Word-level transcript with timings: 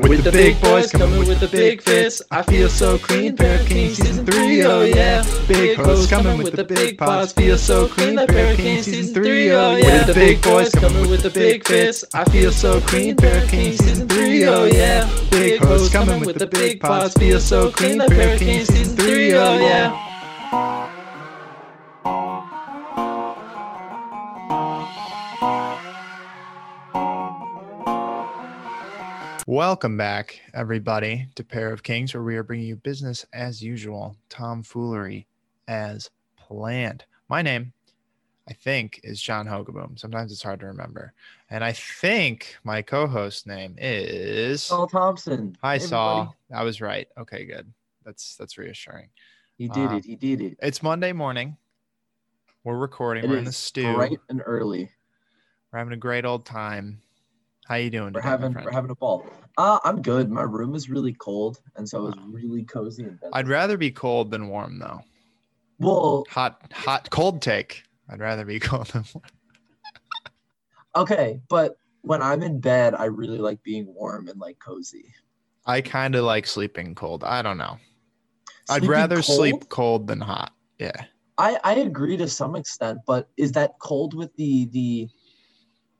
With 0.00 0.22
the 0.22 0.30
big 0.30 0.60
boys 0.60 0.92
coming 0.92 1.26
with 1.26 1.40
the 1.40 1.48
big 1.48 1.82
fists. 1.82 2.22
I 2.30 2.42
feel 2.42 2.68
so 2.68 2.98
clean. 2.98 3.36
Pair 3.36 3.60
of 3.60 3.66
Kings 3.66 3.96
season 3.96 4.24
three, 4.24 4.64
oh 4.64 4.82
yeah. 4.82 5.24
Big 5.48 5.76
hoes 5.76 6.06
coming 6.06 6.38
with 6.38 6.54
the 6.54 6.64
big 6.64 6.96
pots. 6.96 7.32
Feel 7.32 7.58
so 7.58 7.88
clean. 7.88 8.16
Pair 8.16 8.52
of 8.52 8.56
Kings 8.56 8.84
season 8.84 9.14
three, 9.14 9.50
oh, 9.50 9.72
oh 9.72 9.76
yeah. 9.76 9.98
With 9.98 10.06
the 10.06 10.14
big 10.14 10.42
boys 10.42 10.70
coming 10.70 11.10
with 11.10 11.22
the 11.22 11.30
big 11.30 11.66
fists. 11.66 12.04
I 12.14 12.24
feel 12.26 12.52
so 12.52 12.80
clean. 12.80 13.16
Pair 13.16 13.42
of 13.42 13.50
Kings 13.50 13.78
season 13.78 14.08
three, 14.08 14.46
oh, 14.46 14.62
oh 14.62 14.64
yeah. 14.66 15.10
Big 15.30 15.60
hoes 15.60 15.90
coming 15.90 16.20
with 16.24 16.38
the 16.38 16.46
big 16.46 16.80
pots. 16.80 17.14
Feel 17.14 17.40
so 17.40 17.70
clean. 17.70 17.98
Pair 17.98 18.34
of 18.34 18.38
Kings 18.38 18.68
season 18.68 18.96
three, 18.96 19.34
oh, 19.34 19.44
oh 19.44 19.58
yeah. 19.58 20.97
Welcome 29.48 29.96
back, 29.96 30.42
everybody, 30.52 31.26
to 31.36 31.42
Pair 31.42 31.72
of 31.72 31.82
Kings, 31.82 32.12
where 32.12 32.22
we 32.22 32.36
are 32.36 32.42
bringing 32.42 32.66
you 32.66 32.76
business 32.76 33.24
as 33.32 33.62
usual, 33.62 34.14
tomfoolery 34.28 35.26
as 35.68 36.10
planned. 36.36 37.06
My 37.30 37.40
name, 37.40 37.72
I 38.46 38.52
think, 38.52 39.00
is 39.02 39.22
John 39.22 39.46
Hogaboom. 39.46 39.98
Sometimes 39.98 40.32
it's 40.32 40.42
hard 40.42 40.60
to 40.60 40.66
remember. 40.66 41.14
And 41.48 41.64
I 41.64 41.72
think 41.72 42.56
my 42.62 42.82
co 42.82 43.06
host 43.06 43.46
name 43.46 43.74
is. 43.78 44.64
Sol 44.64 44.86
Thompson. 44.86 45.56
Hi, 45.62 45.78
Hey, 45.78 45.86
Sol. 45.86 46.10
everybody. 46.10 46.36
I 46.52 46.64
was 46.64 46.82
right. 46.82 47.08
Okay, 47.16 47.46
good. 47.46 47.72
That's 48.04 48.36
that's 48.36 48.58
reassuring. 48.58 49.08
He 49.56 49.66
did 49.68 49.92
Uh, 49.92 49.96
it. 49.96 50.04
He 50.04 50.14
did 50.16 50.42
it. 50.42 50.58
It's 50.60 50.82
Monday 50.82 51.14
morning. 51.14 51.56
We're 52.64 52.76
recording. 52.76 53.24
It 53.24 53.28
We're 53.30 53.38
in 53.38 53.44
the 53.46 53.52
stew. 53.52 53.94
bright 53.94 54.20
and 54.28 54.42
early. 54.44 54.90
We're 55.72 55.78
having 55.78 55.94
a 55.94 55.96
great 55.96 56.26
old 56.26 56.44
time. 56.44 57.00
How 57.68 57.74
you 57.74 57.90
doing? 57.90 58.14
We're 58.14 58.20
today, 58.20 58.28
having 58.30 58.54
we're 58.54 58.70
having 58.70 58.90
a 58.90 58.94
ball. 58.94 59.26
Uh, 59.58 59.78
I'm 59.84 60.00
good. 60.00 60.30
My 60.30 60.40
room 60.42 60.74
is 60.74 60.88
really 60.88 61.12
cold, 61.12 61.60
and 61.76 61.86
so 61.86 62.06
it's 62.06 62.16
really 62.30 62.64
cozy 62.64 63.04
and 63.04 63.20
bed. 63.20 63.28
I'd 63.34 63.46
rather 63.46 63.76
be 63.76 63.90
cold 63.90 64.30
than 64.30 64.48
warm, 64.48 64.78
though. 64.78 65.02
well, 65.78 66.24
Hot, 66.30 66.62
hot, 66.72 67.10
cold 67.10 67.42
take. 67.42 67.82
I'd 68.08 68.20
rather 68.20 68.46
be 68.46 68.58
cold 68.68 68.86
than 68.86 69.04
warm. 69.12 69.24
okay, 70.96 71.42
but 71.50 71.76
when 72.00 72.22
I'm 72.22 72.42
in 72.42 72.58
bed, 72.58 72.94
I 72.94 73.04
really 73.04 73.36
like 73.38 73.62
being 73.62 73.92
warm 73.94 74.28
and 74.28 74.40
like 74.40 74.58
cozy. 74.60 75.12
I 75.66 75.82
kind 75.82 76.14
of 76.14 76.24
like 76.24 76.46
sleeping 76.46 76.94
cold. 76.94 77.22
I 77.22 77.42
don't 77.42 77.58
know. 77.58 77.76
I'd 78.70 78.78
Sleeping 78.78 78.88
rather 78.88 79.20
sleep 79.22 79.52
cold? 79.56 79.68
cold 79.68 80.06
than 80.06 80.20
hot. 80.20 80.52
Yeah. 80.78 81.04
I 81.36 81.58
I 81.64 81.74
agree 81.74 82.16
to 82.16 82.28
some 82.28 82.56
extent, 82.56 83.00
but 83.06 83.28
is 83.36 83.52
that 83.52 83.78
cold 83.78 84.14
with 84.14 84.34
the 84.36 84.66
the 84.72 85.08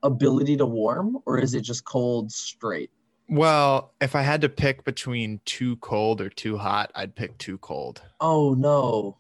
ability 0.03 0.57
to 0.57 0.67
warm, 0.67 1.19
or 1.27 1.39
is 1.39 1.55
it 1.55 1.63
just 1.63 1.85
cold 1.85 2.31
straight? 2.33 2.91
Well, 3.29 3.93
if 4.01 4.15
I 4.15 4.23
had 4.23 4.41
to 4.41 4.49
pick 4.49 4.85
between 4.85 5.41
too 5.45 5.77
cold 5.77 6.21
or 6.21 6.31
too 6.31 6.57
hot, 6.57 6.91
I'd 6.95 7.15
pick 7.15 7.37
too 7.39 7.59
cold. 7.59 8.03
Oh 8.21 8.55
no. 8.55 9.19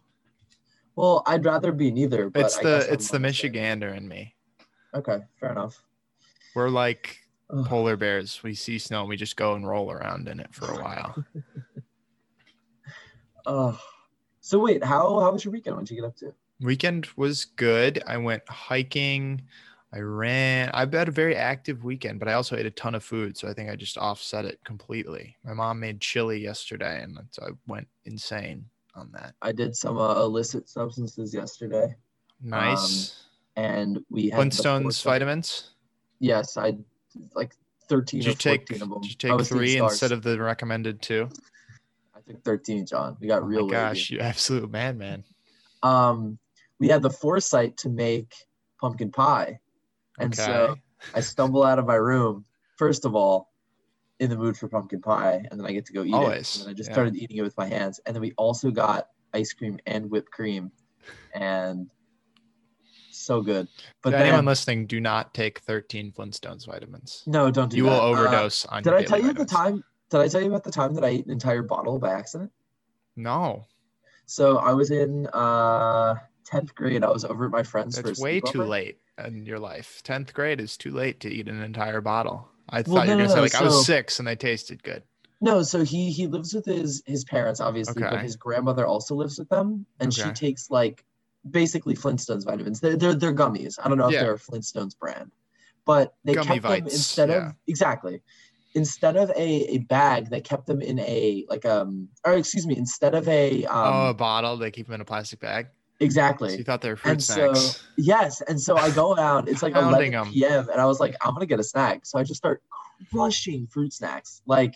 Well, 0.96 1.22
I'd 1.26 1.44
rather 1.44 1.72
be 1.72 1.90
neither. 1.90 2.30
But 2.30 2.46
it's 2.46 2.58
the 2.58 2.86
it's 2.90 3.10
the 3.10 3.18
Michigander 3.18 3.96
in 3.96 4.08
me. 4.08 4.34
Okay, 4.94 5.18
fair 5.38 5.52
enough. 5.52 5.82
We're 6.54 6.70
like 6.70 7.18
Ugh. 7.50 7.66
polar 7.66 7.96
bears. 7.96 8.42
We 8.42 8.54
see 8.54 8.78
snow, 8.78 9.00
and 9.00 9.08
we 9.08 9.16
just 9.16 9.36
go 9.36 9.54
and 9.54 9.68
roll 9.68 9.92
around 9.92 10.26
in 10.26 10.40
it 10.40 10.54
for 10.54 10.66
a 10.66 10.82
while. 10.82 11.24
Oh, 13.46 13.80
so 14.42 14.58
wait, 14.58 14.84
how 14.84 15.20
how 15.20 15.32
was 15.32 15.42
your 15.42 15.52
weekend? 15.52 15.76
What 15.76 15.86
did 15.86 15.94
you 15.94 16.02
get 16.02 16.06
up 16.06 16.16
to? 16.16 16.34
Weekend 16.60 17.08
was 17.16 17.46
good. 17.46 18.02
I 18.06 18.18
went 18.18 18.46
hiking. 18.46 19.40
I 19.92 20.00
ran. 20.00 20.70
I've 20.74 20.92
had 20.92 21.08
a 21.08 21.12
very 21.12 21.34
active 21.34 21.82
weekend, 21.82 22.18
but 22.18 22.28
I 22.28 22.34
also 22.34 22.56
ate 22.56 22.66
a 22.66 22.70
ton 22.70 22.94
of 22.94 23.02
food. 23.02 23.36
So 23.38 23.48
I 23.48 23.54
think 23.54 23.70
I 23.70 23.76
just 23.76 23.96
offset 23.96 24.44
it 24.44 24.60
completely. 24.64 25.36
My 25.44 25.54
mom 25.54 25.80
made 25.80 26.00
chili 26.00 26.38
yesterday, 26.38 27.02
and 27.02 27.18
so 27.30 27.42
I 27.46 27.50
went 27.66 27.88
insane 28.04 28.66
on 28.94 29.10
that. 29.12 29.34
I 29.40 29.52
did 29.52 29.74
some 29.74 29.96
uh, 29.96 30.20
illicit 30.20 30.68
substances 30.68 31.32
yesterday, 31.32 31.94
Nice. 32.42 33.24
and 33.56 34.04
we 34.10 34.28
had 34.28 34.38
Flintstones 34.40 35.02
vitamins. 35.02 35.70
Yes, 36.20 36.58
I 36.58 36.76
like 37.34 37.54
thirteen 37.88 38.20
Did 38.20 38.28
you 38.28 38.34
take 38.34 38.68
fourteen 38.68 38.82
of 38.82 38.90
them. 38.90 39.00
did 39.00 39.10
you 39.10 39.16
take 39.16 39.46
three 39.46 39.78
instead 39.78 40.12
of 40.12 40.22
the 40.22 40.38
recommended 40.38 41.00
two? 41.00 41.30
I 42.14 42.20
took 42.30 42.44
thirteen, 42.44 42.84
John. 42.84 43.16
We 43.20 43.28
got 43.28 43.42
Oh 43.42 43.46
real 43.46 43.68
gosh, 43.68 44.10
you 44.10 44.18
absolute 44.20 44.70
madman. 44.70 45.24
Um, 45.82 46.38
we 46.78 46.88
had 46.88 47.00
the 47.00 47.10
foresight 47.10 47.76
to 47.78 47.88
make 47.88 48.34
pumpkin 48.80 49.10
pie, 49.10 49.60
and 50.18 50.32
Okay. 50.32 50.42
so 50.42 50.76
I 51.14 51.20
stumble 51.20 51.62
out 51.62 51.78
of 51.78 51.86
my 51.86 51.94
room. 51.94 52.44
First 52.76 53.04
of 53.04 53.14
all, 53.14 53.52
in 54.20 54.30
the 54.30 54.36
mood 54.36 54.56
for 54.56 54.68
pumpkin 54.68 55.00
pie, 55.00 55.46
and 55.50 55.58
then 55.58 55.66
I 55.66 55.72
get 55.72 55.86
to 55.86 55.92
go 55.92 56.04
eat 56.04 56.12
Always, 56.12 56.48
it. 56.48 56.54
And 56.54 56.62
then 56.66 56.70
I 56.70 56.74
just 56.74 56.90
yeah. 56.90 56.94
started 56.94 57.16
eating 57.16 57.36
it 57.36 57.42
with 57.42 57.56
my 57.56 57.66
hands, 57.66 58.00
and 58.06 58.14
then 58.14 58.20
we 58.20 58.32
also 58.36 58.70
got 58.70 59.08
ice 59.32 59.52
cream 59.52 59.78
and 59.86 60.10
whipped 60.10 60.30
cream, 60.30 60.72
and 61.34 61.88
so 63.10 63.40
good. 63.42 63.68
But 64.02 64.10
then, 64.10 64.22
anyone 64.22 64.44
listening, 64.44 64.86
do 64.86 65.00
not 65.00 65.34
take 65.34 65.60
13 65.60 66.12
Flintstones 66.12 66.66
vitamins. 66.66 67.22
no, 67.26 67.50
don't 67.50 67.68
do 67.70 67.76
You 67.76 67.84
that. 67.84 67.90
will 67.90 67.96
Uh, 68.00 68.04
overdose 68.06 68.64
on 68.66 68.82
did 68.82 68.94
I 68.94 69.02
tell 69.02 69.20
you 69.20 69.32
the 69.32 69.44
time? 69.44 69.82
Did 70.10 70.20
I 70.20 70.28
tell 70.28 70.40
you 70.40 70.48
about 70.48 70.64
the 70.64 70.70
time 70.70 70.94
that 70.94 71.04
I 71.04 71.08
ate 71.08 71.26
an 71.26 71.32
entire 71.32 71.62
bottle 71.62 71.98
by 71.98 72.12
accident? 72.12 72.50
No, 73.16 73.66
So 74.26 74.58
I 74.58 74.72
was 74.72 74.90
in 74.90 75.26
uh 75.28 76.14
tenth 76.48 76.74
grade. 76.74 77.04
I 77.04 77.10
was 77.10 77.24
over 77.24 77.44
at 77.44 77.50
my 77.50 77.62
friend's. 77.62 77.98
it's 77.98 78.20
way 78.20 78.40
too 78.40 78.62
late 78.64 78.98
in 79.24 79.44
your 79.44 79.58
life. 79.58 80.02
10th 80.04 80.32
grade 80.32 80.60
is 80.60 80.76
too 80.76 80.92
late 80.92 81.20
to 81.20 81.28
eat 81.28 81.48
an 81.48 81.62
entire 81.62 82.00
bottle. 82.00 82.48
I 82.68 82.82
Well, 82.82 82.96
thought 82.96 83.08
you 83.08 83.12
were 83.12 83.18
gonna 83.18 83.28
say 83.28 83.34
no, 83.36 83.42
like 83.42 83.54
I 83.54 83.62
was 83.64 83.86
six 83.86 84.18
and 84.18 84.26
they 84.28 84.36
tasted 84.36 84.82
good. 84.82 85.02
No, 85.40 85.62
so 85.62 85.84
he 85.84 86.10
he 86.10 86.26
lives 86.26 86.52
with 86.54 86.66
his 86.66 87.02
his 87.06 87.24
parents, 87.24 87.60
obviously, 87.60 88.02
but 88.02 88.20
his 88.20 88.36
grandmother 88.36 88.86
also 88.86 89.14
lives 89.14 89.38
with 89.38 89.48
them, 89.48 89.86
and 90.00 90.12
she 90.12 90.30
takes 90.32 90.68
like 90.70 91.04
basically 91.48 91.94
Flintstones 91.94 92.44
vitamins. 92.44 92.80
They're 92.80 92.96
they're, 92.96 93.14
they're 93.14 93.34
gummies. 93.34 93.78
I 93.82 93.88
don't 93.88 93.98
know 93.98 94.08
if 94.08 94.14
Yeah. 94.14 94.22
they're 94.24 94.34
a 94.34 94.38
Flintstones 94.38 94.98
brand, 94.98 95.30
but 95.84 96.14
they 96.24 96.34
Gummy 96.34 96.46
kept 96.46 96.62
them 96.62 96.70
Vites, 96.82 96.94
instead 96.94 97.28
yeah. 97.28 97.48
of 97.48 97.54
exactly 97.66 98.22
instead 98.74 99.16
of 99.16 99.30
a, 99.30 99.74
a 99.74 99.78
bag, 99.78 100.28
they 100.28 100.40
kept 100.40 100.66
them 100.66 100.80
in 100.80 100.98
a 101.00 101.44
like 101.48 101.64
um 101.64 102.08
or 102.24 102.34
excuse 102.34 102.66
me, 102.66 102.76
instead 102.76 103.14
of 103.14 103.26
a 103.28 103.64
um 103.66 103.94
oh, 103.94 104.08
a 104.10 104.14
bottle. 104.14 104.56
They 104.56 104.70
keep 104.70 104.86
them 104.86 104.94
in 104.96 105.00
a 105.00 105.04
plastic 105.06 105.40
bag. 105.40 105.68
Exactly. 106.00 106.50
So 106.50 106.56
you 106.56 106.64
thought 106.64 106.80
they 106.80 106.90
were 106.90 106.96
fruit 106.96 107.10
and 107.12 107.22
so 107.22 107.52
snacks. 107.54 107.82
yes, 107.96 108.40
and 108.42 108.60
so 108.60 108.76
I 108.76 108.90
go 108.90 109.16
out. 109.18 109.48
It's 109.48 109.62
like 109.62 109.74
Pounding 109.74 110.12
11 110.12 110.28
'em. 110.28 110.32
p.m. 110.32 110.68
and 110.70 110.80
I 110.80 110.86
was 110.86 111.00
like, 111.00 111.14
I'm 111.22 111.34
gonna 111.34 111.46
get 111.46 111.60
a 111.60 111.64
snack. 111.64 112.06
So 112.06 112.18
I 112.18 112.22
just 112.22 112.38
start 112.38 112.62
crushing 113.12 113.66
fruit 113.66 113.92
snacks, 113.92 114.42
like 114.46 114.74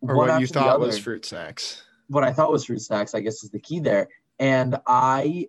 or 0.00 0.16
one 0.16 0.28
what 0.28 0.40
you 0.40 0.44
after 0.44 0.46
the 0.46 0.52
thought 0.54 0.80
was 0.80 0.98
fruit 0.98 1.24
snacks. 1.24 1.82
What 2.08 2.22
I 2.24 2.32
thought 2.32 2.52
was 2.52 2.64
fruit 2.64 2.80
snacks, 2.80 3.14
I 3.14 3.20
guess, 3.20 3.42
is 3.42 3.50
the 3.50 3.58
key 3.58 3.80
there. 3.80 4.08
And 4.38 4.76
I 4.86 5.48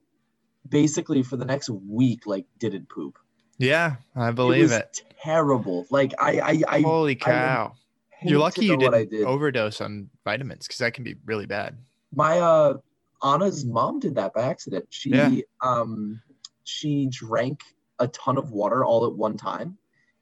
basically 0.68 1.24
for 1.24 1.38
the 1.38 1.46
next 1.46 1.69
week 1.69 2.25
like 2.25 2.46
didn't 2.59 2.90
poop. 2.90 3.18
Yeah, 3.59 3.96
I 4.16 4.29
it 4.29 4.35
believe 4.35 4.64
was 4.64 4.72
it. 4.74 5.02
terrible. 5.22 5.85
Like 5.90 6.14
I 6.19 6.40
I 6.40 6.78
I 6.78 6.81
Holy 6.81 7.16
cow! 7.16 7.74
hate 8.09 8.29
You're 8.31 8.40
lucky 8.40 8.66
you 8.66 8.78
know 8.78 8.85
what 8.85 8.94
I 8.94 9.00
didn't 9.06 9.12
did. 9.19 9.25
overdose 9.25 9.81
on 9.81 10.09
vitamins 10.24 10.68
because 10.68 10.79
that 10.79 10.94
can 10.94 11.03
be 11.03 11.16
really 11.25 11.46
bad. 11.46 11.78
my 12.14 12.40
uh 12.40 12.75
Anna's 13.23 13.66
mom 13.66 14.00
did 14.00 14.16
that 14.16 14.33
by 14.33 14.44
accident. 14.44 14.85
She 14.89 15.09
Yeah. 15.09 15.39
um 15.61 16.22
she 16.63 17.07
drank 17.11 17.61
a 18.00 18.07
ton 18.09 18.38
of 18.38 18.51
water 18.51 18.83
all 18.85 19.05
at 19.05 19.13
one 19.13 19.38
time 19.38 19.78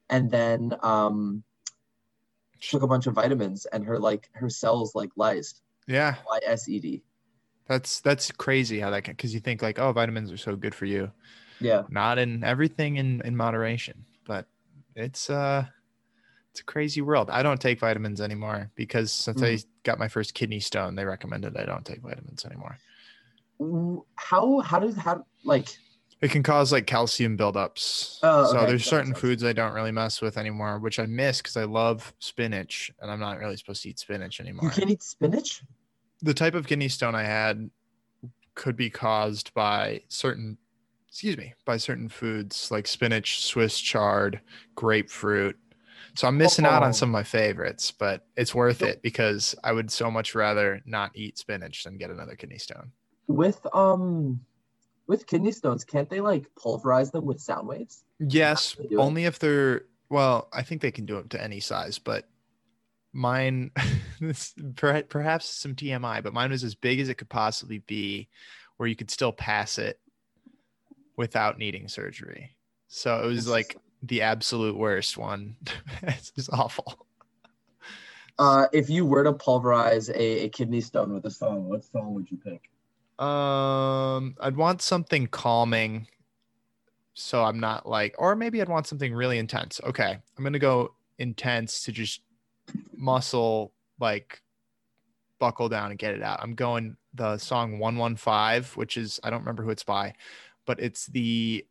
and 0.09 0.29
then 0.31 0.73
um 0.81 1.44
took 2.61 2.83
a 2.83 2.88
bunch 2.88 3.06
of 3.07 3.13
vitamins 3.13 3.66
and 3.66 3.83
her 3.85 4.00
like 4.00 4.29
her 4.33 4.50
cells 4.50 4.95
like 4.95 5.09
lysed. 5.17 5.61
Yeah, 5.88 6.16
Y 6.28 6.39
S 6.45 6.67
E 6.69 6.79
D. 6.79 7.03
that's 7.67 8.00
that's 8.01 8.31
crazy 8.31 8.79
how 8.79 8.89
that 8.91 9.03
can 9.03 9.13
because 9.13 9.33
you 9.33 9.39
think 9.39 9.62
like 9.62 9.77
oh 9.79 9.91
vitamins 9.91 10.31
are 10.31 10.38
so 10.38 10.56
good 10.56 10.73
for 10.73 10.85
you. 10.85 11.12
Yeah. 11.59 11.83
not 11.89 12.17
in 12.17 12.44
everything 12.44 12.97
in 12.97 13.22
in 13.23 13.35
moderation 13.35 14.06
but 14.25 14.45
it's 14.95 15.29
uh 15.29 15.63
it's 16.51 16.59
a 16.59 16.63
crazy 16.63 17.01
world 17.01 17.29
i 17.29 17.41
don't 17.44 17.62
take 17.62 17.79
vitamins 17.79 18.19
anymore 18.19 18.71
because 18.75 19.12
since 19.12 19.42
i 19.42 19.53
Mm. 19.56 19.65
Got 19.85 19.97
my 19.97 20.09
first 20.09 20.33
kidney 20.33 20.59
stone 20.59 20.95
they 20.95 21.05
recommended 21.05 21.55
i 21.55 21.63
don't 21.63 21.85
take 21.85 22.01
vitamins 22.01 22.43
anymore 22.43 22.77
How 24.15 24.59
how 24.59 24.79
does 24.79 24.95
how 24.97 25.25
like 25.45 25.69
it 26.21 26.31
can 26.31 26.43
cause 26.43 26.71
like 26.71 26.87
calcium 26.87 27.37
buildups 27.37 28.17
Oh, 28.23 28.45
so 28.51 28.57
okay, 28.57 28.65
there's 28.65 28.83
that 28.83 28.89
certain 28.89 29.13
foods 29.13 29.43
i 29.43 29.53
don't 29.53 29.73
really 29.73 29.91
mess 29.91 30.21
with 30.21 30.37
anymore 30.37 30.79
which 30.79 30.99
i 30.99 31.05
miss 31.05 31.37
because 31.37 31.55
i 31.55 31.63
love 31.63 32.13
spinach 32.19 32.91
and 32.99 33.09
i'm 33.09 33.19
not 33.19 33.37
really 33.39 33.55
supposed 33.55 33.83
to 33.83 33.89
eat 33.89 33.99
spinach 33.99 34.41
anymore. 34.41 34.65
you 34.65 34.71
can't 34.71 34.89
eat 34.89 35.03
spinach? 35.03 35.61
the 36.21 36.33
type 36.33 36.55
of 36.55 36.67
kidney 36.67 36.89
stone 36.89 37.15
i 37.15 37.23
had 37.23 37.69
could 38.55 38.75
be 38.75 38.89
caused 38.89 39.53
by 39.53 40.01
certain 40.07 40.57
excuse 41.09 41.37
me 41.37 41.53
by 41.65 41.77
certain 41.77 42.09
foods 42.09 42.71
like 42.71 42.87
spinach 42.87 43.41
swiss 43.43 43.79
chard 43.79 44.41
grapefruit 44.75 45.57
so 46.15 46.27
i'm 46.27 46.38
missing 46.38 46.65
out 46.65 46.81
Oh. 46.81 46.85
on 46.85 46.94
some 46.94 47.09
of 47.09 47.13
my 47.13 47.23
favorites 47.23 47.91
but 47.91 48.25
it's 48.35 48.53
worth 48.56 48.81
it 48.81 49.01
because 49.01 49.56
i 49.63 49.71
would 49.71 49.91
so 49.91 50.09
much 50.09 50.33
rather 50.35 50.81
not 50.85 51.12
eat 51.15 51.38
spinach 51.38 51.83
than 51.83 51.97
get 51.97 52.09
another 52.09 52.35
kidney 52.35 52.57
stone 52.57 52.91
With 53.27 53.65
um 53.73 54.41
with 55.07 55.27
kidney 55.27 55.51
stones, 55.51 55.83
can't 55.83 56.09
they 56.09 56.19
like 56.19 56.50
pulverize 56.56 57.12
them 57.12 57.25
with 57.25 57.39
sound 57.39 57.67
waves? 57.67 58.03
yes 58.19 58.75
only 58.97 59.25
if 59.25 59.39
they're 59.39 59.83
well 60.09 60.47
i 60.53 60.62
think 60.63 60.81
they 60.81 60.91
can 60.91 61.06
do 61.06 61.17
it 61.17 61.29
to 61.31 61.44
any 61.44 61.59
size 61.59 62.00
but 62.00 62.27
mine 63.13 63.71
perhaps 64.75 65.50
some 65.50 65.75
TMI, 65.75 66.21
but 66.23 66.33
mine 66.33 66.51
was 66.51 66.63
as 66.63 66.75
big 66.75 67.00
as 67.00 67.07
it 67.09 67.15
could 67.15 67.29
possibly 67.29 67.79
be, 67.79 68.27
where 68.77 68.88
you 68.89 68.95
could 68.95 69.09
still 69.11 69.31
pass 69.31 69.77
it 69.77 70.00
without 71.18 71.57
needing 71.57 71.88
surgery. 71.88 72.56
So 72.88 73.23
it 73.23 73.27
was 73.27 73.47
like 73.47 73.77
the 74.07 74.22
absolute 74.22 74.78
worst 74.78 75.18
one. 75.18 75.56
it's 76.04 76.31
just 76.31 76.50
awful. 76.54 77.07
Uh, 78.38 78.68
if 78.74 78.90
you 78.90 79.06
were 79.06 79.24
to 79.24 79.34
pulverize 79.34 80.10
a, 80.10 80.46
a 80.46 80.50
kidney 80.50 80.81
stone 80.81 81.13
with 81.13 81.25
a 81.25 81.31
song, 81.31 81.69
what 81.69 81.84
song 81.84 82.13
would 82.13 82.30
you 82.30 82.38
pick? 82.38 82.69
Um, 83.24 84.36
I'd 84.42 84.57
want 84.57 84.81
something 84.81 85.28
calming, 85.28 86.07
so 87.13 87.44
I'm 87.44 87.62
not 87.62 87.88
like, 87.88 88.16
or 88.18 88.36
maybe 88.36 88.62
I'd 88.62 88.68
want 88.68 88.88
something 88.88 89.13
really 89.13 89.38
intense. 89.38 89.80
Okay, 89.86 90.18
I'm 90.38 90.44
gonna 90.44 90.60
go 90.60 90.94
intense 91.18 91.84
to 91.84 91.94
just 91.94 92.22
muscle 92.98 93.72
like 94.02 94.42
buckle 95.40 95.69
down 95.69 95.92
and 95.92 96.00
get 96.00 96.13
it 96.13 96.22
out. 96.22 96.40
I'm 96.42 96.56
going 96.56 96.98
the 97.13 97.38
song 97.38 97.80
115, 97.80 98.78
which 98.78 98.98
is 98.98 99.18
I 99.24 99.30
don't 99.30 99.40
remember 99.40 99.63
who 99.63 99.69
it's 99.69 99.84
by, 99.84 100.13
but 100.66 100.81
it's 100.81 101.06
the 101.06 101.66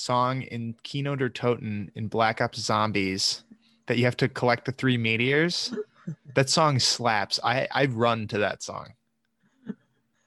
song 0.00 0.42
in 0.42 0.74
Kino 0.84 1.16
der 1.16 1.28
Toten 1.28 1.90
in 1.96 2.06
Black 2.08 2.40
Ops 2.40 2.58
Zombies 2.60 3.42
that 3.86 3.98
you 3.98 4.04
have 4.04 4.16
to 4.18 4.28
collect 4.28 4.64
the 4.64 4.72
three 4.72 4.96
meteors. 4.96 5.74
that 6.34 6.48
song 6.48 6.78
slaps. 6.78 7.40
I 7.42 7.66
I 7.72 7.86
run 7.86 8.28
to 8.28 8.38
that 8.38 8.62
song. 8.62 8.94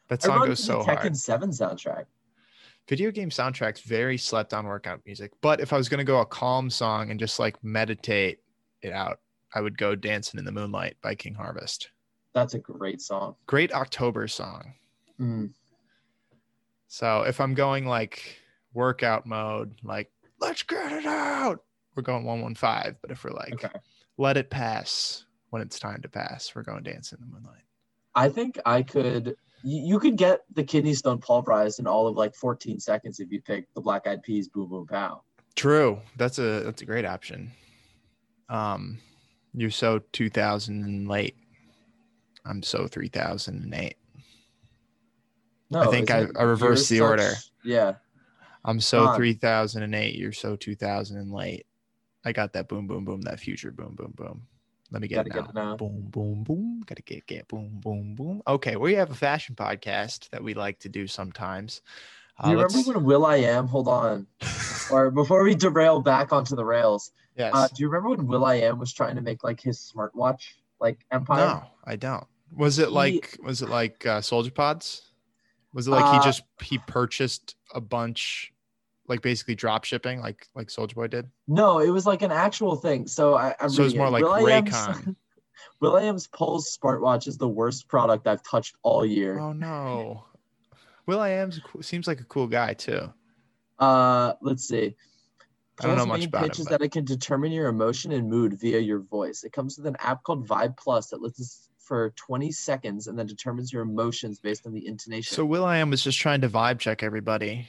That 0.09 0.21
song 0.21 0.45
goes 0.47 0.63
so 0.63 0.79
the 0.79 0.83
hard 0.83 0.99
Tekken 0.99 1.15
7 1.15 1.49
soundtrack. 1.51 2.05
video 2.89 3.09
game 3.09 3.29
soundtracks 3.29 3.81
very 3.81 4.17
slept 4.17 4.53
on 4.53 4.65
workout 4.67 4.99
music 5.05 5.31
but 5.41 5.59
if 5.61 5.71
i 5.73 5.77
was 5.77 5.87
going 5.89 5.97
to 5.99 6.03
go 6.03 6.19
a 6.19 6.25
calm 6.25 6.69
song 6.69 7.09
and 7.09 7.19
just 7.19 7.39
like 7.39 7.55
meditate 7.63 8.39
it 8.81 8.91
out 8.91 9.19
i 9.55 9.61
would 9.61 9.77
go 9.77 9.95
dancing 9.95 10.37
in 10.37 10.43
the 10.45 10.51
moonlight 10.51 10.97
by 11.01 11.15
king 11.15 11.33
harvest 11.33 11.89
That's 12.33 12.53
a 12.53 12.59
great 12.59 13.01
song. 13.01 13.35
great 13.47 13.71
october 13.73 14.27
song 14.27 14.73
Mm. 15.19 15.51
so 16.87 17.21
if 17.23 17.39
i'm 17.39 17.53
going 17.53 17.85
like 17.87 18.37
workout 18.73 19.25
mode 19.25 19.75
like 19.83 20.11
let's 20.39 20.63
get 20.63 20.91
it 20.91 21.05
out 21.05 21.63
we're 21.95 22.03
going 22.03 22.23
115 22.25 22.95
but 23.01 23.11
if 23.11 23.23
we're 23.23 23.31
like 23.31 23.53
Okay. 23.53 23.69
let 24.17 24.37
it 24.37 24.49
pass 24.49 25.25
when 25.51 25.61
it's 25.61 25.79
time 25.79 26.01
to 26.01 26.09
pass 26.09 26.51
we're 26.55 26.63
going 26.63 26.83
dancing 26.83 27.19
in 27.21 27.27
the 27.29 27.33
moonlight 27.33 27.61
I 28.15 28.29
think 28.29 28.59
I 28.63 28.83
could. 28.83 29.35
You, 29.63 29.81
you 29.95 29.99
could 29.99 30.17
get 30.17 30.41
the 30.53 30.63
kidney 30.63 30.93
stone 30.93 31.17
pulverized 31.17 31.79
in 31.79 31.87
all 31.87 32.05
of 32.05 32.15
like 32.15 32.35
14 32.35 32.79
seconds 32.79 33.19
if 33.19 33.31
you 33.31 33.41
pick 33.41 33.65
the 33.73 33.81
Black 33.81 34.05
Eyed 34.05 34.21
Peas 34.21 34.47
"Boom 34.49 34.69
Boom 34.69 34.85
Pow." 34.85 35.23
True. 35.55 35.99
That's 36.15 36.37
a 36.37 36.59
that's 36.59 36.83
a 36.83 36.85
great 36.85 37.05
option. 37.05 37.51
Um, 38.49 38.99
you're 39.55 39.71
so 39.71 40.01
2000 40.11 40.83
and 40.83 41.07
late. 41.07 41.35
I'm 42.45 42.61
so 42.61 42.85
3008. 42.85 43.95
No, 45.71 45.79
I 45.81 45.87
think 45.87 46.11
I- 46.11 46.27
I 46.37 46.43
reversed 46.43 46.87
the 46.89 46.97
such- 46.99 47.03
order. 47.03 47.33
Yeah, 47.63 47.93
I'm 48.65 48.79
so 48.79 49.05
Gone. 49.05 49.15
3008. 49.17 50.15
You're 50.15 50.31
so 50.31 50.55
2000 50.55 51.17
and 51.17 51.31
late. 51.31 51.65
I 52.25 52.31
got 52.31 52.53
that 52.53 52.67
boom 52.69 52.87
boom 52.87 53.03
boom. 53.05 53.21
That 53.21 53.39
future 53.39 53.71
boom 53.71 53.95
boom 53.95 54.13
boom. 54.15 54.43
Let 54.91 55.01
me 55.01 55.07
get 55.07 55.25
it 55.27 55.33
get 55.33 55.43
now. 55.43 55.49
it 55.49 55.55
now. 55.55 55.75
Boom 55.77 56.05
boom 56.09 56.43
boom. 56.43 56.83
Gotta 56.85 57.01
get 57.01 57.25
get 57.27 57.47
boom 57.47 57.79
boom 57.81 58.15
boom. 58.15 58.41
Okay, 58.47 58.75
we 58.75 58.93
have 58.95 59.11
a 59.11 59.15
fashion 59.15 59.55
podcast 59.55 60.29
that 60.29 60.43
we 60.43 60.53
like 60.53 60.79
to 60.79 60.89
do 60.89 61.07
sometimes. 61.07 61.81
Do 62.43 62.49
you 62.51 62.59
Uh, 62.59 62.63
remember 62.63 62.93
when 62.93 63.03
Will 63.03 63.25
I 63.25 63.37
Am? 63.37 63.67
Hold 63.67 63.87
on, 63.87 64.27
or 64.91 65.11
before 65.11 65.43
we 65.43 65.55
derail 65.55 65.99
back 66.01 66.31
onto 66.31 66.55
the 66.55 66.63
rails, 66.65 67.11
yes. 67.35 67.51
uh, 67.55 67.67
do 67.67 67.75
you 67.83 67.89
remember 67.89 68.09
when 68.15 68.27
Will 68.27 68.45
I 68.45 68.55
Am 68.55 68.79
was 68.79 68.93
trying 68.93 69.15
to 69.15 69.21
make 69.21 69.43
like 69.43 69.59
his 69.59 69.77
smartwatch 69.93 70.53
like 70.79 71.05
empire? 71.11 71.45
No, 71.45 71.63
I 71.85 71.95
don't. 71.95 72.25
Was 72.55 72.79
it 72.79 72.87
He- 72.87 72.93
like 72.93 73.37
was 73.43 73.61
it 73.61 73.69
like 73.69 74.05
uh, 74.05 74.21
soldier 74.21 74.51
pods? 74.51 75.11
Was 75.73 75.87
it 75.87 75.91
like 75.91 76.05
he 76.13 76.19
Uh, 76.19 76.23
just 76.23 76.43
he 76.61 76.77
purchased 76.77 77.55
a 77.73 77.81
bunch, 77.81 78.52
like 79.07 79.21
basically 79.21 79.55
drop 79.55 79.83
shipping, 79.83 80.19
like 80.21 80.47
like 80.55 80.69
Soldier 80.69 80.95
Boy 80.95 81.07
did? 81.07 81.29
No, 81.47 81.79
it 81.79 81.89
was 81.89 82.05
like 82.05 82.21
an 82.21 82.31
actual 82.31 82.75
thing. 82.75 83.07
So 83.07 83.35
I, 83.35 83.55
I'm 83.59 83.69
So 83.69 83.83
it's 83.83 83.95
more 83.95 84.07
it. 84.07 84.11
like 84.11 84.23
Will 84.23 84.33
I 84.33 84.41
Raycon. 84.41 85.15
Will 85.79 85.95
I 85.95 86.11
Pulse 86.31 86.77
smartwatch 86.77 87.27
is 87.27 87.37
the 87.37 87.47
worst 87.47 87.87
product 87.87 88.27
I've 88.27 88.43
touched 88.43 88.75
all 88.83 89.05
year. 89.05 89.39
Oh 89.39 89.53
no, 89.53 90.25
Will 91.05 91.19
I 91.19 91.29
am 91.29 91.51
seems 91.81 92.07
like 92.07 92.21
a 92.21 92.25
cool 92.25 92.47
guy 92.47 92.73
too. 92.73 93.11
Uh, 93.79 94.33
let's 94.41 94.67
see. 94.67 94.95
I 95.81 95.87
don't 95.87 95.97
know 95.97 96.05
Pulse 96.05 96.19
much 96.19 96.25
about 96.27 96.43
pitch 96.43 96.57
him, 96.57 96.61
is 96.61 96.65
but- 96.67 96.71
that 96.79 96.81
it 96.85 96.91
can 96.91 97.03
determine 97.05 97.51
your 97.51 97.67
emotion 97.67 98.11
and 98.11 98.29
mood 98.29 98.59
via 98.59 98.79
your 98.79 98.99
voice. 98.99 99.43
It 99.43 99.51
comes 99.51 99.77
with 99.77 99.87
an 99.87 99.97
app 99.99 100.23
called 100.23 100.47
Vibe 100.47 100.77
Plus 100.77 101.07
that 101.09 101.21
listens 101.21 101.69
for 101.79 102.11
20 102.15 102.51
seconds 102.51 103.07
and 103.07 103.19
then 103.19 103.25
determines 103.25 103.73
your 103.73 103.81
emotions 103.81 104.39
based 104.39 104.65
on 104.65 104.73
the 104.73 104.87
intonation. 104.87 105.35
So 105.35 105.43
Will 105.43 105.65
I 105.65 105.77
am 105.77 105.89
was 105.89 106.01
just 106.03 106.17
trying 106.19 106.41
to 106.41 106.49
vibe 106.49 106.79
check 106.79 107.03
everybody. 107.03 107.67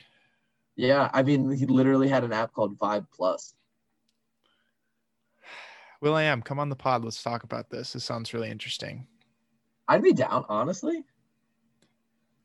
Yeah, 0.76 1.10
I 1.12 1.22
mean, 1.22 1.50
he 1.52 1.66
literally 1.66 2.08
had 2.08 2.24
an 2.24 2.32
app 2.32 2.52
called 2.52 2.78
Vibe 2.78 3.06
Plus. 3.12 3.54
Will 6.00 6.14
I 6.14 6.24
am, 6.24 6.42
come 6.42 6.58
on 6.58 6.68
the 6.68 6.76
pod. 6.76 7.04
Let's 7.04 7.22
talk 7.22 7.44
about 7.44 7.70
this. 7.70 7.92
This 7.92 8.04
sounds 8.04 8.34
really 8.34 8.50
interesting. 8.50 9.06
I'd 9.86 10.02
be 10.02 10.12
down, 10.12 10.44
honestly. 10.48 11.04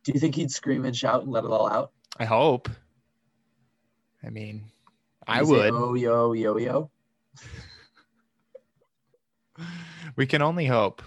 Do 0.04 0.12
you 0.12 0.20
think 0.20 0.36
he'd 0.36 0.52
scream 0.52 0.86
and 0.86 0.96
shout 0.96 1.24
and 1.24 1.32
let 1.32 1.44
it 1.44 1.50
all 1.50 1.70
out? 1.70 1.92
I 2.18 2.26
hope. 2.26 2.70
I 4.24 4.30
mean, 4.30 4.66
I 5.28 5.44
say, 5.44 5.50
would. 5.50 5.74
Oh, 5.74 5.94
yo, 5.94 6.34
yo, 6.34 6.58
yo. 6.58 6.92
We 10.16 10.26
can 10.26 10.42
only 10.42 10.66
hope. 10.66 11.02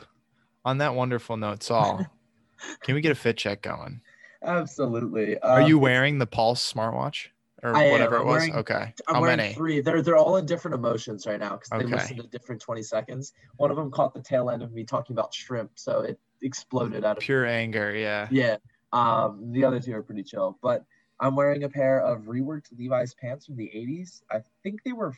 On 0.64 0.78
that 0.78 0.94
wonderful 0.94 1.36
note, 1.36 1.62
Sol, 1.62 2.06
can 2.82 2.94
we 2.94 3.00
get 3.00 3.12
a 3.12 3.16
fit 3.16 3.36
check 3.36 3.62
going? 3.62 4.00
Absolutely. 4.42 5.38
Are 5.40 5.60
Um, 5.62 5.68
you 5.68 5.78
wearing 5.78 6.18
the 6.18 6.26
Pulse 6.26 6.72
smartwatch 6.72 7.28
or 7.62 7.76
I 7.76 7.90
whatever 7.90 8.16
it 8.16 8.24
was? 8.24 8.38
wearing- 8.40 8.56
okay. 8.56 8.94
I'm 9.08 9.14
How 9.16 9.20
wearing 9.20 9.36
many? 9.36 9.54
three. 9.54 9.80
They're 9.80 10.02
they're 10.02 10.16
all 10.16 10.36
in 10.36 10.46
different 10.46 10.74
emotions 10.74 11.26
right 11.26 11.38
now 11.38 11.50
because 11.56 11.68
they 11.70 11.76
Okay. 11.84 11.86
listen 11.94 12.16
to 12.18 12.22
different 12.24 12.60
20 12.60 12.82
seconds. 12.82 13.32
One 13.56 13.70
of 13.70 13.76
them 13.76 13.90
caught 13.90 14.14
the 14.14 14.22
tail 14.22 14.50
end 14.50 14.62
of 14.62 14.72
me 14.72 14.84
talking 14.84 15.14
about 15.14 15.32
shrimp, 15.32 15.72
so 15.78 16.00
it 16.00 16.18
exploded 16.42 17.04
out 17.04 17.16
of 17.18 17.22
Pure 17.22 17.46
anger. 17.46 17.94
Yeah. 17.94 18.26
yeah. 18.30 18.56
Um, 18.92 19.52
the 19.52 19.64
other 19.64 19.80
two 19.80 19.94
are 19.94 20.02
pretty 20.02 20.22
chill, 20.24 20.58
but 20.60 20.84
I'm 21.20 21.36
wearing 21.36 21.62
a 21.64 21.68
pair 21.68 22.00
of 22.00 22.22
reworked 22.22 22.76
Levi's 22.76 23.14
pants 23.14 23.46
from 23.46 23.56
the 23.56 23.70
80s. 23.72 24.22
I 24.30 24.42
think 24.64 24.82
they 24.82 24.92
were 24.92 25.14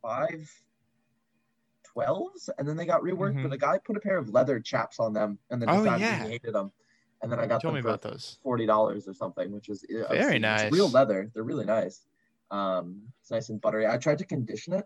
five 0.00 0.50
twelves, 1.82 2.50
and 2.58 2.66
then 2.66 2.76
they 2.76 2.86
got 2.86 3.02
reworked. 3.02 3.34
Mhm. 3.36 3.42
But 3.42 3.50
the 3.50 3.58
guy 3.58 3.78
put 3.78 3.96
a 3.96 4.00
pair 4.00 4.16
of 4.16 4.30
leather 4.30 4.58
chaps 4.58 4.98
on 4.98 5.12
them, 5.12 5.38
and 5.50 5.60
then 5.62 5.68
Oh, 5.70 5.78
decided 5.84 6.00
yeah. 6.00 6.24
he 6.24 6.30
hated 6.30 6.54
them. 6.54 6.72
And 7.24 7.32
then 7.32 7.40
I 7.40 7.46
got 7.46 7.62
Tell 7.62 7.72
me 7.72 7.76
them 7.78 7.84
for 7.84 7.88
about 7.88 8.02
those. 8.02 8.38
forty 8.42 8.66
dollars 8.66 9.08
or 9.08 9.14
something, 9.14 9.50
which 9.50 9.70
is 9.70 9.82
Very 10.10 10.38
nice. 10.38 10.70
Real 10.70 10.90
leather. 10.90 11.30
They're 11.32 11.42
really 11.42 11.64
nice. 11.64 12.04
Um, 12.50 13.00
it's 13.22 13.30
nice 13.30 13.48
and 13.48 13.58
buttery. 13.58 13.86
I 13.86 13.96
tried 13.96 14.18
to 14.18 14.26
condition 14.26 14.74
it, 14.74 14.84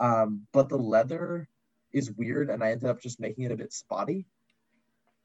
um, 0.00 0.48
but 0.52 0.68
the 0.68 0.76
leather 0.76 1.48
is 1.92 2.10
weird, 2.10 2.50
and 2.50 2.64
I 2.64 2.72
ended 2.72 2.90
up 2.90 3.00
just 3.00 3.20
making 3.20 3.44
it 3.44 3.52
a 3.52 3.56
bit 3.56 3.72
spotty. 3.72 4.26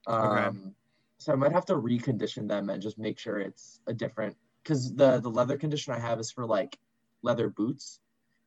Um, 0.06 0.76
so 1.18 1.32
I 1.32 1.34
might 1.34 1.50
have 1.50 1.66
to 1.66 1.74
recondition 1.74 2.46
them 2.48 2.70
and 2.70 2.80
just 2.80 2.96
make 2.96 3.18
sure 3.18 3.40
it's 3.40 3.80
a 3.88 3.92
different 3.92 4.36
because 4.62 4.94
the 4.94 5.18
the 5.18 5.30
leather 5.30 5.56
condition 5.58 5.92
I 5.92 5.98
have 5.98 6.20
is 6.20 6.30
for 6.30 6.46
like 6.46 6.78
leather 7.22 7.48
boots, 7.48 7.98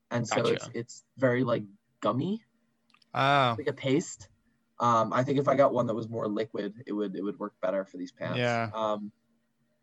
and 0.10 0.26
so 0.26 0.38
it's 0.48 0.70
it's 0.74 1.04
very 1.18 1.44
like 1.44 1.64
gummy, 2.00 2.42
Oh, 3.14 3.56
like 3.58 3.68
a 3.68 3.74
paste. 3.74 4.30
Um, 4.80 5.14
I 5.14 5.24
think 5.24 5.40
if 5.40 5.48
I 5.48 5.56
got 5.56 5.74
one 5.74 5.88
that 5.88 5.94
was 5.94 6.10
more 6.10 6.28
liquid, 6.28 6.74
it 6.86 6.92
would 6.94 7.16
it 7.16 7.22
would 7.22 7.40
work 7.40 7.54
better 7.62 7.86
for 7.86 7.98
these 7.98 8.12
pants. 8.12 8.40
Yeah. 8.40 8.70
Um, 8.74 9.12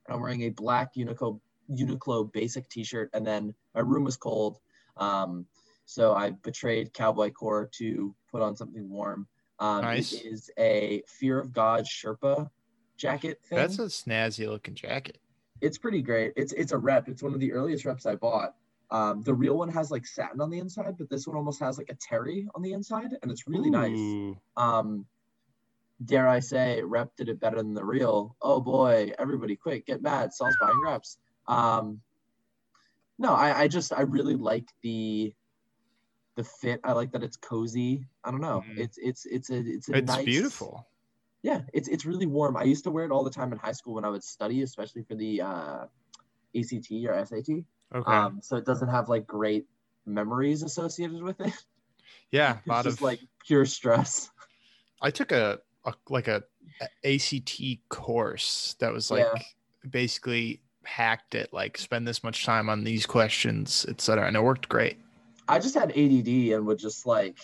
I'm 0.09 0.21
wearing 0.21 0.43
a 0.43 0.51
black 0.51 0.95
Uniqlo 0.95 1.41
Uniqlo 1.71 2.31
basic 2.33 2.69
T-shirt, 2.69 3.11
and 3.15 3.27
then 3.27 3.55
my 3.75 3.81
room 3.81 4.05
was 4.05 4.17
cold, 4.17 4.59
um, 4.97 5.47
so 5.85 6.13
I 6.13 6.31
betrayed 6.31 6.93
cowboy 6.93 7.31
core 7.31 7.71
to 7.79 8.15
put 8.31 8.43
on 8.43 8.57
something 8.57 8.89
warm. 8.91 9.29
Um, 9.59 9.83
Nice. 9.83 10.13
It 10.13 10.27
is 10.27 10.51
a 10.59 11.03
Fear 11.07 11.39
of 11.39 11.53
God 11.53 11.85
Sherpa 11.85 12.51
jacket 12.97 13.41
thing. 13.45 13.57
that's 13.57 13.79
a 13.79 13.87
snazzy 13.87 14.47
looking 14.49 14.75
jacket. 14.75 15.19
it's 15.61 15.79
pretty 15.79 16.03
great. 16.03 16.33
It's 16.37 16.53
it's 16.53 16.73
a 16.73 16.79
rep. 16.79 17.09
It's 17.09 17.23
one 17.23 17.33
of 17.33 17.41
the 17.41 17.53
earliest 17.53 17.85
reps 17.85 18.05
I 18.05 18.17
bought. 18.17 18.55
Um, 18.93 19.23
the 19.23 19.35
real 19.35 19.57
one 19.57 19.71
has 19.71 19.91
like 19.91 20.07
satin 20.07 20.41
on 20.43 20.51
the 20.51 20.59
inside, 20.59 20.95
but 20.99 21.09
this 21.09 21.27
one 21.27 21.37
almost 21.37 21.61
has 21.61 21.79
like 21.79 21.89
a 21.91 21.97
terry 22.09 22.47
on 22.55 22.61
the 22.63 22.73
inside, 22.75 23.17
and 23.23 23.31
it's 23.33 23.49
really 23.49 23.71
nice 23.71 23.99
um 24.57 25.07
dare 26.05 26.29
I 26.29 26.41
say 26.41 26.83
rep 26.83 27.17
did 27.17 27.29
it 27.29 27.41
better 27.41 27.57
than 27.57 27.75
the 27.75 27.85
real. 27.85 28.37
Oh 28.43 28.61
boy, 28.61 29.13
everybody 29.19 29.57
quick, 29.57 29.87
get 29.87 30.03
mad. 30.03 30.35
Sol's 30.35 30.57
buying 30.61 30.81
reps. 30.85 31.19
Um 31.49 32.03
no, 33.19 33.33
I, 33.33 33.63
I 33.63 33.69
just 33.69 33.93
I 33.93 34.03
really 34.03 34.35
like 34.35 34.69
the 34.83 35.33
the 36.37 36.45
fit. 36.45 36.81
I 36.85 36.93
like 36.93 37.13
that 37.13 37.23
it's 37.23 37.37
cozy. 37.37 38.07
I 38.25 38.31
don't 38.31 38.41
know. 38.41 38.63
Mhm. 38.69 38.79
It's 38.79 38.99
it's 38.99 39.27
it's 39.27 39.51
a 39.51 39.59
it's 39.59 39.89
a 39.89 39.97
It's 39.97 40.07
nice, 40.17 40.25
beautiful. 40.25 40.87
Yeah, 41.43 41.63
it's 41.73 41.89
it's 41.89 42.05
really 42.05 42.27
warm. 42.27 42.57
I 42.57 42.65
used 42.65 42.85
to 42.85 42.91
wear 42.91 43.05
it 43.05 43.11
all 43.11 43.25
the 43.25 43.31
time 43.31 43.53
in 43.53 43.59
high 43.59 43.73
school 43.73 43.95
when 43.95 44.05
I 44.05 44.09
would 44.11 44.25
study, 44.25 44.63
especially 44.63 45.03
for 45.03 45.15
the 45.15 45.41
uh 45.43 45.87
ACT 46.55 46.91
or 47.07 47.25
SAT. 47.25 47.65
Okay. 47.95 48.13
Um, 48.13 48.41
so 48.43 48.57
it 48.57 48.65
doesn't 48.65 48.89
have 48.89 49.09
like 49.09 49.27
great 49.27 49.67
memories 50.07 50.63
associated 50.63 51.23
with 51.23 51.41
it. 51.41 51.53
yeah. 52.31 52.53
It's 52.59 52.67
A 52.67 52.71
lot 52.71 52.85
just 52.85 52.99
of 52.99 53.03
like 53.03 53.21
pure 53.47 53.65
stress. 53.67 54.31
I 55.01 55.11
took 55.11 55.33
a, 55.33 55.61
a 55.85 55.95
like 56.09 56.29
a, 56.29 56.43
a 57.05 57.15
ACT 57.15 57.61
course 57.89 58.77
that 58.79 58.93
was 58.93 59.11
like 59.11 59.27
Yeah. 59.35 59.43
basically 59.91 60.61
hacked 60.85 61.35
it, 61.35 61.53
like 61.53 61.79
spend 61.79 62.07
this 62.09 62.25
much 62.25 62.45
time 62.45 62.69
on 62.69 62.85
these 62.85 63.07
questions, 63.07 63.85
etc. 63.89 64.27
And 64.27 64.37
it 64.37 64.43
worked 64.43 64.69
great. 64.69 64.99
I 65.49 65.59
just 65.59 65.75
had 65.75 65.91
ADD 65.91 66.29
and 66.55 66.67
would 66.67 66.79
just 66.79 67.05
like 67.07 67.37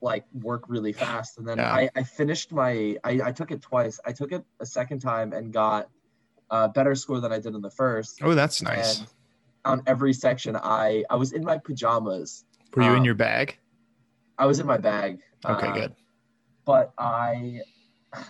like 0.00 0.24
work 0.32 0.62
really 0.68 0.92
fast. 0.92 1.38
And 1.38 1.46
then 1.48 1.58
Yeah. 1.58 1.72
I, 1.72 1.90
I 1.96 2.02
finished 2.04 2.52
my 2.52 2.96
I, 3.04 3.20
I 3.24 3.32
took 3.32 3.50
it 3.50 3.60
twice. 3.60 3.98
I 4.06 4.12
took 4.12 4.32
it 4.32 4.44
a 4.60 4.66
second 4.66 5.00
time 5.00 5.32
and 5.32 5.52
got 5.52 5.88
a 6.50 6.68
better 6.68 6.94
score 6.94 7.20
than 7.20 7.32
I 7.32 7.38
did 7.38 7.54
in 7.54 7.60
the 7.60 7.70
first. 7.70 8.20
Oh, 8.22 8.34
that's 8.34 8.62
nice. 8.62 8.98
And 8.98 9.08
on 9.64 9.82
every 9.86 10.12
section 10.12 10.56
I 10.56 11.04
I 11.10 11.16
was 11.16 11.32
in 11.32 11.44
my 11.44 11.58
pajamas. 11.58 12.44
Were 12.74 12.82
you 12.82 12.92
in 12.92 12.98
um, 12.98 13.04
your 13.04 13.14
bag? 13.14 13.58
I 14.38 14.46
was 14.46 14.60
in 14.60 14.66
my 14.66 14.78
bag. 14.78 15.20
Okay, 15.44 15.66
uh, 15.66 15.72
good. 15.72 15.94
But 16.64 16.92
I 16.98 17.60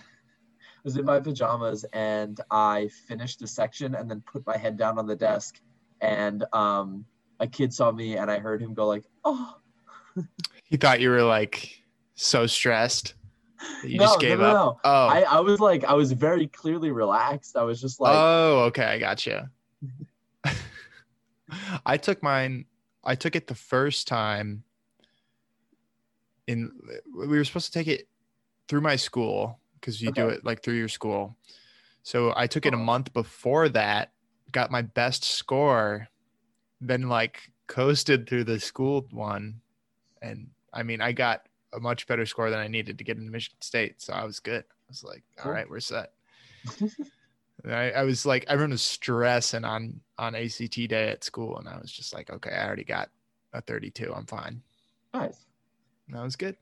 was 0.83 0.97
in 0.97 1.05
my 1.05 1.19
pajamas 1.19 1.85
and 1.93 2.39
I 2.51 2.89
finished 3.07 3.41
a 3.41 3.47
section 3.47 3.95
and 3.95 4.09
then 4.09 4.23
put 4.31 4.45
my 4.45 4.57
head 4.57 4.77
down 4.77 4.97
on 4.97 5.07
the 5.07 5.15
desk 5.15 5.59
and 6.01 6.45
um 6.53 7.05
a 7.41 7.47
kid 7.47 7.73
saw 7.73 7.91
me 7.91 8.17
and 8.17 8.29
I 8.29 8.39
heard 8.39 8.61
him 8.61 8.73
go 8.73 8.85
like, 8.87 9.05
"Oh, 9.23 9.55
He 10.65 10.77
thought 10.77 10.99
you 11.01 11.09
were 11.09 11.23
like 11.23 11.83
so 12.15 12.45
stressed 12.45 13.15
you 13.83 13.97
No, 13.97 14.05
just 14.05 14.19
gave 14.19 14.39
no, 14.39 14.45
up. 14.45 14.53
no. 14.53 14.79
Oh, 14.83 15.07
I, 15.07 15.23
I 15.23 15.39
was 15.39 15.59
like, 15.59 15.83
I 15.83 15.93
was 15.93 16.11
very 16.11 16.47
clearly 16.47 16.91
relaxed. 16.91 17.55
I 17.57 17.63
was 17.63 17.81
just 17.81 17.99
like, 17.99 18.15
oh, 18.15 18.59
okay, 18.67 18.83
I 18.83 18.99
got 18.99 19.25
you. 19.25 19.41
I 21.85 21.97
took 21.97 22.21
mine. 22.21 22.65
I 23.03 23.15
took 23.15 23.35
it 23.35 23.47
the 23.47 23.55
first 23.55 24.07
time. 24.07 24.63
In 26.47 26.71
we 27.15 27.27
were 27.27 27.43
supposed 27.43 27.67
to 27.67 27.71
take 27.71 27.87
it 27.87 28.07
through 28.67 28.81
my 28.81 28.95
school 28.95 29.59
because 29.79 30.01
you 30.01 30.11
do 30.11 30.29
it 30.29 30.43
like 30.43 30.63
through 30.63 30.75
your 30.75 30.87
school. 30.87 31.37
So 32.03 32.33
I 32.35 32.47
took 32.47 32.65
it 32.65 32.73
a 32.73 32.77
Oh. 32.77 32.79
month 32.79 33.13
before 33.13 33.69
that. 33.69 34.11
Got 34.51 34.71
my 34.71 34.81
best 34.81 35.23
score, 35.23 36.07
then 36.81 37.07
like 37.07 37.51
coasted 37.67 38.27
through 38.27 38.45
the 38.45 38.59
school 38.59 39.05
one, 39.11 39.61
and 40.23 40.49
I 40.73 40.81
mean 40.81 41.01
I 41.01 41.11
got 41.11 41.45
a 41.73 41.79
much 41.79 42.07
better 42.07 42.25
score 42.25 42.49
than 42.49 42.59
I 42.59 42.67
needed 42.67 42.97
to 42.97 43.03
get 43.03 43.17
into 43.17 43.31
Michigan 43.31 43.61
State. 43.61 44.01
So 44.01 44.13
I 44.13 44.23
was 44.25 44.39
good. 44.39 44.63
I 44.63 44.89
was 44.89 45.03
like, 45.03 45.23
all 45.37 45.43
Cool. 45.43 45.51
right, 45.53 45.69
we're 45.69 45.79
set. 45.79 46.13
And 47.65 47.75
I, 47.75 47.89
I 47.89 48.03
was 48.03 48.25
like, 48.25 48.45
everyone 48.47 48.71
was 48.71 48.81
stressing 48.81 49.65
on 49.65 49.99
on 50.17 50.33
ACT 50.33 50.75
day 50.87 51.09
at 51.09 51.25
school, 51.25 51.57
and 51.57 51.67
I 51.67 51.77
was 51.77 51.91
just 51.91 52.13
like, 52.13 52.29
okay, 52.29 52.51
I 52.51 52.65
already 52.65 52.85
got 52.85 53.09
a 53.51 53.59
32. 53.59 54.13
I'm 54.15 54.25
fine. 54.25 54.61
nice. 55.13 55.35
And 56.07 56.15
that 56.17 56.23
was 56.23 56.37
good. 56.37 56.55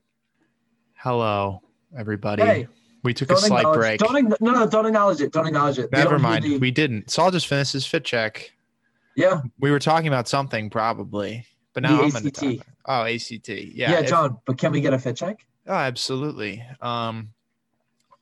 Hello, 0.94 1.62
everybody. 1.96 2.42
Hey, 2.42 2.68
we 3.04 3.14
took 3.14 3.30
a 3.30 3.36
slight 3.36 3.72
break. 3.72 4.00
don't 4.00 4.14
acknow- 4.28 4.40
no, 4.40 4.50
no, 4.50 4.66
don't 4.68 4.86
acknowledge 4.86 5.20
it. 5.20 5.32
Don't 5.32 5.46
acknowledge 5.46 5.78
it. 5.78 5.92
Never 5.92 6.18
mind. 6.18 6.44
the- 6.44 6.58
We 6.58 6.72
didn't. 6.72 7.10
Sol 7.10 7.30
just 7.30 7.46
finished 7.46 7.72
his 7.74 7.86
fit 7.86 8.04
check. 8.04 8.50
yeah, 9.14 9.42
We 9.60 9.70
were 9.70 9.78
talking 9.78 10.08
about 10.08 10.26
something 10.28 10.68
probably, 10.68 11.46
but 11.74 11.82
The 11.82 11.88
now 11.88 12.02
I'm 12.02 12.10
going 12.10 12.26
ACT. 12.26 12.44
Oh, 12.86 13.02
ACT. 13.04 13.48
Yeah. 13.48 13.90
yeah, 13.92 13.98
if- 14.00 14.08
John. 14.08 14.38
But 14.46 14.58
can 14.58 14.72
we 14.72 14.80
get 14.80 14.92
a 14.94 14.98
fit 14.98 15.16
check? 15.16 15.44
oh, 15.66 15.72
absolutely. 15.74 16.64
Um, 16.80 17.30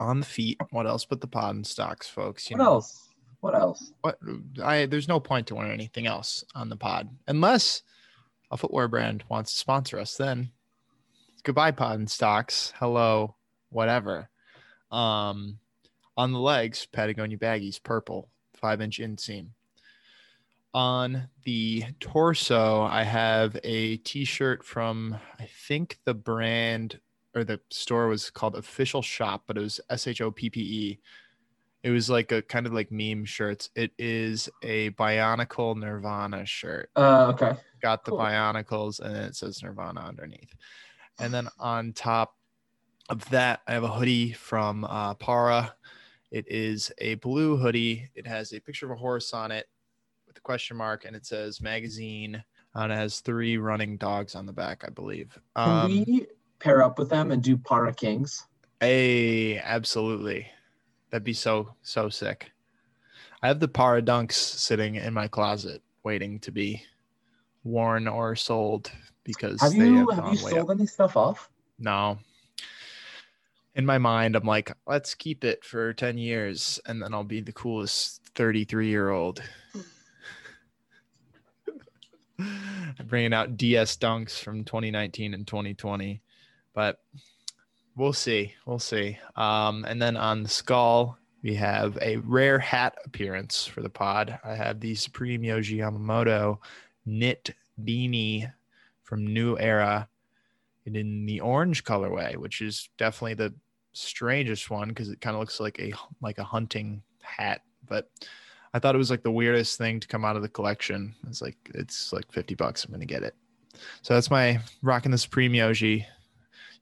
on 0.00 0.20
the 0.20 0.26
feet. 0.26 0.60
What 0.70 0.86
else 0.86 1.04
but 1.04 1.20
the 1.20 1.26
pod 1.26 1.54
and 1.54 1.66
stocks, 1.66 2.08
folks? 2.08 2.50
You 2.50 2.56
What 2.56 2.64
know. 2.64 2.70
else? 2.72 3.02
What 3.40 3.54
else? 3.54 3.92
what 4.00 4.18
I 4.62 4.86
there's 4.86 5.08
no 5.08 5.20
point 5.20 5.46
to 5.48 5.54
learn 5.54 5.70
anything 5.70 6.06
else 6.06 6.42
on 6.54 6.68
the 6.68 6.76
pod 6.76 7.08
unless 7.28 7.82
a 8.50 8.56
footwear 8.56 8.88
brand 8.88 9.22
wants 9.28 9.52
to 9.52 9.58
sponsor 9.58 9.98
us. 10.00 10.16
Then 10.16 10.50
goodbye, 11.44 11.70
pod 11.70 11.98
and 11.98 12.10
stocks. 12.10 12.72
Hello, 12.78 13.36
whatever. 13.70 14.28
Um, 14.90 15.58
on 16.16 16.32
the 16.32 16.40
legs, 16.40 16.86
Patagonia 16.90 17.36
baggies, 17.38 17.80
purple, 17.80 18.28
five 18.54 18.80
inch 18.80 18.98
inseam. 18.98 19.48
On 20.76 21.30
the 21.44 21.84
torso, 22.00 22.82
I 22.82 23.02
have 23.02 23.56
a 23.64 23.96
T-shirt 23.96 24.62
from 24.62 25.16
I 25.40 25.48
think 25.66 25.98
the 26.04 26.12
brand 26.12 27.00
or 27.34 27.44
the 27.44 27.58
store 27.70 28.08
was 28.08 28.28
called 28.28 28.56
Official 28.56 29.00
Shop, 29.00 29.44
but 29.46 29.56
it 29.56 29.62
was 29.62 29.80
S 29.88 30.06
H 30.06 30.20
O 30.20 30.30
P 30.30 30.50
P 30.50 30.60
E. 30.60 30.98
It 31.82 31.88
was 31.88 32.10
like 32.10 32.30
a 32.30 32.42
kind 32.42 32.66
of 32.66 32.74
like 32.74 32.92
meme 32.92 33.24
shirts. 33.24 33.70
It 33.74 33.92
is 33.98 34.50
a 34.62 34.90
Bionicle 34.90 35.78
Nirvana 35.78 36.44
shirt. 36.44 36.90
Uh, 36.94 37.28
okay. 37.28 37.56
Got 37.80 38.04
the 38.04 38.10
Cool. 38.10 38.20
Bionicles 38.20 39.00
and 39.00 39.14
then 39.14 39.24
it 39.24 39.34
says 39.34 39.62
Nirvana 39.62 40.02
underneath. 40.02 40.54
And 41.18 41.32
then 41.32 41.48
on 41.58 41.94
top 41.94 42.36
of 43.08 43.26
that, 43.30 43.62
I 43.66 43.72
have 43.72 43.84
a 43.84 43.88
hoodie 43.88 44.34
from 44.34 44.84
uh, 44.84 45.14
Parra. 45.14 45.74
It 46.30 46.44
is 46.48 46.92
a 46.98 47.14
blue 47.14 47.56
hoodie. 47.56 48.10
It 48.14 48.26
has 48.26 48.52
a 48.52 48.60
picture 48.60 48.84
of 48.84 48.92
a 48.92 49.00
horse 49.00 49.32
on 49.32 49.50
it 49.52 49.68
a 50.36 50.40
question 50.40 50.76
mark, 50.76 51.04
and 51.04 51.14
it 51.16 51.26
says 51.26 51.60
magazine. 51.60 52.42
And 52.74 52.92
it 52.92 52.96
has 52.96 53.20
three 53.20 53.56
running 53.56 53.96
dogs 53.96 54.34
on 54.34 54.44
the 54.44 54.52
back, 54.52 54.84
I 54.86 54.90
believe. 54.90 55.38
Can 55.56 55.68
Um, 55.86 55.90
we 55.90 56.26
pair 56.58 56.82
up 56.82 56.98
with 56.98 57.08
them 57.08 57.30
and 57.30 57.42
do 57.42 57.56
Parra 57.56 57.94
Kings? 57.94 58.46
Hey, 58.80 59.58
absolutely. 59.58 60.46
That'd 61.10 61.24
be 61.24 61.32
so 61.32 61.74
so 61.82 62.10
sick. 62.10 62.50
I 63.42 63.48
have 63.48 63.60
the 63.60 63.68
Parra 63.68 64.02
Dunks 64.02 64.32
sitting 64.34 64.96
in 64.96 65.14
my 65.14 65.26
closet, 65.28 65.82
waiting 66.04 66.38
to 66.40 66.50
be 66.52 66.82
worn 67.64 68.06
or 68.08 68.36
sold 68.36 68.90
because 69.24 69.60
Have 69.62 69.72
they 69.72 69.86
you 69.86 70.08
have 70.10 70.24
have 70.24 70.32
you 70.32 70.38
sold 70.38 70.70
up. 70.70 70.76
any 70.76 70.86
stuff 70.86 71.16
off? 71.16 71.50
No. 71.78 72.18
In 73.74 73.84
my 73.86 73.98
mind, 73.98 74.36
I'm 74.36 74.44
like, 74.46 74.72
let's 74.86 75.14
keep 75.14 75.44
it 75.44 75.62
for 75.64 75.92
10 75.92 76.16
years, 76.16 76.80
and 76.86 77.02
then 77.02 77.12
I'll 77.12 77.24
be 77.24 77.40
the 77.40 77.52
coolest 77.52 78.22
33 78.34 78.88
year 78.88 79.10
old. 79.10 79.42
Bringing 83.04 83.34
out 83.34 83.56
DS 83.56 83.96
Dunks 83.96 84.38
from 84.38 84.64
2019 84.64 85.34
and 85.34 85.46
2020, 85.46 86.20
but 86.72 87.00
we'll 87.94 88.12
see. 88.12 88.54
We'll 88.64 88.78
see. 88.78 89.18
Um, 89.36 89.84
and 89.86 90.00
then 90.00 90.16
on 90.16 90.42
the 90.42 90.48
skull, 90.48 91.18
we 91.42 91.54
have 91.54 91.98
a 92.00 92.16
rare 92.18 92.58
hat 92.58 92.96
appearance 93.04 93.66
for 93.66 93.82
the 93.82 93.88
pod. 93.90 94.38
I 94.42 94.54
have 94.54 94.80
the 94.80 94.94
Supreme 94.94 95.42
Yohji 95.42 95.76
Yamamoto 95.76 96.58
knit 97.04 97.54
beanie 97.84 98.50
from 99.02 99.26
New 99.26 99.58
Era 99.58 100.08
and 100.86 100.96
in 100.96 101.26
the 101.26 101.40
orange 101.40 101.84
colorway, 101.84 102.36
which 102.36 102.62
is 102.62 102.88
definitely 102.96 103.34
the 103.34 103.54
strangest 103.92 104.70
one 104.70 104.88
because 104.88 105.08
it 105.08 105.20
kind 105.20 105.34
of 105.34 105.40
looks 105.40 105.60
like 105.60 105.78
a 105.80 105.92
like 106.20 106.38
a 106.38 106.44
hunting 106.44 107.02
hat. 107.20 107.62
But 107.86 108.08
I 108.76 108.78
thought 108.78 108.94
it 108.94 108.98
was 108.98 109.10
like 109.10 109.22
the 109.22 109.30
weirdest 109.30 109.78
thing 109.78 110.00
to 110.00 110.06
come 110.06 110.22
out 110.22 110.36
of 110.36 110.42
the 110.42 110.50
collection. 110.50 111.14
It's 111.26 111.40
like 111.40 111.56
it's 111.74 112.12
like 112.12 112.30
50 112.30 112.54
bucks. 112.56 112.84
I'm 112.84 112.92
gonna 112.92 113.06
get 113.06 113.22
it. 113.22 113.34
So 114.02 114.12
that's 114.12 114.30
my 114.30 114.60
rocking 114.82 115.12
the 115.12 115.16
Supreme 115.18 115.52
Yohji. 115.52 116.00
You 116.00 116.04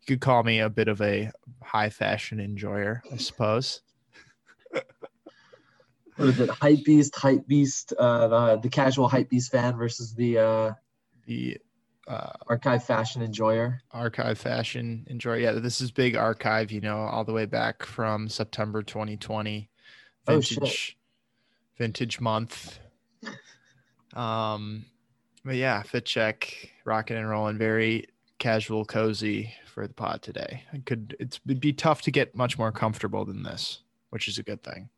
could 0.09 0.21
call 0.21 0.43
me 0.43 0.59
a 0.59 0.69
bit 0.69 0.89
of 0.89 1.01
a 1.01 1.31
high 1.63 1.91
fashion 1.91 2.41
enjoyer, 2.41 3.01
I 3.13 3.17
suppose. 3.19 3.81
What 6.17 6.29
is 6.29 6.39
it? 6.41 6.49
Hype 6.49 6.85
Beast, 6.85 7.15
Hype 7.17 7.45
Beast, 7.49 7.93
uh, 7.99 8.29
the, 8.29 8.57
the 8.61 8.69
casual 8.69 9.09
Hype 9.09 9.29
Beast 9.31 9.51
fan 9.51 9.77
versus 9.77 10.15
the 10.15 10.39
uh, 10.39 10.73
The 11.27 11.59
uh, 12.07 12.31
archive 12.49 12.85
fashion 12.85 13.21
enjoyer. 13.23 13.81
archive 13.93 14.39
fashion 14.39 15.07
enjoyer. 15.11 15.39
yeah 15.39 15.53
this 15.53 15.81
is 15.81 15.91
big 15.91 16.15
archive 16.17 16.71
you 16.71 16.81
know 16.81 16.99
all 16.99 17.25
the 17.25 17.33
way 17.33 17.47
back 17.47 17.83
from 17.85 18.29
september 18.29 18.83
2020 18.83 19.71
Oh, 20.27 20.41
shit. 20.41 20.95
Vintage 21.79 22.21
month 22.21 22.79
um 24.15 24.85
but 25.45 25.57
yeah 25.57 25.83
fit 25.83 26.05
check 26.05 26.71
rocking 26.85 27.17
and 27.17 27.29
rolling 27.29 27.59
very 27.59 28.07
casual 28.39 28.85
cozy 28.85 29.53
for 29.67 29.89
the 29.89 29.95
pod 29.95 30.23
today 30.23 30.63
i 30.73 30.79
could 30.87 31.17
it's, 31.19 31.41
it'd 31.47 31.59
be 31.61 31.73
tough 31.73 32.03
to 32.03 32.11
get 32.13 32.35
much 32.37 32.57
more 32.59 32.71
comfortable 32.71 33.25
than 33.25 33.43
this 33.43 33.81
which 34.11 34.29
is 34.29 34.39
a 34.39 34.43
good 34.43 34.63
thing 34.63 34.89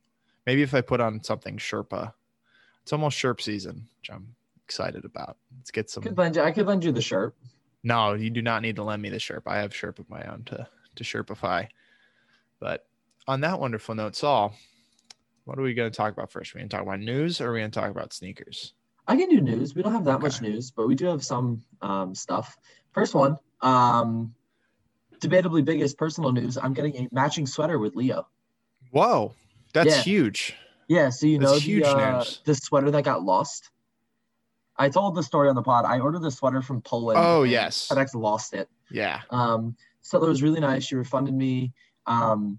maybe 0.46 0.60
if 0.62 0.74
i 0.74 0.80
put 0.82 1.00
on 1.00 1.22
something 1.22 1.56
sherpa 1.56 2.12
it's 2.82 2.92
almost 2.92 3.16
sherp 3.16 3.40
season 3.40 3.88
which 4.00 4.10
i'm 4.10 4.34
excited 4.64 5.04
about 5.04 5.38
let's 5.56 5.70
get 5.70 5.88
some 5.88 6.02
Could 6.02 6.18
lend 6.18 6.36
you, 6.36 6.42
I 6.42 6.50
could 6.50 6.66
lend 6.66 6.84
you 6.84 6.92
the 6.92 7.00
shirt. 7.00 7.34
no, 7.84 8.12
you 8.14 8.28
do 8.28 8.42
not 8.42 8.60
need 8.60 8.76
to 8.76 8.82
lend 8.82 9.00
me 9.00 9.08
the 9.08 9.16
Sherpa. 9.18 9.46
I 9.46 9.58
have 9.60 9.70
Sherpa 9.70 10.00
of 10.00 10.10
my 10.10 10.22
own 10.24 10.42
to 10.46 10.66
to 10.96 11.04
Sherpify. 11.04 11.68
But 12.58 12.86
on 13.28 13.40
that 13.42 13.60
wonderful 13.60 13.94
note, 13.94 14.16
Sol, 14.16 14.54
what 15.46 15.58
are 15.58 15.62
we 15.62 15.74
going 15.74 15.90
to 15.90 15.96
talk 15.96 16.12
about 16.12 16.30
first? 16.30 16.52
Are 16.54 16.58
we 16.58 16.60
going 16.60 16.68
to 16.68 16.76
talk 16.76 16.84
about 16.84 17.00
news 17.00 17.40
or 17.40 17.48
are 17.48 17.52
we 17.52 17.60
going 17.60 17.70
to 17.70 17.80
talk 17.80 17.90
about 17.90 18.12
sneakers? 18.12 18.74
I 19.06 19.16
can 19.16 19.28
do 19.28 19.40
news. 19.40 19.74
We 19.76 19.82
don't 19.82 19.92
have 19.92 20.04
that 20.06 20.20
much 20.20 20.42
news, 20.42 20.72
but 20.72 20.88
we 20.88 20.96
do 20.96 21.06
have 21.06 21.24
some 21.24 21.62
um, 21.80 22.14
stuff. 22.16 22.58
First 22.92 23.14
one, 23.14 23.36
um, 23.60 24.34
debatably 25.20 25.64
biggest 25.64 25.96
personal 25.96 26.32
news. 26.32 26.58
I'm 26.58 26.74
getting 26.74 26.96
a 26.96 27.08
matching 27.12 27.46
sweater 27.46 27.78
with 27.78 27.94
Leo. 27.94 28.26
Whoa, 28.90 29.34
that's 29.72 29.94
Yeah. 29.94 30.02
huge. 30.02 30.56
Yeah, 30.88 31.10
so 31.10 31.26
you 31.26 31.38
That's 31.38 31.52
know 31.52 31.58
huge 31.58 31.84
the, 31.84 31.90
uh, 31.90 32.24
the 32.44 32.54
sweater 32.54 32.90
that 32.90 33.04
got 33.04 33.22
lost. 33.22 33.70
I 34.76 34.88
told 34.88 35.14
the 35.14 35.22
story 35.22 35.48
on 35.48 35.54
the 35.54 35.62
pod. 35.62 35.84
I 35.84 36.00
ordered 36.00 36.22
the 36.22 36.30
sweater 36.30 36.60
from 36.60 36.80
Poland. 36.82 37.18
Oh, 37.20 37.44
yes. 37.44 37.88
FedEx 37.88 38.14
lost 38.14 38.52
it. 38.52 38.68
Yeah. 38.90 39.22
Um, 39.30 39.76
seller 40.02 40.28
was 40.28 40.42
really 40.42 40.60
nice. 40.60 40.84
She 40.84 40.94
refunded 40.96 41.34
me. 41.34 41.72
Um, 42.06 42.58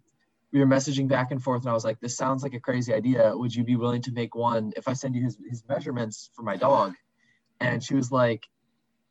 we 0.51 0.59
were 0.59 0.65
messaging 0.65 1.07
back 1.07 1.31
and 1.31 1.43
forth, 1.43 1.63
and 1.63 1.69
I 1.69 1.73
was 1.73 1.83
like, 1.83 1.99
"This 1.99 2.15
sounds 2.15 2.43
like 2.43 2.53
a 2.53 2.59
crazy 2.59 2.93
idea. 2.93 3.35
Would 3.35 3.53
you 3.53 3.63
be 3.63 3.75
willing 3.75 4.01
to 4.03 4.11
make 4.11 4.35
one 4.35 4.71
if 4.77 4.87
I 4.87 4.93
send 4.93 5.15
you 5.15 5.23
his 5.23 5.37
his 5.49 5.63
measurements 5.67 6.29
for 6.35 6.43
my 6.43 6.55
dog?" 6.55 6.93
And 7.59 7.83
she 7.83 7.95
was 7.95 8.11
like, 8.11 8.47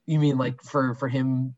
"You 0.07 0.19
mean 0.19 0.38
like 0.38 0.62
for 0.62 0.95
for 0.95 1.09
him 1.09 1.55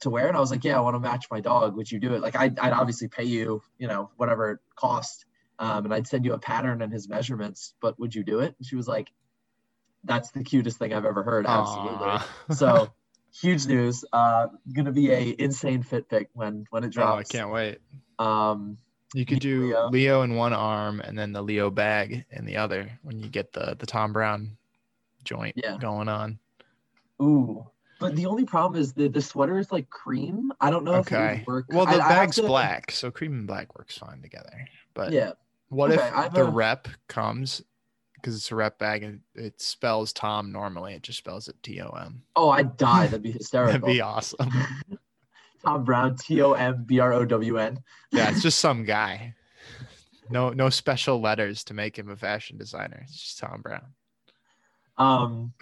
to 0.00 0.10
wear?" 0.10 0.28
And 0.28 0.36
I 0.36 0.40
was 0.40 0.50
like, 0.50 0.64
"Yeah, 0.64 0.76
I 0.76 0.80
want 0.80 0.94
to 0.94 1.00
match 1.00 1.26
my 1.30 1.40
dog. 1.40 1.76
Would 1.76 1.90
you 1.90 1.98
do 1.98 2.14
it? 2.14 2.20
Like, 2.20 2.36
I'd, 2.36 2.58
I'd 2.58 2.72
obviously 2.72 3.08
pay 3.08 3.24
you, 3.24 3.62
you 3.78 3.88
know, 3.88 4.10
whatever 4.16 4.52
it 4.52 4.58
cost, 4.76 5.24
um, 5.58 5.86
and 5.86 5.94
I'd 5.94 6.06
send 6.06 6.24
you 6.24 6.34
a 6.34 6.38
pattern 6.38 6.82
and 6.82 6.92
his 6.92 7.08
measurements. 7.08 7.74
But 7.80 7.98
would 7.98 8.14
you 8.14 8.22
do 8.22 8.40
it?" 8.40 8.54
And 8.58 8.66
she 8.66 8.76
was 8.76 8.86
like, 8.86 9.10
"That's 10.04 10.30
the 10.30 10.44
cutest 10.44 10.78
thing 10.78 10.92
I've 10.92 11.06
ever 11.06 11.24
heard. 11.24 11.46
Absolutely." 11.46 12.20
So 12.54 12.92
huge 13.40 13.66
news. 13.66 14.04
Uh, 14.12 14.48
gonna 14.72 14.92
be 14.92 15.10
a 15.10 15.34
insane 15.36 15.82
fit 15.82 16.08
pick 16.08 16.28
when 16.32 16.66
when 16.70 16.84
it 16.84 16.92
drops. 16.92 17.12
oh, 17.12 17.18
I 17.18 17.24
can't 17.24 17.50
wait. 17.50 17.78
Um, 18.18 18.78
You 19.14 19.24
could 19.24 19.40
do 19.40 19.68
Leo. 19.68 19.88
Leo. 19.90 20.22
in 20.22 20.34
one 20.34 20.52
arm 20.52 21.00
and 21.00 21.16
then 21.18 21.32
the 21.32 21.42
Leo 21.42 21.70
bag 21.70 22.24
in 22.30 22.44
the 22.44 22.56
other 22.56 22.90
when 23.02 23.18
you 23.18 23.28
get 23.28 23.52
the 23.52 23.76
the 23.78 23.86
Thom 23.86 24.12
Browne 24.12 24.56
joint 25.24 25.54
Yeah. 25.56 25.76
going 25.78 26.08
on. 26.08 26.38
ooh. 27.22 27.66
But 27.98 28.14
the 28.14 28.26
only 28.26 28.44
problem 28.44 28.80
is 28.80 28.92
the 28.92 29.08
the 29.08 29.22
sweater 29.22 29.58
is 29.58 29.72
like 29.72 29.88
cream. 29.88 30.52
I 30.60 30.70
don't 30.70 30.84
know 30.84 30.96
if 30.96 31.10
it 31.10 31.14
Okay. 31.14 31.44
Well, 31.70 31.86
the 31.86 31.92
I 32.02 32.08
bag's 32.08 32.36
to- 32.36 32.42
black, 32.42 32.90
so 32.90 33.10
cream 33.10 33.32
and 33.32 33.46
black 33.46 33.74
works 33.78 33.96
fine 33.96 34.20
together. 34.20 34.68
But 34.92 35.12
Yeah. 35.12 35.32
what 35.70 35.92
Okay, 35.92 36.02
I 36.02 36.26
if 36.26 36.32
the 36.32 36.44
a- 36.44 36.50
rep 36.50 36.88
comes 37.08 37.62
because 38.14 38.34
it's 38.36 38.50
a 38.50 38.54
rep 38.56 38.78
bag 38.78 39.02
and 39.02 39.20
it 39.34 39.60
spells 39.62 40.12
Tom 40.12 40.52
normally? 40.52 40.92
It 40.94 41.02
just 41.04 41.18
spells 41.18 41.48
it 41.48 41.56
T 41.62 41.80
O 41.80 41.88
M. 41.90 42.22
Oh, 42.34 42.50
I'd 42.50 42.76
die. 42.76 43.06
That'd 43.06 43.22
be 43.22 43.30
hysterical. 43.32 43.72
That'd 43.80 43.86
be 43.94 44.00
awesome. 44.02 44.50
Tom 45.66 45.84
Brown, 45.84 46.16
T 46.16 46.40
O 46.42 46.52
M 46.52 46.84
B 46.84 47.00
R 47.00 47.12
O 47.12 47.24
W 47.24 47.58
N. 47.58 47.82
Yeah, 48.12 48.30
it's 48.30 48.42
just 48.42 48.58
some 48.60 48.84
guy. 48.84 49.34
No, 50.30 50.50
no 50.50 50.70
special 50.70 51.20
letters 51.20 51.64
to 51.64 51.74
make 51.74 51.98
him 51.98 52.08
a 52.08 52.16
fashion 52.16 52.56
designer. 52.58 53.00
It's 53.02 53.20
just 53.20 53.38
Tom 53.38 53.62
Brown. 53.62 53.94
Um, 54.98 55.52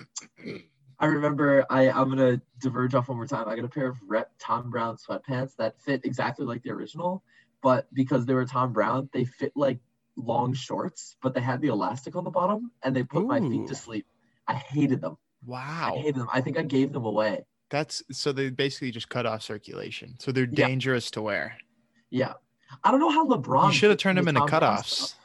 I 0.98 1.06
remember 1.06 1.66
I 1.68 1.90
I'm 1.90 2.08
gonna 2.08 2.40
diverge 2.60 2.94
off 2.94 3.08
one 3.08 3.16
more 3.16 3.26
time. 3.26 3.48
I 3.48 3.56
got 3.56 3.64
a 3.64 3.68
pair 3.68 3.88
of 3.88 3.98
Rep 4.06 4.30
Thom 4.38 4.70
Browne 4.70 4.96
sweatpants 4.96 5.56
that 5.56 5.80
fit 5.80 6.02
exactly 6.04 6.46
like 6.46 6.62
the 6.62 6.70
original, 6.70 7.22
but 7.62 7.92
because 7.92 8.26
they 8.26 8.34
were 8.34 8.46
Thom 8.46 8.72
Browne, 8.72 9.08
they 9.12 9.24
fit 9.24 9.52
like 9.56 9.80
long 10.16 10.54
shorts, 10.54 11.16
but 11.22 11.34
they 11.34 11.40
had 11.40 11.60
the 11.60 11.68
elastic 11.68 12.14
on 12.14 12.24
the 12.24 12.30
bottom, 12.30 12.70
and 12.82 12.94
they 12.94 13.02
put 13.02 13.26
my 13.26 13.40
feet 13.40 13.66
to 13.66 13.74
sleep. 13.74 14.06
I 14.46 14.54
hated 14.54 15.00
them. 15.00 15.16
Wow. 15.44 15.94
I 15.94 15.98
hated 15.98 16.16
them. 16.16 16.28
I 16.32 16.40
think 16.40 16.58
I 16.58 16.62
gave 16.62 16.92
them 16.92 17.04
away. 17.04 17.44
That's 17.70 18.02
so 18.12 18.32
they 18.32 18.50
basically 18.50 18.90
just 18.90 19.08
cut 19.08 19.26
off 19.26 19.42
circulation, 19.42 20.14
so 20.18 20.32
they're 20.32 20.44
Yeah. 20.50 20.66
dangerous 20.66 21.10
to 21.12 21.22
wear. 21.22 21.56
Yeah, 22.10 22.34
I 22.82 22.90
don't 22.90 23.00
know 23.00 23.10
how 23.10 23.26
LeBron. 23.26 23.68
You 23.68 23.72
should 23.74 23.90
have 23.90 23.98
turned 23.98 24.18
the 24.18 24.22
them 24.22 24.36
into 24.36 24.42
cutoffs 24.42 24.84
stuff. 24.86 25.18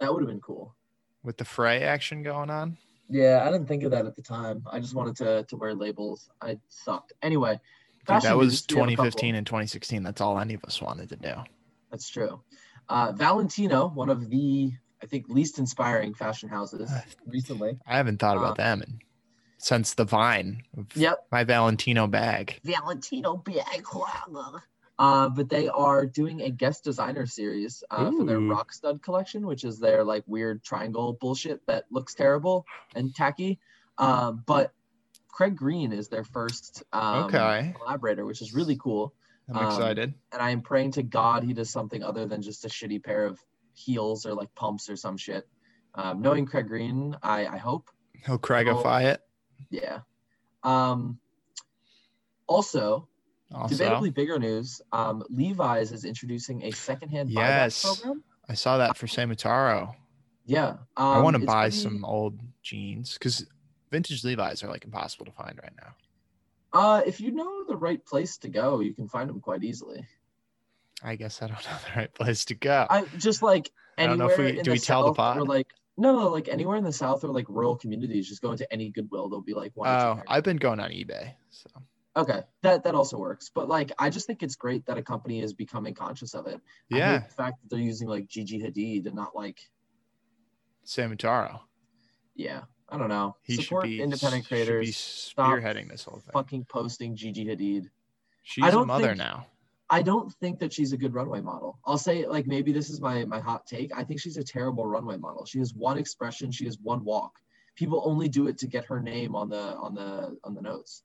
That 0.00 0.12
would 0.12 0.20
have 0.22 0.28
been 0.28 0.40
cool. 0.40 0.74
with 1.22 1.36
the 1.38 1.44
fray 1.44 1.82
action 1.82 2.22
going 2.22 2.50
on. 2.50 2.76
Yeah, 3.08 3.44
I 3.46 3.50
didn't 3.50 3.66
think 3.66 3.82
of 3.84 3.90
that 3.92 4.04
at 4.06 4.14
the 4.16 4.22
time. 4.22 4.62
I 4.70 4.80
just 4.80 4.94
wanted 4.94 5.16
to 5.16 5.44
to 5.44 5.56
wear 5.56 5.74
labels. 5.74 6.28
I 6.40 6.58
sucked. 6.68 7.12
Anyway, 7.22 7.58
Dude, 8.06 8.22
that 8.22 8.36
was 8.36 8.68
news, 8.68 8.76
we 8.76 8.80
have 8.80 8.88
a 8.88 8.96
couple. 8.96 9.04
2015 9.10 9.34
and 9.34 9.46
2016. 9.46 10.02
That's 10.02 10.20
all 10.20 10.38
any 10.38 10.54
of 10.54 10.64
us 10.64 10.80
wanted 10.82 11.08
to 11.10 11.16
do. 11.16 11.34
That's 11.90 12.08
true. 12.08 12.40
Uh, 12.88 13.12
Valentino, 13.12 13.88
one 13.88 14.08
of 14.10 14.28
the 14.30 14.72
I 15.02 15.06
think 15.06 15.28
least 15.28 15.58
inspiring 15.58 16.14
fashion 16.14 16.48
houses 16.48 16.90
recently. 17.26 17.78
I 17.86 17.96
haven't 17.96 18.18
thought 18.18 18.36
Uh, 18.38 18.40
about 18.40 18.56
them 18.56 18.82
in, 18.82 18.98
since 19.66 19.94
the 19.94 20.04
Vine. 20.04 20.62
Yep. 20.94 21.26
My 21.32 21.42
Valentino 21.42 22.06
bag. 22.06 22.60
Valentino 22.62 23.36
bag. 23.36 23.84
Uh, 24.98 25.28
but 25.28 25.48
they 25.50 25.68
are 25.68 26.06
doing 26.06 26.40
a 26.40 26.50
guest 26.50 26.84
designer 26.84 27.26
series 27.26 27.82
uh, 27.90 28.10
for 28.12 28.24
their. 28.24 28.38
Rock 28.40 28.72
Stud 28.72 29.02
collection, 29.02 29.44
which 29.44 29.64
is 29.64 29.78
their 29.80 30.04
like 30.04 30.22
weird 30.28 30.62
triangle 30.62 31.14
bullshit 31.20 31.66
that 31.66 31.84
looks 31.90 32.14
terrible 32.14 32.64
and 32.94 33.12
tacky. 33.14 33.58
Um, 33.98 34.44
but 34.46 34.72
Craig 35.28 35.56
Green 35.56 35.92
is 35.92 36.08
their 36.08 36.24
first 36.24 36.84
um, 36.92 37.24
Okay. 37.24 37.74
collaborator, 37.76 38.24
which 38.24 38.40
is 38.42 38.54
really 38.54 38.76
cool. 38.76 39.12
I'm 39.50 39.56
Um, 39.56 39.66
excited. 39.66 40.14
and 40.32 40.40
I 40.40 40.50
am 40.50 40.62
praying 40.62 40.92
to 40.92 41.02
God 41.02 41.42
he 41.42 41.52
does 41.52 41.70
something 41.70 42.02
other 42.04 42.24
than 42.26 42.40
just 42.40 42.64
a 42.64 42.68
shitty 42.68 43.02
pair 43.02 43.26
of 43.26 43.38
heels 43.74 44.24
or 44.26 44.32
like 44.34 44.54
pumps 44.54 44.88
or 44.88 44.94
some 44.96 45.16
shit. 45.16 45.46
Um, 45.96 46.22
knowing 46.22 46.46
Craig 46.46 46.68
Green, 46.68 47.16
I, 47.22 47.46
I 47.46 47.56
hope. 47.58 47.90
He'll 48.24 48.38
Craigify 48.38 49.04
it. 49.12 49.20
Yeah. 49.70 50.00
Um, 50.62 51.18
also, 52.46 53.08
Also, 53.54 53.74
debatably 53.74 54.12
bigger 54.14 54.38
news 54.38 54.80
um, 54.92 55.22
Levi's 55.30 55.92
is 55.92 56.04
introducing 56.04 56.62
a 56.64 56.70
secondhand 56.72 57.30
Yes. 57.30 57.84
buyback 57.84 58.02
program. 58.02 58.24
I 58.48 58.54
saw 58.54 58.78
that 58.78 58.96
for 58.96 59.06
Samutaro. 59.06 59.94
Yeah. 60.44 60.68
Um, 60.96 61.06
I 61.06 61.20
want 61.20 61.36
to 61.36 61.44
buy 61.44 61.64
pretty- 61.68 61.76
some 61.82 62.04
old 62.04 62.38
jeans 62.62 63.14
because 63.14 63.46
vintage 63.90 64.22
Levi's 64.24 64.62
are 64.62 64.68
like 64.68 64.84
impossible 64.84 65.26
to 65.26 65.32
find 65.32 65.58
right 65.62 65.72
now. 65.76 65.94
Uh, 66.72 67.02
if 67.06 67.20
you 67.20 67.32
know 67.32 67.64
the 67.64 67.76
right 67.76 68.04
place 68.04 68.36
to 68.38 68.48
go, 68.48 68.80
you 68.80 68.92
can 68.94 69.08
find 69.08 69.28
them 69.28 69.40
quite 69.40 69.64
easily. 69.64 70.06
I 71.02 71.16
guess 71.16 71.42
I 71.42 71.48
don't 71.48 71.56
know 71.64 71.76
the 71.92 72.00
right 72.00 72.14
place 72.14 72.44
to 72.46 72.54
go. 72.54 72.86
I 72.88 73.02
just 73.18 73.42
like 73.42 73.70
I 73.98 74.06
don't 74.06 74.18
know 74.18 74.26
anywhere 74.28 74.48
if 74.48 74.56
we- 74.56 74.62
do 74.62 74.70
we 74.72 74.78
tell 74.78 75.02
the 75.02 75.08
South 75.08 75.36
or 75.36 75.40
pod? 75.40 75.48
like 75.48 75.68
no, 75.96 76.12
no, 76.18 76.28
like 76.28 76.48
anywhere 76.48 76.76
in 76.76 76.84
the 76.84 76.92
South 76.92 77.24
or 77.24 77.28
like 77.28 77.46
rural 77.48 77.76
communities, 77.76 78.28
just 78.28 78.42
go 78.42 78.52
into 78.52 78.70
any 78.72 78.90
Goodwill. 78.90 79.28
They'll 79.28 79.40
be 79.40 79.54
like 79.54 79.74
two 79.74 79.82
Oh. 79.84 80.20
I've 80.28 80.44
been 80.44 80.56
going 80.58 80.80
on 80.80 80.90
eBay. 80.90 81.32
So 81.50 81.68
Okay, 82.16 82.42
that 82.62 82.84
that 82.84 82.94
also 82.94 83.18
works. 83.18 83.50
But 83.54 83.68
like, 83.68 83.92
I 83.98 84.08
just 84.08 84.26
think 84.26 84.42
it's 84.42 84.56
great 84.56 84.86
that 84.86 84.96
a 84.96 85.02
company 85.02 85.40
is 85.42 85.52
becoming 85.52 85.92
conscious 85.94 86.32
of 86.34 86.46
it. 86.46 86.60
Yeah, 86.88 87.18
the 87.18 87.34
fact 87.34 87.60
that 87.62 87.68
they're 87.70 87.84
using 87.84 88.08
like 88.08 88.26
Gigi 88.26 88.58
Hadid 88.60 89.04
and 89.06 89.14
not 89.14 89.36
like, 89.36 89.58
Samutaro. 90.86 91.60
yeah, 92.34 92.62
I 92.88 92.96
don't 92.98 93.08
know. 93.08 93.36
He 93.42 93.56
Support 93.56 93.84
should 93.84 93.88
be 93.90 94.02
independent 94.02 94.44
should 94.46 94.50
be 94.56 94.64
creators. 94.64 95.32
spearheading 95.36 95.90
this 95.90 96.04
whole 96.04 96.20
thing. 96.20 96.32
Fucking 96.32 96.64
posting 96.66 97.16
Gigi 97.16 97.44
Hadid. 97.46 97.90
She's 98.42 98.64
a 98.64 98.84
mother 98.84 99.08
think- 99.08 99.18
now. 99.18 99.46
I 99.88 100.02
don't 100.02 100.32
think 100.34 100.58
that 100.58 100.72
she's 100.72 100.92
a 100.92 100.96
good 100.96 101.14
runway 101.14 101.40
model. 101.40 101.78
I'll 101.86 101.98
say 101.98 102.26
like 102.26 102.46
maybe 102.46 102.72
this 102.72 102.90
is 102.90 103.00
my 103.00 103.24
my 103.24 103.38
hot 103.40 103.66
take. 103.66 103.96
I 103.96 104.02
think 104.04 104.20
she's 104.20 104.36
a 104.36 104.42
terrible 104.44 104.84
runway 104.86 105.16
model. 105.16 105.44
She 105.46 105.58
has 105.60 105.72
one 105.74 105.96
expression. 105.98 106.50
She 106.50 106.64
has 106.64 106.78
one 106.82 107.04
walk. 107.04 107.32
People 107.76 108.02
only 108.04 108.28
do 108.28 108.48
it 108.48 108.58
to 108.58 108.66
get 108.66 108.84
her 108.86 109.00
name 109.00 109.36
on 109.36 109.48
the 109.48 109.76
on 109.76 109.94
the 109.94 110.36
on 110.42 110.54
the 110.54 110.62
notes. 110.62 111.02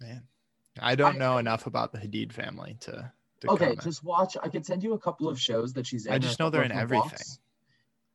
Man, 0.00 0.22
I 0.80 0.94
don't 0.94 1.16
I- 1.16 1.18
know 1.18 1.38
enough 1.38 1.66
about 1.66 1.92
the 1.92 1.98
Hadid 1.98 2.32
family 2.32 2.76
to. 2.80 3.12
to 3.40 3.50
okay, 3.50 3.64
comment. 3.66 3.82
just 3.82 4.02
watch. 4.04 4.36
I 4.42 4.48
can 4.48 4.64
send 4.64 4.82
you 4.82 4.94
a 4.94 4.98
couple 4.98 5.28
of 5.28 5.40
shows 5.40 5.72
that 5.74 5.86
she's 5.86 6.06
in. 6.06 6.12
I 6.12 6.18
just 6.18 6.38
know 6.38 6.50
they're 6.50 6.62
in 6.64 6.72
everything. 6.72 7.02
walks. 7.10 7.38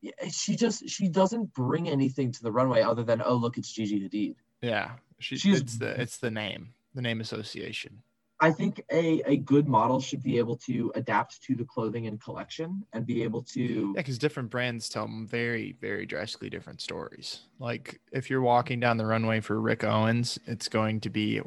Yeah, 0.02 0.12
she 0.32 0.56
just 0.56 0.88
she 0.90 1.10
doesn't 1.10 1.54
bring 1.54 1.90
anything 1.90 2.32
to 2.32 2.42
the 2.44 2.52
runway 2.52 2.82
other 2.82 3.04
than 3.04 3.22
oh 3.24 3.36
look 3.36 3.58
it's 3.58 3.72
Gigi 3.72 4.00
Hadid. 4.10 4.36
Yeah, 4.62 4.92
she, 5.20 5.38
She's- 5.38 5.60
it's 5.62 5.78
the 5.78 6.00
it's 6.02 6.18
the 6.18 6.32
name, 6.32 6.74
the 6.94 7.02
name 7.02 7.22
association. 7.22 8.02
I 8.42 8.52
think 8.52 8.82
a 8.92 9.22
a 9.26 9.38
good 9.38 9.68
model 9.68 10.00
should 10.00 10.24
be 10.24 10.38
able 10.38 10.56
to 10.58 10.92
adapt 10.96 11.44
to 11.44 11.56
the 11.56 11.66
clothing 11.66 12.08
and 12.08 12.22
collection 12.22 12.86
and 12.94 13.06
be 13.06 13.24
able 13.24 13.44
to 13.44 13.94
Yeah, 13.96 14.02
because 14.02 14.18
different 14.18 14.50
brands 14.50 14.88
tell 14.88 15.10
very, 15.26 15.76
very 15.82 16.06
drastically 16.06 16.50
different 16.50 16.82
stories. 16.82 17.42
Like 17.60 18.00
if 18.14 18.30
you're 18.30 18.42
walking 18.42 18.80
down 18.80 18.98
the 18.98 19.06
runway 19.06 19.42
for 19.42 19.60
Rick 19.60 19.84
Owens, 19.84 20.40
it's 20.46 20.70
going 20.70 21.02
to 21.02 21.10
be 21.10 21.42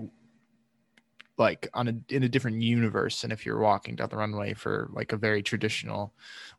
like 1.38 1.68
on 1.72 1.88
a 1.88 2.14
in 2.14 2.24
a 2.24 2.28
different 2.28 2.60
universe 2.60 3.22
than 3.22 3.32
if 3.32 3.46
you're 3.46 3.58
walking 3.58 3.96
down 3.96 4.10
the 4.10 4.16
runway 4.16 4.52
for 4.52 4.90
like 4.92 5.12
a 5.12 5.16
very 5.16 5.42
traditional 5.42 6.12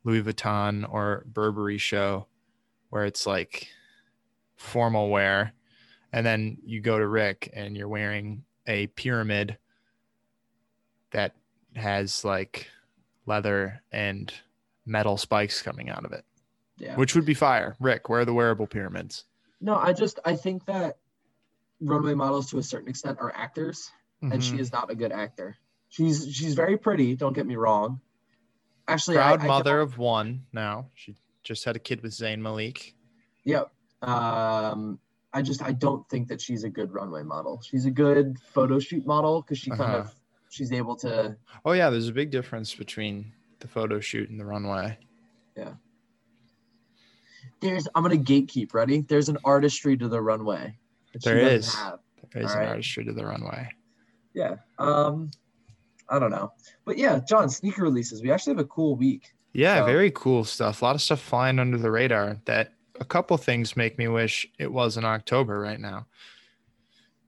Louis 0.04 0.24
Vuitton 0.24 0.91
or 0.91 1.26
Burberry 1.28 1.78
show, 1.78 2.26
where 2.89 3.06
it's 3.06 3.28
like 3.28 3.67
formal 4.56 5.10
wear, 5.10 5.54
and 6.12 6.26
then 6.26 6.58
you 6.65 6.82
go 6.82 6.98
to 6.98 7.08
Rick 7.08 7.52
and 7.54 7.78
you're 7.78 7.88
wearing 7.88 8.43
a 8.67 8.88
pyramid 8.88 9.58
that 11.12 11.36
has 11.76 12.23
like 12.23 12.67
leather 13.26 13.82
and 13.91 14.34
metal 14.86 15.17
spikes 15.17 15.62
coming 15.62 15.89
out 15.89 16.06
of 16.06 16.12
it, 16.12 16.26
yeah. 16.78 16.95
which 16.95 17.15
would 17.15 17.26
be 17.26 17.34
fire. 17.34 17.76
Rick, 17.80 18.10
where 18.10 18.21
are 18.21 18.26
the 18.26 18.34
wearable 18.34 18.67
pyramids? 18.67 19.26
No, 19.62 19.76
I 19.76 19.93
just 19.93 20.19
I 20.26 20.36
think 20.36 20.65
that 20.65 20.97
runway 21.80 22.13
models 22.13 22.49
to 22.52 22.58
a 22.58 22.63
certain 22.63 22.89
extent 22.89 23.17
are 23.21 23.34
actors, 23.36 23.91
and 24.21 24.43
she 24.43 24.54
Mhm. 24.56 24.60
is 24.60 24.71
not 24.71 24.89
a 24.91 24.95
good 24.95 25.12
actor. 25.12 25.58
She's 25.89 26.28
she's 26.34 26.54
very 26.54 26.78
pretty. 26.78 27.15
Don't 27.15 27.34
get 27.34 27.45
me 27.45 27.56
wrong. 27.56 28.02
Actually, 28.88 29.17
proud 29.17 29.41
I, 29.41 29.43
I 29.45 29.47
mother 29.47 29.80
of 29.80 29.97
one 29.97 30.45
now. 30.52 30.89
She 30.95 31.15
just 31.43 31.63
had 31.65 31.76
a 31.76 31.80
kid 31.80 32.02
with 32.02 32.12
Zayn 32.13 32.39
Malik. 32.39 32.95
Yep. 33.45 33.71
Um, 34.02 34.99
I 35.34 35.41
just 35.41 35.62
I 35.63 35.72
don't 35.72 36.08
think 36.10 36.28
that 36.28 36.39
she's 36.39 36.63
a 36.63 36.69
good 36.69 36.93
runway 36.93 37.24
model. 37.24 37.62
She's 37.67 37.86
a 37.86 37.91
good 37.91 38.38
photo 38.39 38.80
shoot 38.80 39.06
model 39.06 39.41
because 39.41 39.58
she 39.58 39.69
kind 39.72 39.82
Uh-huh. 39.82 39.98
of 40.00 40.15
she's 40.50 40.72
able 40.72 40.96
to. 40.98 41.36
Oh 41.65 41.72
yeah, 41.72 41.89
there's 41.89 42.08
a 42.08 42.13
big 42.13 42.30
difference 42.32 42.74
between 42.76 43.34
the 43.60 43.67
photo 43.67 44.00
shoot 44.00 44.30
and 44.30 44.39
the 44.39 44.46
runway. 44.46 44.98
Yeah. 45.58 45.74
There's 47.62 47.88
I'm 47.96 48.04
gonna 48.04 48.15
gatekeep. 48.17 48.74
Ready? 48.74 49.02
There's 49.02 49.30
an 49.30 49.38
artistry 49.43 49.98
to 49.98 50.08
the 50.08 50.22
runway. 50.22 50.78
There 51.24 51.38
is. 51.38 51.74
have. 51.74 52.00
There 52.32 52.43
is 52.43 52.52
an 52.52 52.60
right. 52.60 52.67
artistry 52.69 53.06
to 53.06 53.13
the 53.13 53.26
runway. 53.26 53.69
Yeah. 54.34 54.56
Um, 54.80 55.30
I 56.10 56.19
don't 56.19 56.32
know, 56.32 56.52
but 56.86 56.98
yeah, 56.98 57.19
John, 57.28 57.50
sneaker 57.50 57.84
releases. 57.84 58.22
We 58.22 58.32
actually 58.32 58.54
have 58.56 58.65
a 58.65 58.67
cool 58.67 58.96
week. 58.96 59.34
Yeah, 59.54 59.80
So- 59.80 59.86
very 59.86 60.12
cool 60.12 60.43
stuff. 60.43 60.82
A 60.82 60.86
lot 60.86 60.96
of 60.96 61.02
stuff 61.02 61.22
flying 61.22 61.60
under 61.60 61.78
the 61.78 61.91
radar. 61.91 62.38
That 62.46 62.74
a 63.04 63.06
couple 63.06 63.36
things 63.36 63.76
make 63.76 63.98
me 63.98 64.08
wish 64.08 64.48
it 64.58 64.72
was 64.72 64.96
in 64.96 65.04
October 65.04 65.60
right 65.60 65.80
now 65.80 66.08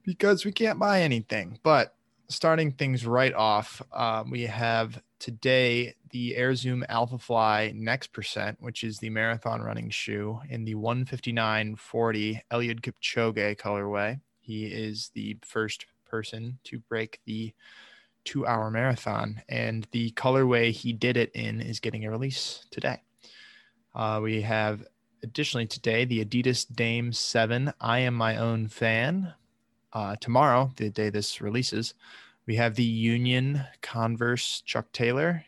because 0.04 0.46
we 0.46 0.50
can't 0.50 0.78
buy 0.78 1.02
anything. 1.02 1.58
But 1.62 1.94
starting 2.30 2.72
things 2.72 3.04
right 3.04 3.34
off, 3.34 3.82
uh, 3.92 4.24
we 4.28 4.44
have 4.44 5.02
today 5.18 5.94
the 6.12 6.34
Air 6.34 6.54
Zoom 6.54 6.82
Alpha 6.88 7.18
Fly 7.18 7.74
Next 7.74 8.14
Percent, 8.14 8.56
which 8.58 8.84
is 8.84 8.98
the 8.98 9.10
marathon 9.10 9.60
running 9.60 9.90
shoe 9.90 10.40
in 10.48 10.64
the 10.64 10.74
159.40 10.76 12.40
Eliud 12.50 12.80
Kipchoge 12.80 13.58
colorway. 13.58 14.18
He 14.40 14.64
is 14.64 15.10
the 15.12 15.36
first 15.44 15.84
person 16.06 16.58
to 16.64 16.78
break 16.78 17.20
the 17.26 17.52
two 18.24 18.46
hour 18.46 18.70
marathon, 18.70 19.42
and 19.50 19.86
the 19.90 20.10
colorway 20.12 20.70
he 20.70 20.94
did 20.94 21.18
it 21.18 21.32
in 21.34 21.60
is 21.60 21.80
getting 21.80 22.06
a 22.06 22.10
release 22.10 22.64
today. 22.70 23.02
Uh, 23.94 24.20
we 24.22 24.40
have 24.40 24.82
additionally 25.26 25.66
today 25.66 26.04
the 26.04 26.24
Adidas 26.24 26.64
Dame 26.72 27.12
7 27.12 27.72
I 27.80 27.98
Am 27.98 28.14
My 28.14 28.36
Own 28.36 28.68
Fan. 28.68 29.34
Uh, 29.92 30.14
tomorrow, 30.20 30.70
the 30.76 30.88
day 30.88 31.10
this 31.10 31.40
releases, 31.40 31.94
we 32.46 32.54
have 32.54 32.76
the 32.76 32.84
Union 32.84 33.64
Converse 33.82 34.62
Chuck 34.64 34.86
Taylor. 34.92 35.44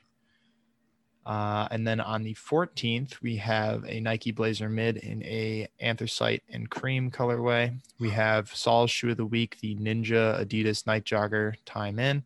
Uh, 1.24 1.68
and 1.70 1.86
then 1.86 2.00
on 2.00 2.24
the 2.24 2.34
14th, 2.34 3.20
we 3.22 3.36
have 3.36 3.84
a 3.86 4.00
Nike 4.00 4.32
Blazer 4.32 4.68
Mid 4.68 4.96
in 4.96 5.22
a 5.22 5.68
anthracite 5.78 6.42
and 6.48 6.68
cream 6.68 7.08
colorway. 7.10 7.78
We 8.00 8.10
have 8.10 8.52
Sol's 8.52 8.90
Shoe 8.90 9.10
of 9.10 9.16
the 9.16 9.26
Week, 9.26 9.58
the 9.60 9.76
Ninja 9.76 10.44
Adidas 10.44 10.86
Night 10.88 11.04
Jogger 11.04 11.54
Time 11.64 12.00
In. 12.00 12.24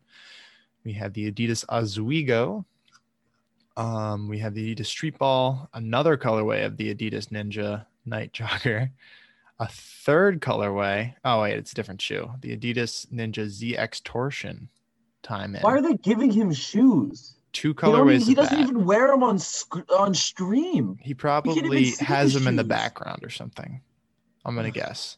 We 0.83 0.93
have 0.93 1.13
the 1.13 1.31
Adidas 1.31 1.65
Ozweego. 1.67 2.65
Um, 3.75 4.27
we 4.27 4.37
have 4.39 4.53
the 4.53 4.75
Adidas 4.75 4.85
Street 4.85 5.17
Ball, 5.17 5.69
another 5.73 6.17
colorway 6.17 6.65
of 6.65 6.77
the 6.77 6.93
Adidas 6.93 7.29
Ninja 7.29 7.85
Night 8.05 8.33
Jogger. 8.33 8.89
A 9.59 9.67
third 9.67 10.41
colorway. 10.41 11.13
Oh, 11.23 11.43
wait, 11.43 11.57
it's 11.57 11.71
a 11.71 11.75
different 11.75 12.01
shoe. 12.01 12.29
The 12.41 12.57
Adidas 12.57 13.05
Ninja 13.13 13.45
ZX 13.45 14.03
Torsion 14.03 14.67
Time 15.21 15.55
In. 15.55 15.61
Why 15.61 15.73
are 15.73 15.81
they 15.81 15.93
giving 15.93 16.31
him 16.31 16.51
shoes? 16.51 17.35
Two 17.53 17.73
colorways. 17.75 18.25
he 18.25 18.33
doesn't 18.33 18.57
that. 18.57 18.63
even 18.63 18.83
wear 18.83 19.07
them 19.07 19.21
on 19.21 19.37
sc- 19.37 19.89
on 19.91 20.15
stream. 20.15 20.97
He 20.99 21.13
probably 21.13 21.91
has 21.99 22.33
the 22.33 22.39
them 22.39 22.47
in 22.47 22.55
the 22.55 22.63
background 22.63 23.23
or 23.23 23.29
something. 23.29 23.79
I'm 24.43 24.55
gonna 24.55 24.71
guess. 24.71 25.17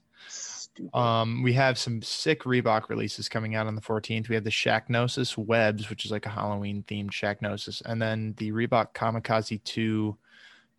Stupid. 0.75 0.93
Um, 0.93 1.41
we 1.41 1.53
have 1.53 1.77
some 1.77 2.01
sick 2.01 2.43
Reebok 2.43 2.89
releases 2.89 3.29
coming 3.29 3.55
out 3.55 3.65
on 3.65 3.75
the 3.75 3.81
14th. 3.81 4.27
We 4.27 4.35
have 4.35 4.43
the 4.43 4.49
Shaqnosis 4.49 5.37
Webs, 5.37 5.89
which 5.89 6.03
is 6.03 6.11
like 6.11 6.25
a 6.25 6.29
Halloween 6.29 6.83
themed 6.85 7.11
Shaqnosis, 7.11 7.81
and 7.85 8.01
then 8.01 8.33
the 8.37 8.51
Reebok 8.51 8.93
Kamikaze 8.93 9.63
2 9.63 10.17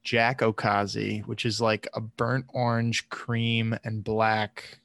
Jack 0.02 0.40
Okazi, 0.40 1.22
which 1.26 1.46
is 1.46 1.62
like 1.62 1.88
a 1.94 2.00
burnt 2.00 2.44
orange, 2.50 3.08
cream, 3.08 3.76
and 3.84 4.04
black 4.04 4.80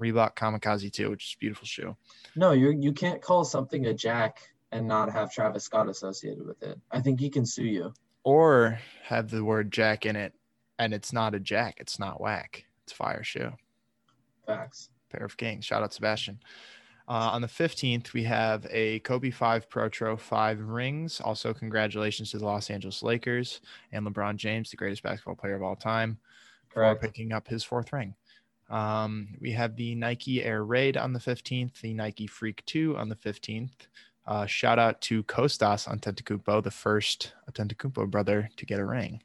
Reebok 0.00 0.34
Kamikaze 0.34 0.92
2, 0.92 1.10
which 1.10 1.28
is 1.28 1.34
a 1.34 1.38
beautiful 1.38 1.66
shoe. 1.66 1.96
no, 2.34 2.50
you 2.50 2.70
you 2.70 2.92
can't 2.92 3.22
call 3.22 3.44
something 3.44 3.86
a 3.86 3.94
jack 3.94 4.40
and 4.72 4.88
not 4.88 5.12
have 5.12 5.32
Travis 5.32 5.64
Scott 5.64 5.88
associated 5.88 6.44
with 6.44 6.60
it. 6.62 6.78
I 6.90 7.00
think 7.00 7.20
he 7.20 7.30
can 7.30 7.46
sue 7.46 7.64
you. 7.64 7.94
Or 8.24 8.80
have 9.04 9.30
the 9.30 9.44
word 9.44 9.70
Jack 9.72 10.04
in 10.06 10.16
it, 10.16 10.34
and 10.78 10.92
it's 10.92 11.12
not 11.12 11.34
a 11.34 11.40
Jack, 11.40 11.76
it's 11.78 11.98
not 12.00 12.20
whack, 12.20 12.64
it's 12.82 12.92
fire 12.92 13.22
shoe. 13.22 13.52
Facts. 14.56 14.90
pair 15.10 15.24
of 15.24 15.36
kings. 15.36 15.64
Shout 15.64 15.82
out 15.82 15.92
Sebastian. 15.92 16.40
Uh, 17.08 17.30
on 17.32 17.42
the 17.42 17.48
15th, 17.48 18.12
we 18.12 18.22
have 18.22 18.66
a 18.70 19.00
Kobe 19.00 19.30
5 19.30 19.68
Pro 19.68 19.88
Tro 19.88 20.16
5 20.16 20.60
rings. 20.60 21.20
Also, 21.20 21.52
congratulations 21.52 22.30
to 22.30 22.38
the 22.38 22.44
Los 22.46 22.70
Angeles 22.70 23.02
Lakers 23.02 23.60
and 23.90 24.06
LeBron 24.06 24.36
James, 24.36 24.70
the 24.70 24.76
greatest 24.76 25.02
basketball 25.02 25.34
player 25.34 25.56
of 25.56 25.62
all 25.62 25.74
time, 25.74 26.18
Correct. 26.72 27.00
for 27.00 27.06
picking 27.08 27.32
up 27.32 27.48
his 27.48 27.64
fourth 27.64 27.92
ring. 27.92 28.14
Um, 28.68 29.36
we 29.40 29.50
have 29.50 29.74
the 29.74 29.96
Nike 29.96 30.44
Air 30.44 30.62
Raid 30.62 30.96
on 30.96 31.12
the 31.12 31.18
15th, 31.18 31.80
the 31.80 31.92
Nike 31.94 32.28
Freak 32.28 32.64
2 32.66 32.96
on 32.96 33.08
the 33.08 33.16
15th. 33.16 33.72
Uh, 34.24 34.46
shout 34.46 34.78
out 34.78 35.00
to 35.00 35.24
Kostas 35.24 35.88
Antetokounmpo, 35.88 36.62
the 36.62 36.70
first 36.70 37.32
Antetokounmpo 37.50 38.08
brother 38.08 38.48
to 38.56 38.66
get 38.66 38.78
a 38.78 38.84
ring. 38.84 39.20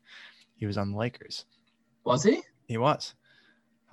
He 0.55 0.65
was 0.65 0.79
on 0.79 0.91
the 0.93 0.97
Lakers. 0.97 1.45
Was 2.03 2.23
he? 2.23 2.41
He 2.67 2.77
was. 2.77 3.13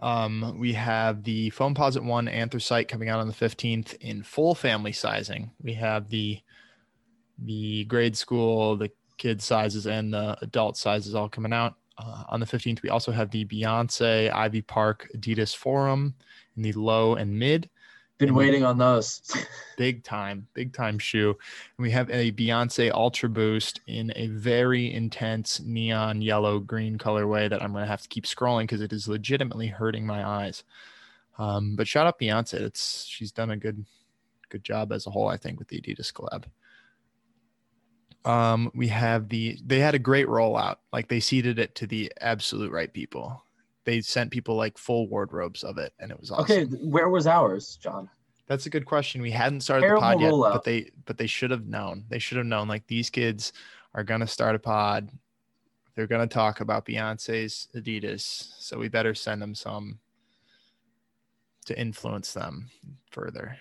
Um, 0.02 0.56
we 0.58 0.72
have 0.72 1.22
the 1.22 1.52
Foamposite 1.52 2.02
One 2.04 2.26
Anthracite 2.26 2.88
coming 2.88 3.08
out 3.08 3.20
on 3.20 3.28
the 3.28 3.32
15th 3.32 3.94
in 4.00 4.24
full 4.24 4.54
family 4.54 4.92
sizing. 4.92 5.52
We 5.62 5.74
have 5.74 6.10
the 6.10 6.40
the 7.38 7.84
grade 7.84 8.16
school, 8.16 8.76
the 8.76 8.90
kid 9.16 9.40
sizes, 9.40 9.86
and 9.86 10.12
the 10.12 10.36
adult 10.42 10.76
sizes 10.76 11.14
all 11.14 11.28
coming 11.28 11.52
out. 11.52 11.74
Uh, 11.98 12.24
on 12.28 12.40
the 12.40 12.46
15th, 12.46 12.82
we 12.82 12.88
also 12.88 13.12
have 13.12 13.30
the 13.30 13.44
Beyonce 13.44 14.32
Ivy 14.32 14.62
Park 14.62 15.08
Adidas 15.16 15.54
Forum 15.54 16.14
in 16.56 16.62
the 16.62 16.72
low 16.72 17.14
and 17.14 17.38
mid. 17.38 17.70
Been 18.22 18.34
waiting 18.36 18.64
on 18.64 18.78
those. 18.78 19.20
Big 19.76 20.04
time, 20.04 20.46
big 20.54 20.72
time 20.72 20.96
shoe. 20.96 21.30
And 21.30 21.82
we 21.82 21.90
have 21.90 22.08
a 22.08 22.30
Beyonce 22.30 22.92
Ultra 22.92 23.28
Boost 23.28 23.80
in 23.88 24.12
a 24.14 24.28
very 24.28 24.94
intense 24.94 25.58
neon 25.58 26.22
yellow 26.22 26.60
green 26.60 26.98
colorway 26.98 27.50
that 27.50 27.60
I'm 27.60 27.72
going 27.72 27.82
to 27.82 27.90
have 27.90 28.02
to 28.02 28.08
keep 28.08 28.24
scrolling 28.24 28.64
because 28.64 28.80
it 28.80 28.92
is 28.92 29.08
legitimately 29.08 29.66
hurting 29.66 30.06
my 30.06 30.24
eyes. 30.24 30.62
Um, 31.36 31.74
but 31.74 31.88
shout 31.88 32.06
out 32.06 32.20
Beyonce. 32.20 32.60
It's 32.60 33.04
she's 33.06 33.32
done 33.32 33.50
a 33.50 33.56
good 33.56 33.84
good 34.50 34.62
job 34.62 34.92
as 34.92 35.08
a 35.08 35.10
whole, 35.10 35.26
I 35.26 35.36
think, 35.36 35.58
with 35.58 35.66
the 35.66 35.80
Adidas 35.80 36.12
collab. 36.12 36.44
Um, 38.24 38.70
we 38.72 38.86
have 38.86 39.30
the 39.30 39.58
they 39.66 39.80
had 39.80 39.96
a 39.96 39.98
great 39.98 40.28
rollout. 40.28 40.76
Like 40.92 41.08
they 41.08 41.18
seeded 41.18 41.58
it 41.58 41.74
to 41.76 41.88
the 41.88 42.12
absolute 42.20 42.70
right 42.70 42.92
people. 42.92 43.42
They 43.84 44.00
sent 44.00 44.30
people 44.30 44.54
like 44.56 44.78
full 44.78 45.08
wardrobes 45.08 45.64
of 45.64 45.78
it, 45.78 45.92
and 45.98 46.10
it 46.10 46.18
was 46.20 46.30
awesome. 46.30 46.44
Okay, 46.44 46.64
where 46.84 47.08
was 47.08 47.26
ours, 47.26 47.76
John? 47.82 48.08
That's 48.46 48.66
a 48.66 48.70
good 48.70 48.86
question. 48.86 49.22
We 49.22 49.30
hadn't 49.30 49.60
started 49.62 49.86
Terrible 49.86 50.00
the 50.02 50.06
pod 50.14 50.20
yet, 50.20 50.32
rollout. 50.32 50.52
but 50.52 50.64
they 50.64 50.90
but 51.04 51.18
they 51.18 51.26
should 51.26 51.50
have 51.50 51.66
known. 51.66 52.04
They 52.08 52.18
should 52.18 52.36
have 52.38 52.46
known 52.46 52.68
like 52.68 52.86
these 52.86 53.10
kids 53.10 53.52
are 53.94 54.04
gonna 54.04 54.26
start 54.26 54.54
a 54.54 54.58
pod. 54.58 55.10
They're 55.94 56.06
gonna 56.06 56.26
talk 56.26 56.60
about 56.60 56.84
Beyonce's 56.86 57.68
Adidas, 57.74 58.20
so 58.58 58.78
we 58.78 58.88
better 58.88 59.14
send 59.14 59.40
them 59.42 59.54
some 59.54 59.98
to 61.66 61.78
influence 61.78 62.32
them 62.32 62.68
further. 63.10 63.56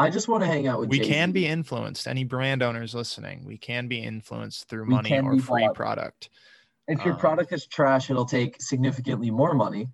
I 0.00 0.10
just 0.10 0.28
want 0.28 0.42
to 0.44 0.46
hang 0.46 0.68
out 0.68 0.78
with. 0.80 0.90
We 0.90 0.98
Jay-Z. 0.98 1.10
can 1.10 1.32
be 1.32 1.46
influenced. 1.46 2.06
Any 2.06 2.22
brand 2.24 2.62
owners 2.62 2.94
listening, 2.94 3.44
we 3.44 3.58
can 3.58 3.88
be 3.88 3.98
influenced 4.02 4.68
through 4.68 4.84
We 4.84 4.90
money 4.94 5.18
or 5.20 5.38
free 5.40 5.66
bought. 5.66 5.74
product. 5.74 6.30
If 6.88 7.04
your 7.04 7.14
um, 7.14 7.20
product 7.20 7.52
is 7.52 7.66
trash, 7.66 8.10
it'll 8.10 8.24
take 8.24 8.60
significantly 8.60 9.30
more 9.30 9.54
money. 9.54 9.88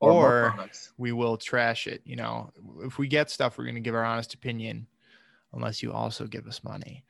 Or, 0.00 0.10
Or 0.12 0.50
products. 0.50 0.92
we 0.98 1.12
will 1.12 1.38
trash 1.38 1.86
it. 1.86 2.02
You 2.04 2.16
know, 2.16 2.50
if 2.82 2.98
we 2.98 3.08
get 3.08 3.30
stuff, 3.30 3.56
we're 3.56 3.64
going 3.64 3.76
to 3.76 3.80
give 3.80 3.94
our 3.94 4.04
honest 4.04 4.34
opinion, 4.34 4.86
unless 5.54 5.82
you 5.82 5.92
also 5.92 6.26
give 6.26 6.46
us 6.46 6.62
money. 6.62 7.04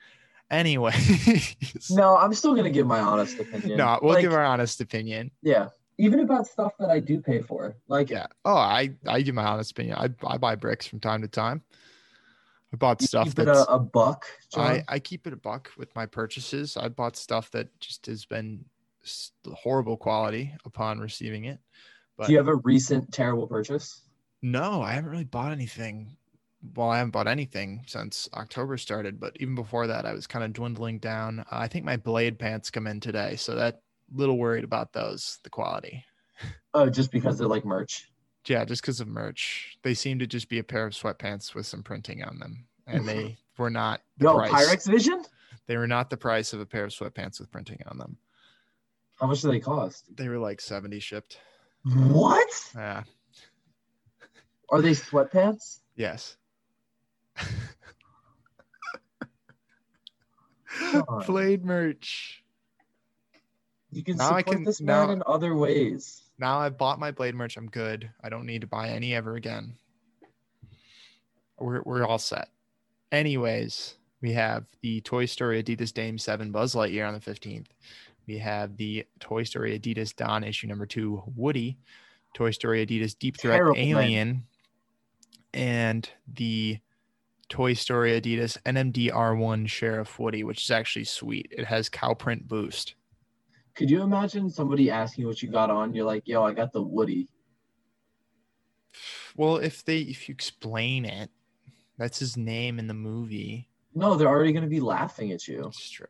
Anyway, 0.48 0.94
No, 1.90 2.16
I'm 2.16 2.32
still 2.32 2.54
gonna 2.54 2.70
give 2.70 2.86
my 2.86 3.00
honest 3.00 3.40
opinion. 3.40 3.78
no, 3.78 3.98
we'll 4.00 4.14
Like, 4.14 4.22
give 4.22 4.32
our 4.32 4.44
honest 4.44 4.80
opinion. 4.80 5.32
Yeah, 5.42 5.70
even 5.98 6.20
about 6.20 6.46
stuff 6.46 6.72
that 6.78 6.88
I 6.88 7.00
do 7.00 7.20
pay 7.20 7.42
for. 7.42 7.74
Like, 7.88 8.10
Yeah. 8.10 8.26
Oh, 8.44 8.54
I 8.54 8.90
I 9.08 9.22
give 9.22 9.34
my 9.34 9.42
honest 9.42 9.72
opinion. 9.72 9.96
I 9.98 10.08
I 10.24 10.38
buy 10.38 10.54
bricks 10.54 10.86
from 10.86 11.00
time 11.00 11.22
to 11.22 11.28
time. 11.28 11.62
I 12.72 12.76
bought 12.76 13.02
stuff 13.02 13.26
keep 13.26 13.34
that's 13.34 13.58
a, 13.58 13.64
a 13.72 13.78
buck. 13.80 14.24
John. 14.54 14.64
I 14.64 14.84
I 14.86 14.98
keep 15.00 15.26
it 15.26 15.32
a 15.32 15.36
buck 15.36 15.72
with 15.76 15.92
my 15.96 16.06
purchases. 16.06 16.76
I 16.76 16.90
bought 16.90 17.16
stuff 17.16 17.50
that 17.50 17.80
just 17.80 18.06
has 18.06 18.24
been 18.24 18.66
horrible 19.46 19.96
quality 19.96 20.54
upon 20.64 20.98
receiving 20.98 21.44
it. 21.44 21.58
But 22.16 22.26
do 22.26 22.32
you 22.32 22.38
have 22.38 22.48
a 22.48 22.56
recent 22.56 23.12
terrible 23.12 23.46
purchase? 23.46 24.02
No, 24.42 24.82
I 24.82 24.92
haven't 24.92 25.10
really 25.10 25.24
bought 25.24 25.52
anything. 25.52 26.16
Well, 26.74 26.90
I 26.90 26.98
haven't 26.98 27.12
bought 27.12 27.28
anything 27.28 27.82
since 27.86 28.28
October 28.34 28.76
started, 28.76 29.20
but 29.20 29.36
even 29.40 29.54
before 29.54 29.86
that, 29.86 30.06
I 30.06 30.12
was 30.12 30.26
kind 30.26 30.44
of 30.44 30.52
dwindling 30.52 30.98
down. 30.98 31.40
Uh, 31.40 31.44
I 31.50 31.68
think 31.68 31.84
my 31.84 31.96
blade 31.96 32.38
pants 32.38 32.70
come 32.70 32.86
in 32.86 33.00
today, 33.00 33.36
so 33.36 33.54
that 33.54 33.82
little 34.12 34.38
worried 34.38 34.64
about 34.64 34.92
those, 34.92 35.38
the 35.42 35.50
quality. 35.50 36.04
Oh, 36.74 36.88
just 36.88 37.12
because 37.12 37.38
they're 37.38 37.48
like 37.48 37.64
merch. 37.64 38.10
Yeah, 38.46 38.64
just 38.64 38.82
because 38.82 39.00
of 39.00 39.08
merch, 39.08 39.76
they 39.82 39.94
seem 39.94 40.18
to 40.20 40.26
just 40.26 40.48
be 40.48 40.58
a 40.58 40.64
pair 40.64 40.86
of 40.86 40.92
sweatpants 40.92 41.54
with 41.54 41.66
some 41.66 41.82
printing 41.82 42.22
on 42.22 42.38
them, 42.38 42.66
and 42.86 43.06
they 43.06 43.36
were 43.58 43.70
not 43.70 44.02
the 44.18 44.26
Yo, 44.26 44.34
price. 44.34 44.52
Pyrex 44.52 44.90
Vision. 44.90 45.22
They 45.66 45.76
were 45.76 45.88
not 45.88 46.10
the 46.10 46.16
price 46.16 46.52
of 46.52 46.60
a 46.60 46.66
pair 46.66 46.84
of 46.84 46.90
sweatpants 46.90 47.40
with 47.40 47.50
printing 47.50 47.80
on 47.86 47.98
them. 47.98 48.18
How 49.20 49.26
much 49.26 49.40
do 49.42 49.50
they 49.50 49.60
cost? 49.60 50.14
They 50.14 50.28
were 50.28 50.38
like 50.38 50.60
seventy 50.60 51.00
shipped. 51.00 51.38
What? 51.84 52.48
Yeah. 52.74 53.04
Are 54.70 54.82
they 54.82 54.90
sweatpants? 54.90 55.78
Yes. 55.96 56.36
Blade 61.26 61.64
merch. 61.64 62.42
You 63.92 64.02
can 64.02 64.16
Now 64.16 64.32
I 64.34 64.40
support 64.40 64.56
can- 64.56 64.64
this 64.64 64.80
man 64.80 65.06
now- 65.06 65.12
in 65.12 65.22
other 65.26 65.54
ways. 65.54 66.22
Now 66.38 66.58
I've 66.58 66.76
bought 66.76 66.98
my 66.98 67.12
blade 67.12 67.34
merch. 67.34 67.56
I'm 67.56 67.68
good. 67.70 68.10
I 68.22 68.28
don't 68.28 68.44
need 68.44 68.60
to 68.60 68.66
buy 68.66 68.90
any 68.90 69.14
ever 69.14 69.36
again. 69.36 69.76
We're 71.58 71.80
we're 71.82 72.04
all 72.06 72.18
set. 72.18 72.48
anyways, 73.10 73.96
we 74.20 74.32
have 74.32 74.66
the 74.82 75.00
Toy 75.00 75.24
Story 75.24 75.62
Adidas 75.62 75.94
Dame 75.94 76.18
7 76.18 76.50
Buzz 76.50 76.74
Lightyear 76.74 77.06
on 77.08 77.14
the 77.14 77.20
15th. 77.20 77.68
We 78.26 78.38
have 78.38 78.76
the 78.76 79.06
Toy 79.20 79.44
Story 79.44 79.78
Adidas 79.78 80.14
Don 80.14 80.42
issue 80.42 80.66
number 80.66 80.86
two 80.86 81.22
Woody, 81.34 81.78
Toy 82.34 82.50
Story 82.50 82.84
Adidas 82.84 83.16
Deep 83.18 83.38
Threat 83.38 83.56
Terrible. 83.56 83.78
Alien, 83.78 84.44
and 85.54 86.08
the 86.34 86.78
Toy 87.48 87.74
Story 87.74 88.20
Adidas 88.20 88.58
NMDR1 88.64 89.68
Sheriff 89.68 90.18
Woody, 90.18 90.42
which 90.42 90.64
is 90.64 90.70
actually 90.70 91.04
sweet. 91.04 91.46
It 91.56 91.64
has 91.64 91.88
cow 91.88 92.14
print 92.14 92.48
boost. 92.48 92.96
Could 93.76 93.90
you 93.90 94.02
imagine 94.02 94.50
somebody 94.50 94.90
asking 94.90 95.26
what 95.26 95.42
you 95.42 95.50
got 95.50 95.70
on? 95.70 95.94
You're 95.94 96.06
like, 96.06 96.26
yo, 96.26 96.42
I 96.42 96.52
got 96.52 96.72
the 96.72 96.82
Woody. 96.82 97.28
Well, 99.36 99.58
if 99.58 99.84
they 99.84 99.98
if 99.98 100.28
you 100.28 100.32
explain 100.32 101.04
it, 101.04 101.30
that's 101.98 102.18
his 102.18 102.36
name 102.36 102.78
in 102.78 102.86
the 102.86 102.94
movie. 102.94 103.68
No, 103.94 104.16
they're 104.16 104.28
already 104.28 104.52
gonna 104.52 104.66
be 104.66 104.80
laughing 104.80 105.30
at 105.32 105.46
you. 105.46 105.66
It's 105.66 105.90
true. 105.90 106.06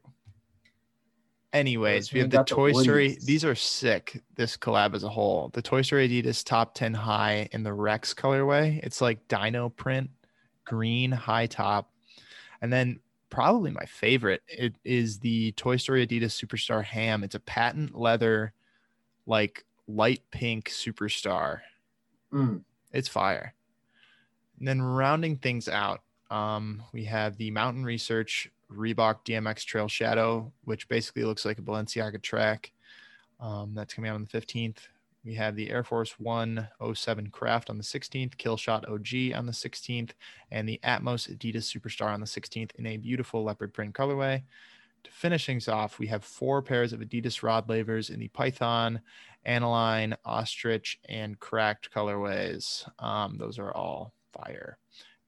Anyways, 1.57 2.13
we 2.13 2.21
have 2.21 2.29
the 2.29 2.37
got 2.37 2.47
the 2.47 2.55
Toy 2.55 2.73
Story. 2.73 3.17
These 3.25 3.43
are 3.43 3.55
sick. 3.55 4.23
This 4.35 4.59
collab 4.59 4.95
as 4.95 5.05
a 5.05 5.09
whole. 5.09 5.51
The 5.55 5.63
Toy 5.63 5.81
Story 5.81 6.07
Adidas 6.07 6.45
Top 6.45 6.75
10 6.75 6.93
High 6.93 7.49
in 7.53 7.63
the 7.63 7.73
Rex 7.73 8.13
colorway. 8.13 8.79
It's 8.83 9.01
like 9.01 9.27
dino 9.27 9.71
print, 9.71 10.11
green 10.67 11.11
high 11.11 11.47
top. 11.47 11.91
And 12.61 12.71
then 12.71 13.01
probably 13.31 13.71
my 13.71 13.87
favorite 13.87 14.43
it 14.47 14.75
is 14.85 15.19
the 15.19 15.53
Toy 15.53 15.79
Story 15.79 16.07
Adidas 16.07 16.39
Superstar 16.39 16.85
Ham. 16.85 17.25
It's 17.25 17.35
a 17.35 17.41
patent 17.41 17.99
leather, 17.99 18.53
like 19.25 19.65
light 19.89 20.23
pink 20.31 20.69
superstar. 20.69 21.61
Mm. 22.35 22.65
It's 22.93 23.09
fire. 23.09 23.55
And 24.59 24.69
then 24.69 24.83
rounding 24.83 25.37
things 25.37 25.71
out, 25.71 26.03
um, 26.31 26.83
we 26.93 27.05
have 27.05 27.39
the 27.39 27.51
Mountain 27.51 27.85
Research 27.87 28.51
Reebok 28.73 29.25
DMX 29.25 29.65
Trail 29.65 29.89
Shadow, 29.89 30.53
which 30.65 30.89
basically 30.89 31.25
looks 31.25 31.45
like 31.45 31.59
a 31.59 31.63
Balenciaga 31.63 32.21
track. 32.23 32.73
Um, 33.41 33.75
that's 33.75 33.95
coming 33.95 34.11
out 34.11 34.15
on 34.15 34.27
the 34.31 34.41
15th. 34.41 34.79
We 35.25 35.35
have 35.35 35.57
the 35.57 35.71
Air 35.71 35.83
Force 35.83 36.21
One 36.21 36.69
07 36.95 37.31
Craft 37.31 37.69
on 37.69 37.79
the 37.79 37.85
16th, 37.85 38.37
Killshot 38.37 38.89
OG 38.89 39.37
on 39.37 39.47
the 39.47 39.53
16th, 39.53 40.13
and 40.53 40.69
the 40.69 40.81
Atmos 40.85 41.29
Adidas 41.29 41.65
Superstar 41.65 42.15
on 42.15 42.21
the 42.21 42.27
16th 42.27 42.75
in 42.77 42.87
a 42.87 42.97
beautiful 42.97 43.43
leopard 43.43 43.75
print 43.75 43.93
colorway. 43.93 44.43
To 45.03 45.11
finish 45.11 45.47
things 45.47 45.69
off, 45.69 45.99
we 45.99 46.07
have 46.09 46.25
four 46.25 46.63
pairs 46.63 46.93
of 46.93 47.01
Adidas 47.01 47.43
rod 47.43 47.69
lavers 47.69 48.11
in 48.11 48.21
the 48.21 48.29
Python, 48.29 49.01
Aniline, 49.45 50.17
Ostrich, 50.25 50.99
and 51.09 51.39
Cracked 51.41 51.91
colorways. 51.93 52.89
Um, 53.01 53.37
those 53.37 53.59
are 53.59 53.73
all 53.73 54.13
fire. 54.33 54.79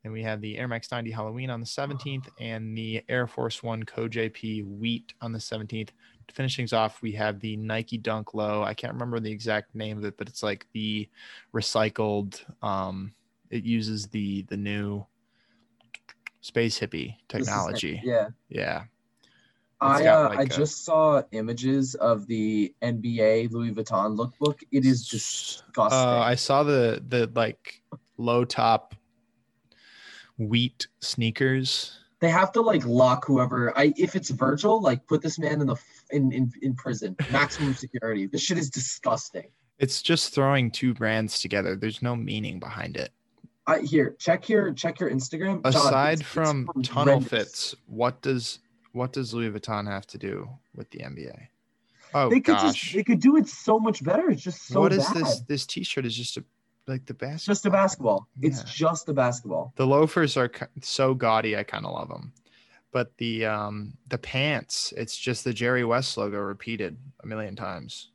And 0.09 0.15
we 0.15 0.23
have 0.23 0.41
the 0.41 0.57
Air 0.57 0.69
Max 0.69 0.91
90 0.91 1.11
Halloween 1.11 1.51
on 1.51 1.61
the 1.61 1.67
17th 1.67 2.29
and 2.41 2.75
the 2.75 3.05
Air 3.11 3.27
Force 3.27 3.63
One 3.63 3.83
CoJP 3.83 4.65
Wheat 4.79 5.13
on 5.21 5.33
the 5.33 5.39
17th. 5.39 5.91
To 6.29 6.35
finish 6.35 6.57
things 6.57 6.73
off, 6.73 7.03
we 7.03 7.13
have 7.13 7.41
the 7.41 7.59
Nike 7.59 7.99
Dunk 7.99 8.33
Low. 8.33 8.63
I 8.63 8.73
can't 8.73 8.95
remember 8.95 9.21
the 9.21 9.31
exact 9.31 9.75
name 9.75 9.99
of 9.99 10.07
it, 10.07 10.17
but 10.17 10.27
it's 10.27 10.43
like 10.43 10.67
the 10.73 11.11
recycled. 11.55 12.41
Um, 12.65 13.13
it 13.51 13.65
uses 13.65 14.07
the 14.07 14.47
the 14.49 14.57
new 14.57 15.05
space 16.41 16.81
hippie 16.81 17.17
technology. 17.29 18.01
Yeah. 18.03 18.29
Yeah. 18.49 18.85
I 19.79 20.03
got 20.03 20.25
uh, 20.25 20.29
like 20.31 20.39
I 20.39 20.43
a- 20.45 20.47
just 20.47 20.87
saw 20.87 21.23
images 21.33 21.97
of 21.97 22.27
the 22.27 22.75
NBA 22.81 23.51
Louis 23.53 23.73
Vuitton 23.73 24.17
lookbook. 24.17 24.63
It 24.73 24.87
is 24.87 25.07
just 25.07 25.65
disgusting. 25.67 25.99
Uh, 25.99 26.21
I 26.21 26.35
saw 26.35 26.63
the 26.63 27.05
the 27.07 27.31
like 27.35 27.83
low 28.17 28.47
top 28.47 28.95
wheat 30.39 30.87
sneakers. 31.01 31.99
they 32.21 32.29
have 32.31 32.53
to 32.53 32.61
like 32.61 32.85
lock 32.87 33.25
whoever. 33.27 33.77
I 33.79 33.93
if 33.97 34.17
it's 34.17 34.31
Virgil, 34.31 34.81
like 34.81 35.07
put 35.07 35.23
this 35.23 35.39
man 35.39 35.61
in 35.61 35.67
the 35.67 35.77
in 36.11 36.33
in, 36.33 36.53
in 36.63 36.75
prison, 36.75 37.17
maximum 37.31 37.75
security. 37.85 38.27
This 38.27 38.43
shit 38.43 38.59
is 38.59 38.71
disgusting. 38.71 39.47
It's 39.79 40.03
just 40.03 40.35
throwing 40.35 40.71
two 40.71 40.95
brands 40.95 41.41
together. 41.41 41.77
There's 41.77 42.03
no 42.03 42.17
meaning 42.17 42.59
behind 42.59 42.97
it. 42.97 43.11
I 43.67 43.81
here 43.81 44.17
check 44.19 44.49
your 44.49 44.73
check 44.73 44.99
your 45.01 45.11
Instagram. 45.11 45.61
Aside 45.65 46.15
it's- 46.15 46.21
it's 46.21 46.29
from 46.29 46.67
tunnel 46.83 47.21
horrendous. 47.21 47.29
fits, 47.31 47.75
what 47.87 48.21
does 48.23 48.61
what 48.93 49.13
does 49.13 49.35
Louis 49.35 49.51
Vuitton 49.51 49.87
have 49.87 50.07
to 50.09 50.19
do 50.19 50.49
with 50.75 50.91
the 50.91 51.01
NBA? 51.01 51.49
Oh 52.15 52.31
they 52.31 52.41
could 52.41 52.57
gosh. 52.57 52.81
just 52.81 52.95
they 52.95 53.05
could 53.05 53.21
do 53.21 53.37
it 53.37 53.47
so 53.47 53.79
much 53.79 54.03
better. 54.03 54.31
It's 54.31 54.43
just 54.43 54.67
so 54.67 54.81
what 54.81 54.93
is 54.95 55.05
bad. 55.09 55.17
this? 55.17 55.41
This 55.43 55.67
t-shirt 55.67 56.07
is 56.07 56.17
just 56.17 56.39
a 56.39 56.45
like 56.89 57.07
the. 57.07 57.17
It's 57.21 57.45
just 57.45 57.67
a 57.67 57.71
basketball. 57.71 58.27
It's 58.41 58.63
just 58.65 59.09
a 59.09 59.13
basketball. 59.13 59.73
The 59.77 59.87
loafers 59.87 60.37
are 60.37 60.51
so 60.83 61.15
gaudy. 61.15 61.57
I 61.57 61.63
kind 61.63 61.85
of 61.87 61.93
love 61.93 62.09
them. 62.09 62.33
But 62.91 63.17
the 63.19 63.45
um 63.47 63.95
the 64.09 64.19
pants, 64.19 64.93
it's 64.97 65.17
just 65.17 65.45
the 65.45 65.53
Jerry 65.53 65.85
West 65.85 66.17
logo 66.17 66.39
repeated 66.39 66.97
a 67.23 67.27
million 67.27 67.55
times. 67.55 68.11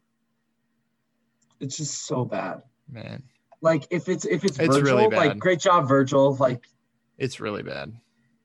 It's 1.60 1.78
just 1.78 2.06
so 2.06 2.26
bad. 2.26 2.64
Man, 2.90 3.24
Like 3.62 3.88
if 3.92 4.10
it's 4.10 4.26
if 4.26 4.44
it's, 4.44 4.60
It's 4.60 4.76
Virgil, 4.76 4.98
really 4.98 5.16
like 5.16 5.40
great 5.40 5.60
job, 5.60 5.88
Virgil. 5.88 6.36
Like 6.36 6.66
it's 7.18 7.40
really 7.40 7.64
bad. 7.64 7.94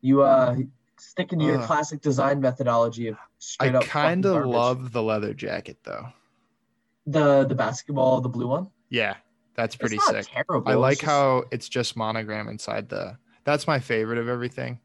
you 0.01 0.23
uh 0.23 0.57
sticking 0.99 1.39
to 1.41 1.45
your 1.45 1.59
Ugh. 1.61 1.67
classic 1.67 2.01
design 2.03 2.41
methodology 2.41 3.09
of 3.09 3.17
straight 3.39 3.75
I 3.75 3.79
up. 3.79 3.85
fucking 3.85 3.91
kind 3.91 4.27
of 4.27 4.47
love 4.47 4.93
the 4.93 5.03
leather 5.03 5.33
jacket 5.35 5.79
though. 5.85 6.07
the 7.07 7.45
the 7.47 7.55
basketball, 7.55 8.21
the 8.21 8.29
blue 8.29 8.49
one. 8.49 8.71
Yeah, 8.91 9.17
that's 9.59 9.75
pretty 9.77 9.97
it's 9.97 10.07
sick. 10.07 10.27
Terrible. 10.33 10.69
I 10.69 10.73
It's 10.73 10.79
like 10.79 10.99
just- 10.99 11.05
how 11.07 11.45
it's 11.51 11.69
just 11.69 11.97
monogram 11.97 12.49
inside 12.49 12.89
the. 12.89 13.19
That's 13.45 13.67
my 13.67 13.79
favorite 13.81 14.19
of 14.19 14.29
everything. 14.29 14.79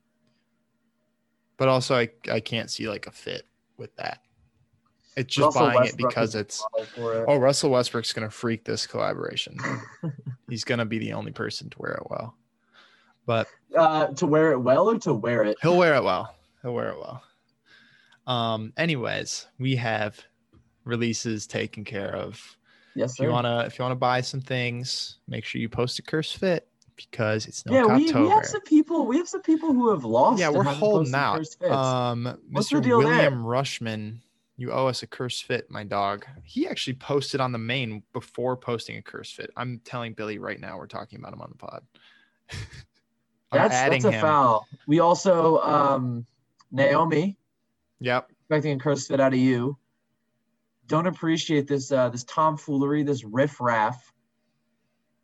But 1.57 1.67
also, 1.69 1.95
I 1.95 2.09
I 2.31 2.39
can't 2.39 2.69
see 2.71 2.89
like 2.89 3.05
a 3.07 3.11
fit 3.11 3.43
with 3.77 3.95
that. 3.97 4.19
It's 5.15 5.33
just 5.35 5.55
Russell 5.55 5.67
buying 5.71 5.89
it 5.89 5.97
because 5.97 6.33
it's. 6.33 6.65
it. 6.77 6.89
Oh, 6.97 7.37
Russell 7.37 7.69
Westbrook's 7.69 8.11
gonna 8.13 8.31
freak 8.31 8.65
this 8.65 8.87
collaboration. 8.87 9.57
He's 10.49 10.63
gonna 10.63 10.85
be 10.85 10.97
the 10.97 11.13
only 11.13 11.31
person 11.31 11.69
to 11.69 11.77
wear 11.79 11.91
it 11.93 12.09
well, 12.09 12.35
but 13.27 13.47
Uh, 13.77 14.07
to 14.07 14.25
wear 14.25 14.51
it 14.53 14.59
well 14.59 14.89
or 14.89 14.97
to 14.99 15.13
wear 15.13 15.43
it. 15.43 15.57
he'll 15.61 15.77
wear 15.77 15.93
it 15.95 16.03
well. 16.03 16.35
He'll 16.63 16.73
wear 16.73 16.89
it 16.89 16.97
well. 16.97 17.23
Um. 18.25 18.73
Anyways, 18.75 19.45
we 19.59 19.75
have 19.75 20.19
releases 20.83 21.45
taken 21.45 21.83
care 21.83 22.15
of. 22.15 22.57
Yes, 22.95 23.13
If 23.19 23.25
you 23.25 23.31
wanna, 23.31 23.63
if 23.65 23.77
you 23.77 23.83
wanna 23.83 23.95
buy 23.95 24.21
some 24.21 24.41
things, 24.41 25.17
make 25.27 25.45
sure 25.45 25.59
you 25.59 25.69
post 25.69 25.99
a 25.99 26.01
curse 26.01 26.31
fit 26.31 26.67
because 26.95 27.47
it's 27.47 27.65
no 27.65 27.73
yeah, 27.73 27.85
we, 27.95 28.11
we 28.11 28.29
have 28.29 28.45
some 28.45 28.61
people. 28.61 29.05
We 29.07 29.17
have 29.17 29.27
some 29.27 29.41
people 29.41 29.73
who 29.73 29.89
have 29.89 30.05
lost. 30.05 30.39
Yeah, 30.39 30.49
we're 30.49 30.63
holding 30.63 31.13
out. 31.15 31.45
Um, 31.63 32.37
What's 32.51 32.71
Mr. 32.71 32.81
deal 32.83 32.99
there? 32.99 33.07
William 33.09 33.43
Rushman, 33.43 34.17
you 34.57 34.71
owe 34.71 34.87
us 34.87 35.01
a 35.01 35.07
curse 35.07 35.41
fit, 35.41 35.69
my 35.71 35.83
dog. 35.83 36.25
He 36.43 36.67
actually 36.67 36.93
posted 36.93 37.41
on 37.41 37.51
the 37.51 37.57
main 37.57 38.03
before 38.13 38.55
posting 38.55 38.97
a 38.97 39.01
curse 39.01 39.31
fit. 39.31 39.49
I'm 39.57 39.81
telling 39.83 40.13
Billy 40.13 40.37
right 40.37 40.59
now, 40.59 40.77
we're 40.77 40.87
talking 40.87 41.19
about 41.19 41.33
him 41.33 41.41
on 41.41 41.49
the 41.49 41.57
pod. 41.57 41.83
That's 43.51 43.69
that's 43.69 44.03
a 44.05 44.11
him. 44.11 44.21
foul. 44.21 44.67
We 44.87 44.99
also 44.99 45.59
um 45.59 46.25
Naomi 46.71 47.37
Yep. 47.99 48.31
expecting 48.41 48.73
a 48.73 48.79
curse 48.79 49.07
fit 49.07 49.19
out 49.19 49.31
of 49.33 49.39
you. 49.39 49.77
Don't 50.87 51.07
appreciate 51.07 51.67
this 51.67 51.91
uh 51.91 52.09
this 52.09 52.23
tomfoolery, 52.25 53.03
this 53.03 53.23
riff 53.23 53.59
raff. 53.61 54.11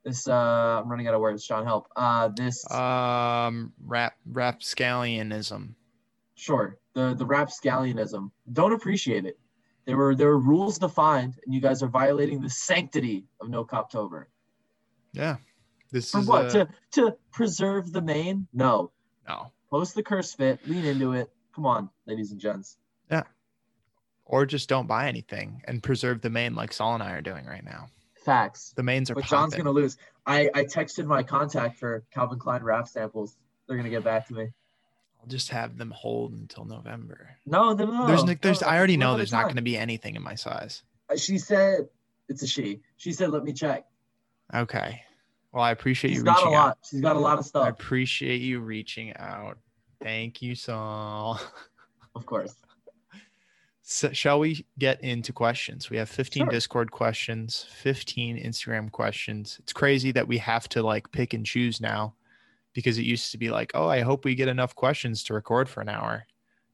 This 0.03 0.27
uh 0.27 0.33
I'm 0.81 0.89
running 0.89 1.07
out 1.07 1.13
of 1.13 1.21
words, 1.21 1.43
Sean 1.43 1.65
help. 1.65 1.87
Uh 1.95 2.29
this 2.29 2.69
Um, 2.71 3.73
rap 3.85 4.13
rapscallionism. 4.31 5.73
sure, 6.35 6.77
the 6.93 7.13
the 7.13 7.25
rapscallionism. 7.25 8.31
Don't 8.53 8.73
appreciate 8.73 9.25
it. 9.25 9.37
There 9.85 9.97
were 9.97 10.15
there 10.15 10.27
were 10.27 10.39
rules 10.39 10.77
defined 10.77 11.39
and 11.45 11.53
you 11.53 11.59
guys 11.61 11.83
are 11.83 11.87
violating 11.89 12.41
the 12.41 12.49
sanctity 12.49 13.25
of 13.41 13.49
no 13.49 13.65
coptober. 13.65 14.25
Yeah. 15.13 15.37
This 15.91 16.11
For 16.11 16.19
is 16.19 16.27
what? 16.27 16.45
a- 16.55 16.65
To 16.65 16.69
to 16.91 17.17
preserve 17.31 17.91
the 17.91 18.01
main? 18.01 18.47
No. 18.53 18.91
no. 19.27 19.51
Post 19.71 19.95
the 19.95 20.03
curse 20.03 20.33
fit, 20.33 20.59
lean 20.67 20.85
into 20.85 21.13
it. 21.13 21.29
Come 21.53 21.65
on, 21.65 21.89
ladies 22.05 22.31
and 22.31 22.39
gents. 22.39 22.77
Or 24.29 24.45
just 24.45 24.69
don't 24.69 24.85
buy 24.87 25.07
anything 25.07 25.63
and 25.65 25.81
preserve 25.81 26.21
the 26.21 26.29
main 26.29 26.53
like 26.53 26.71
Sol 26.71 26.93
and 26.93 27.01
I 27.01 27.13
are 27.13 27.21
doing 27.21 27.45
right 27.47 27.65
now. 27.65 27.87
Facts. 28.23 28.73
The 28.75 28.83
mains 28.83 29.09
are 29.09 29.15
But 29.15 29.25
John's 29.25 29.53
popping. 29.53 29.65
gonna 29.65 29.75
lose. 29.75 29.97
I, 30.25 30.49
I 30.53 30.63
texted 30.65 31.07
my 31.07 31.23
contact 31.23 31.79
for 31.79 32.03
Calvin 32.13 32.37
Klein 32.37 32.61
rap 32.63 32.87
samples. 32.87 33.35
They're 33.67 33.75
gonna 33.75 33.89
get 33.89 34.03
back 34.03 34.27
to 34.27 34.33
me. 34.35 34.49
I'll 35.19 35.27
just 35.27 35.49
have 35.49 35.77
them 35.79 35.89
hold 35.91 36.33
until 36.33 36.63
November. 36.63 37.31
No, 37.47 37.73
no, 37.73 37.85
no. 37.85 38.07
there's, 38.07 38.39
there's, 38.39 38.61
no, 38.61 38.67
I 38.67 38.77
already 38.77 38.97
know 38.97 39.17
there's 39.17 39.31
not 39.33 39.45
going 39.45 39.57
to 39.57 39.61
be 39.61 39.77
anything 39.77 40.15
in 40.15 40.21
my 40.23 40.35
size. 40.35 40.83
Uh, 41.09 41.17
She 41.17 41.37
said, 41.37 41.89
it's 42.29 42.41
a 42.41 42.47
she. 42.47 42.79
She 42.95 43.11
said, 43.11 43.31
let 43.31 43.43
me 43.43 43.51
check. 43.51 43.85
Okay. 44.53 45.01
Well, 45.51 45.61
I 45.63 45.71
appreciate 45.71 46.11
She's 46.11 46.19
you 46.19 46.23
got 46.23 46.41
a 46.43 46.45
out. 46.47 46.51
lot. 46.53 46.77
She's 46.89 47.01
got 47.01 47.17
a 47.17 47.19
lot 47.19 47.37
of 47.37 47.45
stuff. 47.45 47.65
I 47.65 47.69
appreciate 47.69 48.39
you 48.41 48.61
reaching 48.61 49.13
out. 49.17 49.57
Thank 50.01 50.41
you, 50.41 50.55
Sol. 50.55 51.37
Of 52.15 52.25
course. 52.25 52.55
So, 53.91 54.13
shall 54.13 54.37
we 54.39 54.67
get 54.77 55.03
into 55.03 55.33
questions? 55.33 55.89
We 55.89 55.97
have 55.97 56.09
15 56.09 56.43
Sure. 56.43 56.51
Discord 56.51 56.91
questions, 56.91 57.65
15 57.71 58.37
Instagram 58.37 58.91
questions. 58.91 59.57
It's 59.63 59.73
crazy 59.73 60.11
that 60.11 60.27
we 60.27 60.37
have 60.37 60.69
to 60.69 60.83
like 60.83 61.11
pick 61.11 61.33
and 61.33 61.43
choose 61.43 61.81
now 61.81 62.13
because 62.73 62.99
it 62.99 63.05
used 63.05 63.31
to 63.31 63.39
be 63.39 63.49
like, 63.49 63.71
oh, 63.73 63.87
I 63.87 64.01
hope 64.01 64.25
we 64.25 64.35
get 64.35 64.47
enough 64.47 64.75
questions 64.75 65.23
to 65.23 65.33
record 65.33 65.67
for 65.67 65.81
an 65.81 65.89
hour. 65.89 66.27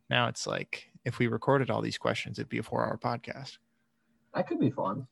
Now 0.10 0.28
it's 0.28 0.46
like, 0.46 0.92
if 1.06 1.18
we 1.18 1.28
recorded 1.28 1.70
all 1.70 1.82
these 1.82 1.98
questions, 1.98 2.38
it'd 2.38 2.50
be 2.50 2.58
a 2.58 2.64
four 2.64 2.86
hour 2.86 3.00
podcast. 3.02 3.60
That 4.34 4.46
could 4.50 4.60
be 4.60 4.70
fun. 4.70 5.08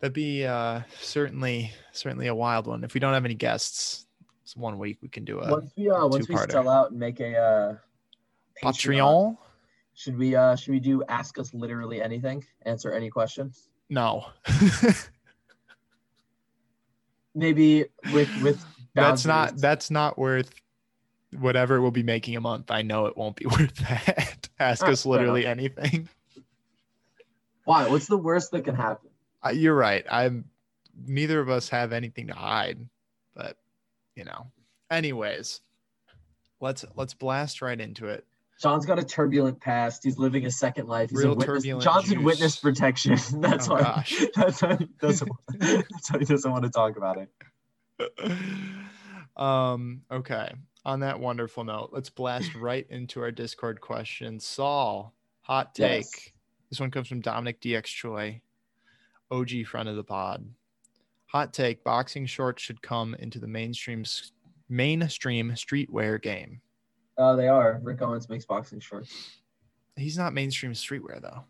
That'd 0.00 0.14
be 0.14 0.46
uh, 0.46 0.80
certainly 1.02 1.70
certainly 1.92 2.28
a 2.28 2.34
wild 2.34 2.66
one. 2.66 2.82
If 2.82 2.94
we 2.94 3.00
don't 3.00 3.12
have 3.12 3.26
any 3.26 3.34
guests, 3.34 4.06
it's 4.42 4.56
one 4.56 4.78
week 4.78 5.00
we 5.02 5.08
can 5.08 5.26
do 5.26 5.38
a 5.38 5.50
once 5.50 5.70
we 5.76 5.90
uh, 5.90 6.06
once 6.06 6.30
we 6.30 6.36
sell 6.48 6.70
out 6.70 6.92
and 6.92 6.98
make 6.98 7.20
a 7.20 7.36
uh, 7.36 7.74
Patreon. 8.64 9.36
Should 9.96 10.16
we 10.16 10.36
uh 10.36 10.54
should 10.54 10.70
we 10.72 10.80
do 10.80 11.02
ask 11.08 11.38
us 11.38 11.52
literally 11.52 12.00
anything? 12.00 12.44
Answer 12.64 12.92
any 12.92 13.10
question? 13.10 13.52
No, 13.90 14.26
Maybe 17.34 17.86
with 18.10 18.28
with 18.40 18.64
that's 18.94 19.24
not 19.26 19.56
that's 19.56 19.90
not 19.90 20.18
worth 20.18 20.50
whatever 21.38 21.80
we'll 21.82 21.90
be 21.90 22.02
making 22.02 22.36
a 22.36 22.40
month. 22.40 22.70
I 22.70 22.82
know 22.82 23.06
it 23.06 23.16
won't 23.16 23.36
be 23.36 23.46
worth 23.50 23.74
that. 23.88 24.48
Ask 24.58 24.84
Ah, 24.84 24.90
us 24.90 25.04
literally 25.04 25.44
anything. 25.46 26.08
why. 27.64 27.88
What's 27.88 28.06
the 28.06 28.16
worst 28.16 28.52
that 28.52 28.64
can 28.64 28.74
happen? 28.74 29.10
Uh, 29.44 29.50
You're 29.50 29.74
right. 29.74 30.04
I'm 30.10 30.46
neither 31.06 31.40
of 31.40 31.48
us 31.50 31.68
have 31.68 31.92
anything 31.92 32.28
to 32.28 32.34
hide, 32.34 32.78
but 33.34 33.56
you 34.14 34.24
know. 34.24 34.46
Anyways, 34.90 35.60
let's 36.60 36.84
let's 36.94 37.12
blast 37.12 37.60
right 37.60 37.78
into 37.80 38.06
it. 38.08 38.24
John's 38.60 38.86
got 38.86 38.98
a 38.98 39.04
turbulent 39.04 39.60
past. 39.60 40.02
He's 40.04 40.16
living 40.18 40.46
a 40.46 40.50
second 40.50 40.86
life. 40.88 41.10
He's 41.10 41.18
Real 41.18 41.32
in 41.32 41.38
witness, 41.38 41.84
John's 41.84 42.08
in 42.10 42.14
juice. 42.18 42.24
witness 42.24 42.56
protection. 42.56 43.18
That's 43.40 43.68
Oh, 43.68 43.74
why. 43.74 43.82
gosh. 43.82 44.24
That's 44.34 44.62
why 44.62 44.76
he 44.76 44.88
doesn't. 45.00 45.30
that's 45.58 46.10
why 46.12 46.18
he 46.18 46.24
doesn't 46.24 46.50
want 46.50 46.64
to 46.64 46.70
talk 46.70 46.96
about 46.96 47.18
it. 47.18 47.28
um 49.36 50.02
okay 50.10 50.52
on 50.84 51.00
that 51.00 51.18
wonderful 51.20 51.64
note 51.64 51.90
let's 51.92 52.08
blast 52.10 52.54
right 52.54 52.86
into 52.90 53.20
our 53.20 53.30
discord 53.30 53.80
question 53.80 54.38
Sol 54.40 55.14
hot 55.42 55.74
take 55.74 56.04
Yes. 56.04 56.30
this 56.70 56.80
one 56.80 56.90
comes 56.90 57.08
from 57.08 57.20
dominic 57.20 57.60
dx 57.60 57.84
choi 57.86 58.40
og 59.30 59.50
friend 59.66 59.88
of 59.88 59.96
the 59.96 60.04
pod 60.04 60.46
hot 61.26 61.52
take 61.52 61.84
boxing 61.84 62.24
shorts 62.26 62.62
should 62.62 62.80
come 62.82 63.14
into 63.18 63.38
the 63.38 63.46
mainstream 63.46 64.04
mainstream 64.68 65.52
streetwear 65.52 66.20
game 66.20 66.60
Oh, 67.18 67.36
they 67.36 67.48
are. 67.48 67.80
Rick 67.82 68.02
Owens 68.02 68.28
makes 68.28 68.44
boxing 68.44 68.80
shorts. 68.80 69.38
he's 69.96 70.18
not 70.18 70.32
mainstream 70.34 70.72
streetwear 70.72 71.20
though 71.20 71.44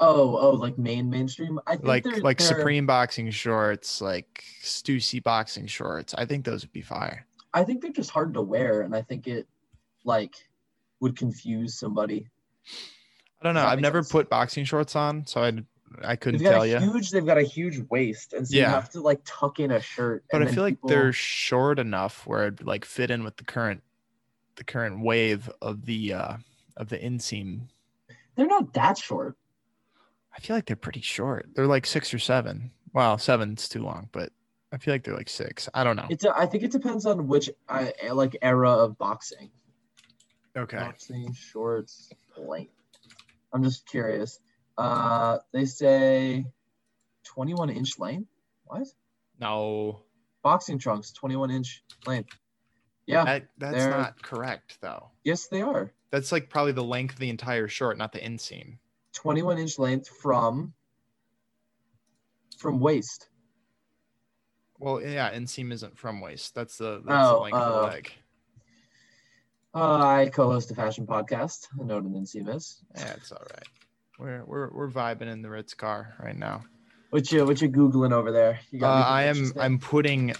Oh, 0.00 0.36
oh, 0.36 0.50
like 0.50 0.76
main 0.76 1.08
mainstream. 1.08 1.58
I 1.66 1.72
think 1.76 1.86
like 1.86 2.04
they're, 2.04 2.20
like 2.20 2.38
they're- 2.38 2.46
supreme 2.46 2.86
boxing 2.86 3.30
shorts 3.30 4.00
like 4.00 4.44
stussy 4.62 5.22
boxing 5.22 5.66
shorts 5.66 6.14
i 6.18 6.24
think 6.26 6.44
those 6.44 6.62
would 6.62 6.72
be 6.72 6.82
fire 6.82 7.26
I 7.54 7.64
think 7.64 7.80
they're 7.80 7.92
just 7.92 8.10
hard 8.10 8.34
to 8.34 8.42
wear, 8.42 8.82
and 8.82 8.94
I 8.94 9.00
think 9.00 9.26
it 9.26 9.48
like 10.04 10.34
would 11.00 11.16
confuse 11.16 11.78
somebody. 11.78 12.26
i 13.40 13.44
don't 13.44 13.54
know 13.54 13.64
i've 13.64 13.80
never 13.80 14.02
sense? 14.02 14.12
put 14.12 14.28
boxing 14.28 14.64
shorts 14.64 14.94
on 14.94 15.26
so 15.26 15.42
i 15.42 15.52
i 16.04 16.14
couldn't 16.16 16.40
tell 16.40 16.66
you 16.66 16.78
huge. 16.78 17.10
They've 17.10 17.24
got 17.24 17.38
a 17.38 17.42
huge 17.42 17.78
waist, 17.88 18.34
and 18.34 18.46
so 18.46 18.56
you 18.56 18.64
have 18.64 18.90
to 18.90 19.00
like 19.00 19.20
tuck 19.24 19.58
in 19.60 19.70
a 19.70 19.80
shirt. 19.80 20.24
but 20.30 20.42
I 20.42 20.46
feel 20.46 20.62
like 20.62 20.78
they're 20.86 21.12
short 21.12 21.78
enough 21.78 22.26
where 22.26 22.48
it'd 22.48 22.66
like 22.66 22.84
fit 22.84 23.10
in 23.10 23.24
with 23.24 23.36
the 23.38 23.44
current 23.44 23.82
the 24.58 24.64
current 24.64 25.00
wave 25.00 25.50
of 25.62 25.86
the 25.86 26.12
uh 26.12 26.36
of 26.76 26.88
the 26.88 26.98
inseam. 26.98 27.68
they're 28.36 28.46
not 28.46 28.74
that 28.74 28.98
short. 28.98 29.36
I 30.36 30.40
feel 30.40 30.54
like 30.54 30.66
they're 30.66 30.76
pretty 30.76 31.00
short. 31.00 31.48
They're 31.54 31.66
like 31.66 31.86
six 31.86 32.12
or 32.12 32.18
seven. 32.18 32.70
Wow, 32.92 33.16
seven's 33.16 33.68
too 33.68 33.82
long, 33.82 34.08
but 34.12 34.30
I 34.72 34.76
feel 34.76 34.94
like 34.94 35.02
they're 35.04 35.16
like 35.16 35.28
six. 35.28 35.68
I 35.74 35.82
don't 35.82 35.96
know. 35.96 36.06
It's. 36.10 36.24
A, 36.24 36.36
I 36.36 36.46
think 36.46 36.62
it 36.62 36.70
depends 36.70 37.06
on 37.06 37.26
which 37.26 37.50
uh, 37.68 37.86
like 38.12 38.36
era 38.42 38.70
of 38.70 38.98
boxing. 38.98 39.50
Okay. 40.56 40.76
Boxing 40.76 41.32
shorts 41.32 42.10
length. 42.36 42.72
I'm 43.52 43.62
just 43.62 43.86
curious. 43.86 44.40
Uh, 44.76 45.38
they 45.52 45.64
say 45.64 46.44
21 47.24 47.70
inch 47.70 47.98
length. 47.98 48.28
What? 48.64 48.86
No. 49.40 50.02
Boxing 50.42 50.78
trunks, 50.78 51.12
21 51.12 51.50
inch 51.50 51.82
length. 52.06 52.36
Yeah. 53.08 53.24
That 53.24 53.48
that's 53.58 53.84
not 53.86 54.22
correct 54.22 54.78
though. 54.80 55.08
yes, 55.24 55.46
they 55.48 55.62
are. 55.62 55.92
That's 56.10 56.30
like 56.30 56.48
probably 56.50 56.72
the 56.72 56.84
length 56.84 57.14
of 57.14 57.20
the 57.20 57.30
entire 57.30 57.68
short, 57.68 57.98
not 57.98 58.12
the 58.12 58.18
inseam. 58.18 58.78
21 59.14 59.58
inch 59.58 59.78
length 59.78 60.08
from 60.08 60.72
from 62.58 62.80
waist. 62.80 63.28
Well, 64.78 65.00
yeah, 65.02 65.32
inseam 65.32 65.72
isn't 65.72 65.98
from 65.98 66.20
waist. 66.20 66.54
That's 66.54 66.76
the 66.78 67.02
that's 67.04 67.28
the 67.28 67.36
Oh, 67.36 67.40
length 67.42 67.56
of 67.56 67.72
the 67.72 67.78
uh, 67.80 67.86
leg. 67.92 68.12
Uh, 69.74 69.98
I 69.98 70.30
co-host 70.32 70.70
a 70.70 70.74
fashion 70.74 71.06
podcast. 71.06 71.68
I 71.80 71.84
know 71.84 71.96
what 71.96 72.04
an 72.04 72.12
inseam 72.14 72.54
is. 72.54 72.82
Yeah, 72.96 73.12
it's 73.16 73.32
all 73.32 73.42
right. 73.50 73.66
We're 74.18 74.44
we're 74.44 74.70
we're 74.72 74.90
vibing 74.90 75.30
in 75.32 75.42
the 75.42 75.50
Ritz 75.50 75.74
car 75.74 76.14
right 76.20 76.36
now. 76.36 76.64
What 77.10 77.30
you 77.32 77.44
what 77.44 77.60
you 77.62 77.68
googling 77.68 78.12
over 78.12 78.32
there? 78.32 78.60
Uh, 78.80 78.86
I 78.86 79.24
am? 79.24 79.52
I'm 79.58 79.78
putting 79.78 80.34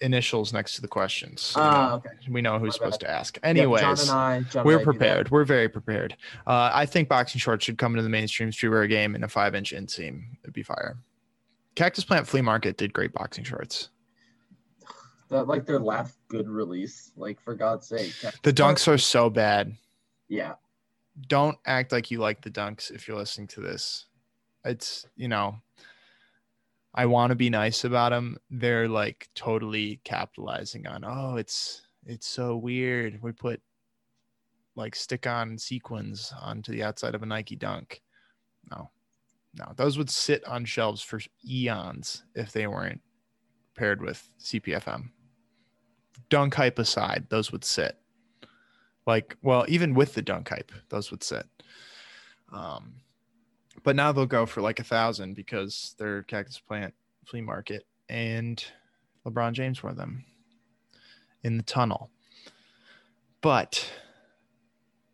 initials 0.00 0.52
next 0.52 0.74
to 0.76 0.80
the 0.80 0.88
questions. 0.88 1.40
so 1.40 1.60
we 1.60 1.66
Ah, 1.66 1.88
know- 1.88 1.94
okay. 1.96 2.10
we 2.30 2.40
know 2.42 2.58
who's 2.58 2.74
supposed 2.74 3.00
to 3.00 3.10
ask. 3.10 3.38
Anyways, 3.42 3.80
John 3.82 4.40
and 4.40 4.56
I, 4.56 4.62
we're 4.62 4.80
prepared. 4.80 5.30
We're 5.30 5.44
very 5.44 5.68
prepared. 5.68 6.16
Uh, 6.46 6.70
I 6.72 6.86
think 6.86 7.08
boxing 7.08 7.38
shorts 7.40 7.64
should 7.64 7.78
come 7.78 7.92
into 7.92 8.02
the 8.02 8.08
mainstream 8.08 8.50
streetwear 8.50 8.88
game 8.88 9.14
in 9.14 9.24
a 9.24 9.28
five 9.28 9.54
inch 9.54 9.72
inseam. 9.72 10.22
It'd 10.42 10.54
be 10.54 10.62
fire. 10.62 10.98
Cactus 11.74 12.04
Plant 12.04 12.26
Flea 12.26 12.40
Market 12.42 12.76
did 12.76 12.92
great 12.92 13.12
boxing 13.12 13.44
shorts. 13.44 13.90
That 15.28 15.46
like 15.46 15.66
their 15.66 15.78
last 15.78 16.16
good 16.28 16.48
release. 16.48 17.12
Like 17.16 17.40
for 17.40 17.54
God's 17.54 17.86
sake. 17.86 18.14
The 18.42 18.52
dunks 18.52 18.88
are 18.88 18.98
so 18.98 19.28
bad. 19.28 19.76
Yeah. 20.28 20.54
Don't 21.28 21.58
act 21.66 21.92
like 21.92 22.10
you 22.10 22.18
like 22.18 22.40
the 22.40 22.50
dunks 22.50 22.90
if 22.90 23.06
you're 23.06 23.16
listening 23.16 23.48
to 23.48 23.60
this. 23.60 24.06
It's, 24.64 25.06
you 25.16 25.28
know, 25.28 25.56
I 26.94 27.06
want 27.06 27.30
to 27.30 27.36
be 27.36 27.50
nice 27.50 27.84
about 27.84 28.10
them. 28.10 28.38
They're 28.50 28.88
like 28.88 29.28
totally 29.34 30.00
capitalizing 30.04 30.86
on, 30.86 31.04
oh, 31.04 31.36
it's 31.36 31.82
it's 32.06 32.26
so 32.26 32.56
weird. 32.56 33.18
We 33.22 33.32
put 33.32 33.60
like 34.74 34.94
stick 34.94 35.26
on 35.26 35.58
sequins 35.58 36.32
onto 36.40 36.72
the 36.72 36.82
outside 36.82 37.14
of 37.14 37.22
a 37.22 37.26
Nike 37.26 37.56
dunk. 37.56 38.00
No. 38.70 38.90
No, 39.54 39.72
those 39.76 39.98
would 39.98 40.10
sit 40.10 40.46
on 40.46 40.64
shelves 40.64 41.02
for 41.02 41.20
eons 41.48 42.24
if 42.34 42.52
they 42.52 42.66
weren't 42.66 43.00
paired 43.74 44.00
with 44.00 44.28
CPFM. 44.40 45.10
Dunk 46.28 46.54
hype 46.54 46.78
aside, 46.78 47.26
those 47.28 47.50
would 47.50 47.64
sit. 47.64 47.96
Like, 49.06 49.36
well, 49.42 49.64
even 49.68 49.94
with 49.94 50.14
the 50.14 50.22
dunk 50.22 50.50
hype, 50.50 50.70
those 50.90 51.10
would 51.10 51.24
sit. 51.24 51.46
Um, 52.52 52.94
but 53.82 53.96
now 53.96 54.12
they'll 54.12 54.26
go 54.26 54.46
for 54.46 54.60
like 54.60 54.80
a 54.80 54.84
thousand 54.84 55.34
because 55.34 55.94
they're 55.98 56.22
Cactus 56.24 56.58
Plant 56.58 56.94
Flea 57.26 57.40
Market 57.40 57.86
and 58.08 58.62
LeBron 59.26 59.52
James 59.52 59.82
wore 59.82 59.92
them 59.92 60.24
in 61.42 61.56
the 61.56 61.62
tunnel. 61.62 62.10
But, 63.40 63.90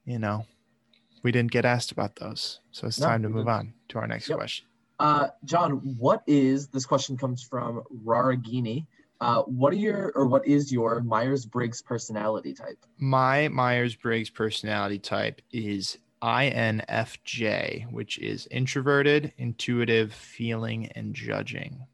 you 0.04 0.18
know, 0.18 0.46
we 1.22 1.32
didn't 1.32 1.50
get 1.50 1.64
asked 1.64 1.92
about 1.92 2.16
those. 2.16 2.60
So 2.70 2.86
it's 2.86 2.98
No, 3.00 3.06
time 3.06 3.22
to 3.22 3.28
move 3.28 3.46
didn't. 3.46 3.58
on 3.58 3.74
to 3.88 3.98
our 3.98 4.06
next 4.06 4.28
Yep. 4.28 4.38
question. 4.38 4.66
Uh, 4.98 5.28
John, 5.44 5.72
what 5.98 6.22
is 6.26 6.68
this 6.68 6.86
question 6.86 7.16
comes 7.16 7.42
from 7.42 7.82
Raragini? 8.04 8.86
Uh, 9.20 9.42
what 9.42 9.72
are 9.72 9.76
your 9.76 10.12
or 10.14 10.26
what 10.26 10.46
is 10.46 10.72
your 10.72 11.00
Myers 11.00 11.46
Briggs 11.46 11.82
personality 11.82 12.52
type? 12.52 12.78
My 12.98 13.48
Myers 13.48 13.94
Briggs 13.96 14.30
personality 14.30 14.98
type 14.98 15.40
is 15.50 15.98
INFJ, 16.24 17.90
which 17.92 18.18
is 18.18 18.48
introverted, 18.50 19.34
intuitive, 19.36 20.12
feeling, 20.12 20.86
and 20.92 21.14
judging. 21.14 21.86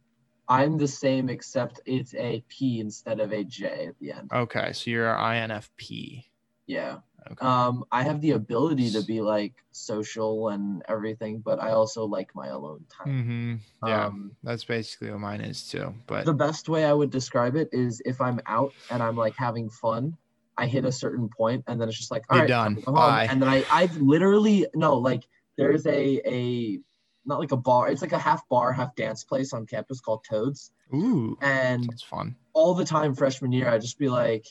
I'm 0.49 0.79
the 0.79 0.89
same 0.89 1.29
except 1.29 1.81
it's 1.85 2.15
a 2.15 2.45
P 2.49 2.81
instead 2.81 3.19
of 3.21 3.33
a 3.33 3.43
J 3.45 3.87
at 3.89 3.99
the 3.99 4.13
end. 4.13 4.31
Okay, 4.33 4.73
so 4.73 4.91
you're 4.91 5.07
INFP. 5.07 6.25
Yeah. 6.67 6.99
Okay. 7.31 7.47
Um, 7.47 7.85
I 7.91 8.03
have 8.05 8.21
the 8.21 8.33
ability 8.33 8.91
to 8.93 9.03
be 9.03 9.21
like 9.21 9.55
social 9.73 10.49
and 10.49 10.83
everything, 10.89 11.41
but 11.41 11.61
I 11.61 11.73
also 11.73 12.05
like 12.05 12.35
my 12.35 12.49
alone 12.49 12.85
time. 12.89 13.25
hmm 13.25 13.89
Yeah, 13.89 14.07
Um, 14.07 14.37
that's 14.43 14.65
basically 14.65 15.11
what 15.11 15.21
mine 15.21 15.41
is 15.41 15.69
too. 15.69 15.95
But 16.07 16.25
the 16.25 16.35
best 16.35 16.69
way 16.69 16.85
I 16.85 16.93
would 16.93 17.11
describe 17.11 17.57
it 17.57 17.69
is 17.73 18.01
if 18.05 18.21
I'm 18.21 18.41
out 18.47 18.73
and 18.91 19.03
I'm 19.03 19.17
like 19.17 19.35
having 19.37 19.71
fun, 19.71 20.17
I 20.61 20.67
hit 20.67 20.85
a 20.85 20.93
certain 20.93 21.29
point 21.29 21.65
and 21.67 21.81
then 21.81 21.89
it's 21.89 21.97
just 21.99 22.11
like, 22.11 22.25
all 22.29 22.37
You're 22.37 22.43
right, 22.45 22.49
done. 22.49 22.75
Bye. 22.87 23.27
And 23.31 23.41
then 23.41 23.49
I, 23.49 23.65
I've 23.71 23.97
literally 23.97 24.67
no, 24.75 24.99
like 24.99 25.23
there's 25.57 25.87
a 25.87 26.21
a 26.29 26.79
not 27.25 27.41
like 27.41 27.53
a 27.53 27.57
bar, 27.57 27.91
it's 27.91 28.03
like 28.03 28.13
a 28.13 28.19
half 28.19 28.47
bar, 28.49 28.73
half 28.73 28.95
dance 28.95 29.25
place 29.25 29.53
on 29.53 29.67
campus 29.67 30.01
called 30.01 30.25
Toads. 30.29 30.71
ooh, 30.95 31.37
And 31.41 31.85
that's 31.89 32.03
fun. 32.03 32.37
all 32.53 32.75
the 32.75 32.85
time 32.85 33.15
freshman 33.15 33.53
year, 33.53 33.69
I'd 33.69 33.81
just 33.81 33.99
be 33.99 34.09
like, 34.09 34.47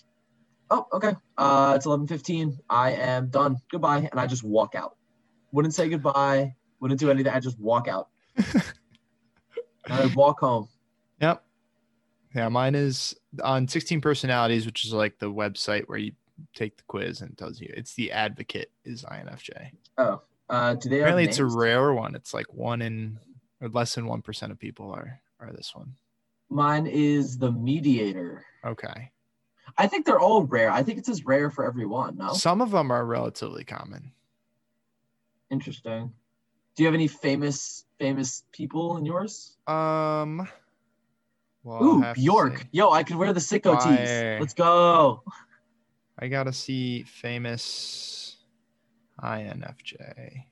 oh, 0.72 0.86
okay, 0.94 1.16
uh, 1.38 1.74
it's 1.76 1.86
11:15. 1.86 2.58
I 2.70 2.92
am 2.94 3.30
done. 3.30 3.58
Goodbye, 3.72 4.08
and 4.12 4.20
I 4.20 4.28
just 4.28 4.44
walk 4.44 4.76
out. 4.76 4.98
Wouldn't 5.52 5.74
say 5.76 5.90
goodbye. 5.90 6.56
Wouldn't 6.80 7.00
do 7.00 7.12
anything. 7.12 7.32
I 7.34 7.40
just 7.40 7.60
walk 7.60 7.88
out. 7.88 8.08
and 8.38 8.64
I'd 9.90 10.16
walk 10.16 10.40
home. 10.40 10.70
Yep. 11.22 11.44
Yeah, 12.36 12.50
mine 12.50 12.76
is 12.76 13.16
on 13.44 13.68
16 13.68 14.02
personalities, 14.02 14.66
which 14.66 14.86
is 14.86 14.94
like 14.94 15.18
the 15.20 15.32
website 15.32 15.86
where 15.88 15.98
you 15.98 16.12
take 16.56 16.78
the 16.78 16.84
quiz 16.84 17.22
and 17.22 17.32
it 17.32 17.38
tells 17.38 17.60
you. 17.60 17.72
It's 17.76 17.96
the 17.96 18.12
advocate 18.12 18.72
is 18.86 19.04
INFJ. 19.04 19.72
Oh, 19.98 20.22
uh, 20.50 20.76
do 20.76 20.90
they 20.90 20.98
have 20.98 21.06
Apparently, 21.06 21.24
it's 21.26 21.40
a 21.40 21.46
rare 21.46 21.94
one. 21.94 22.16
It's 22.16 22.34
like 22.34 22.54
one 22.54 22.82
in 22.82 23.20
or 23.62 23.70
less 23.70 23.96
than 23.96 24.06
one 24.06 24.22
percent 24.22 24.52
of 24.52 24.60
people 24.60 24.92
are 24.92 25.20
are 25.40 25.52
this 25.52 25.72
one. 25.76 25.96
Mine 26.50 26.88
is 26.88 27.38
the 27.38 27.52
mediator. 27.52 28.46
Okay. 28.66 29.12
I 29.78 29.88
think 29.88 30.06
they're 30.06 30.20
all 30.20 30.44
rare. 30.44 30.72
I 30.72 30.82
think 30.82 30.98
it's 30.98 31.10
as 31.10 31.26
rare 31.26 31.50
for 31.52 31.64
every 31.66 31.86
one. 31.86 32.18
No, 32.18 32.34
Some 32.34 32.62
of 32.62 32.72
them 32.72 32.90
are 32.92 33.06
relatively 33.06 33.64
common. 33.64 34.12
interesting. 35.52 36.12
Do 36.76 36.84
you 36.84 36.88
have 36.88 36.94
any 36.96 37.08
famous 37.08 37.86
famous 37.98 38.44
people 38.52 38.98
in 38.98 39.06
yours? 39.06 39.58
Um. 39.68 40.48
Well, 41.64 41.84
Ooh, 41.84 42.14
Bjork. 42.14 42.68
Yo, 42.72 42.90
I 42.90 43.04
could 43.04 43.18
wear 43.18 43.34
the 43.34 43.40
sicko 43.40 43.76
tees. 43.82 44.40
Let's 44.40 44.54
go. 44.54 45.24
I 46.18 46.28
gotta 46.28 46.54
see 46.54 47.04
famous 47.04 48.38
INFJ. 49.22 50.44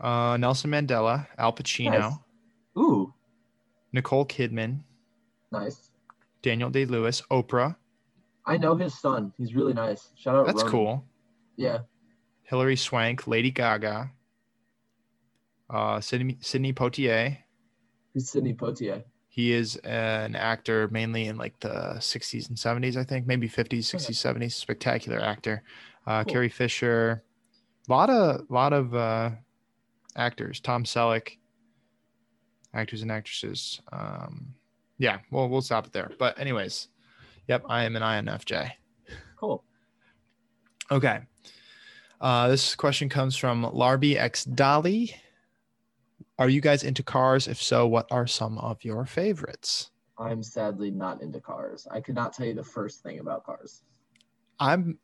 Uh, 0.00 0.36
Nelson 0.38 0.70
Mandela, 0.70 1.26
Al 1.36 1.52
Pacino, 1.52 2.00
Nice. 2.00 2.12
Ooh, 2.78 3.12
Nicole 3.92 4.24
Kidman, 4.24 4.80
nice. 5.52 5.90
Daniel 6.42 6.70
Day 6.70 6.86
Lewis, 6.86 7.22
Oprah. 7.30 7.76
I 8.46 8.56
know 8.56 8.74
his 8.74 8.98
son. 8.98 9.32
He's 9.36 9.54
really 9.54 9.74
nice. 9.74 10.08
Shout 10.16 10.36
out. 10.36 10.46
That's 10.46 10.62
Ronan. 10.62 10.72
cool. 10.72 11.04
Yeah. 11.56 11.80
Hilary 12.44 12.76
Swank, 12.76 13.26
Lady 13.26 13.50
Gaga, 13.50 14.10
uh, 15.68 16.00
Sydney, 16.00 16.38
Sidney 16.40 16.72
Poitier. 16.72 17.36
Who's 18.14 18.28
Sidney 18.28 18.54
Poitier? 18.54 19.04
He 19.28 19.52
is 19.52 19.76
an 19.76 20.34
actor 20.34 20.88
mainly 20.88 21.26
in 21.26 21.36
like 21.36 21.58
the 21.60 21.94
60s 21.98 22.48
and 22.48 22.58
70s, 22.58 22.96
I 22.96 23.04
think, 23.04 23.26
maybe 23.26 23.48
50s, 23.48 23.84
60s, 23.84 24.10
70s. 24.10 24.52
Spectacular 24.52 25.20
actor. 25.20 25.62
Uh, 26.06 26.24
Cool. 26.24 26.32
Carrie 26.32 26.48
Fisher. 26.48 27.22
A 27.88 27.92
lot 27.92 28.10
of, 28.10 28.50
lot 28.50 28.72
of 28.72 28.94
uh, 28.94 29.30
actors. 30.16 30.58
Tom 30.60 30.82
Selleck, 30.84 31.36
actors 32.74 33.02
and 33.02 33.12
actresses. 33.12 33.80
Um, 33.92 34.54
yeah, 34.98 35.18
well, 35.30 35.48
we'll 35.48 35.62
stop 35.62 35.86
it 35.86 35.92
there. 35.92 36.10
But, 36.18 36.38
anyways, 36.38 36.88
yep, 37.48 37.62
I 37.68 37.84
am 37.84 37.94
an 37.96 38.02
INFJ. 38.02 38.72
Cool. 39.36 39.64
Okay. 40.90 41.20
Uh, 42.20 42.48
this 42.48 42.74
question 42.74 43.08
comes 43.08 43.36
from 43.36 43.62
Larby 43.62 44.18
X 44.18 44.44
Dolly. 44.44 45.14
Are 46.40 46.48
you 46.48 46.62
guys 46.62 46.82
into 46.82 47.02
cars? 47.02 47.46
If 47.46 47.62
so, 47.62 47.86
what 47.86 48.10
are 48.10 48.26
some 48.26 48.56
of 48.58 48.82
your 48.82 49.04
favorites? 49.04 49.90
I'm 50.18 50.42
sadly 50.42 50.90
not 50.90 51.20
into 51.20 51.38
cars. 51.38 51.86
I 51.90 52.00
could 52.00 52.14
not 52.14 52.32
tell 52.32 52.46
you 52.46 52.54
the 52.54 52.64
first 52.64 53.02
thing 53.02 53.20
about 53.20 53.44
cars. 53.44 53.82
I'm 54.58 54.98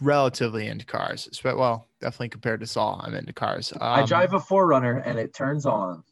relatively 0.00 0.66
into 0.66 0.84
cars. 0.84 1.28
But 1.42 1.56
well, 1.56 1.86
definitely 2.00 2.30
compared 2.30 2.58
to 2.60 2.66
Sol, 2.66 3.00
I'm 3.02 3.14
into 3.14 3.32
cars. 3.32 3.72
I 3.80 4.00
Um, 4.00 4.06
drive 4.08 4.34
a 4.34 4.40
4Runner 4.40 5.02
and 5.06 5.18
it 5.20 5.32
turns 5.32 5.66
on. 5.66 6.02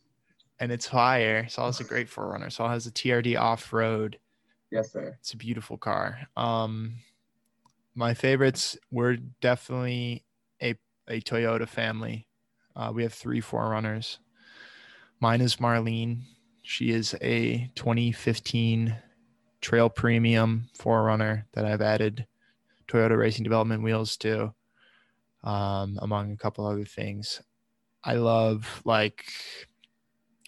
and 0.60 0.70
it's 0.70 0.88
fire. 0.88 1.48
Sol 1.48 1.68
is 1.68 1.80
a 1.80 1.84
great 1.84 2.08
4Runner. 2.08 2.50
Sol 2.50 2.68
has 2.68 2.86
a 2.86 2.92
TRD 2.92 3.36
off 3.36 3.72
road. 3.72 4.20
Yes, 4.70 4.92
sir. 4.92 5.16
It's 5.18 5.32
a 5.32 5.36
beautiful 5.36 5.76
car. 5.76 6.28
Um, 6.36 6.94
my 7.96 8.14
favorites 8.14 8.78
were 8.92 9.16
definitely 9.16 10.24
a 10.62 10.76
a 11.08 11.20
Toyota 11.20 11.68
family. 11.68 12.28
Uh, 12.76 12.90
we 12.94 13.02
have 13.02 13.12
three 13.12 13.40
4Runners. 13.40 14.18
Mine 15.20 15.40
is 15.40 15.56
Marlene. 15.56 16.22
She 16.62 16.90
is 16.90 17.14
a 17.20 17.70
2015 17.74 18.96
Trail 19.60 19.88
Premium 19.88 20.68
4Runner 20.78 21.44
that 21.52 21.64
I've 21.64 21.80
added 21.82 22.26
Toyota 22.88 23.16
Racing 23.18 23.44
Development 23.44 23.82
wheels 23.82 24.16
to, 24.18 24.54
um, 25.42 25.98
among 26.02 26.32
a 26.32 26.36
couple 26.36 26.66
other 26.66 26.84
things. 26.84 27.40
I 28.02 28.14
love 28.14 28.82
like 28.84 29.24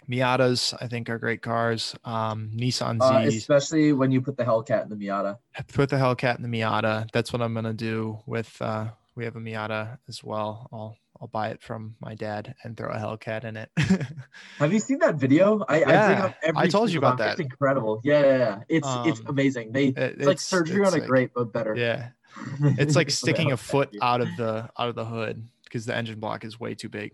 Miatas. 0.09 0.75
I 0.81 0.87
think 0.89 1.09
are 1.09 1.19
great 1.19 1.41
cars. 1.41 1.95
Um, 2.05 2.51
Nissan 2.55 3.01
Uh, 3.01 3.11
Zs 3.23 3.37
especially 3.39 3.93
when 3.95 4.11
you 4.11 4.21
put 4.21 4.37
the 4.37 4.45
Hellcat 4.45 4.83
in 4.85 4.89
the 4.91 4.97
Miata. 4.97 5.39
put 5.73 5.89
the 5.89 5.97
Hellcat 5.97 6.37
in 6.37 6.43
the 6.51 6.59
Miata. 6.59 7.11
That's 7.13 7.33
what 7.33 7.41
I'm 7.41 7.55
gonna 7.55 7.73
do 7.73 8.19
with. 8.27 8.61
Uh, 8.61 8.89
we 9.15 9.25
have 9.25 9.37
a 9.37 9.41
Miata 9.41 9.99
as 10.09 10.23
well. 10.23 10.69
I'll 10.71 10.97
I'll 11.21 11.29
buy 11.29 11.49
it 11.49 11.63
from 11.63 11.97
my 12.01 12.15
dad 12.15 12.55
and 12.63 12.77
throw 12.77 12.91
a 12.91 12.97
Hellcat 12.97 13.45
in 13.45 13.57
it. 13.57 13.71
Have 14.59 14.73
you 14.73 14.79
seen 14.81 14.99
that 14.99 15.15
video? 15.17 15.65
I, 15.69 15.77
I 15.77 15.79
Yeah, 15.79 16.33
every 16.43 16.63
I 16.63 16.67
told 16.69 16.91
you 16.91 16.99
about 16.99 17.19
time. 17.19 17.29
It's 17.29 17.37
that. 17.39 17.43
incredible. 17.45 18.01
Yeah, 18.05 18.21
yeah, 18.21 18.39
yeah. 18.39 18.59
It's 18.69 18.89
it's 19.07 19.21
Um, 19.21 19.27
amazing. 19.29 19.73
They 19.73 19.87
It- 19.89 19.97
it's, 19.99 20.27
like 20.27 20.41
surgery 20.41 20.83
it's 20.83 20.93
on 20.93 20.99
a 20.99 21.01
like- 21.01 21.09
grape, 21.09 21.31
but 21.35 21.53
better. 21.53 21.75
Yeah, 21.75 22.11
it's 22.79 22.97
like 22.97 23.11
sticking 23.11 23.53
a 23.53 23.57
foot 23.57 23.97
out 24.03 24.21
of 24.21 24.29
the 24.37 24.69
out 24.79 24.89
of 24.89 24.95
the 24.95 25.05
hood 25.05 25.47
because 25.65 25.87
the 25.87 25.97
engine 25.97 26.21
block 26.21 26.45
is 26.45 26.61
way 26.61 26.75
too 26.75 26.89
big. 26.89 27.13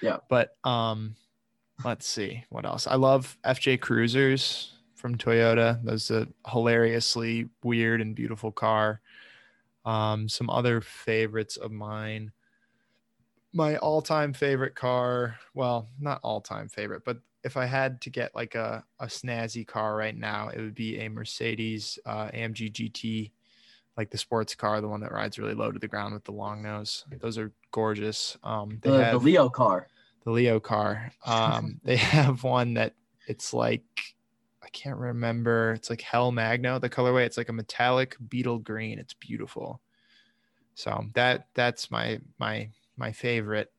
Yeah. 0.00 0.18
But 0.28 0.56
um, 0.64 1.16
let's 1.84 2.06
see 2.06 2.44
what 2.50 2.64
else. 2.64 2.86
I 2.86 2.94
love 2.94 3.36
FJ 3.44 3.80
Cruisers 3.80 4.72
from 4.94 5.16
Toyota. 5.18 5.80
That's 5.82 6.10
a 6.10 6.28
hilariously 6.48 7.48
weird 7.64 8.00
and 8.00 8.14
beautiful 8.14 8.52
car. 8.52 9.00
Um, 9.84 10.28
some 10.28 10.48
other 10.50 10.80
favorites 10.80 11.56
of 11.56 11.72
mine. 11.72 12.32
My 13.52 13.76
all-time 13.76 14.32
favorite 14.32 14.74
car, 14.74 15.36
well, 15.54 15.88
not 15.98 16.20
all-time 16.22 16.68
favorite, 16.68 17.04
but 17.04 17.18
if 17.42 17.56
I 17.56 17.66
had 17.66 18.00
to 18.02 18.10
get 18.10 18.34
like 18.34 18.54
a, 18.54 18.84
a 18.98 19.06
snazzy 19.06 19.66
car 19.66 19.96
right 19.96 20.16
now, 20.16 20.48
it 20.48 20.60
would 20.60 20.74
be 20.74 20.98
a 21.00 21.08
Mercedes 21.08 21.98
uh, 22.06 22.28
AMG 22.28 22.72
GT, 22.72 23.30
like 23.96 24.10
the 24.10 24.18
sports 24.18 24.54
car, 24.54 24.80
the 24.80 24.88
one 24.88 25.00
that 25.00 25.12
rides 25.12 25.38
really 25.38 25.54
low 25.54 25.72
to 25.72 25.78
the 25.78 25.88
ground 25.88 26.14
with 26.14 26.24
the 26.24 26.32
long 26.32 26.62
nose. 26.62 27.04
Those 27.18 27.38
are 27.38 27.52
gorgeous. 27.72 28.36
Um, 28.44 28.78
they 28.82 28.90
The, 28.90 29.10
the 29.12 29.18
Leo 29.18 29.48
car. 29.48 29.88
the 30.24 30.30
Leo 30.30 30.60
car. 30.60 31.12
Um, 31.26 31.80
they 31.82 31.96
have 31.96 32.44
one 32.44 32.74
that 32.74 32.94
it's 33.26 33.52
like 33.52 33.82
I 34.62 34.68
can't 34.68 34.98
remember. 34.98 35.72
It's 35.72 35.90
like 35.90 36.02
Hell 36.02 36.30
Magno, 36.30 36.78
the 36.78 36.90
colorway. 36.90 37.24
It's 37.24 37.36
like 37.38 37.48
a 37.48 37.54
metallic 37.54 38.16
beetle 38.28 38.58
green. 38.58 38.98
It's 38.98 39.14
beautiful. 39.14 39.80
So 40.74 41.06
that 41.14 41.48
that's 41.54 41.90
my 41.90 42.20
my 42.38 42.68
my 43.00 43.10
favorite 43.10 43.72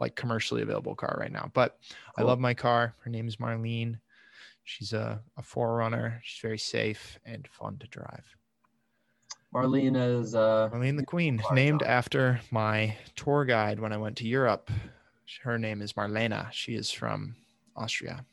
like 0.00 0.14
commercially 0.14 0.62
available 0.62 0.94
car 0.94 1.16
right 1.20 1.32
now. 1.32 1.50
But 1.52 1.76
I 2.16 2.22
love 2.22 2.38
my 2.38 2.54
car. 2.54 2.94
Her 3.00 3.10
name 3.10 3.26
is 3.28 3.36
Marlene. 3.36 3.98
She's 4.64 4.92
a, 4.92 5.20
a 5.36 5.42
4Runner. 5.42 6.20
She's 6.22 6.40
very 6.40 6.58
safe 6.58 7.18
and 7.24 7.46
fun 7.48 7.78
to 7.78 7.86
drive. 7.88 8.24
Marlene 9.52 9.96
is 10.20 10.34
uh 10.34 10.68
Marlene 10.72 10.96
the 10.98 11.04
Queen, 11.06 11.42
named 11.52 11.80
dog. 11.80 11.88
after 11.88 12.40
my 12.50 12.96
tour 13.16 13.44
guide 13.44 13.80
when 13.80 13.92
I 13.92 13.96
went 13.96 14.16
to 14.18 14.28
Europe. 14.28 14.70
Her 15.42 15.58
name 15.58 15.82
is 15.82 15.94
Marlena. 15.94 16.52
She 16.52 16.74
is 16.74 16.90
from 16.90 17.34
Austria. 17.74 18.24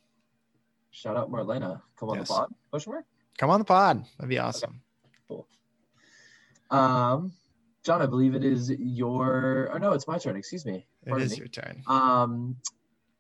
shout 0.92 1.16
out 1.18 1.32
Marlena. 1.32 1.82
Come 1.98 2.10
on 2.10 2.18
Yes. 2.18 2.28
the 2.28 2.34
pod. 2.34 2.54
Question 2.70 2.92
mark? 2.94 3.06
Come 3.38 3.50
on 3.50 3.60
the 3.60 3.66
pod. 3.66 4.04
That'd 4.18 4.30
be 4.30 4.40
awesome. 4.40 4.82
Cool. 5.28 5.48
Um 6.70 7.32
John, 7.86 8.02
I 8.02 8.08
believe 8.08 8.34
it 8.34 8.44
is 8.44 8.72
your 8.72 9.70
oh 9.72 9.78
no, 9.78 9.94
it's 9.94 10.08
my 10.08 10.18
turn, 10.18 10.36
excuse 10.36 10.66
me. 10.66 10.88
It 11.06 11.10
Pardon 11.10 11.26
is 11.26 11.32
me. 11.34 11.38
your 11.38 11.48
turn. 11.48 11.84
Um 11.88 12.56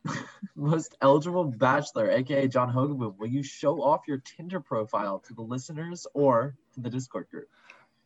most 0.55 0.95
eligible 1.01 1.43
bachelor, 1.43 2.09
aka 2.09 2.47
John 2.47 2.73
Hogaboom, 2.73 3.17
will 3.17 3.27
you 3.27 3.43
show 3.43 3.81
off 3.81 4.01
your 4.07 4.17
Tinder 4.17 4.59
profile 4.59 5.19
to 5.19 5.33
the 5.33 5.41
listeners 5.41 6.07
or 6.13 6.55
to 6.73 6.79
the 6.81 6.89
Discord 6.89 7.27
group? 7.29 7.47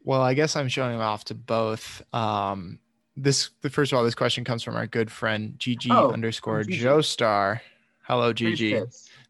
Well, 0.04 0.22
I 0.22 0.34
guess 0.34 0.56
I'm 0.56 0.68
showing 0.68 1.00
off 1.00 1.26
to 1.26 1.36
both. 1.36 2.02
Um, 2.14 2.80
this 3.16 3.50
first 3.70 3.92
of 3.92 3.98
all, 3.98 4.04
this 4.04 4.16
question 4.16 4.44
comes 4.44 4.62
from 4.62 4.76
our 4.76 4.88
good 4.88 5.10
friend 5.12 5.56
GG 5.58 5.88
Oh, 5.92 6.12
underscore 6.12 6.64
Gigi. 6.64 6.84
Joestar. 6.84 7.62
Hello, 8.04 8.34
Gigi. 8.34 8.82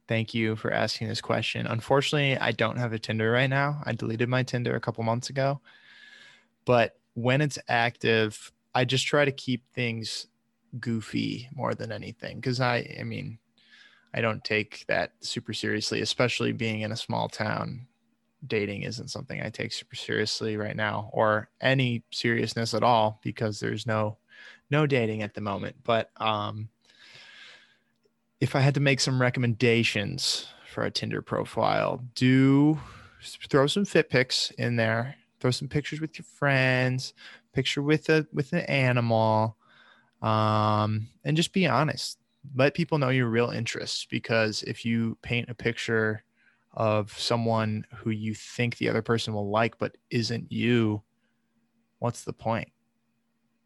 Thank 0.07 0.33
you 0.33 0.55
for 0.55 0.71
asking 0.73 1.07
this 1.09 1.21
question. 1.21 1.67
Unfortunately, 1.67 2.37
I 2.37 2.51
don't 2.53 2.77
have 2.77 2.93
a 2.93 2.99
Tinder 2.99 3.29
right 3.31 3.49
now. 3.49 3.81
I 3.85 3.93
deleted 3.93 4.29
my 4.29 4.41
Tinder 4.41 4.75
a 4.75 4.79
couple 4.79 5.03
months 5.03 5.29
ago. 5.29 5.59
But 6.65 6.95
when 7.21 7.41
it's 7.41 7.59
active, 7.67 8.51
I 8.73 8.85
just 8.85 9.05
try 9.05 9.25
to 9.25 9.31
keep 9.31 9.67
things 9.73 10.27
goofy 10.79 11.49
more 11.53 11.73
than 11.73 11.91
anything 11.91 12.37
because 12.37 12.61
I 12.61 12.95
I 12.99 13.03
mean, 13.03 13.39
I 14.13 14.21
don't 14.21 14.43
take 14.43 14.85
that 14.87 15.13
super 15.19 15.53
seriously, 15.53 16.01
especially 16.01 16.51
being 16.51 16.81
in 16.81 16.91
a 16.91 16.97
small 16.97 17.27
town. 17.27 17.87
Dating 18.47 18.83
isn't 18.83 19.09
something 19.09 19.41
I 19.41 19.49
take 19.49 19.73
super 19.73 19.95
seriously 19.95 20.55
right 20.55 20.75
now 20.75 21.09
or 21.11 21.49
any 21.59 22.03
seriousness 22.11 22.73
at 22.73 22.83
all 22.83 23.19
because 23.21 23.59
there's 23.59 23.85
no 23.85 24.17
no 24.71 24.87
dating 24.87 25.23
at 25.23 25.33
the 25.33 25.41
moment. 25.41 25.75
But 25.83 26.11
um 26.17 26.69
if 28.39 28.55
I 28.55 28.61
had 28.61 28.75
to 28.75 28.79
make 28.79 29.01
some 29.01 29.21
recommendations 29.21 30.47
for 30.71 30.85
a 30.85 30.91
Tinder 30.91 31.21
profile, 31.21 32.01
do 32.15 32.79
throw 33.21 33.67
some 33.67 33.83
fit 33.83 34.09
pics 34.09 34.51
in 34.51 34.77
there. 34.77 35.15
Throw 35.39 35.51
some 35.51 35.67
pictures 35.69 36.01
with 36.01 36.17
your 36.17 36.25
friends, 36.25 37.13
picture 37.53 37.81
with 37.81 38.09
a 38.09 38.27
with 38.33 38.53
an 38.53 38.61
animal, 38.61 39.57
um, 40.21 41.07
and 41.23 41.37
just 41.37 41.53
be 41.53 41.67
honest. 41.67 42.19
let 42.55 42.73
people 42.73 42.97
know 42.97 43.09
your 43.09 43.27
real 43.29 43.49
interests 43.49 44.05
because 44.09 44.63
if 44.63 44.85
you 44.85 45.17
paint 45.21 45.49
a 45.49 45.53
picture 45.55 46.23
of 46.73 47.11
someone 47.17 47.85
who 47.95 48.11
you 48.11 48.33
think 48.33 48.77
the 48.77 48.89
other 48.89 49.01
person 49.01 49.33
will 49.33 49.49
like 49.49 49.77
but 49.79 49.97
isn't 50.11 50.51
you 50.51 51.01
what's 51.99 52.23
the 52.23 52.33
point 52.33 52.69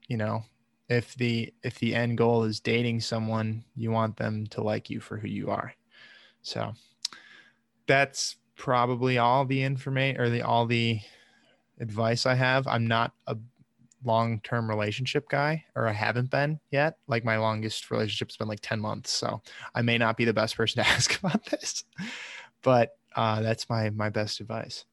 you 0.08 0.18
know 0.18 0.44
if 0.90 1.16
the 1.16 1.54
if 1.64 1.80
the 1.80 1.94
end 1.96 2.18
goal 2.18 2.44
is 2.44 2.60
dating 2.60 3.00
someone 3.00 3.64
you 3.76 3.92
want 3.92 4.18
them 4.18 4.46
to 4.48 4.62
like 4.64 4.90
you 4.90 5.00
for 5.00 5.18
who 5.18 5.28
you 5.28 5.50
are 5.50 5.74
so 6.42 6.74
that's 7.88 8.38
probably 8.56 9.18
all 9.18 9.46
the 9.46 9.62
information 9.64 10.20
or 10.20 10.30
the 10.30 10.42
all 10.42 10.66
the 10.66 11.00
advice 11.84 12.26
i 12.26 12.34
have 12.34 12.66
i'm 12.68 12.88
not 12.88 13.14
a 13.28 13.38
long-term 14.06 14.68
relationship 14.70 15.30
guy 15.30 15.64
or 15.76 15.88
i 15.88 15.92
haven't 15.92 16.30
been 16.30 16.60
yet 16.72 16.98
like 17.08 17.24
my 17.24 17.38
longest 17.38 17.92
relationship's 17.92 18.36
been 18.36 18.48
like 18.48 18.60
10 18.62 18.80
months 18.80 19.12
so 19.12 19.42
i 19.76 19.82
may 19.82 19.98
not 19.98 20.18
be 20.18 20.26
the 20.26 20.34
best 20.34 20.58
person 20.58 20.84
to 20.84 20.90
ask 20.96 21.20
about 21.20 21.46
this 21.46 21.84
but 22.62 22.98
uh, 23.16 23.42
that's 23.42 23.70
my 23.70 23.90
my 23.92 24.10
best 24.10 24.40
advice 24.40 24.86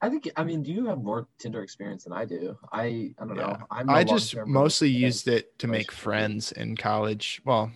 I 0.00 0.08
think 0.08 0.30
I 0.36 0.44
mean, 0.44 0.62
do 0.62 0.72
you 0.72 0.86
have 0.86 1.02
more 1.02 1.26
Tinder 1.40 1.62
experience 1.62 2.04
than 2.04 2.12
I 2.12 2.24
do? 2.24 2.56
I 2.72 3.14
I 3.18 3.26
don't 3.26 3.36
Yeah. 3.36 3.42
know. 3.46 3.66
I'm 3.70 3.90
I 3.90 4.04
just 4.04 4.36
mostly 4.46 4.88
used 4.90 5.26
it 5.26 5.58
to 5.58 5.66
make 5.66 5.90
friends 5.90 6.52
in 6.52 6.76
college. 6.76 7.42
Well, 7.44 7.72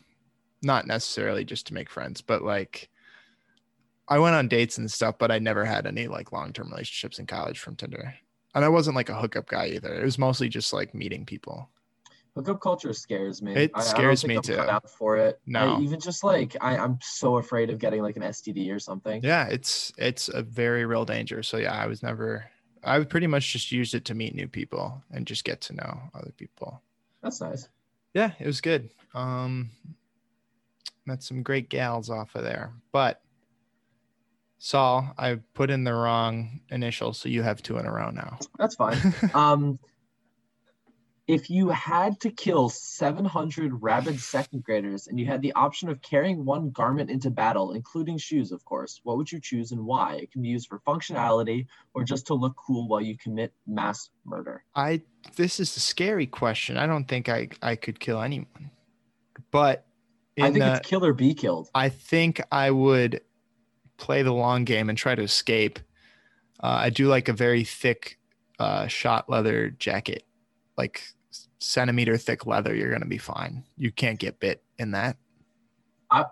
not 0.62 0.86
necessarily 0.86 1.44
just 1.44 1.66
to 1.66 1.74
make 1.74 1.90
friends, 1.90 2.20
but 2.20 2.42
like 2.42 2.88
I 4.08 4.18
went 4.18 4.36
on 4.36 4.48
dates 4.48 4.78
and 4.78 4.90
stuff, 4.90 5.16
but 5.18 5.30
I 5.30 5.38
never 5.38 5.64
had 5.64 5.86
any 5.86 6.06
like 6.06 6.32
long 6.32 6.52
term 6.52 6.70
relationships 6.70 7.18
in 7.18 7.26
college 7.26 7.58
from 7.58 7.76
Tinder. 7.76 8.14
And 8.54 8.64
I 8.64 8.68
wasn't 8.68 8.96
like 8.96 9.08
a 9.08 9.14
hookup 9.14 9.46
guy 9.48 9.66
either. 9.68 9.94
It 10.00 10.04
was 10.04 10.18
mostly 10.18 10.48
just 10.48 10.72
like 10.72 10.94
meeting 10.94 11.24
people. 11.24 11.68
Hookup 12.34 12.60
culture 12.60 12.92
scares 12.94 13.42
me. 13.42 13.54
It 13.54 13.70
I- 13.74 13.80
I 13.80 13.82
scares 13.82 14.20
think 14.22 14.28
me 14.28 14.36
I'm 14.36 14.42
too. 14.42 14.56
cut 14.56 14.68
out 14.68 14.90
for 14.90 15.16
it. 15.18 15.40
No. 15.46 15.76
I, 15.76 15.80
even 15.80 16.00
just 16.00 16.24
like 16.24 16.56
I, 16.60 16.76
I'm 16.78 16.98
so 17.02 17.36
afraid 17.38 17.68
of 17.70 17.78
getting 17.78 18.02
like 18.02 18.16
an 18.16 18.22
STD 18.22 18.74
or 18.74 18.78
something. 18.78 19.22
Yeah, 19.22 19.46
it's 19.48 19.92
it's 19.98 20.28
a 20.28 20.42
very 20.42 20.84
real 20.86 21.04
danger. 21.04 21.42
So 21.42 21.56
yeah, 21.58 21.74
I 21.74 21.86
was 21.86 22.02
never 22.02 22.46
I 22.84 23.00
pretty 23.04 23.26
much 23.26 23.52
just 23.52 23.70
used 23.70 23.94
it 23.94 24.04
to 24.06 24.14
meet 24.14 24.34
new 24.34 24.48
people 24.48 25.02
and 25.10 25.26
just 25.26 25.44
get 25.44 25.60
to 25.62 25.74
know 25.74 26.00
other 26.14 26.32
people. 26.36 26.82
That's 27.22 27.40
nice. 27.40 27.68
yeah, 28.14 28.32
it 28.40 28.46
was 28.46 28.60
good. 28.60 28.90
Um, 29.14 29.70
met 31.06 31.22
some 31.22 31.42
great 31.42 31.68
gals 31.68 32.10
off 32.10 32.34
of 32.34 32.42
there, 32.44 32.72
but 32.92 33.21
Sol, 34.64 35.12
I 35.18 35.40
put 35.54 35.70
in 35.70 35.82
the 35.82 35.92
wrong 35.92 36.60
initial, 36.70 37.14
so 37.14 37.28
you 37.28 37.42
have 37.42 37.64
two 37.64 37.78
in 37.78 37.84
a 37.84 37.90
row 37.90 38.10
now. 38.10 38.38
That's 38.60 38.76
fine. 38.76 38.96
um, 39.34 39.80
if 41.26 41.50
you 41.50 41.70
had 41.70 42.20
to 42.20 42.30
kill 42.30 42.68
700 42.68 43.82
rabid 43.82 44.20
second 44.20 44.62
graders 44.62 45.08
and 45.08 45.18
you 45.18 45.26
had 45.26 45.42
the 45.42 45.52
option 45.54 45.88
of 45.88 46.00
carrying 46.00 46.44
one 46.44 46.70
garment 46.70 47.10
into 47.10 47.28
battle, 47.28 47.72
including 47.72 48.18
shoes, 48.18 48.52
of 48.52 48.64
course, 48.64 49.00
what 49.02 49.16
would 49.16 49.32
you 49.32 49.40
choose 49.40 49.72
and 49.72 49.84
why? 49.84 50.14
It 50.14 50.30
can 50.30 50.42
be 50.42 50.50
used 50.50 50.68
for 50.68 50.78
functionality 50.86 51.66
or 51.92 52.04
just 52.04 52.28
to 52.28 52.34
look 52.34 52.54
cool 52.54 52.86
while 52.86 53.00
you 53.00 53.18
commit 53.18 53.52
mass 53.66 54.10
murder. 54.24 54.62
I 54.76 55.02
this 55.34 55.58
is 55.58 55.76
a 55.76 55.80
scary 55.80 56.28
question. 56.28 56.76
I 56.76 56.86
don't 56.86 57.08
think 57.08 57.28
I 57.28 57.48
I 57.60 57.74
could 57.74 57.98
kill 57.98 58.22
anyone, 58.22 58.70
but 59.50 59.86
I 60.38 60.52
think 60.52 60.58
the, 60.60 60.74
it's 60.74 60.88
kill 60.88 61.04
or 61.04 61.12
be 61.12 61.34
killed. 61.34 61.68
I 61.74 61.88
think 61.88 62.40
I 62.52 62.70
would 62.70 63.22
play 64.02 64.22
the 64.22 64.32
long 64.32 64.64
game 64.64 64.88
and 64.88 64.98
try 64.98 65.14
to 65.14 65.22
escape. 65.22 65.78
Uh, 66.60 66.66
I 66.86 66.90
do 66.90 67.06
like 67.06 67.28
a 67.28 67.32
very 67.32 67.62
thick 67.62 68.18
uh, 68.58 68.88
Schott 68.88 69.30
leather 69.30 69.70
jacket, 69.70 70.24
like 70.76 71.02
centimeter 71.60 72.16
thick 72.16 72.44
leather. 72.44 72.74
You're 72.74 72.90
gonna 72.90 73.06
be 73.06 73.18
fine. 73.18 73.64
You 73.78 73.92
can't 73.92 74.18
get 74.18 74.40
bit 74.40 74.62
in 74.78 74.90
that. 74.90 75.16
I 76.10 76.24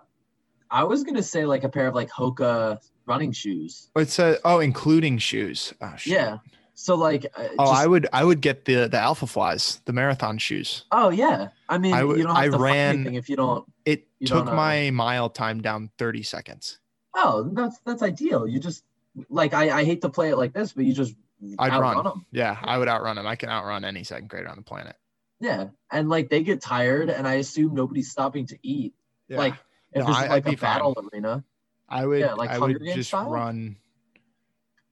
I 0.69 0.83
was 0.83 1.03
gonna 1.03 1.23
say 1.23 1.45
like 1.45 1.63
a 1.63 1.69
pair 1.69 1.87
of 1.87 1.95
like 1.95 2.09
Hoka 2.09 2.79
running 3.05 3.31
shoes. 3.31 3.89
It's 3.95 4.19
a 4.19 4.37
oh, 4.43 4.59
including 4.59 5.17
shoes. 5.17 5.73
Oh. 5.81 5.95
Yeah. 6.05 6.39
So 6.73 6.95
like. 6.95 7.25
Uh, 7.37 7.47
Oh, 7.57 7.65
just- 7.67 7.81
I 7.81 7.87
would 7.87 8.07
I 8.11 8.23
would 8.25 8.41
get 8.41 8.65
the 8.65 8.87
the 8.89 8.97
Alpha 8.99 9.27
Flies, 9.27 9.81
the 9.85 9.93
marathon 9.93 10.37
shoes. 10.37 10.83
Oh 10.91 11.09
yeah. 11.09 11.49
I 11.69 11.77
mean, 11.77 11.93
I 11.93 12.01
you 12.01 12.23
don't 12.23 12.35
have 12.35 12.37
I 12.37 12.49
to 12.49 12.57
ran- 12.57 12.95
anything 12.95 13.15
if 13.15 13.29
you 13.29 13.37
don't. 13.37 13.65
It 13.85 14.07
You 14.19 14.27
took 14.27 14.45
don't 14.45 14.55
my 14.55 14.91
mile 14.91 15.29
time 15.29 15.61
down 15.61 15.89
30 15.97 16.23
seconds. 16.23 16.79
Oh, 17.13 17.49
that's 17.53 17.77
that's 17.85 18.01
ideal. 18.01 18.47
You 18.47 18.59
just 18.59 18.83
like 19.29 19.53
I, 19.53 19.79
I 19.79 19.83
hate 19.83 20.01
to 20.01 20.09
play 20.09 20.29
it 20.29 20.37
like 20.37 20.53
this, 20.53 20.71
but 20.73 20.85
you 20.85 20.93
just 20.93 21.13
I'd 21.59 21.71
outrun 21.71 21.95
run. 21.95 22.03
them. 22.03 22.25
Yeah, 22.31 22.57
I 22.61 22.77
would 22.77 22.87
outrun 22.87 23.15
them. 23.17 23.27
I 23.27 23.35
can 23.35 23.49
outrun 23.49 23.83
any 23.83 24.03
second 24.03 24.29
grader 24.29 24.47
on 24.49 24.55
the 24.57 24.61
planet. 24.63 24.95
Yeah, 25.39 25.67
and 25.91 26.07
like 26.09 26.29
they 26.29 26.43
get 26.43 26.61
tired, 26.61 27.09
and 27.09 27.27
I 27.27 27.33
assume 27.35 27.73
nobody's 27.73 28.11
stopping 28.11 28.45
to 28.47 28.57
eat. 28.63 28.93
Yeah. 29.27 29.37
Like 29.39 29.55
if 29.91 30.05
No, 30.07 30.13
I- 30.13 30.27
like 30.27 30.47
I'd 30.47 30.53
a 30.53 30.57
battle 30.57 30.95
arena. 31.11 31.43
I 31.89 32.05
would 32.05 32.19
yeah, 32.19 32.33
like 32.35 32.49
I 32.51 32.53
Hunger 32.53 32.73
would 32.79 32.83
Games 32.83 32.95
just 32.95 33.09
style? 33.09 33.29
run 33.29 33.75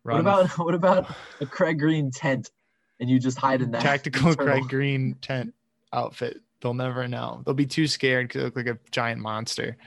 What 0.04 0.20
about 0.20 0.50
what 0.58 0.74
about 0.76 1.14
a 1.40 1.46
Craig 1.46 1.80
Green 1.80 2.12
tent, 2.12 2.52
and 3.00 3.10
you 3.10 3.20
just 3.20 3.38
hide 3.38 3.62
in 3.62 3.72
that 3.72 3.82
tactical 3.82 4.30
internal- 4.32 4.54
Craig 4.60 4.70
Green 4.70 5.16
tent 5.22 5.54
outfit. 5.94 6.42
They'll 6.62 6.74
never 6.74 7.08
know. 7.08 7.42
They'll 7.46 7.54
be 7.54 7.66
too 7.68 7.88
scared 7.88 8.28
because 8.28 8.40
they 8.42 8.46
look 8.46 8.56
like 8.58 8.68
a 8.68 8.80
giant 8.92 9.22
monster. 9.22 9.78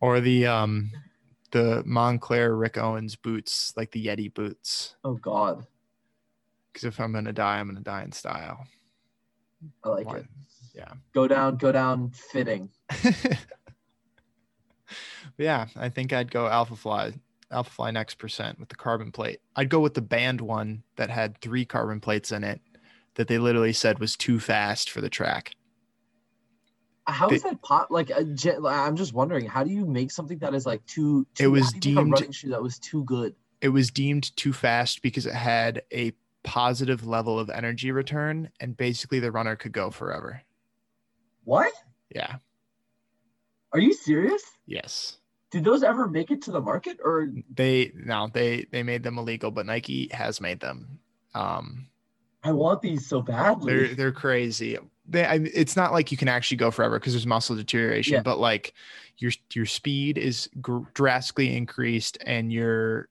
Or 0.00 0.20
the 0.20 0.46
um 0.46 0.90
the 1.50 1.82
Moncler 1.86 2.58
Rick 2.58 2.76
Owens 2.78 3.16
boots, 3.16 3.72
like 3.76 3.90
the 3.90 4.06
Yeti 4.06 4.32
boots. 4.32 4.94
Oh 5.04 5.14
God, 5.14 5.66
Because 6.72 6.84
if 6.84 7.00
I'm 7.00 7.12
gonna 7.12 7.32
die, 7.32 7.58
I'm 7.58 7.66
gonna 7.68 7.80
die 7.80 8.02
in 8.04 8.12
style. 8.12 8.66
I 9.82 9.88
like 9.88 10.06
Why- 10.06 10.18
it. 10.18 10.26
Yeah. 10.74 10.92
Go 11.12 11.26
down, 11.26 11.56
go 11.56 11.72
down, 11.72 12.10
fitting. 12.10 12.68
yeah, 15.36 15.66
I 15.76 15.88
think 15.88 16.12
I'd 16.12 16.30
go 16.30 16.46
Alpha 16.46 16.76
Fly, 16.76 17.12
Alpha 17.50 17.70
Fly 17.70 17.90
next 17.90 18.14
percent 18.16 18.60
with 18.60 18.68
the 18.68 18.76
carbon 18.76 19.10
plate. 19.10 19.40
I'd 19.56 19.70
go 19.70 19.80
with 19.80 19.94
the 19.94 20.02
band 20.02 20.40
one 20.40 20.82
that 20.96 21.10
had 21.10 21.40
three 21.40 21.64
carbon 21.64 22.00
plates 22.00 22.30
in 22.30 22.44
it 22.44 22.60
that 23.14 23.26
they 23.26 23.38
literally 23.38 23.72
said 23.72 23.98
was 23.98 24.16
too 24.16 24.38
fast 24.38 24.90
for 24.90 25.00
the 25.00 25.10
track. 25.10 25.52
How 27.08 27.28
is 27.30 27.42
They- 27.42 27.48
that 27.50 27.62
pot? 27.62 27.90
Like, 27.90 28.10
a, 28.10 28.20
like, 28.60 28.76
I'm 28.78 28.94
just 28.94 29.14
wondering, 29.14 29.46
how 29.46 29.64
do 29.64 29.70
you 29.70 29.86
make 29.86 30.10
something 30.10 30.38
that 30.38 30.54
is 30.54 30.66
like 30.66 30.84
too? 30.86 31.26
too 31.34 31.44
It 31.44 31.46
was 31.48 31.72
how 31.72 31.78
do 31.80 31.88
you 31.90 31.94
make 31.96 32.04
deemed- 32.04 32.12
running 32.12 32.32
shoe 32.32 32.50
that 32.50 32.62
was 32.62 32.78
too 32.78 33.02
good. 33.04 33.34
It 33.60 33.70
was 33.70 33.90
deemed 33.90 34.36
too 34.36 34.52
fast 34.52 35.00
because 35.02 35.24
it 35.26 35.34
had 35.34 35.82
a 35.92 36.12
positive 36.44 37.06
level 37.06 37.38
of 37.38 37.50
energy 37.50 37.90
return 37.90 38.50
and 38.60 38.76
basically 38.76 39.18
the 39.20 39.32
runner 39.32 39.56
could 39.56 39.72
go 39.72 39.90
forever. 39.90 40.42
What? 41.44 41.72
Yeah. 42.14 42.36
Are 43.72 43.80
you 43.80 43.92
serious? 43.94 44.42
Yes. 44.66 45.18
Did 45.50 45.64
those 45.64 45.82
ever 45.82 46.06
make 46.06 46.30
it 46.30 46.42
to 46.42 46.50
the 46.52 46.60
market, 46.60 47.00
or 47.02 47.32
They 47.54 47.90
no, 47.94 48.28
they 48.32 48.66
they 48.70 48.82
made 48.82 49.02
them 49.02 49.16
illegal, 49.18 49.50
but 49.50 49.64
Nike 49.66 50.08
has 50.12 50.40
made 50.42 50.60
them. 50.60 51.00
Um 51.34 51.88
I 52.44 52.52
want 52.52 52.82
these 52.82 53.06
so 53.06 53.20
badly? 53.22 53.72
they're 53.74 53.94
they're 53.94 54.12
crazy. 54.12 54.78
They, 55.10 55.24
I, 55.24 55.36
it's 55.54 55.74
not 55.74 55.92
like 55.92 56.12
you 56.12 56.18
can 56.18 56.28
actually 56.28 56.58
go 56.58 56.70
forever 56.70 56.98
because 56.98 57.14
there's 57.14 57.26
muscle 57.26 57.56
deterioration, 57.56 58.14
Yeah. 58.14 58.22
but 58.22 58.38
like 58.38 58.74
your 59.16 59.32
your 59.54 59.66
speed 59.66 60.18
is 60.18 60.50
gr- 60.60 60.88
drastically 60.94 61.56
increased 61.56 62.18
and 62.26 62.52
your 62.52 63.08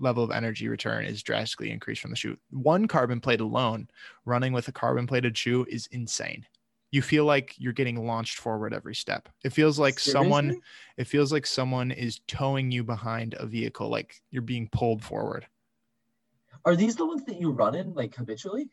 level 0.00 0.22
of 0.22 0.30
energy 0.30 0.68
return 0.68 1.04
is 1.04 1.22
drastically 1.22 1.70
increased 1.70 2.00
from 2.00 2.10
the 2.10 2.16
shoe. 2.16 2.36
One 2.50 2.86
carbon 2.88 3.20
plate 3.20 3.40
alone, 3.40 3.88
running 4.24 4.52
with 4.52 4.68
a 4.68 4.72
carbon 4.72 5.06
plated 5.06 5.36
shoe 5.36 5.66
is 5.68 5.88
insane. 5.92 6.44
You 6.90 7.02
feel 7.02 7.24
like 7.24 7.54
you're 7.58 7.72
getting 7.72 8.06
launched 8.06 8.38
forward 8.38 8.72
every 8.72 8.94
step. 8.94 9.28
It 9.44 9.52
feels 9.52 9.78
like 9.78 9.98
someone 9.98 10.60
it 10.96 11.06
feels 11.06 11.32
like 11.32 11.46
someone 11.46 11.90
is 11.90 12.20
towing 12.26 12.70
you 12.70 12.82
behind 12.82 13.34
a 13.38 13.46
vehicle 13.46 13.88
like 13.88 14.20
you're 14.30 14.42
being 14.42 14.68
pulled 14.72 15.04
forward. 15.04 15.46
Are 16.64 16.74
these 16.74 16.96
the 16.96 17.06
ones 17.06 17.24
that 17.24 17.40
you 17.40 17.50
run 17.50 17.74
in 17.74 17.94
like 17.94 18.14
habitually? 18.14 18.70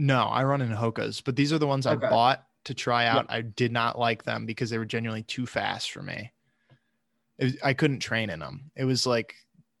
No, 0.00 0.22
I 0.24 0.44
run 0.44 0.62
in 0.62 0.70
Hokas, 0.70 1.22
but 1.22 1.36
these 1.36 1.52
are 1.52 1.58
the 1.58 1.66
ones 1.66 1.86
Okay. 1.86 2.06
I 2.06 2.10
bought 2.10 2.46
to 2.64 2.74
try 2.74 3.06
out. 3.06 3.26
I 3.28 3.42
did 3.42 3.70
not 3.70 3.98
like 3.98 4.24
them 4.24 4.46
because 4.46 4.70
they 4.70 4.78
were 4.78 4.86
genuinely 4.86 5.22
too 5.24 5.44
fast 5.46 5.90
for 5.92 6.02
me. 6.02 6.32
Was- 7.38 7.58
I 7.62 7.74
couldn't 7.74 8.00
train 8.00 8.30
in 8.30 8.40
them. 8.40 8.70
It 8.74 8.84
was 8.86 9.06
like 9.06 9.34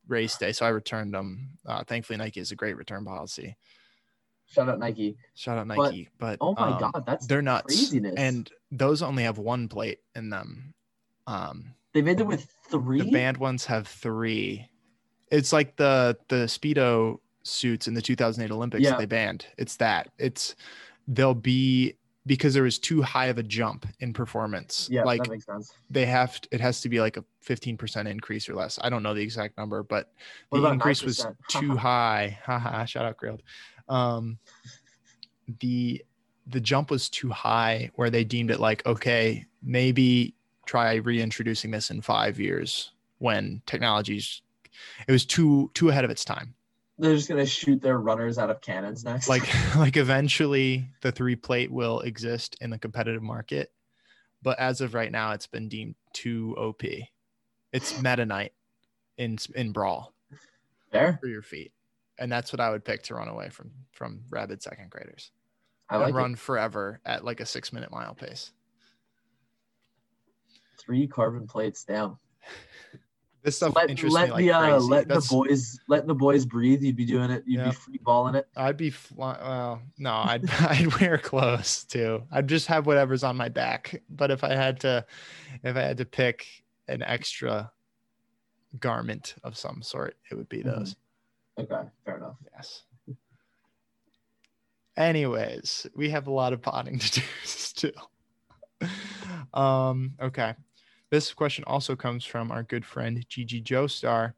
race 0.08 0.36
day, 0.36 0.52
so 0.52 0.66
I 0.66 0.70
returned 0.70 1.14
them. 1.14 1.50
Uh, 1.64 1.84
thankfully, 1.84 2.18
Nike 2.18 2.40
has 2.40 2.50
a 2.52 2.56
great 2.56 2.76
return 2.76 3.04
policy. 3.04 3.56
Shout 4.46 4.68
out 4.68 4.78
Nike. 4.78 5.16
Shout 5.34 5.56
out 5.56 5.68
But- 5.68 5.90
Nike, 5.92 6.08
but, 6.18 6.36
Oh 6.40 6.54
my 6.54 6.72
um, 6.72 6.78
god, 6.78 7.06
that's 7.06 7.26
they're 7.26 7.40
nuts. 7.42 7.66
craziness. 7.66 8.14
And 8.18 8.50
those 8.70 9.00
only 9.00 9.22
have 9.22 9.38
one 9.38 9.68
plate 9.68 10.00
in 10.14 10.28
them. 10.28 10.74
Um, 11.26 11.74
they 11.94 12.02
made 12.02 12.18
them 12.18 12.26
with 12.26 12.46
three. 12.70 13.00
the 13.00 13.10
band 13.10 13.38
ones 13.38 13.64
have 13.66 13.86
three. 13.88 14.68
It's 15.30 15.52
like 15.52 15.76
the 15.76 16.18
the 16.28 16.44
speedo 16.46 17.20
suits 17.42 17.88
in 17.88 17.94
the 17.94 18.02
2008 18.02 18.52
Olympics 18.54 18.84
Yeah. 18.84 18.96
they 18.96 19.06
banned. 19.06 19.46
It's 19.58 19.76
that. 19.76 20.08
It's 20.18 20.54
they'll 21.08 21.34
be 21.34 21.94
because 22.26 22.52
there 22.52 22.62
was 22.62 22.78
too 22.78 23.00
high 23.02 23.26
of 23.26 23.38
a 23.38 23.42
jump 23.42 23.86
in 24.00 24.12
performance. 24.12 24.88
yeah, 24.90 25.02
like 25.04 25.22
that 25.24 25.30
makes 25.30 25.46
sense. 25.46 25.72
they 25.88 26.04
have 26.04 26.38
to, 26.40 26.48
it 26.52 26.60
has 26.60 26.82
to 26.82 26.88
be 26.90 27.00
like 27.00 27.16
a 27.16 27.24
15% 27.46 28.06
increase 28.06 28.48
or 28.48 28.54
less. 28.54 28.78
I 28.82 28.90
don't 28.90 29.02
know 29.02 29.14
the 29.14 29.22
exact 29.22 29.56
number, 29.56 29.82
but 29.82 30.12
What 30.50 30.60
the 30.60 30.68
increase 30.70 31.02
was 31.02 31.20
9%? 31.20 31.34
too 31.48 31.76
high. 31.76 32.38
Haha, 32.44 32.84
shout 32.84 33.04
out 33.06 33.16
grilled. 33.16 33.42
Um 33.88 34.38
the 35.60 36.04
the 36.46 36.60
jump 36.60 36.90
was 36.90 37.08
too 37.08 37.30
high 37.30 37.90
where 37.94 38.10
they 38.10 38.24
deemed 38.24 38.50
it 38.50 38.60
like 38.60 38.84
okay 38.86 39.46
maybe 39.62 40.34
try 40.66 40.94
reintroducing 40.96 41.70
this 41.70 41.90
in 41.90 42.00
five 42.00 42.38
years 42.38 42.92
when 43.18 43.60
technology's 43.66 44.42
it 45.08 45.12
was 45.12 45.24
too 45.24 45.70
too 45.74 45.88
ahead 45.88 46.04
of 46.04 46.10
its 46.10 46.24
time 46.24 46.54
They're 47.00 47.16
just 47.16 47.28
gonna 47.28 47.46
shoot 47.46 47.80
their 47.80 47.98
runners 47.98 48.38
out 48.38 48.50
of 48.50 48.60
cannons 48.60 49.04
next. 49.04 49.28
like 49.28 49.42
like 49.76 49.96
eventually 49.96 50.88
the 51.00 51.12
three 51.12 51.36
plate 51.36 51.70
will 51.70 52.00
exist 52.00 52.56
in 52.60 52.70
the 52.70 52.78
competitive 52.78 53.22
market 53.22 53.72
but 54.42 54.58
as 54.58 54.80
of 54.80 54.94
right 54.94 55.10
now 55.10 55.32
it's 55.32 55.46
been 55.46 55.68
deemed 55.68 55.94
too 56.12 56.54
op 56.58 56.82
it's 57.72 58.00
meta 58.02 58.26
knight 58.26 58.52
in 59.16 59.38
in 59.54 59.72
brawl 59.72 60.14
there, 60.92 61.18
for 61.20 61.28
your 61.28 61.42
feet 61.42 61.72
and 62.18 62.30
that's 62.30 62.52
what 62.52 62.60
i 62.60 62.70
would 62.70 62.84
pick 62.84 63.02
to 63.02 63.14
run 63.14 63.28
away 63.28 63.48
from 63.48 63.70
from 63.92 64.20
rabid 64.30 64.62
second 64.62 64.90
graders 64.90 65.30
I 65.88 65.96
like 65.96 66.08
and 66.08 66.14
it. 66.14 66.18
run 66.18 66.36
forever 66.36 67.00
at 67.04 67.24
like 67.24 67.40
a 67.40 67.46
six 67.46 67.72
minute 67.72 67.90
mile 67.90 68.14
pace 68.14 68.52
three 70.80 71.06
carbon 71.06 71.46
plates 71.46 71.84
down. 71.84 72.16
this 73.42 73.56
stuff 73.56 73.74
Let, 73.74 73.88
interests 73.90 74.14
let 74.14 74.28
me 74.28 74.32
like 74.34 74.38
the 74.44 74.52
uh, 74.52 74.60
crazy. 74.60 74.86
let 74.88 75.08
That's- 75.08 75.28
the 75.28 75.34
boys 75.34 75.80
let 75.88 76.06
the 76.06 76.14
boys 76.14 76.44
breathe. 76.44 76.82
You'd 76.82 76.96
be 76.96 77.04
doing 77.06 77.30
it. 77.30 77.42
You'd 77.46 77.60
Yeah. 77.60 77.64
be 77.70 77.74
free 77.74 77.98
balling 78.02 78.34
it. 78.34 78.46
I'd 78.56 78.76
be 78.76 78.90
fly- 78.90 79.38
well, 79.40 79.82
no, 79.98 80.12
I'd 80.12 80.50
I'd 80.60 81.00
wear 81.00 81.16
clothes 81.18 81.84
too. 81.84 82.22
I'd 82.30 82.48
just 82.48 82.66
have 82.66 82.86
whatever's 82.86 83.24
on 83.24 83.36
my 83.36 83.48
back. 83.48 84.02
But 84.10 84.30
if 84.30 84.44
I 84.44 84.54
had 84.54 84.80
to, 84.80 85.04
if 85.62 85.76
I 85.76 85.80
had 85.80 85.96
to 85.98 86.04
pick 86.04 86.46
an 86.88 87.02
extra 87.02 87.70
garment 88.78 89.34
of 89.42 89.56
some 89.56 89.80
sort, 89.82 90.16
it 90.30 90.34
would 90.34 90.48
be 90.48 90.58
Mhm. 90.62 90.64
those. 90.76 90.96
Okay, 91.58 91.88
fair 92.04 92.16
enough. 92.18 92.36
Yes. 92.54 92.82
Anyways, 94.96 95.86
we 95.94 96.10
have 96.10 96.26
a 96.26 96.30
lot 96.32 96.52
of 96.52 96.60
potting 96.62 96.98
to 97.00 97.20
do 97.20 97.26
still. 97.44 98.10
Um, 99.54 100.14
okay. 100.20 100.54
This 101.10 101.32
question 101.34 101.64
also 101.66 101.96
comes 101.96 102.24
from 102.24 102.52
our 102.52 102.62
good 102.62 102.84
friend 102.84 103.24
Gigi 103.28 103.60
Joestar. 103.60 104.34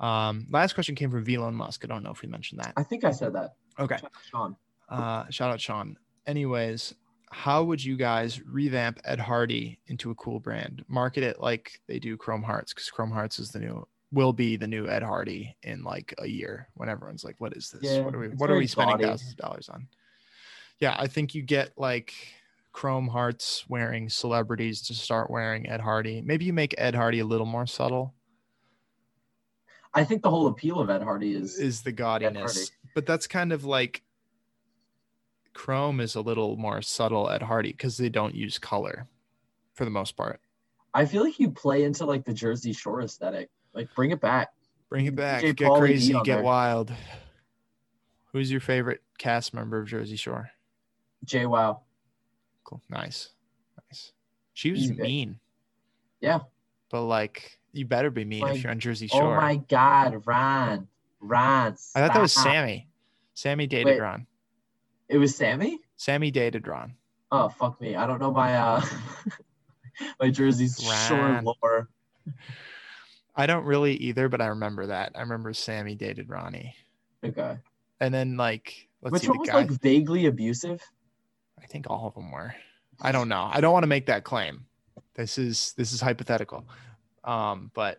Um, 0.00 0.46
last 0.50 0.74
question 0.74 0.94
came 0.94 1.10
from 1.10 1.24
Elon 1.28 1.54
Musk. 1.54 1.84
I 1.84 1.88
don't 1.88 2.04
know 2.04 2.12
if 2.12 2.22
we 2.22 2.28
mentioned 2.28 2.60
that. 2.60 2.72
I 2.76 2.84
think 2.84 3.04
I 3.04 3.10
said 3.10 3.32
that. 3.34 3.54
Okay. 3.78 3.96
Sean. 4.30 4.56
Uh, 4.88 5.24
shout 5.30 5.50
out 5.50 5.60
Sean. 5.60 5.96
Anyways, 6.26 6.94
how 7.30 7.64
would 7.64 7.84
you 7.84 7.96
guys 7.96 8.40
revamp 8.46 9.00
Ed 9.04 9.18
Hardy 9.18 9.80
into 9.88 10.10
a 10.10 10.14
cool 10.14 10.38
brand? 10.38 10.84
Market 10.88 11.24
it 11.24 11.40
like 11.40 11.80
they 11.88 11.98
do 11.98 12.16
Chrome 12.16 12.42
Hearts, 12.42 12.72
because 12.72 12.90
Chrome 12.90 13.10
Hearts 13.10 13.38
is 13.38 13.50
the 13.50 13.58
new 13.58 13.86
will 14.10 14.32
be 14.32 14.56
the 14.56 14.66
new 14.66 14.88
Ed 14.88 15.02
Hardy 15.02 15.54
in 15.62 15.82
like 15.82 16.14
a 16.18 16.26
year 16.26 16.68
when 16.74 16.88
everyone's 16.88 17.24
like, 17.24 17.36
what 17.38 17.54
is 17.54 17.70
this? 17.70 17.82
Yeah, 17.82 18.00
what 18.00 18.14
are 18.14 18.18
we 18.18 18.28
what 18.28 18.50
are 18.50 18.56
we 18.56 18.66
spending 18.66 18.98
thousands 18.98 19.32
of 19.32 19.36
dollars 19.36 19.68
on? 19.68 19.88
Yeah, 20.80 20.96
I 20.98 21.08
think 21.08 21.34
you 21.34 21.42
get 21.42 21.72
like 21.76 22.14
Chrome 22.78 23.08
Hearts 23.08 23.64
wearing 23.68 24.08
celebrities 24.08 24.82
to 24.82 24.94
start 24.94 25.32
wearing 25.32 25.68
Ed 25.68 25.80
Hardy. 25.80 26.22
Maybe 26.22 26.44
you 26.44 26.52
make 26.52 26.76
Ed 26.78 26.94
Hardy 26.94 27.18
a 27.18 27.24
little 27.24 27.44
more 27.44 27.66
subtle. 27.66 28.14
I 29.92 30.04
think 30.04 30.22
the 30.22 30.30
whole 30.30 30.46
appeal 30.46 30.78
of 30.78 30.88
Ed 30.88 31.02
Hardy 31.02 31.34
is, 31.34 31.58
is 31.58 31.82
the 31.82 31.92
gaudiness. 31.92 32.70
But 32.94 33.04
that's 33.04 33.26
kind 33.26 33.52
of 33.52 33.64
like 33.64 34.04
Chrome 35.54 35.98
is 35.98 36.14
a 36.14 36.20
little 36.20 36.56
more 36.56 36.80
subtle 36.80 37.28
Ed 37.28 37.42
Hardy 37.42 37.72
because 37.72 37.96
they 37.96 38.10
don't 38.10 38.36
use 38.36 38.60
color 38.60 39.08
for 39.74 39.84
the 39.84 39.90
most 39.90 40.16
part. 40.16 40.40
I 40.94 41.04
feel 41.04 41.24
like 41.24 41.40
you 41.40 41.50
play 41.50 41.82
into 41.82 42.04
like 42.04 42.24
the 42.24 42.32
Jersey 42.32 42.72
Shore 42.72 43.02
aesthetic. 43.02 43.50
Like 43.74 43.92
bring 43.96 44.12
it 44.12 44.20
back. 44.20 44.50
Bring 44.88 45.06
it 45.06 45.16
back, 45.16 45.42
DJ 45.42 45.56
get 45.56 45.68
Pauly 45.68 45.78
crazy, 45.80 46.12
get 46.12 46.24
there. 46.26 46.42
wild. 46.44 46.92
Who's 48.32 48.52
your 48.52 48.60
favorite 48.60 49.02
cast 49.18 49.52
member 49.52 49.80
of 49.80 49.88
Jersey 49.88 50.14
Shore? 50.14 50.52
JWoww. 51.26 51.80
Cool, 52.68 52.82
nice, 52.90 53.30
nice. 53.88 54.12
She 54.52 54.70
was 54.72 54.80
Easy 54.82 54.94
mean, 54.94 55.40
Yeah. 56.20 56.40
but 56.90 57.04
like 57.04 57.58
you 57.72 57.86
better 57.86 58.10
be 58.10 58.26
mean 58.26 58.42
Like, 58.42 58.56
if 58.56 58.62
you're 58.62 58.70
on 58.72 58.78
Jersey 58.78 59.06
Shore. 59.06 59.38
Oh 59.38 59.40
my 59.40 59.56
God, 59.56 60.26
Ron. 60.26 60.86
Ron. 61.20 61.76
I 61.94 62.00
thought 62.00 62.12
that 62.12 62.20
was. 62.20 62.34
Sammy. 62.34 62.86
Sammy 63.32 63.66
dated 63.66 63.86
Wait. 63.86 64.00
Ron. 64.00 64.26
It 65.08 65.16
was 65.16 65.34
Sammy? 65.34 65.78
Sammy 65.96 66.30
dated 66.30 66.68
Ron. 66.68 66.92
Oh 67.32 67.48
fuck 67.48 67.80
me. 67.80 67.96
I 67.96 68.06
don't 68.06 68.20
know 68.20 68.32
my 68.32 68.54
uh 68.54 68.84
my 70.20 70.28
Jersey 70.28 70.68
Shore 70.68 71.16
Ron. 71.18 71.44
lore. 71.44 71.88
I 73.34 73.46
don't 73.46 73.64
really 73.64 73.94
either, 73.94 74.28
but 74.28 74.42
I 74.42 74.48
remember 74.48 74.88
that. 74.88 75.12
I 75.14 75.20
remember 75.20 75.54
Sammy 75.54 75.94
dated 75.94 76.28
Ronnie. 76.28 76.74
Okay. 77.24 77.56
And 78.00 78.12
then 78.12 78.36
like 78.36 78.88
let's 79.00 79.12
Which 79.12 79.22
see 79.22 79.28
one 79.28 79.38
was 79.38 79.48
guy. 79.48 79.54
like 79.54 79.70
vaguely 79.70 80.26
abusive? 80.26 80.82
I 81.62 81.66
think 81.66 81.86
all 81.88 82.06
of 82.06 82.14
them 82.14 82.30
were. 82.30 82.54
I 83.00 83.12
don't 83.12 83.28
know. 83.28 83.48
I 83.52 83.60
don't 83.60 83.72
want 83.72 83.84
to 83.84 83.88
make 83.88 84.06
that 84.06 84.24
claim. 84.24 84.66
This 85.14 85.38
is 85.38 85.74
this 85.76 85.92
is 85.92 86.00
hypothetical. 86.00 86.66
Um, 87.24 87.70
but 87.74 87.98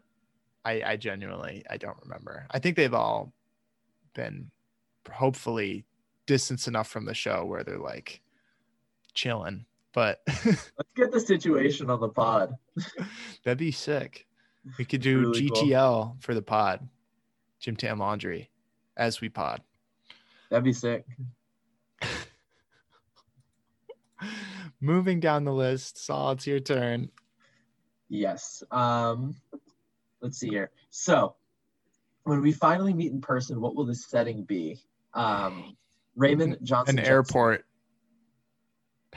I 0.66 0.82
I 0.84 0.96
genuinely 0.98 1.64
I 1.70 1.78
don't 1.78 1.98
remember. 2.04 2.48
I 2.52 2.60
think 2.60 2.76
they've 2.76 2.94
all 2.94 3.34
been 4.14 4.52
hopefully 5.12 5.86
distanced 6.26 6.68
enough 6.68 6.88
from 6.88 7.06
the 7.06 7.14
show 7.14 7.46
where 7.46 7.64
they're 7.64 7.78
like 7.78 8.22
chilling. 9.14 9.66
But 9.94 10.22
Let's 10.46 10.72
get 10.96 11.12
the 11.12 11.20
situation 11.20 11.90
on 11.90 12.00
the 12.00 12.10
pod. 12.10 12.56
that'd 13.44 13.58
be 13.58 13.72
sick. 13.72 14.28
We 14.78 14.86
could 14.86 15.02
do 15.02 15.20
Really 15.20 15.50
cool. 15.50 15.64
GTL 15.64 16.22
for 16.22 16.36
the 16.36 16.42
pod, 16.42 16.88
Gym 17.60 17.76
Tan 17.76 17.98
Laundry, 17.98 18.50
as 18.98 19.22
we 19.22 19.30
pod. 19.30 19.62
That'd 20.50 20.64
be 20.64 20.74
sick. 20.74 21.06
Moving 24.82 25.20
down 25.20 25.44
the 25.44 25.54
list, 25.54 26.04
Sol, 26.04 26.32
it's 26.32 26.48
your 26.48 26.60
turn. 26.60 27.10
Yes. 28.08 28.64
Um 28.72 29.36
let's 30.22 30.38
see 30.40 30.50
here. 30.50 30.72
So 30.90 31.36
when 32.24 32.42
we 32.42 32.52
finally 32.52 32.94
meet 32.94 33.12
in 33.12 33.22
person, 33.22 33.60
what 33.62 33.76
will 33.76 33.86
the 33.86 33.96
setting 33.96 34.44
be? 34.44 34.80
Um 35.14 35.76
Raymond 36.16 36.58
Johnson. 36.64 37.00
An 37.00 37.06
airport, 37.06 37.66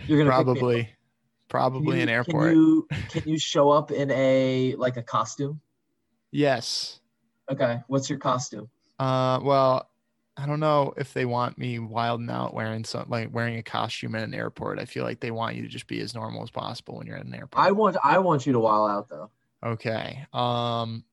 You're 0.07 0.19
gonna 0.19 0.31
probably, 0.31 0.89
probably 1.49 1.97
you- 1.99 2.03
an 2.03 2.09
airport. 2.09 2.53
Can 2.53 2.57
you 2.57 2.89
can 3.09 3.29
you 3.29 3.39
show 3.39 3.71
up 3.71 3.91
in 3.93 4.11
a 4.11 4.75
like 4.77 4.97
a 4.97 5.03
costume? 5.03 5.61
Yes. 6.33 7.01
Okay. 7.51 7.81
What's 7.87 8.09
your 8.11 8.19
costume? 8.19 8.69
Uh, 8.99 9.41
well, 9.43 9.89
I 10.37 10.47
don't 10.47 10.61
know 10.61 10.95
if 10.97 11.13
they 11.13 11.27
want 11.27 11.59
me 11.59 11.79
wilding 11.79 12.31
out 12.31 12.55
wearing 12.55 12.85
some 12.85 13.07
like 13.09 13.33
wearing 13.33 13.59
a 13.59 13.63
costume 13.63 14.15
at 14.15 14.25
an 14.25 14.35
airport. 14.35 14.79
I 14.79 14.87
feel 14.87 15.05
like 15.05 15.21
they 15.21 15.31
want 15.31 15.57
you 15.57 15.63
to 15.63 15.69
just 15.69 15.87
be 15.87 16.01
as 16.01 16.15
normal 16.15 16.43
as 16.43 16.51
possible 16.51 16.97
when 16.97 17.07
you're 17.07 17.19
at 17.19 17.27
an 17.27 17.35
airport. 17.35 17.65
I 17.65 17.71
want 17.73 17.97
I 18.03 18.19
want 18.19 18.47
you 18.47 18.53
to 18.55 18.59
wild 18.59 18.91
out 18.91 19.09
though. 19.09 19.31
okay. 19.65 20.27
Um, 20.33 21.05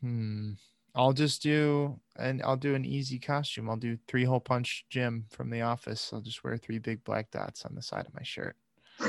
hmm. 0.00 0.52
I'll 0.94 1.12
just 1.12 1.42
do 1.42 1.98
and 2.16 2.42
I'll 2.42 2.56
do 2.56 2.74
an 2.74 2.84
easy 2.84 3.18
costume. 3.18 3.70
I'll 3.70 3.76
do 3.76 3.96
three 4.08 4.24
hole 4.24 4.40
punch 4.40 4.86
Jim 4.90 5.24
from 5.30 5.48
The 5.48 5.62
Office. 5.62 6.10
I'll 6.12 6.20
just 6.20 6.42
wear 6.44 6.56
three 6.56 6.78
big 6.78 7.02
black 7.04 7.30
dots 7.30 7.64
on 7.64 7.74
the 7.74 7.82
side 7.82 8.06
of 8.06 8.14
my 8.14 8.22
shirt. 8.22 8.56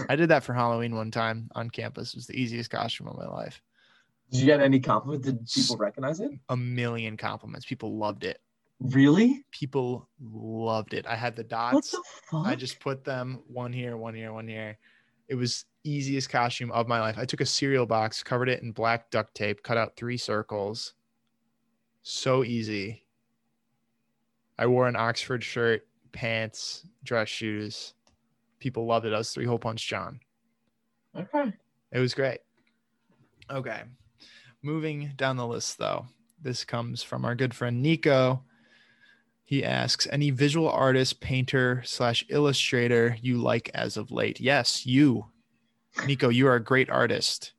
I 0.09 0.15
did 0.15 0.29
that 0.29 0.43
for 0.43 0.53
Halloween 0.53 0.95
one 0.95 1.11
time 1.11 1.49
on 1.55 1.69
campus. 1.69 2.13
It 2.13 2.17
was 2.17 2.27
the 2.27 2.39
easiest 2.39 2.69
costume 2.69 3.07
of 3.07 3.17
my 3.17 3.27
life. 3.27 3.61
Did 4.31 4.39
you 4.39 4.45
get 4.45 4.61
any 4.61 4.79
compliment? 4.79 5.23
Did 5.23 5.45
people 5.47 5.77
recognize 5.77 6.19
it? 6.19 6.31
A 6.49 6.57
million 6.57 7.17
compliments. 7.17 7.65
People 7.65 7.97
loved 7.97 8.23
it. 8.23 8.39
Really? 8.83 9.45
People 9.51 10.09
loved 10.21 10.93
it. 10.93 11.05
I 11.07 11.15
had 11.15 11.35
the 11.37 11.43
What 11.43 11.49
dots. 11.49 11.91
the 11.91 12.03
fuck? 12.29 12.45
I 12.45 12.55
just 12.55 12.79
put 12.81 13.03
them 13.05 13.41
one 13.47 13.71
here, 13.71 13.95
one 13.95 14.13
here, 14.13 14.33
one 14.33 14.47
here. 14.47 14.77
It 15.29 15.35
was 15.35 15.65
easiest 15.85 16.29
costume 16.29 16.69
of 16.71 16.87
my 16.87 16.99
life. 16.99 17.17
I 17.17 17.23
took 17.25 17.39
a 17.39 17.45
cereal 17.45 17.85
box, 17.85 18.21
covered 18.23 18.49
it 18.49 18.61
in 18.61 18.73
black 18.73 19.09
duct 19.09 19.33
tape, 19.35 19.63
cut 19.63 19.77
out 19.77 19.95
three 19.95 20.17
circles. 20.17 20.93
So 22.03 22.43
easy. 22.43 23.05
I 24.59 24.67
wore 24.67 24.87
an 24.89 24.97
Oxford 24.97 25.43
shirt, 25.43 25.87
pants, 26.11 26.85
dress 27.05 27.29
shoes. 27.29 27.93
People 28.59 28.85
loved 28.85 29.05
it. 29.05 29.13
I 29.13 29.17
was 29.17 29.31
three 29.31 29.45
hole 29.45 29.59
punch 29.59 29.87
John. 29.87 30.19
okay. 31.17 31.53
It 31.93 31.99
was 31.99 32.13
great. 32.13 32.39
Okay. 33.49 33.81
Moving 34.61 35.11
down 35.15 35.37
the 35.37 35.47
list 35.47 35.77
though. 35.77 36.07
This 36.41 36.65
comes 36.65 37.01
from 37.01 37.23
our 37.23 37.35
good 37.35 37.53
friend 37.53 37.81
Nico. 37.81 38.43
He 39.45 39.63
asks, 39.63 40.07
any 40.11 40.29
visual 40.31 40.69
artist, 40.69 41.19
painter, 41.19 41.81
slash 41.85 42.25
illustrator 42.29 43.17
you 43.21 43.37
like 43.37 43.69
as 43.73 43.97
of 43.97 44.09
late? 44.11 44.39
Yes, 44.39 44.85
you. 44.85 45.25
Nico, 46.07 46.29
you 46.29 46.47
are 46.47 46.55
a 46.55 46.63
great 46.63 46.89
artist. 46.89 47.53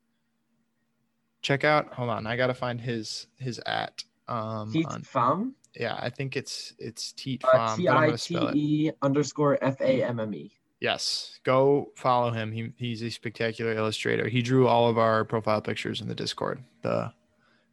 Check 1.41 1.63
out, 1.63 1.93
hold 1.93 2.09
on, 2.09 2.25
I 2.25 2.35
gotta 2.35 2.53
find 2.55 2.81
his 2.81 3.27
his 3.37 3.59
at. 3.65 4.03
Um 4.27 4.71
Teat 4.73 4.87
on- 4.87 5.01
Fam. 5.03 5.55
yeah, 5.75 5.97
I 6.01 6.09
think 6.09 6.35
it's 6.35 6.73
it's 6.79 7.11
Teat 7.13 7.43
Uh, 7.45 7.67
Fam, 7.75 7.77
T 7.77 7.87
I 7.87 8.11
T. 8.17 8.35
E 8.55 8.91
underscore 9.03 9.63
F 9.63 9.79
A 9.81 10.03
M 10.03 10.19
M 10.19 10.33
E. 10.33 10.51
Yes, 10.81 11.39
go 11.43 11.91
follow 11.95 12.31
him. 12.31 12.51
He, 12.51 12.71
he's 12.77 13.01
a 13.03 13.09
spectacular 13.09 13.73
illustrator. 13.73 14.27
He 14.27 14.41
drew 14.41 14.67
all 14.67 14.89
of 14.89 14.97
our 14.97 15.23
profile 15.23 15.61
pictures 15.61 16.01
in 16.01 16.07
the 16.07 16.15
Discord, 16.15 16.61
the 16.81 17.13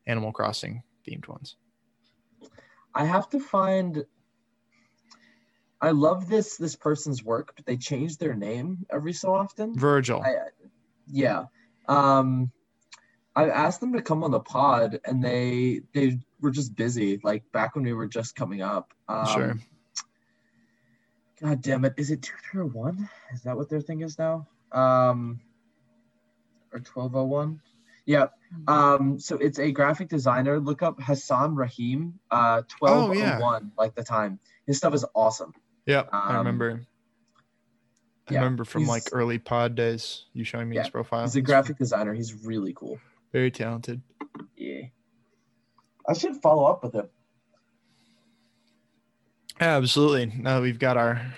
Animal 0.06 0.32
Crossing 0.32 0.82
themed 1.08 1.26
ones. 1.26 1.56
I 2.94 3.04
have 3.04 3.28
to 3.30 3.40
find. 3.40 4.04
I 5.80 5.90
love 5.90 6.28
this 6.28 6.56
this 6.56 6.76
person's 6.76 7.24
work, 7.24 7.54
but 7.56 7.66
they 7.66 7.76
change 7.76 8.18
their 8.18 8.34
name 8.34 8.86
every 8.90 9.12
so 9.12 9.34
often. 9.34 9.76
Virgil. 9.76 10.22
I, 10.22 10.34
yeah. 11.06 11.46
Um, 11.88 12.52
I 13.34 13.48
asked 13.48 13.80
them 13.80 13.94
to 13.94 14.02
come 14.02 14.22
on 14.24 14.30
the 14.30 14.40
pod, 14.40 15.00
and 15.04 15.22
they 15.22 15.80
they 15.92 16.18
were 16.40 16.50
just 16.50 16.76
busy. 16.76 17.20
Like 17.22 17.50
back 17.52 17.74
when 17.74 17.84
we 17.84 17.94
were 17.94 18.06
just 18.06 18.36
coming 18.36 18.62
up. 18.62 18.92
Um, 19.08 19.26
sure. 19.26 19.54
God 21.40 21.62
damn 21.62 21.84
it! 21.84 21.94
Is 21.96 22.10
it 22.10 22.22
two 22.22 22.36
three 22.50 22.62
one? 22.62 23.08
Is 23.32 23.42
that 23.42 23.56
what 23.56 23.68
their 23.68 23.80
thing 23.80 24.02
is 24.02 24.18
now? 24.18 24.46
Um, 24.70 25.40
or 26.72 26.80
twelve 26.80 27.16
oh 27.16 27.24
one? 27.24 27.60
Yeah. 28.04 28.26
Um, 28.68 29.18
so 29.18 29.36
it's 29.36 29.58
a 29.58 29.70
graphic 29.72 30.08
designer. 30.08 30.58
Look 30.60 30.82
up 30.82 31.00
Hassan 31.00 31.54
Rahim, 31.54 32.18
uh, 32.30 32.62
twelve 32.68 33.16
oh 33.16 33.38
one, 33.40 33.72
like 33.78 33.94
the 33.94 34.04
time. 34.04 34.38
His 34.66 34.76
stuff 34.78 34.94
is 34.94 35.04
awesome. 35.14 35.54
Yeah, 35.86 36.04
I 36.12 36.36
remember. 36.36 36.82
I 38.28 38.34
yeah, 38.34 38.38
remember 38.40 38.64
from 38.64 38.86
like 38.86 39.04
early 39.12 39.38
pod 39.38 39.74
days, 39.74 40.26
you 40.32 40.44
showing 40.44 40.68
me 40.68 40.76
his 40.76 40.88
profile. 40.90 41.22
He's 41.22 41.36
a 41.36 41.40
graphic 41.40 41.78
designer. 41.78 42.12
He's 42.14 42.44
really 42.44 42.72
cool. 42.72 42.98
Very 43.32 43.50
talented. 43.50 44.02
Yeah. 44.56 44.82
I 46.08 46.12
should 46.12 46.36
follow 46.36 46.64
up 46.64 46.82
with 46.84 46.94
him. 46.94 47.08
Yeah, 49.60 49.76
absolutely. 49.76 50.26
Now 50.26 50.56
that 50.56 50.62
we've 50.62 50.78
got 50.78 50.96
our 50.96 51.34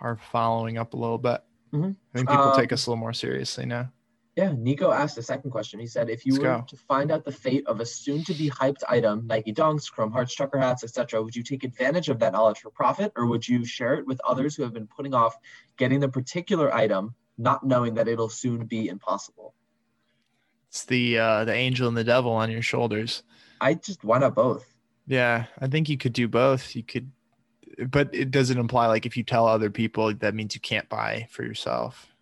our 0.00 0.16
following 0.16 0.78
up 0.78 0.94
a 0.94 0.96
little 0.96 1.18
bit. 1.18 1.42
Mhm. 1.72 1.96
I 2.14 2.16
think 2.18 2.28
people 2.28 2.52
take 2.52 2.72
Um, 2.72 2.74
us 2.74 2.86
a 2.86 2.90
little 2.90 3.00
more 3.00 3.12
seriously 3.12 3.66
now. 3.66 3.90
Yeah, 4.38 4.54
Nico 4.56 4.92
asked 4.92 5.18
a 5.18 5.22
second 5.22 5.50
question. 5.50 5.80
He 5.80 5.88
said, 5.88 6.08
if 6.08 6.24
you 6.24 6.34
Let's 6.34 6.42
were 6.44 6.58
go. 6.58 6.64
to 6.68 6.76
find 6.76 7.10
out 7.10 7.24
the 7.24 7.32
fate 7.32 7.66
of 7.66 7.80
a 7.80 7.84
soon-to-be 7.84 8.50
hyped 8.50 8.84
item, 8.88 9.26
Nike 9.26 9.52
Dunks, 9.52 9.90
Chrome 9.90 10.12
Hearts, 10.12 10.32
trucker 10.32 10.60
hats, 10.60 10.84
etc., 10.84 11.20
would 11.20 11.34
you 11.34 11.42
take 11.42 11.64
advantage 11.64 12.08
of 12.08 12.20
that 12.20 12.34
knowledge 12.34 12.60
for 12.60 12.70
profit, 12.70 13.10
or 13.16 13.26
would 13.26 13.48
you 13.48 13.64
share 13.64 13.94
it 13.94 14.06
with 14.06 14.20
others 14.24 14.54
who 14.54 14.62
have 14.62 14.72
been 14.72 14.86
putting 14.86 15.12
off 15.12 15.34
getting 15.76 15.98
the 15.98 16.08
particular 16.08 16.72
item, 16.72 17.16
not 17.36 17.66
knowing 17.66 17.94
that 17.94 18.06
it'll 18.06 18.28
soon 18.28 18.64
be 18.66 18.86
impossible? 18.86 19.56
It's 20.68 20.84
the 20.84 21.18
uh 21.18 21.44
the 21.44 21.54
angel 21.54 21.88
and 21.88 21.96
the 21.96 22.04
devil 22.04 22.30
on 22.30 22.48
your 22.48 22.62
shoulders. 22.62 23.24
I 23.60 23.74
just 23.74 24.04
why 24.04 24.18
not 24.18 24.36
both? 24.36 24.72
Yeah, 25.08 25.46
I 25.58 25.66
think 25.66 25.88
you 25.88 25.98
could 25.98 26.12
do 26.12 26.28
both. 26.28 26.76
You 26.76 26.84
could 26.84 27.10
but 27.88 28.14
it 28.14 28.30
doesn't 28.30 28.58
imply 28.58 28.86
like 28.86 29.04
if 29.04 29.16
you 29.16 29.24
tell 29.24 29.48
other 29.48 29.70
people 29.70 30.14
that 30.14 30.34
means 30.36 30.54
you 30.54 30.60
can't 30.60 30.88
buy 30.88 31.26
for 31.28 31.42
yourself. 31.42 32.14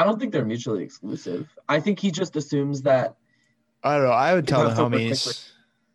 I 0.00 0.04
don't 0.04 0.18
think 0.18 0.32
they're 0.32 0.46
mutually 0.46 0.82
exclusive. 0.82 1.46
I 1.68 1.78
think 1.78 1.98
he 1.98 2.10
just 2.10 2.34
assumes 2.34 2.80
that 2.82 3.16
I 3.82 3.96
don't 3.96 4.04
know. 4.04 4.12
I 4.12 4.32
would 4.32 4.48
tell 4.48 4.62
the 4.62 4.68
have 4.70 4.78
to 4.78 4.84
look 4.84 4.92
homies. 4.94 5.50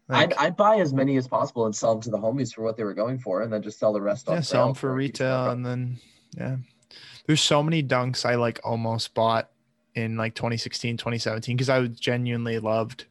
Like, 0.08 0.38
I'd, 0.38 0.46
I'd 0.46 0.56
buy 0.56 0.76
as 0.76 0.94
many 0.94 1.18
as 1.18 1.28
possible 1.28 1.66
and 1.66 1.76
sell 1.76 1.94
them 1.94 2.02
to 2.04 2.12
the 2.12 2.18
homies 2.20 2.54
for 2.54 2.62
what 2.62 2.78
they 2.78 2.84
were 2.84 2.94
going 2.94 3.18
for, 3.18 3.42
and 3.42 3.52
then 3.52 3.64
just 3.64 3.80
sell 3.80 3.94
the 3.94 4.02
rest 4.02 4.28
yeah, 4.30 4.42
sell 4.42 4.68
them 4.68 4.76
for 4.76 4.94
retail 4.94 5.50
and 5.50 5.66
then 5.66 5.98
yeah. 6.38 6.58
There's 7.26 7.42
so 7.42 7.64
many 7.64 7.82
dunks 7.82 8.26
I 8.26 8.36
like 8.36 8.60
almost 8.64 9.16
bought 9.16 9.50
in 9.96 10.18
like 10.18 10.36
2016, 10.36 10.98
2017 10.98 11.58
because 11.58 11.70
I 11.70 11.88
genuinely 11.88 12.60
loved 12.60 13.06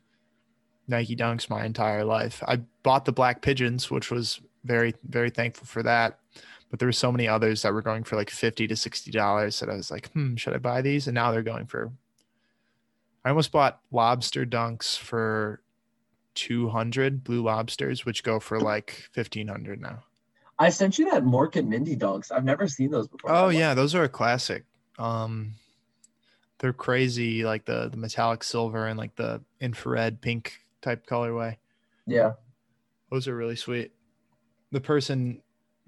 Nike 0.87 1.17
dunks 1.17 1.51
my 1.51 1.65
entire 1.65 2.05
life. 2.05 2.41
I 2.47 2.61
bought 2.85 3.05
the 3.05 3.13
black 3.13 3.43
pigeons, 3.43 3.91
which 3.91 4.13
was 4.13 4.41
very, 4.63 4.95
very 5.09 5.31
thankful 5.31 5.67
for 5.67 5.83
that. 5.83 6.21
But 6.75 6.81
there 6.81 6.89
were 6.89 6.93
so 6.93 7.13
many 7.13 7.29
others 7.29 7.63
that 7.63 7.73
were 7.73 7.83
going 7.83 8.03
for 8.03 8.17
like 8.17 8.31
50 8.31 8.67
to 8.67 8.75
60 8.75 9.13
dollars 9.13 9.61
that 9.61 9.71
I 9.71 9.77
was 9.77 9.93
like, 9.93 10.11
hmm, 10.11 10.35
should 10.35 10.55
I 10.55 10.59
buy 10.59 10.83
these? 10.83 11.07
And 11.07 11.15
now 11.15 11.31
they're 11.31 11.45
going 11.45 11.67
for 11.67 11.93
I 13.25 13.29
almost 13.29 13.53
bought 13.53 13.79
lobster 13.93 14.45
dunks 14.45 14.99
for 14.99 15.63
200 16.35 17.23
blue 17.23 17.45
lobsters, 17.45 18.05
which 18.05 18.25
go 18.25 18.41
for 18.41 18.59
like 18.59 19.09
1500 19.15 19.81
now. 19.81 20.03
I 20.59 20.71
sent 20.71 20.99
you 20.99 21.09
that 21.13 21.23
Mork 21.23 21.55
and 21.55 21.71
Mindy 21.71 21.97
dunks. 21.97 22.33
I've 22.33 22.43
never 22.43 22.67
seen 22.67 22.91
those 22.91 23.07
before. 23.07 23.31
Oh 23.31 23.51
yeah, 23.51 23.75
those 23.75 23.95
are 23.95 24.03
a 24.03 24.09
classic. 24.09 24.65
Um, 24.99 25.53
they're 26.59 26.73
crazy, 26.73 27.45
like 27.45 27.67
the 27.67 27.89
the 27.89 27.99
metallic 27.99 28.43
silver 28.43 28.89
and 28.89 28.99
like 28.99 29.15
the 29.15 29.43
infrared 29.61 30.21
pink 30.21 30.67
type 30.83 31.07
colorway. 31.07 31.59
yeah. 32.05 32.33
Those 33.13 33.29
are 33.29 33.37
really 33.37 33.55
sweet. 33.55 33.93
The 34.73 34.81
person 34.81 35.41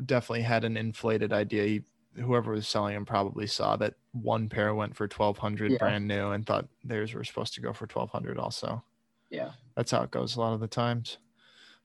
definitely 0.04 0.42
had 0.42 0.64
an 0.64 0.76
inflated 0.76 1.32
idea. 1.32 1.64
He, 1.64 1.82
whoever 2.20 2.52
was 2.52 2.66
selling 2.68 2.94
them 2.94 3.04
probably 3.04 3.46
saw 3.46 3.76
that 3.76 3.94
one 4.12 4.48
pair 4.48 4.74
went 4.74 4.96
for 4.96 5.06
twelve 5.08 5.38
hundred 5.38 5.72
Yeah. 5.72 5.78
brand 5.78 6.06
new 6.08 6.30
and 6.30 6.46
thought 6.46 6.66
theirs 6.84 7.14
were 7.14 7.24
supposed 7.24 7.54
to 7.54 7.60
go 7.60 7.72
for 7.72 7.86
twelve 7.86 8.10
hundred 8.10 8.38
also. 8.38 8.82
Yeah. 9.30 9.50
That's 9.74 9.90
how 9.90 10.02
it 10.02 10.10
goes 10.10 10.36
a 10.36 10.40
lot 10.40 10.54
of 10.54 10.60
the 10.60 10.68
times. 10.68 11.18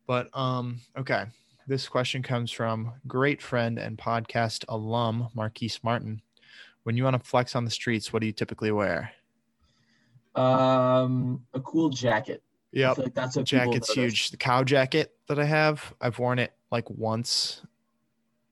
But 0.08 0.36
um, 0.38 0.80
okay. 0.98 1.26
This 1.68 1.88
question 1.88 2.24
comes 2.24 2.52
from 2.52 2.94
great 3.08 3.42
friend 3.42 3.78
and 3.78 3.98
podcast 3.98 4.66
alum 4.68 5.30
Marquise 5.36 5.80
Martin. 5.84 6.22
When 6.84 6.98
you 6.98 7.04
want 7.04 7.22
to 7.22 7.30
flex 7.30 7.56
on 7.56 7.66
the 7.66 7.72
streets, 7.72 8.12
what 8.12 8.20
do 8.22 8.26
you 8.26 8.32
typically 8.34 8.72
wear? 8.72 9.12
Um, 10.36 11.44
a 11.54 11.60
cool 11.60 11.90
jacket. 11.90 12.44
Yep. 12.72 12.98
like 12.98 13.14
that's 13.14 13.36
a 13.38 13.44
Jacket's 13.44 13.92
huge. 13.92 14.32
The 14.32 14.38
cow 14.38 14.64
jacket 14.64 15.14
that 15.28 15.38
I 15.40 15.44
have, 15.44 15.94
I've 16.00 16.18
worn 16.20 16.40
it 16.40 16.54
like 16.72 16.90
once 16.90 17.62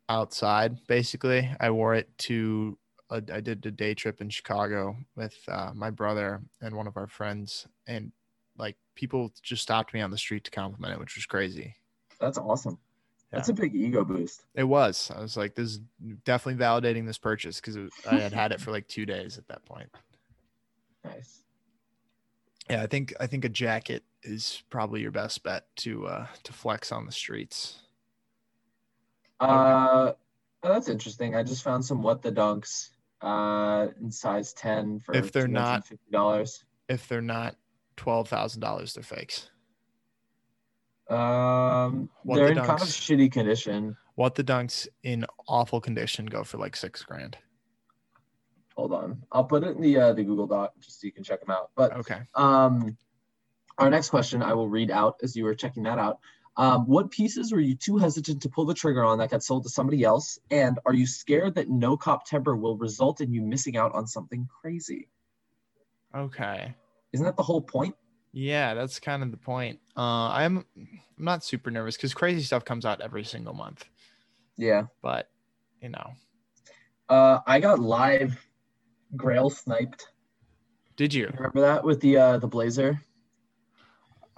outside, 0.09 0.85
basically. 0.87 1.49
I 1.59 1.69
wore 1.69 1.95
it 1.95 2.09
to, 2.19 2.77
a, 3.09 3.21
I 3.31 3.39
did 3.39 3.65
a 3.65 3.71
day 3.71 3.93
trip 3.93 4.19
in 4.19 4.29
Chicago 4.29 4.97
with 5.15 5.37
uh, 5.47 5.71
my 5.73 5.89
brother 5.89 6.41
and 6.61 6.75
one 6.75 6.87
of 6.87 6.97
our 6.97 7.07
friends. 7.07 7.67
And 7.87 8.11
like 8.57 8.75
people 8.95 9.31
just 9.41 9.61
stopped 9.61 9.93
me 9.93 10.01
on 10.01 10.11
the 10.11 10.17
street 10.17 10.43
to 10.45 10.51
compliment 10.51 10.93
it, 10.93 10.99
which 10.99 11.15
was 11.15 11.25
crazy. 11.25 11.75
That's 12.19 12.37
awesome. 12.37 12.77
That's 13.31 13.49
a 13.49 13.53
big 13.53 13.75
ego 13.75 14.03
boost. 14.03 14.43
It 14.55 14.63
was. 14.63 15.11
I 15.15 15.21
was 15.21 15.37
like, 15.37 15.53
this 15.53 15.69
is 15.69 15.81
definitely 16.25 16.63
validating 16.63 17.05
this 17.05 17.19
purchase 17.19 17.61
because 17.61 17.77
I 18.09 18.15
had 18.15 18.33
had 18.33 18.51
it 18.51 18.59
for 18.59 18.71
like 18.71 18.87
two 18.87 19.05
days 19.05 19.37
at 19.37 19.47
that 19.49 19.63
point. 19.65 19.89
Nice. 21.05 21.43
Yeah, 22.69 22.81
I 22.81 22.87
think 22.87 23.13
I 23.19 23.27
think 23.27 23.45
a 23.45 23.49
jacket 23.49 24.03
is 24.23 24.63
probably 24.71 25.01
your 25.01 25.11
best 25.11 25.43
bet 25.43 25.65
to 25.77 26.07
uh 26.07 26.27
to 26.43 26.53
flex 26.53 26.91
on 26.91 27.05
the 27.05 27.11
streets. 27.11 27.79
Uh, 29.39 30.13
oh, 30.63 30.73
that's 30.73 30.89
interesting. 30.89 31.35
I 31.35 31.43
just 31.43 31.63
found 31.63 31.83
some 31.85 32.01
what 32.01 32.21
the 32.21 32.31
dunks 32.31 32.89
uh 33.21 33.87
in 34.01 34.09
size 34.11 34.53
10 34.53 34.99
for 35.01 35.13
If 35.15 35.31
they're 35.33 35.47
not- 35.47 35.85
$50. 36.11 36.63
If 36.87 37.07
they're 37.07 37.21
not 37.21 37.55
twelve 37.97 38.27
thousand 38.29 38.61
dollars, 38.61 38.93
they're 38.93 39.03
fakes. 39.03 39.49
Um, 41.09 42.09
What 42.23 42.35
they're 42.37 42.53
the 42.53 42.61
in 42.61 42.65
kind 42.65 42.81
of 42.81 42.87
shitty 42.87 43.31
condition. 43.31 43.95
What 44.15 44.35
the 44.35 44.43
dunks 44.43 44.87
in 45.03 45.25
awful 45.47 45.81
condition 45.81 46.25
go 46.25 46.43
for 46.43 46.57
like 46.57 46.75
six 46.75 47.03
grand. 47.03 47.37
Hold 48.75 48.93
on, 48.93 49.23
I'll 49.31 49.43
put 49.43 49.63
it 49.63 49.75
in 49.75 49.81
the 49.81 49.97
uh, 49.99 50.13
the 50.13 50.23
Google 50.23 50.47
Doc 50.47 50.73
just 50.79 51.01
so 51.01 51.05
you 51.05 51.11
can 51.11 51.23
check 51.23 51.41
them 51.41 51.49
out. 51.51 51.71
But 51.75 51.93
Okay. 51.97 52.21
Um, 52.35 52.97
our 53.77 53.89
next 53.89 54.09
question 54.09 54.41
I 54.41 54.53
will 54.53 54.69
read 54.69 54.91
out 54.91 55.17
as 55.23 55.35
you 55.35 55.43
were 55.43 55.55
checking 55.55 55.83
that 55.83 55.97
out. 55.99 56.19
Um, 56.59 56.85
what 56.87 57.09
pieces 57.09 57.53
were 57.53 57.61
you 57.61 57.73
too 57.73 57.97
hesitant 57.97 58.41
to 58.41 58.49
pull 58.49 58.65
the 58.65 58.73
trigger 58.73 59.05
on 59.05 59.17
that 59.19 59.31
got 59.31 59.43
sold 59.43 59.63
to 59.63 59.69
somebody 59.69 60.03
else? 60.03 60.37
And 60.51 60.77
are 60.85 60.93
you 60.93 61.07
scared 61.07 61.55
that 61.55 61.69
no 61.69 61.95
cop 61.95 62.25
temper 62.25 62.57
will 62.57 62.75
result 62.77 63.21
in 63.21 63.31
you 63.31 63.41
missing 63.41 63.77
out 63.77 63.95
on 63.95 64.05
something 64.05 64.45
crazy? 64.61 65.07
Okay. 66.13 66.75
Isn't 67.13 67.25
that 67.25 67.37
the 67.37 67.43
whole 67.43 67.61
point? 67.61 67.95
Yeah, 68.33 68.73
that's 68.73 68.99
kind 68.99 69.23
of 69.23 69.31
the 69.31 69.37
point. 69.37 69.79
Uh 69.95 70.29
I'm 70.31 70.65
I'm 70.77 70.99
not 71.17 71.45
super 71.45 71.71
nervous 71.71 71.95
because 71.95 72.13
crazy 72.13 72.43
stuff 72.43 72.65
comes 72.65 72.85
out 72.85 72.99
every 72.99 73.23
single 73.23 73.53
month. 73.53 73.85
Yeah. 74.57 74.87
But 75.01 75.29
you 75.81 75.89
know. 75.89 76.11
Uh, 77.07 77.39
I 77.47 77.59
got 77.61 77.79
live 77.79 78.45
Grail 79.15 79.49
sniped. 79.49 80.09
Did 80.97 81.13
you? 81.13 81.31
Remember 81.33 81.61
that 81.61 81.83
with 81.85 82.01
the 82.01 82.17
uh, 82.17 82.37
the 82.37 82.47
Blazer? 82.47 83.01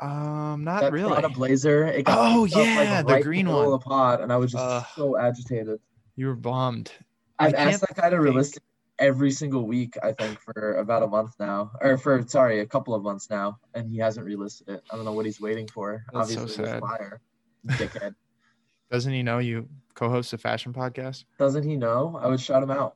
Um 0.01 0.63
not 0.63 0.81
that 0.81 0.91
really. 0.91 1.21
A 1.21 1.29
Blazer. 1.29 1.85
It 1.85 2.05
Oh, 2.07 2.45
picked 2.45 2.57
up, 2.57 2.65
yeah, 2.65 3.01
the 3.03 3.13
right 3.13 3.23
green 3.23 3.47
one. 3.49 3.69
the 3.69 3.77
pod, 3.79 4.21
and 4.21 4.33
I 4.33 4.37
was 4.37 4.51
just 4.51 4.63
Ugh. 4.63 4.85
so 4.95 5.17
agitated. 5.17 5.79
You 6.15 6.27
were 6.27 6.35
bombed. 6.35 6.91
I've 7.39 7.53
asked 7.53 7.81
that 7.81 7.95
guy 7.95 8.09
to 8.09 8.21
it 8.37 8.57
every 8.99 9.31
single 9.31 9.65
week, 9.65 9.97
I 10.03 10.11
think, 10.11 10.39
for 10.39 10.75
about 10.77 11.01
a 11.03 11.07
month 11.07 11.33
now, 11.39 11.71
or 11.81 11.97
for 11.97 12.23
sorry, 12.27 12.59
a 12.59 12.65
couple 12.65 12.93
of 12.93 13.01
months 13.03 13.29
now, 13.29 13.57
and 13.73 13.89
he 13.89 13.97
hasn't 13.97 14.25
relisted 14.27 14.69
it. 14.69 14.83
I 14.91 14.95
don't 14.95 15.05
know 15.05 15.11
what 15.13 15.25
he's 15.25 15.41
waiting 15.41 15.67
for. 15.67 16.03
That's 16.13 16.33
so 16.33 16.41
Obviously, 16.41 16.63
a 16.65 16.67
sad. 16.67 16.81
liar, 16.81 17.21
dickhead. 17.67 18.13
Doesn't 18.91 19.13
he 19.13 19.23
know 19.23 19.39
you 19.39 19.67
co-host 19.95 20.33
a 20.33 20.37
fashion 20.37 20.73
podcast? 20.73 21.25
Doesn't 21.39 21.63
he 21.63 21.77
know? 21.77 22.19
I 22.21 22.27
would 22.27 22.39
shout 22.41 22.61
him 22.61 22.71
out. 22.71 22.95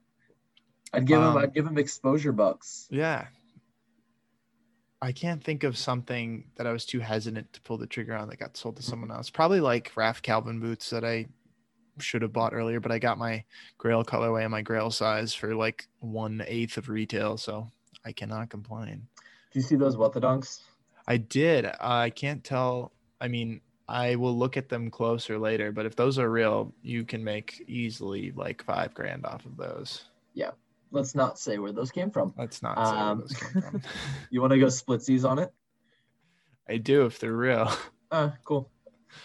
I'd 0.94 1.06
give 1.08 1.20
Um, 1.22 1.38
him. 1.38 1.44
I'd 1.44 1.54
give 1.54 1.66
him 1.66 1.78
exposure 1.78 2.32
bucks. 2.32 2.88
Yeah. 2.92 3.28
I 5.06 5.12
can't 5.12 5.44
think 5.44 5.64
of 5.64 5.78
something 5.78 6.46
that 6.56 6.66
I 6.66 6.72
was 6.72 6.84
too 6.84 7.00
hesitant 7.00 7.54
to 7.54 7.62
pull 7.62 7.78
the 7.78 7.86
trigger 7.86 8.16
on 8.16 8.28
that 8.30 8.40
got 8.40 8.58
sold 8.58 8.78
to 8.78 8.82
mm-hmm. 8.82 8.90
someone 8.90 9.12
else. 9.12 9.30
Probably 9.30 9.60
like 9.60 9.92
Raf 9.96 10.20
Calvin 10.24 10.60
boots 10.60 10.90
that 10.90 11.06
I 11.06 11.28
should 12.00 12.24
have 12.24 12.34
bought 12.34 12.56
earlier, 12.56 12.80
but 12.80 12.92
I 12.92 12.98
got 12.98 13.20
my 13.20 13.44
Grail 13.78 14.04
colorway 14.04 14.42
and 14.42 14.52
my 14.52 14.64
Grail 14.64 14.90
size 14.90 15.32
for 15.32 15.54
like 15.54 15.88
one 16.00 16.44
eighth 16.48 16.78
of 16.78 16.90
retail, 16.90 17.38
so 17.38 17.72
I 18.04 18.14
cannot 18.14 18.50
complain. 18.50 19.06
Do 19.52 19.60
you 19.60 19.62
see 19.62 19.76
those 19.76 19.96
what 19.96 20.12
the 20.12 20.20
dunks? 20.20 20.62
I 21.08 21.18
did. 21.18 21.68
I 21.80 22.10
can't 22.10 22.44
tell. 22.44 22.92
I 23.22 23.28
mean, 23.28 23.62
I 23.88 24.16
will 24.16 24.36
look 24.36 24.58
at 24.58 24.70
them 24.70 24.90
closer 24.90 25.38
later, 25.38 25.72
but 25.72 25.86
if 25.86 25.96
those 25.96 26.18
are 26.18 26.32
real, 26.32 26.74
you 26.82 27.06
can 27.06 27.24
make 27.24 27.64
easily 27.68 28.32
like 28.32 28.64
five 28.64 28.96
grand 28.96 29.24
off 29.28 29.46
of 29.46 29.56
those. 29.56 30.06
Let's 30.96 31.14
not 31.14 31.38
say 31.38 31.58
where 31.58 31.74
those 31.74 31.92
came 31.92 32.10
from. 32.10 32.34
Let's 32.38 32.64
not 32.64 32.78
say 32.78 32.94
where 32.96 33.04
Um, 33.04 33.20
those 33.20 33.34
came 33.34 33.62
from. 33.62 33.82
You 34.30 34.40
want 34.40 34.54
to 34.54 34.60
go 34.60 34.68
splitsies 34.68 35.30
on 35.30 35.40
it? 35.40 35.52
I 36.70 36.78
do 36.78 37.06
if 37.06 37.20
they're 37.20 37.34
real. 37.34 37.70
Uh, 38.12 38.30
cool. 38.46 38.70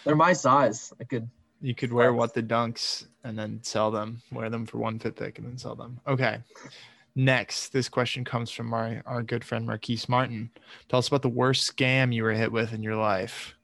They're 0.03 0.15
my 0.15 0.33
size. 0.33 0.91
I 0.99 1.05
could. 1.05 1.29
You 1.61 1.73
could 1.75 1.93
wear 1.93 2.13
what 2.13 2.33
the 2.33 2.41
dunks 2.43 3.05
and 3.23 3.37
then 3.37 3.59
sell 3.61 3.89
them, 3.91 4.21
wear 4.31 4.49
them 4.49 4.65
for 4.65 4.79
one 4.79 4.97
fit 4.99 5.15
pick 5.15 5.37
and 5.37 5.47
then 5.47 5.57
sell 5.57 5.75
them. 5.75 5.99
Okay. 6.05 6.39
Next, 7.15 7.69
this 7.71 7.87
question 7.87 8.25
comes 8.25 8.49
from 8.49 8.73
our, 8.73 9.01
our 9.05 9.21
good 9.21 9.45
friend 9.45 9.65
Marquise 9.67 10.09
Martin. 10.09 10.49
Tell 10.89 10.97
us 10.97 11.07
about 11.07 11.21
the 11.21 11.29
worst 11.29 11.71
scam 11.73 12.13
you 12.13 12.23
were 12.23 12.33
hit 12.33 12.51
with 12.51 12.73
in 12.73 12.81
your 12.83 12.95
life. 12.97 13.55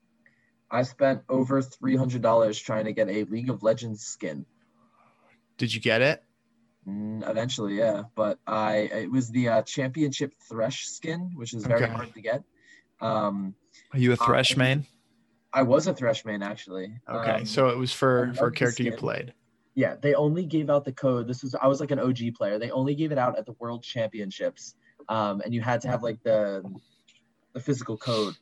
I 0.70 0.84
spent 0.84 1.24
over 1.28 1.62
three 1.62 1.98
hundred 1.98 2.22
dollars 2.22 2.58
trying 2.60 2.86
to 2.86 2.94
get 2.94 3.10
a 3.10 3.24
League 3.26 3.50
of 3.50 3.64
Legends 3.64 4.06
skin. 4.06 4.46
Did 5.58 5.74
you 5.74 5.82
get 5.82 6.02
it? 6.02 6.24
Mm, 6.88 7.30
eventually, 7.30 7.78
yeah, 7.78 8.04
but 8.16 8.40
I 8.48 8.76
it 8.78 9.12
was 9.12 9.30
the 9.30 9.50
uh, 9.50 9.62
championship 9.64 10.34
Thresh 10.50 10.86
skin, 10.88 11.32
which 11.36 11.54
is 11.54 11.66
very 11.66 11.84
Okay. 11.84 11.92
hard 11.92 12.14
to 12.14 12.22
get. 12.22 12.44
Um, 13.02 13.56
Are 13.94 14.00
you 14.00 14.14
a 14.14 14.16
Thresh 14.16 14.52
it- 14.52 14.58
main? 14.58 14.86
I 15.54 15.64
was 15.64 15.88
a 15.88 15.94
Thresh 15.94 16.24
main 16.24 16.42
actually. 16.44 17.00
Okay. 17.10 17.32
Um, 17.32 17.46
so 17.46 17.68
it 17.70 17.78
was 17.78 17.92
for 17.92 18.34
for 18.36 18.48
a 18.48 18.52
character 18.52 18.84
you 18.84 18.94
played. 18.94 19.34
Yeah, 19.76 19.96
they 20.02 20.14
only 20.16 20.46
gave 20.46 20.70
out 20.70 20.86
the 20.86 20.92
code. 20.94 21.28
This 21.28 21.44
was 21.44 21.56
I 21.56 21.68
was 21.68 21.80
like 21.80 21.92
an 21.92 22.00
OG 22.00 22.36
player. 22.36 22.58
They 22.58 22.72
only 22.72 22.96
gave 22.96 23.12
it 23.12 23.18
out 23.18 23.38
at 23.38 23.46
the 23.46 23.54
World 23.60 23.84
Championships, 23.84 24.76
um, 25.10 25.42
and 25.42 25.54
you 25.54 25.62
had 25.62 25.82
to 25.82 25.88
have 25.90 26.04
like 26.04 26.22
the 26.24 26.64
the 27.54 27.60
physical 27.60 27.98
code, 27.98 28.36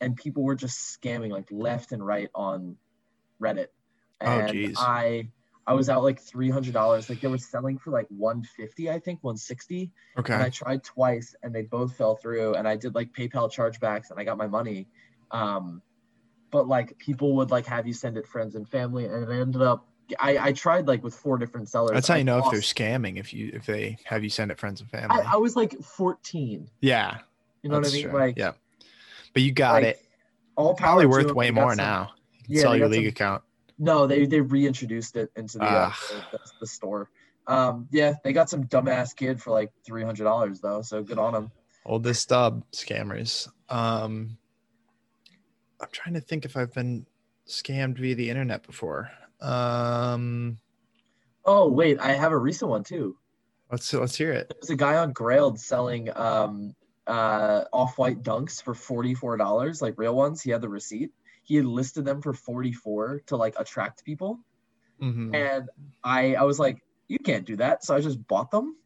and 0.00 0.16
people 0.16 0.42
were 0.44 0.54
just 0.56 0.98
scamming 1.00 1.30
like 1.30 1.48
left 1.50 1.92
and 1.92 2.04
right 2.04 2.30
on 2.34 2.76
Reddit. 3.40 3.68
Oh, 4.20 4.26
And 4.26 4.52
geez. 4.52 4.76
I 4.78 5.28
I 5.66 5.74
was 5.74 5.88
out 5.88 6.02
like 6.02 6.20
three 6.20 6.50
hundred 6.50 6.72
dollars. 6.72 7.08
Like 7.08 7.20
they 7.20 7.28
were 7.28 7.38
selling 7.38 7.78
for 7.78 7.90
like 7.90 8.06
one 8.08 8.42
fifty, 8.42 8.90
I 8.90 8.98
think, 8.98 9.22
one 9.22 9.36
sixty. 9.36 9.92
Okay. 10.18 10.34
And 10.34 10.42
I 10.42 10.50
tried 10.50 10.82
twice, 10.82 11.36
and 11.42 11.54
they 11.54 11.62
both 11.62 11.96
fell 11.96 12.16
through. 12.16 12.54
And 12.54 12.66
I 12.66 12.76
did 12.76 12.94
like 12.94 13.12
PayPal 13.12 13.52
chargebacks, 13.52 14.10
and 14.10 14.18
I 14.18 14.24
got 14.24 14.36
my 14.38 14.48
money. 14.48 14.88
Um, 15.30 15.80
but 16.50 16.66
like 16.66 16.98
people 16.98 17.36
would 17.36 17.50
like 17.50 17.66
have 17.66 17.86
you 17.86 17.92
send 17.92 18.16
it 18.16 18.26
friends 18.26 18.54
and 18.56 18.68
family, 18.68 19.06
and 19.06 19.30
it 19.30 19.40
ended 19.40 19.62
up. 19.62 19.86
I, 20.20 20.48
I 20.48 20.52
tried 20.52 20.88
like 20.88 21.02
with 21.02 21.14
four 21.14 21.38
different 21.38 21.68
sellers. 21.68 21.92
That's 21.92 22.08
how 22.08 22.14
I 22.14 22.18
you 22.18 22.24
know 22.24 22.38
if 22.38 22.50
they're 22.50 22.60
scamming 22.60 23.18
if 23.18 23.32
you 23.32 23.50
if 23.54 23.64
they 23.64 23.96
have 24.04 24.22
you 24.24 24.30
send 24.30 24.50
it 24.50 24.58
friends 24.58 24.80
and 24.80 24.90
family. 24.90 25.16
I, 25.16 25.34
I 25.34 25.36
was 25.36 25.56
like 25.56 25.80
14. 25.80 26.68
yeah. 26.80 27.18
You 27.62 27.70
know 27.70 27.78
what 27.78 27.88
I 27.88 27.92
mean? 27.92 28.02
true. 28.02 28.12
Like, 28.12 28.36
yeah. 28.36 28.52
But 29.32 29.42
you 29.42 29.52
got 29.52 29.74
like, 29.74 29.84
it. 29.84 30.04
All 30.56 30.74
Probably 30.74 31.04
power 31.06 31.22
to 31.22 31.26
worth 31.28 31.34
way 31.36 31.50
more 31.52 31.74
now. 31.76 32.10
You 32.32 32.44
can 32.44 32.54
Yeah, 32.56 32.60
sell 32.62 32.76
your 32.76 32.88
league 32.88 33.04
some- 33.04 33.08
account. 33.10 33.42
No, 33.82 34.06
they 34.06 34.26
they 34.26 34.40
reintroduced 34.40 35.16
it 35.16 35.32
into 35.34 35.58
the, 35.58 35.64
uh, 35.64 35.92
the, 36.30 36.38
the, 36.60 36.66
store. 36.68 37.10
Um, 37.48 37.88
yeah, 37.90 38.14
they 38.22 38.32
got 38.32 38.48
some 38.48 38.64
dumbass 38.64 39.16
kid 39.16 39.42
for 39.42 39.50
like 39.50 39.72
three 39.84 40.04
hundred 40.04 40.22
dollars 40.22 40.60
though, 40.60 40.82
so 40.82 41.02
good 41.02 41.18
on 41.18 41.32
them. 41.32 41.50
Hold 41.84 42.04
this 42.04 42.20
stub, 42.20 42.62
scammers. 42.70 43.48
Um, 43.68 44.38
I'm 45.80 45.88
trying 45.90 46.14
to 46.14 46.20
think 46.20 46.44
if 46.44 46.56
I've 46.56 46.72
been 46.72 47.06
scammed 47.48 47.98
via 47.98 48.14
the 48.14 48.30
internet 48.30 48.64
before. 48.64 49.10
Um, 49.40 50.58
Oh 51.44 51.68
wait, 51.68 51.98
I 51.98 52.12
have 52.12 52.30
a 52.30 52.38
recent 52.38 52.70
one 52.70 52.84
too. 52.84 53.16
let's 53.68 53.92
let's 53.92 54.14
hear 54.14 54.30
it. 54.30 54.52
There's 54.60 54.70
a 54.70 54.76
guy 54.76 54.98
on 54.98 55.12
Grailed 55.12 55.58
selling 55.58 56.08
um 56.16 56.76
uh 57.08 57.64
off-white 57.72 58.22
dunks 58.22 58.62
for 58.62 58.74
forty-four 58.74 59.38
dollars, 59.38 59.82
like 59.82 59.94
real 59.96 60.14
ones. 60.14 60.40
He 60.40 60.52
had 60.52 60.60
the 60.60 60.68
receipt. 60.68 61.10
He 61.42 61.56
had 61.56 61.64
listed 61.64 62.04
them 62.04 62.22
for 62.22 62.32
forty-four 62.32 63.22
to 63.26 63.36
like 63.36 63.54
attract 63.58 64.04
people, 64.04 64.40
Mhm. 65.00 65.34
and 65.34 65.68
I 66.04 66.34
I 66.36 66.42
was 66.44 66.58
like, 66.58 66.82
you 67.08 67.18
can't 67.18 67.44
do 67.44 67.56
that, 67.56 67.84
so 67.84 67.94
I 67.94 68.00
just 68.00 68.26
bought 68.28 68.50
them. 68.50 68.76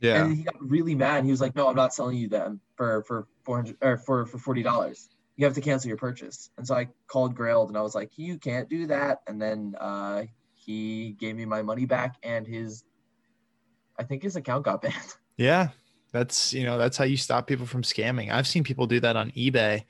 Yeah. 0.00 0.24
And 0.24 0.36
he 0.36 0.42
got 0.42 0.56
really 0.60 0.94
mad. 0.94 1.24
He 1.24 1.30
was 1.30 1.40
like, 1.40 1.54
"No, 1.54 1.68
I'm 1.68 1.76
not 1.76 1.94
selling 1.94 2.16
you 2.18 2.28
them 2.28 2.60
for 2.76 3.02
for 3.04 3.28
four 3.44 3.56
hundred 3.56 3.76
or 3.80 3.96
for 3.96 4.26
for 4.26 4.38
forty 4.38 4.62
dollars. 4.62 5.08
You 5.36 5.46
have 5.46 5.54
to 5.54 5.60
cancel 5.60 5.88
your 5.88 5.96
purchase." 5.96 6.50
And 6.58 6.66
so 6.66 6.74
I 6.74 6.88
called 7.06 7.36
Grailed 7.36 7.68
and 7.68 7.76
I 7.78 7.82
was 7.82 7.94
like, 7.94 8.18
"You 8.18 8.38
can't 8.38 8.68
do 8.68 8.86
that." 8.88 9.22
And 9.26 9.40
then 9.40 9.74
uh, 9.80 10.24
he 10.54 11.12
gave 11.18 11.36
me 11.36 11.44
my 11.44 11.62
money 11.62 11.86
back 11.86 12.16
and 12.22 12.46
his, 12.46 12.84
I 13.98 14.02
think 14.02 14.22
his 14.22 14.36
account 14.36 14.64
got 14.64 14.82
banned. 14.82 15.14
Yeah, 15.36 15.68
that's 16.10 16.52
you 16.52 16.64
know 16.64 16.78
that's 16.78 16.96
how 16.96 17.04
you 17.04 17.16
stop 17.16 17.46
people 17.46 17.66
from 17.66 17.82
scamming. 17.82 18.30
I've 18.30 18.46
seen 18.48 18.64
people 18.64 18.86
do 18.86 19.00
that 19.00 19.16
on 19.16 19.30
eBay. 19.30 19.84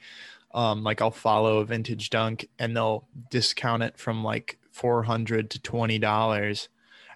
Um, 0.55 0.85
like 0.85 1.01
I'll 1.01 1.11
follow 1.11 1.59
a 1.59 1.65
vintage 1.65 2.11
dunk 2.11 2.49
and 2.59 2.77
they'll 2.77 3.09
discount 3.31 3.83
it 3.83 3.99
from 3.99 4.23
like 4.23 4.59
four 4.71 5.03
hundred 5.03 5.51
to 5.51 5.61
twenty 5.61 5.99
dollars, 5.99 6.69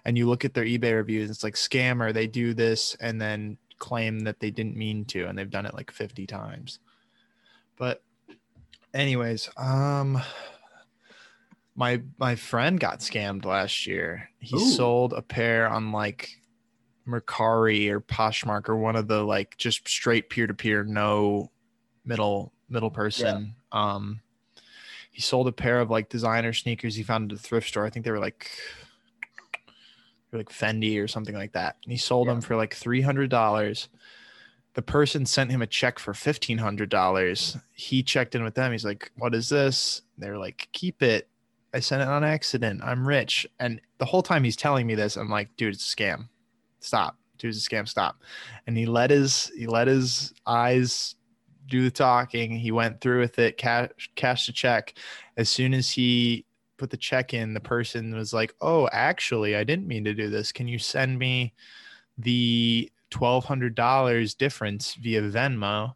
and 0.03 0.17
you 0.17 0.27
look 0.27 0.43
at 0.43 0.53
their 0.53 0.65
eBay 0.65 0.95
reviews. 0.95 1.29
It's 1.29 1.43
like 1.43 1.55
scammer. 1.55 2.13
They 2.13 2.27
do 2.27 2.53
this 2.53 2.95
and 2.99 3.21
then 3.21 3.57
claim 3.77 4.21
that 4.21 4.39
they 4.39 4.49
didn't 4.49 4.75
mean 4.75 5.05
to, 5.05 5.25
and 5.25 5.37
they've 5.37 5.49
done 5.49 5.67
it 5.67 5.75
like 5.75 5.91
fifty 5.91 6.25
times. 6.25 6.79
But, 7.77 8.01
anyways, 8.93 9.51
um, 9.55 10.19
my 11.75 12.01
my 12.17 12.35
friend 12.35 12.79
got 12.79 13.01
scammed 13.01 13.45
last 13.45 13.85
year. 13.85 14.31
He 14.39 14.55
Ooh. 14.55 14.71
sold 14.71 15.13
a 15.13 15.21
pair 15.21 15.69
on 15.69 15.91
like 15.91 16.41
Mercari 17.07 17.89
or 17.89 18.01
Poshmark 18.01 18.67
or 18.67 18.77
one 18.77 18.95
of 18.95 19.07
the 19.07 19.23
like 19.23 19.57
just 19.57 19.87
straight 19.87 20.31
peer 20.31 20.47
to 20.47 20.55
peer, 20.55 20.83
no 20.83 21.51
middle 22.03 22.51
middle 22.69 22.91
person. 22.91 23.55
Um, 23.71 24.21
he 25.11 25.21
sold 25.21 25.47
a 25.47 25.51
pair 25.51 25.79
of 25.79 25.89
like 25.89 26.09
designer 26.09 26.53
sneakers 26.53 26.95
he 26.95 27.03
found 27.03 27.31
at 27.31 27.39
a 27.39 27.41
thrift 27.41 27.67
store. 27.67 27.85
I 27.85 27.89
think 27.89 28.05
they 28.05 28.11
were 28.11 28.19
like 28.19 28.51
they 29.65 30.37
were 30.37 30.39
like 30.39 30.49
Fendi 30.49 31.01
or 31.01 31.07
something 31.07 31.35
like 31.35 31.53
that. 31.53 31.77
And 31.83 31.91
he 31.91 31.97
sold 31.97 32.27
them 32.27 32.41
for 32.41 32.55
like 32.55 32.73
three 32.75 33.01
hundred 33.01 33.29
dollars. 33.29 33.89
The 34.75 34.81
person 34.83 35.25
sent 35.25 35.49
him 35.49 35.63
a 35.63 35.67
check 35.67 35.97
for 35.97 36.13
fifteen 36.13 36.59
hundred 36.59 36.89
dollars. 36.89 37.57
He 37.73 38.03
checked 38.03 38.35
in 38.35 38.43
with 38.43 38.53
them. 38.53 38.71
He's 38.71 38.85
like, 38.85 39.11
"What 39.17 39.33
is 39.33 39.49
this?" 39.49 40.03
They're 40.17 40.37
like, 40.37 40.67
"Keep 40.71 41.01
it." 41.01 41.29
I 41.73 41.79
sent 41.79 42.01
it 42.01 42.07
on 42.07 42.23
accident. 42.23 42.81
I'm 42.83 43.07
rich. 43.07 43.45
And 43.59 43.81
the 43.97 44.05
whole 44.05 44.23
time 44.23 44.43
he's 44.43 44.55
telling 44.55 44.87
me 44.87 44.95
this, 44.95 45.15
I'm 45.15 45.29
like, 45.29 45.55
dude, 45.57 45.73
it's 45.73 45.93
a 45.93 45.95
scam. 45.95 46.29
Stop. 46.79 47.17
Dude, 47.37 47.53
it's 47.53 47.65
a 47.65 47.69
scam. 47.69 47.87
Stop. 47.87 48.21
And 48.65 48.77
he 48.77 48.85
let 48.85 49.09
his 49.09 49.51
he 49.55 49.67
let 49.67 49.87
his 49.87 50.33
eyes 50.45 51.15
do 51.67 51.83
the 51.83 51.91
talking. 51.91 52.51
He 52.51 52.71
went 52.71 53.01
through 53.01 53.19
with 53.21 53.39
it, 53.39 53.57
cash 53.57 53.89
cashed 54.15 54.49
a 54.49 54.53
check. 54.53 54.93
As 55.37 55.49
soon 55.49 55.73
as 55.73 55.89
he 55.89 56.45
put 56.77 56.89
the 56.89 56.97
check 56.97 57.33
in, 57.33 57.53
the 57.53 57.59
person 57.59 58.15
was 58.15 58.33
like, 58.33 58.53
Oh, 58.61 58.87
actually, 58.91 59.55
I 59.55 59.63
didn't 59.63 59.87
mean 59.87 60.03
to 60.05 60.13
do 60.13 60.29
this. 60.29 60.51
Can 60.51 60.67
you 60.67 60.79
send 60.79 61.17
me 61.17 61.53
the 62.17 62.91
twelve 63.09 63.45
hundred 63.45 63.75
dollars 63.75 64.33
difference 64.33 64.95
via 64.95 65.21
Venmo? 65.21 65.95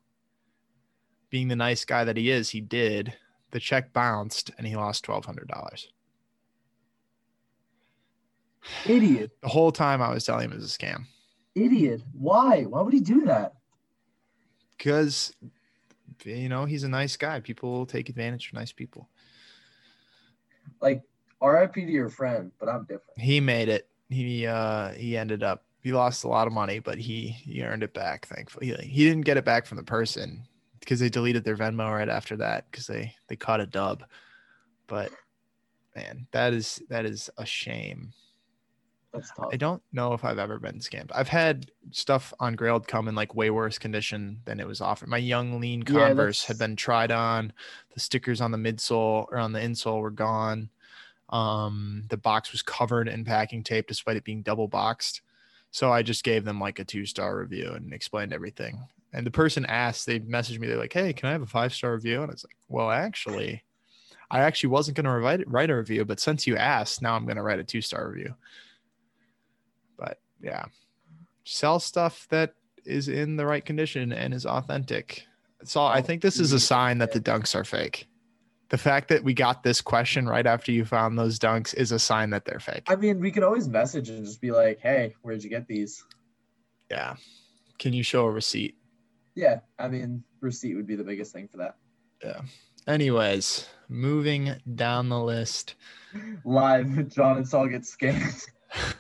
Being 1.30 1.48
the 1.48 1.56
nice 1.56 1.86
guy 1.86 2.04
that 2.04 2.18
he 2.18 2.30
is, 2.30 2.50
he 2.50 2.62
did 2.62 3.14
the 3.52 3.60
check 3.60 3.92
bounced 3.94 4.52
and 4.58 4.66
he 4.68 4.76
lost 4.76 5.04
twelve 5.04 5.26
hundred 5.26 5.48
dollars. 5.48 5.88
Idiot, 8.86 9.32
The 9.42 9.48
whole 9.50 9.72
time 9.72 10.02
I 10.02 10.14
was 10.14 10.24
telling 10.24 10.46
him 10.46 10.52
it 10.52 10.56
was 10.56 10.76
a 10.76 10.78
scam 10.78 11.06
idiot. 11.56 12.02
Why? 12.14 12.64
Why 12.64 12.82
would 12.82 12.94
he 12.94 13.00
do 13.02 13.26
that? 13.26 13.54
because 14.78 15.32
you 16.26 16.50
know 16.50 16.66
he's 16.66 16.84
a 16.84 16.90
nice 16.90 17.18
guy. 17.18 17.40
People 17.40 17.86
take 17.86 18.10
advantage 18.10 18.48
of 18.48 18.54
nice 18.54 18.72
people. 18.72 19.10
Like, 20.80 21.04
RIP 21.42 21.74
to 21.74 21.82
your 21.82 22.10
friend, 22.10 22.52
but 22.60 22.70
I'm 22.70 22.82
different. 22.82 23.18
He 23.18 23.40
made 23.40 23.70
it. 23.70 23.88
He 24.10 24.46
uh 24.46 24.90
he 24.90 25.18
ended 25.18 25.44
up 25.44 25.64
he 25.82 25.92
lost 25.92 26.24
a 26.24 26.28
lot 26.28 26.48
of 26.48 26.54
money, 26.54 26.80
but 26.80 26.98
he 26.98 27.30
he 27.30 27.64
earned 27.64 27.84
it 27.84 27.94
back. 27.94 28.28
Thankfully, 28.28 28.68
he, 28.68 28.88
he 28.88 29.06
didn't 29.06 29.26
get 29.26 29.38
it 29.38 29.46
back 29.46 29.66
from 29.66 29.78
the 29.78 29.84
person 29.84 30.44
because 30.80 31.00
they 31.00 31.10
deleted 31.10 31.44
their 31.44 31.56
Venmo 31.58 31.92
right 31.92 32.10
after 32.10 32.36
that 32.38 32.66
because 32.70 32.88
they 32.88 33.16
they 33.28 33.36
caught 33.36 33.62
a 33.62 33.66
dub. 33.66 34.04
But 34.88 35.12
man, 35.96 36.28
that 36.32 36.54
is 36.54 36.82
that 36.90 37.06
is 37.06 37.30
a 37.38 37.46
shame. 37.46 38.14
That's 39.14 39.32
tough. 39.32 39.50
I 39.52 39.58
don't 39.58 39.82
know 39.92 40.14
if 40.14 40.24
I've 40.24 40.40
ever 40.40 40.58
been 40.58 40.80
scammed. 40.80 41.12
I've 41.14 41.28
had 41.28 41.70
stuff 41.92 42.34
on 42.40 42.56
Grailed 42.56 42.88
come 42.88 43.08
in 43.08 43.16
like 43.16 43.36
way 43.36 43.50
worse 43.50 43.78
condition 43.78 44.40
than 44.46 44.60
it 44.60 44.68
was 44.68 44.80
offered. 44.80 45.10
My 45.10 45.18
Yung 45.18 45.60
Lean 45.60 45.84
Yeah, 45.88 46.08
Converse 46.08 46.46
had 46.46 46.58
been 46.58 46.76
tried 46.76 47.12
on. 47.12 47.52
The 47.94 48.00
stickers 48.00 48.40
on 48.40 48.52
the 48.52 48.58
midsole 48.58 49.26
or 49.30 49.38
on 49.38 49.52
the 49.52 49.60
insole 49.60 50.02
were 50.02 50.12
gone. 50.12 50.70
Um, 51.30 52.04
the 52.10 52.18
box 52.18 52.52
was 52.52 52.62
covered 52.62 53.08
in 53.08 53.26
packing 53.26 53.64
tape 53.64 53.88
despite 53.88 54.18
it 54.18 54.24
being 54.24 54.42
double 54.42 54.68
boxed. 54.68 55.22
So 55.72 55.92
I 55.92 56.04
just 56.04 56.24
gave 56.24 56.44
them 56.44 56.60
like 56.60 56.80
a 56.80 56.86
two 56.86 57.06
star 57.06 57.38
review 57.38 57.72
and 57.72 57.94
explained 57.94 58.34
everything. 58.34 58.80
And 59.14 59.26
the 59.26 59.32
person 59.32 59.66
asked, 59.66 60.06
they 60.06 60.22
messaged 60.22 60.60
me, 60.60 60.68
they're 60.68 60.78
like, 60.78 60.94
Hey, 60.94 61.12
can 61.12 61.30
I 61.30 61.34
have 61.34 61.42
a 61.42 61.48
five 61.48 61.74
star 61.74 61.94
review? 61.94 62.22
And 62.22 62.32
I 62.32 62.34
was 62.34 62.46
like, 62.46 62.56
Well, 62.70 62.92
actually, 62.92 63.64
I 64.30 64.40
actually 64.40 64.70
wasn't 64.70 64.96
going 64.96 65.06
to 65.06 65.12
write, 65.12 65.50
write 65.50 65.70
a 65.70 65.76
review, 65.76 66.06
but 66.06 66.20
since 66.22 66.48
you 66.48 66.56
asked, 66.56 67.02
now 67.02 67.16
I'm 67.16 67.26
going 67.26 67.36
to 67.36 67.44
write 67.44 67.60
a 67.60 67.64
two 67.64 67.82
star 67.82 68.08
review. 68.10 68.36
Yeah, 70.42 70.66
sell 71.44 71.80
stuff 71.80 72.28
that 72.30 72.56
is 72.86 73.08
in 73.08 73.36
the 73.36 73.46
right 73.46 73.64
condition 73.64 74.12
and 74.12 74.34
is 74.34 74.46
authentic. 74.46 75.28
So 75.64 75.84
I 75.84 76.02
think 76.02 76.22
this 76.22 76.40
is 76.40 76.54
a 76.54 76.60
sign 76.60 76.98
that 76.98 77.12
the 77.12 77.20
dunks 77.20 77.54
are 77.54 77.64
fake. 77.64 78.08
The 78.70 78.78
fact 78.78 79.10
that 79.10 79.24
we 79.24 79.34
got 79.34 79.64
this 79.64 79.82
question 79.82 80.28
right 80.28 80.48
after 80.48 80.72
you 80.72 80.86
found 80.86 81.20
those 81.20 81.38
dunks 81.38 81.76
is 81.76 81.92
a 81.92 82.00
sign 82.00 82.30
that 82.32 82.46
they're 82.46 82.60
fake. 82.60 82.84
I 82.88 82.96
mean, 82.96 83.20
we 83.20 83.30
could 83.30 83.44
always 83.44 83.68
message 83.68 84.10
and 84.10 84.26
just 84.26 84.42
be 84.42 84.52
like, 84.52 84.80
"Hey, 84.80 85.14
where'd 85.22 85.44
you 85.44 85.50
get 85.50 85.68
these?" 85.68 86.04
Yeah. 86.90 87.16
Can 87.80 87.94
you 87.94 88.04
show 88.04 88.26
a 88.26 88.32
receipt? 88.32 88.76
Yeah, 89.36 89.60
I 89.78 89.88
mean, 89.88 90.24
receipt 90.40 90.76
would 90.76 90.88
be 90.88 90.96
the 90.96 91.04
biggest 91.04 91.34
thing 91.34 91.48
for 91.48 91.58
that. 91.58 91.76
Yeah. 92.24 92.42
Anyways, 92.88 93.68
moving 93.90 94.56
down 94.76 95.10
the 95.10 95.20
list. 95.20 95.76
Live, 96.46 97.08
John 97.10 97.38
and 97.38 97.48
Sol 97.48 97.68
get 97.68 97.82
scammed. 97.82 98.46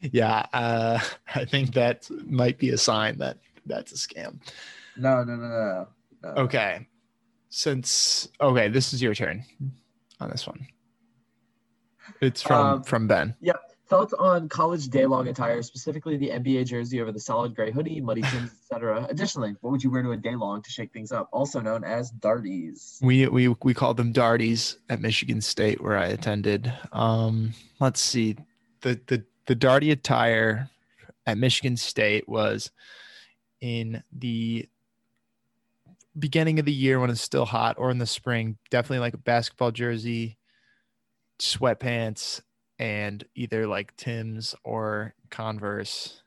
Yeah, 0.00 0.46
uh, 0.52 1.00
I 1.34 1.44
think 1.44 1.74
that 1.74 2.08
might 2.26 2.58
be 2.58 2.70
a 2.70 2.78
sign 2.78 3.18
that 3.18 3.38
that's 3.66 3.92
a 3.92 3.96
scam. 3.96 4.38
No, 4.96 5.24
no, 5.24 5.36
no, 5.36 5.48
no, 5.48 5.88
no. 6.22 6.28
Okay. 6.42 6.86
Since 7.50 8.28
okay, 8.40 8.68
this 8.68 8.92
is 8.92 9.00
your 9.02 9.14
turn 9.14 9.44
on 10.20 10.30
this 10.30 10.46
one. 10.46 10.66
It's 12.20 12.42
from 12.42 12.66
Um, 12.66 12.82
from 12.82 13.06
Ben. 13.06 13.34
Yep. 13.40 13.60
Thoughts 13.88 14.12
on 14.12 14.50
college 14.50 14.88
day-long 14.88 15.28
attire, 15.28 15.62
specifically 15.62 16.18
the 16.18 16.28
NBA 16.28 16.66
jersey 16.66 17.00
over 17.00 17.10
the 17.10 17.20
solid 17.20 17.54
gray 17.56 17.70
hoodie, 17.70 18.02
muddy 18.02 18.20
tims, 18.30 18.50
etc. 18.52 19.06
Additionally, 19.08 19.56
what 19.62 19.70
would 19.70 19.82
you 19.82 19.90
wear 19.90 20.02
to 20.02 20.12
a 20.12 20.16
day-long 20.16 20.60
to 20.60 20.70
shake 20.70 20.92
things 20.92 21.10
up? 21.10 21.30
Also 21.32 21.60
known 21.60 21.84
as 21.84 22.10
darties. 22.10 22.98
We 23.00 23.28
we 23.28 23.48
we 23.48 23.72
called 23.72 23.96
them 23.96 24.12
darties 24.12 24.76
at 24.90 25.00
Michigan 25.00 25.40
State 25.40 25.82
where 25.82 25.96
I 25.96 26.06
attended. 26.08 26.70
Um, 26.92 27.54
let's 27.80 28.00
see, 28.00 28.36
the 28.82 29.00
the 29.06 29.24
the 29.48 29.56
darty 29.56 29.90
attire 29.90 30.68
at 31.26 31.38
Michigan 31.38 31.78
State 31.78 32.28
was 32.28 32.70
in 33.62 34.02
the 34.12 34.68
beginning 36.18 36.58
of 36.58 36.66
the 36.66 36.72
year 36.72 37.00
when 37.00 37.08
it's 37.08 37.22
still 37.22 37.46
hot, 37.46 37.76
or 37.78 37.90
in 37.90 37.96
the 37.96 38.06
spring. 38.06 38.58
Definitely 38.70 38.98
like 38.98 39.14
a 39.14 39.18
basketball 39.18 39.70
jersey, 39.70 40.36
sweatpants, 41.38 42.42
and 42.78 43.24
either 43.34 43.66
like 43.66 43.96
Tim's 43.96 44.54
or 44.64 45.14
Converse. 45.30 46.22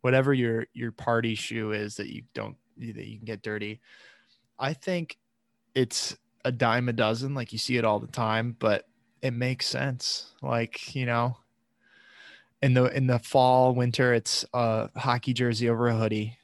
Whatever 0.00 0.32
your 0.32 0.66
your 0.72 0.92
party 0.92 1.34
shoe 1.34 1.72
is 1.72 1.96
that 1.96 2.08
you 2.08 2.22
don't 2.32 2.56
that 2.78 3.06
you 3.06 3.18
can 3.18 3.26
get 3.26 3.42
dirty. 3.42 3.80
I 4.58 4.72
think 4.72 5.18
it's 5.74 6.16
a 6.44 6.52
dime 6.52 6.88
a 6.88 6.92
dozen 6.94 7.34
like 7.34 7.52
you 7.52 7.58
see 7.58 7.76
it 7.76 7.84
all 7.84 7.98
the 7.98 8.06
time 8.06 8.56
but 8.58 8.84
it 9.20 9.32
makes 9.32 9.66
sense 9.66 10.32
like 10.40 10.94
you 10.94 11.04
know 11.04 11.36
in 12.62 12.74
the 12.74 12.84
in 12.96 13.06
the 13.06 13.18
fall 13.18 13.74
winter 13.74 14.12
it's 14.12 14.44
a 14.52 14.88
hockey 14.98 15.32
jersey 15.32 15.68
over 15.68 15.88
a 15.88 15.96
hoodie 15.96 16.36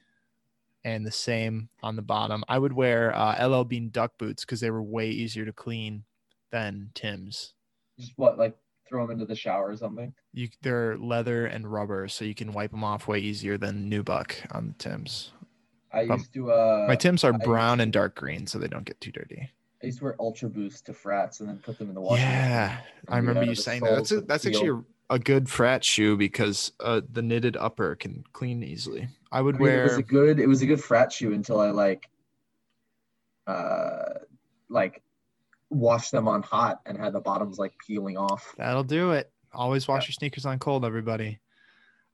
and 0.84 1.04
the 1.06 1.10
same 1.10 1.68
on 1.82 1.96
the 1.96 2.02
bottom 2.02 2.44
i 2.48 2.58
would 2.58 2.72
wear 2.72 3.14
uh, 3.16 3.46
ll 3.46 3.64
bean 3.64 3.90
duck 3.90 4.16
boots 4.18 4.44
because 4.44 4.60
they 4.60 4.70
were 4.70 4.82
way 4.82 5.08
easier 5.10 5.44
to 5.44 5.52
clean 5.52 6.04
than 6.50 6.90
tim's 6.94 7.54
Just 7.98 8.12
what, 8.16 8.38
like 8.38 8.56
throw 8.88 9.02
them 9.06 9.12
into 9.12 9.24
the 9.24 9.34
shower 9.34 9.70
or 9.70 9.76
something? 9.76 10.12
you 10.32 10.48
they're 10.62 10.96
leather 10.98 11.46
and 11.46 11.70
rubber 11.70 12.06
so 12.06 12.24
you 12.24 12.34
can 12.34 12.52
wipe 12.52 12.70
them 12.70 12.84
off 12.84 13.08
way 13.08 13.18
easier 13.18 13.56
than 13.58 13.90
nubuck 13.90 14.34
on 14.54 14.68
the 14.68 14.74
tim's 14.74 15.32
I 15.92 16.02
Um, 16.06 16.18
used 16.18 16.32
to. 16.34 16.50
Uh, 16.50 16.84
my 16.88 16.96
tim's 16.96 17.22
are 17.22 17.32
I 17.34 17.36
brown 17.38 17.80
and 17.80 17.92
dark 17.92 18.16
green 18.16 18.46
so 18.48 18.58
they 18.58 18.66
don't 18.68 18.84
get 18.84 19.00
too 19.00 19.12
dirty 19.12 19.50
I 19.82 19.86
used 19.86 19.98
to 19.98 20.04
wear 20.04 20.16
Ultra 20.18 20.48
Boost 20.48 20.86
to 20.86 20.94
frats 20.94 21.40
and 21.40 21.48
then 21.48 21.58
put 21.58 21.78
them 21.78 21.88
in 21.90 21.94
the 21.94 22.00
washing. 22.00 22.24
Yeah, 22.24 22.78
I 23.06 23.16
remember 23.18 23.44
you 23.44 23.54
saying 23.54 23.82
that. 23.82 23.96
That's 23.96 24.12
a, 24.12 24.20
that's 24.22 24.46
actually 24.46 24.70
a, 24.70 24.82
a 25.14 25.18
good 25.18 25.48
frat 25.48 25.84
shoe 25.84 26.16
because 26.16 26.72
uh, 26.80 27.00
the 27.12 27.22
knitted 27.22 27.56
upper 27.56 27.94
can 27.94 28.24
clean 28.32 28.64
easily. 28.64 29.08
I 29.30 29.40
would 29.40 29.54
I 29.56 29.58
mean, 29.58 29.68
it 29.68 29.82
was 29.84 29.96
a 29.96 30.02
good. 30.02 30.40
It 30.40 30.48
was 30.48 30.60
a 30.60 30.66
good 30.66 30.82
frat 30.82 31.12
shoe 31.12 31.32
until 31.32 31.60
I 31.60 31.70
like, 31.70 32.08
uh, 33.46 34.14
like, 34.68 35.02
washed 35.70 36.10
them 36.10 36.26
on 36.26 36.42
hot 36.42 36.80
and 36.84 36.98
had 36.98 37.12
the 37.12 37.20
bottoms 37.20 37.58
like 37.58 37.74
peeling 37.86 38.16
off. 38.16 38.54
That'll 38.58 38.82
do 38.82 39.12
it. 39.12 39.30
Always 39.52 39.86
wash 39.86 40.08
your 40.08 40.14
sneakers 40.14 40.46
on 40.46 40.58
cold, 40.58 40.84
everybody. 40.84 41.38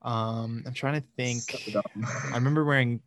Um, 0.02 0.62
I'm 0.66 0.74
trying 0.74 1.00
to 1.00 1.06
think. 1.16 1.40
So. 1.72 1.80
I 2.04 2.34
remember 2.34 2.66
wearing 2.66 3.00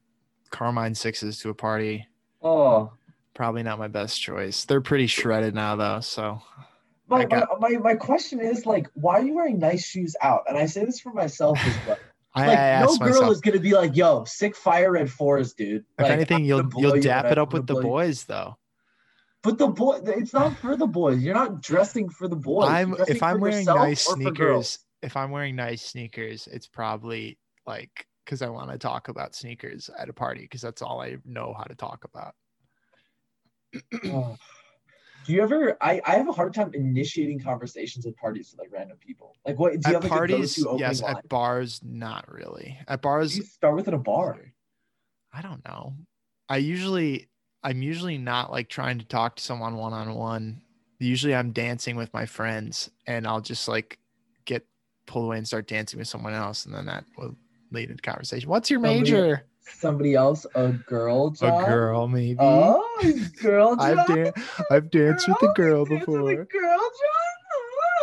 Carmine 0.50 0.96
sixes 0.96 1.40
to 1.40 1.50
a 1.50 1.54
party. 1.54 2.08
oh, 2.42 2.92
Probably 3.36 3.62
not 3.62 3.80
my 3.80 3.88
best 3.88 4.20
choice. 4.22 4.66
They're 4.66 4.82
pretty 4.82 5.08
shredded 5.08 5.54
now, 5.56 5.76
though. 5.76 6.00
So 6.02 6.42
my, 7.18 7.26
got- 7.26 7.60
my, 7.60 7.70
my 7.70 7.78
my 7.78 7.96
question 7.96 8.40
is 8.40 8.66
like, 8.66 8.88
why 8.94 9.16
are 9.20 9.24
you 9.24 9.36
wearing 9.36 9.60
nice 9.60 9.86
shoes 9.86 10.16
out? 10.22 10.44
And 10.48 10.58
I 10.58 10.66
say 10.66 10.86
this 10.86 11.00
for 11.00 11.14
myself 11.14 11.58
as 11.66 11.78
well. 11.86 11.98
I, 12.36 12.48
Like, 12.48 12.58
I 12.58 12.80
no 12.82 12.98
girl 12.98 13.08
myself. 13.10 13.32
is 13.32 13.42
gonna 13.42 13.60
be 13.60 13.74
like, 13.74 13.96
"Yo, 13.96 14.24
sick 14.24 14.56
fire 14.56 14.94
red 14.94 15.12
fours, 15.12 15.54
dude." 15.54 15.86
if 16.00 16.04
Like, 16.04 16.12
anything, 16.12 16.46
you'll 16.46 16.68
you'll 16.78 17.00
dap 17.00 17.26
and 17.26 17.34
it 17.34 17.38
up 17.38 17.54
with 17.54 17.68
the 17.68 17.74
blow 17.76 17.82
you. 17.82 17.88
boys, 17.88 18.24
though. 18.24 18.58
But 19.44 19.60
the 19.60 19.68
boy, 19.68 20.00
it's 20.06 20.34
not 20.34 20.58
for 20.58 20.76
the 20.76 20.88
boys. 20.88 21.22
You're 21.22 21.36
not 21.36 21.62
dressing 21.62 22.10
for 22.10 22.28
the 22.28 22.36
boys. 22.36 22.70
I'm 22.70 22.96
if 23.08 23.22
I'm 23.22 23.40
wearing 23.40 23.66
nice 23.66 24.08
or 24.08 24.16
for 24.16 24.32
girls. 24.32 24.70
sneakers, 24.70 24.80
if 25.04 25.16
I'm 25.18 25.30
wearing 25.30 25.56
nice 25.56 25.84
sneakers, 25.84 26.48
it's 26.52 26.68
probably 26.68 27.38
like 27.68 28.08
because 28.26 28.42
I 28.42 28.50
want 28.50 28.72
to 28.72 28.78
talk 28.80 29.10
about 29.10 29.36
sneakers 29.36 29.90
at 30.00 30.10
a 30.10 30.14
party 30.14 30.42
because 30.42 30.62
that's 30.62 30.82
all 30.82 31.02
I 31.02 31.18
know 31.26 31.54
how 31.56 31.66
to 31.66 31.76
talk 31.76 32.04
about. 32.06 32.34
Oh, 34.06 34.38
Do 35.26 35.34
you 35.34 35.42
ever? 35.42 35.78
I, 35.82 36.02
I 36.06 36.16
have 36.16 36.28
a 36.28 36.32
hard 36.32 36.54
time 36.54 36.72
initiating 36.74 37.40
conversations 37.40 38.06
at 38.06 38.16
parties 38.18 38.52
with 38.52 38.60
like 38.60 38.72
random 38.72 38.98
people. 38.98 39.36
Like, 39.46 39.58
what 39.58 39.74
do 39.74 39.78
you 39.78 39.82
at 39.86 39.94
have 39.94 40.04
like 40.04 40.12
parties, 40.12 40.66
a 40.66 40.76
yes. 40.78 41.02
line? 41.02 41.18
At 41.18 41.30
bars, 41.30 41.82
not 41.84 42.32
really. 42.32 42.78
At 42.88 43.02
bars, 43.02 43.38
you 43.38 43.44
start 43.44 43.76
with 43.76 43.88
at 43.88 43.94
a 43.94 43.98
bar. 43.98 44.40
I 45.32 45.42
don't 45.42 45.66
know. 45.66 45.94
I 46.50 46.58
usually, 46.58 47.30
I'm 47.64 47.82
usually 47.82 48.18
not 48.18 48.52
like 48.52 48.70
trying 48.70 49.00
to 49.00 49.06
talk 49.06 49.38
to 49.38 49.44
someone 49.44 49.76
one 49.76 49.94
on 49.94 50.14
one. 50.14 50.62
Usually, 51.00 51.36
I'm 51.36 51.52
dancing 51.52 51.96
with 51.96 52.14
my 52.14 52.26
friends, 52.26 52.90
and 53.08 53.26
I'll 53.28 53.42
just 53.42 53.68
like 53.68 54.00
get 54.46 54.66
pulled 55.06 55.26
away 55.26 55.38
and 55.38 55.48
start 55.48 55.68
dancing 55.68 56.00
with 56.00 56.08
someone 56.08 56.34
else, 56.34 56.66
and 56.66 56.74
then 56.74 56.86
that 56.86 57.06
will 57.18 57.36
lead 57.72 57.90
into 57.90 58.02
conversation. 58.02 58.50
What's 58.50 58.70
your 58.70 58.80
major? 58.80 59.46
Somebody 59.66 60.16
else, 60.16 60.46
a 60.56 60.72
girl, 60.72 61.32
John. 61.32 61.64
A 61.64 61.66
girl, 61.66 62.08
maybe. 62.08 62.38
Oh, 62.40 62.86
girl, 63.42 63.76
John. 63.76 64.00
I've 64.00 64.08
dan- 64.08 64.34
I've 64.72 64.92
danced 64.92 65.28
with 65.28 65.42
a 65.42 65.54
girl 65.54 65.86
you 65.88 65.96
with 65.96 66.04
a 66.04 66.06
before. 66.06 66.46
girl, 66.46 66.78
John. 66.80 66.90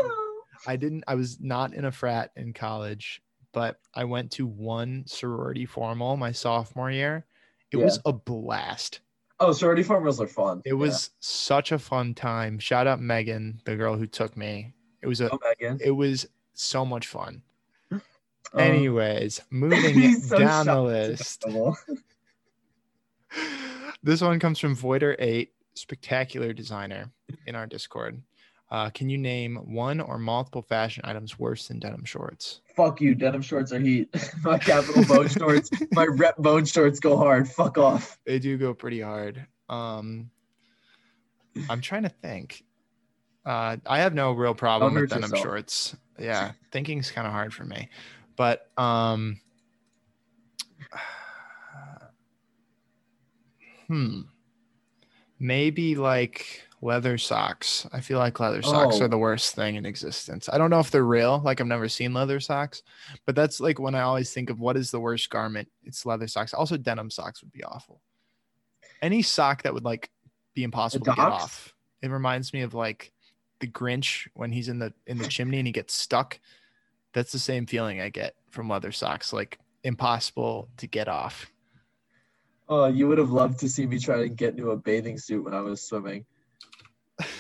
Oh. 0.03 0.41
I 0.67 0.77
didn't. 0.77 1.05
I 1.07 1.15
was 1.15 1.39
not 1.41 1.75
in 1.75 1.85
a 1.85 1.93
frat 1.93 2.31
in 2.37 2.53
college, 2.53 3.23
but 3.53 3.79
I 3.95 4.05
went 4.05 4.33
to 4.33 4.47
one 4.47 5.05
sorority 5.07 5.67
formal 5.67 6.17
my 6.17 6.33
sophomore 6.33 6.91
year. 6.91 7.27
It 7.71 7.77
was 7.77 8.01
a 8.05 8.13
blast. 8.13 9.01
Oh, 9.39 9.53
sorority 9.53 9.85
formals 9.85 10.21
are 10.21 10.27
fun. 10.27 10.61
It 10.65 10.75
was 10.75 11.11
such 11.21 11.73
a 11.73 11.79
fun 11.79 12.15
time. 12.15 12.59
Shout 12.59 12.87
out 12.87 13.01
Megan, 13.01 13.63
the 13.65 13.77
girl 13.77 13.97
who 13.97 14.07
took 14.07 14.37
me. 14.37 14.73
It 15.03 15.07
was 15.07 15.21
a. 15.21 15.31
Oh, 15.31 15.39
Megan. 15.43 15.79
It 15.83 15.93
was 15.93 16.27
so 16.53 16.85
much 16.85 17.07
fun. 17.07 17.43
Um, 18.53 18.61
Anyways, 18.61 19.43
moving 19.51 20.15
so 20.15 20.39
down 20.39 20.67
the 20.67 20.81
list. 20.81 21.45
This 24.03 24.23
one 24.23 24.39
comes 24.41 24.59
from 24.59 24.75
Voider8, 24.75 25.49
spectacular 25.75 26.55
designer 26.55 27.13
in 27.47 27.55
our 27.55 27.67
Discord. 27.67 28.23
Uh, 28.71 28.89
can 28.91 29.11
you 29.11 29.19
name 29.19 29.57
one 29.57 30.01
or 30.01 30.17
multiple 30.17 30.63
fashion 30.63 31.03
items 31.05 31.39
worse 31.39 31.69
than 31.69 31.81
denim 31.81 32.05
shorts? 32.05 32.61
Fuck 32.77 33.01
you. 33.01 33.15
Denim 33.15 33.43
shorts 33.43 33.73
are 33.73 33.81
heat. 33.81 34.09
my 34.45 34.59
Kapital 34.59 35.05
bone 35.05 35.29
shorts, 35.29 35.71
my 35.93 36.07
rep 36.07 36.37
bone 36.39 36.65
shorts 36.65 36.99
go 36.99 37.17
hard. 37.17 37.49
Fuck 37.49 37.79
off. 37.79 38.19
They 38.25 38.39
do 38.39 38.57
go 38.57 38.73
pretty 38.73 39.01
hard. 39.01 39.45
Um, 39.69 40.31
I'm 41.69 41.81
trying 41.81 42.05
to 42.05 42.09
think. 42.09 42.65
Uh, 43.45 43.77
I 43.87 43.99
have 43.99 44.15
no 44.15 44.33
real 44.33 44.55
problem 44.55 44.95
Don't 44.95 45.03
with 45.03 45.11
denim 45.11 45.25
yourself. 45.31 45.43
shorts. 45.43 45.97
Yeah, 46.19 46.53
thinking's 46.71 47.11
kind 47.11 47.27
of 47.27 47.33
hard 47.33 47.53
for 47.53 47.65
me, 47.65 47.89
but 48.41 48.71
um, 48.79 49.39
hmm, 53.87 54.23
maybe 55.39 55.95
like 55.95 56.63
leather 56.81 57.19
socks. 57.19 57.87
I 57.93 58.01
feel 58.01 58.19
like 58.19 58.41
leather 58.41 58.63
socks 58.63 58.97
Oh. 58.99 59.05
are 59.05 59.09
the 59.09 59.19
worst 59.19 59.55
thing 59.55 59.77
in 59.77 59.85
existence. 59.85 60.49
I 60.51 60.57
don't 60.57 60.71
know 60.71 60.81
if 60.81 60.91
they're 60.91 61.05
real. 61.05 61.43
Like 61.45 61.61
I've 61.61 61.67
never 61.67 61.87
seen 61.87 62.15
leather 62.15 62.41
socks, 62.41 62.83
but 63.27 63.37
that's 63.37 63.61
like 63.61 63.79
when 63.79 63.95
I 63.95 64.01
always 64.01 64.33
think 64.33 64.49
of 64.49 64.59
what 64.59 64.79
is 64.79 64.91
the 64.91 65.01
worst 65.01 65.29
garment. 65.29 65.69
It's 65.85 66.07
leather 66.07 66.27
socks. 66.27 66.55
Also, 66.55 66.79
denim 66.79 67.11
socks 67.11 67.43
would 67.43 67.53
be 67.53 67.63
awful. 67.63 68.01
Any 69.03 69.21
sock 69.21 69.65
that 69.65 69.75
would 69.75 69.85
like 69.85 70.09
be 70.55 70.63
impossible 70.63 71.05
to 71.05 71.13
get 71.13 71.19
off. 71.19 71.75
It 72.01 72.09
reminds 72.09 72.55
me 72.55 72.63
of 72.63 72.73
like 72.73 73.13
the 73.59 73.67
Grinch 73.67 74.29
when 74.33 74.51
he's 74.51 74.71
in 74.71 74.79
the 74.79 74.95
in 75.07 75.19
the 75.19 75.29
chimney 75.29 75.59
and 75.59 75.67
he 75.67 75.75
gets 75.75 75.93
stuck. 75.93 76.41
That's 77.13 77.33
the 77.33 77.39
same 77.39 77.67
feeling 77.67 78.01
I 78.01 78.09
get 78.09 78.35
from 78.51 78.69
leather 78.69 78.93
socks, 78.93 79.33
like 79.33 79.59
impossible 79.83 80.69
to 80.77 80.87
get 80.87 81.09
off. 81.09 81.51
Oh, 82.69 82.87
you 82.87 83.09
would 83.09 83.19
have 83.19 83.31
loved 83.31 83.59
to 83.61 83.69
see 83.69 83.87
me 83.87 83.99
try 83.99 84.19
to 84.19 84.29
get 84.29 84.51
into 84.51 84.71
a 84.71 84.77
bathing 84.77 85.19
suit 85.19 85.45
when 85.45 85.55
I 85.55 85.61
was 85.61 85.83
swimming. 85.83 86.25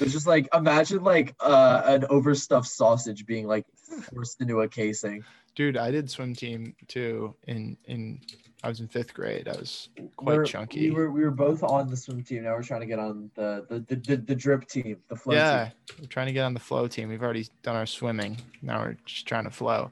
It's 0.00 0.12
just 0.12 0.26
like 0.26 0.48
imagine 0.52 1.02
like 1.02 1.34
uh, 1.40 1.82
an 1.84 2.04
overstuffed 2.10 2.68
sausage 2.68 3.24
being 3.26 3.46
like 3.46 3.64
forced 4.12 4.40
into 4.40 4.60
a 4.60 4.68
casing. 4.68 5.24
Dude, 5.54 5.76
I 5.76 5.90
did 5.90 6.10
swim 6.10 6.34
team 6.34 6.74
too 6.88 7.34
in 7.46 7.76
in 7.84 8.20
I 8.62 8.68
was 8.68 8.80
in 8.80 8.88
fifth 8.88 9.14
grade. 9.14 9.48
I 9.48 9.52
was 9.56 9.88
quite 10.16 10.36
We're- 10.36 10.46
chunky. 10.46 10.90
We 10.90 10.94
were 10.96 11.10
we 11.10 11.22
were 11.22 11.30
both 11.30 11.62
on 11.62 11.88
the 11.88 11.96
swim 11.96 12.22
team. 12.22 12.44
Now 12.44 12.54
we're 12.54 12.62
trying 12.62 12.80
to 12.80 12.86
get 12.86 12.98
on 12.98 13.30
the 13.34 13.64
the 13.68 13.80
the, 13.80 13.96
the, 13.96 14.16
the 14.18 14.34
drip 14.34 14.68
team, 14.68 14.98
the 15.08 15.16
flow 15.16 15.34
yeah, 15.34 15.64
team. 15.64 15.96
we're 16.00 16.06
trying 16.06 16.26
to 16.26 16.32
get 16.32 16.44
on 16.44 16.52
the 16.54 16.60
flow 16.60 16.86
team. 16.86 17.08
We've 17.08 17.22
already 17.22 17.46
done 17.62 17.76
our 17.76 17.86
swimming. 17.86 18.38
Now 18.60 18.82
we're 18.82 18.96
just 19.06 19.26
trying 19.26 19.44
to 19.44 19.50
flow. 19.50 19.90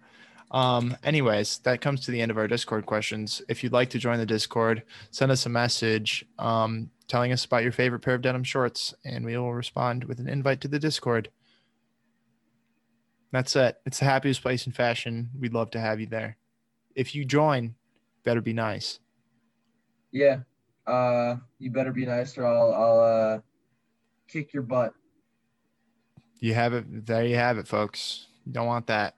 Um, 0.50 0.96
anyways, 1.02 1.58
that 1.60 1.80
comes 1.82 2.00
to 2.06 2.10
the 2.10 2.20
end 2.22 2.30
of 2.30 2.38
our 2.38 2.48
Discord 2.48 2.86
questions. 2.86 3.42
If 3.48 3.62
you'd 3.62 3.72
like 3.72 3.90
to 3.90 3.98
join 3.98 4.18
the 4.18 4.26
Discord, 4.26 4.82
send 5.10 5.30
us 5.30 5.44
a 5.44 5.50
message 5.50 6.24
um, 6.38 6.90
telling 7.06 7.32
us 7.32 7.44
about 7.44 7.62
your 7.62 7.72
favorite 7.72 8.00
pair 8.00 8.14
of 8.14 8.22
denim 8.22 8.44
shorts, 8.44 8.94
and 9.04 9.24
we 9.26 9.36
will 9.36 9.52
respond 9.52 10.04
with 10.04 10.20
an 10.20 10.28
invite 10.28 10.60
to 10.62 10.68
the 10.68 10.78
Discord. 10.78 11.30
That's 13.30 13.54
it. 13.56 13.76
It's 13.84 13.98
the 13.98 14.06
happiest 14.06 14.40
place 14.42 14.66
in 14.66 14.72
fashion. 14.72 15.30
We'd 15.38 15.52
love 15.52 15.70
to 15.72 15.80
have 15.80 16.00
you 16.00 16.06
there. 16.06 16.38
If 16.94 17.14
you 17.14 17.26
join, 17.26 17.74
better 18.28 18.40
be 18.42 18.52
nice. 18.52 19.00
Yeah. 20.12 20.40
Uh, 20.86 21.36
you 21.58 21.70
better 21.70 21.92
be 21.92 22.04
nice, 22.04 22.36
or 22.36 22.46
I'll 22.46 22.74
I'll 22.74 23.00
uh 23.00 23.40
kick 24.28 24.52
your 24.52 24.62
butt. 24.62 24.92
You 26.40 26.52
have 26.52 26.74
it. 26.74 27.06
There 27.06 27.24
you 27.24 27.36
have 27.36 27.56
it, 27.56 27.66
folks. 27.66 28.26
You 28.44 28.52
don't 28.52 28.66
want 28.66 28.86
that. 28.88 29.16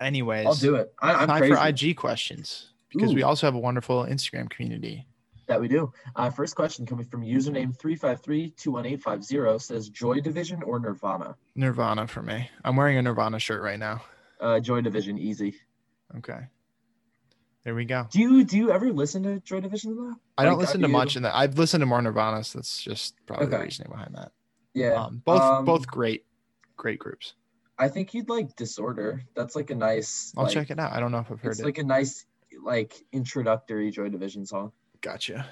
Anyways, 0.00 0.46
I'll 0.46 0.54
do 0.54 0.76
it. 0.76 0.92
I, 1.02 1.12
I'm 1.12 1.26
time 1.26 1.38
crazy. 1.38 1.54
for 1.54 1.90
IG 1.90 1.96
questions 1.96 2.70
because 2.92 3.14
we 3.14 3.24
also 3.24 3.46
have 3.48 3.56
a 3.56 3.58
wonderful 3.58 4.04
Instagram 4.04 4.48
community. 4.48 5.06
That 5.48 5.60
we 5.60 5.66
do. 5.66 5.92
Uh, 6.14 6.30
first 6.30 6.54
question 6.54 6.86
coming 6.86 7.06
from 7.06 7.22
username 7.22 7.76
three 7.76 7.96
five 7.96 8.22
three 8.22 8.50
two 8.50 8.70
one 8.70 8.86
eight 8.86 9.02
five 9.02 9.24
zero 9.24 9.58
says 9.58 9.88
Joy 9.88 10.20
Division 10.20 10.62
or 10.62 10.78
Nirvana. 10.78 11.34
Nirvana 11.56 12.06
for 12.06 12.22
me. 12.22 12.48
I'm 12.64 12.76
wearing 12.76 12.96
a 12.98 13.02
Nirvana 13.02 13.40
shirt 13.40 13.60
right 13.60 13.78
now. 13.78 14.02
Uh, 14.40 14.60
Joy 14.60 14.82
Division, 14.82 15.18
easy. 15.18 15.54
Okay. 16.16 16.46
There 17.64 17.74
we 17.74 17.84
go. 17.84 18.06
Do 18.10 18.20
you 18.20 18.44
do 18.44 18.56
you 18.56 18.70
ever 18.70 18.92
listen 18.92 19.22
to 19.24 19.40
Joy 19.40 19.60
Division 19.60 19.96
though? 19.96 20.14
I 20.38 20.44
don't 20.44 20.54
Like, 20.54 20.66
listen 20.66 20.80
to 20.82 20.86
you- 20.86 20.92
much 20.92 21.16
in 21.16 21.22
that. 21.24 21.34
I've 21.36 21.58
listened 21.58 21.82
to 21.82 21.86
more 21.86 22.00
Nirvana, 22.00 22.42
so 22.44 22.58
that's 22.58 22.82
just 22.82 23.14
probably 23.26 23.46
the 23.46 23.56
Okay. 23.56 23.64
reasoning 23.64 23.90
behind 23.90 24.14
that. 24.14 24.32
Yeah. 24.74 24.92
Um, 24.94 25.22
both 25.24 25.40
um, 25.42 25.64
both 25.64 25.86
great, 25.86 26.24
great 26.76 26.98
groups. 26.98 27.34
I 27.78 27.88
think 27.88 28.14
you'd 28.14 28.28
like 28.28 28.56
Disorder. 28.56 29.22
That's 29.36 29.54
like 29.54 29.70
a 29.70 29.74
nice. 29.74 30.32
I'll 30.36 30.44
like, 30.44 30.54
check 30.54 30.70
it 30.70 30.78
out. 30.78 30.92
I 30.92 31.00
don't 31.00 31.12
know 31.12 31.18
if 31.18 31.30
I've 31.30 31.40
heard 31.40 31.50
It's 31.50 31.58
it. 31.60 31.62
It's 31.62 31.66
like 31.66 31.78
a 31.78 31.84
nice 31.84 32.24
like 32.64 33.04
introductory 33.12 33.90
Joy 33.90 34.08
Division 34.08 34.46
song. 34.46 34.72
Gotcha. 35.00 35.46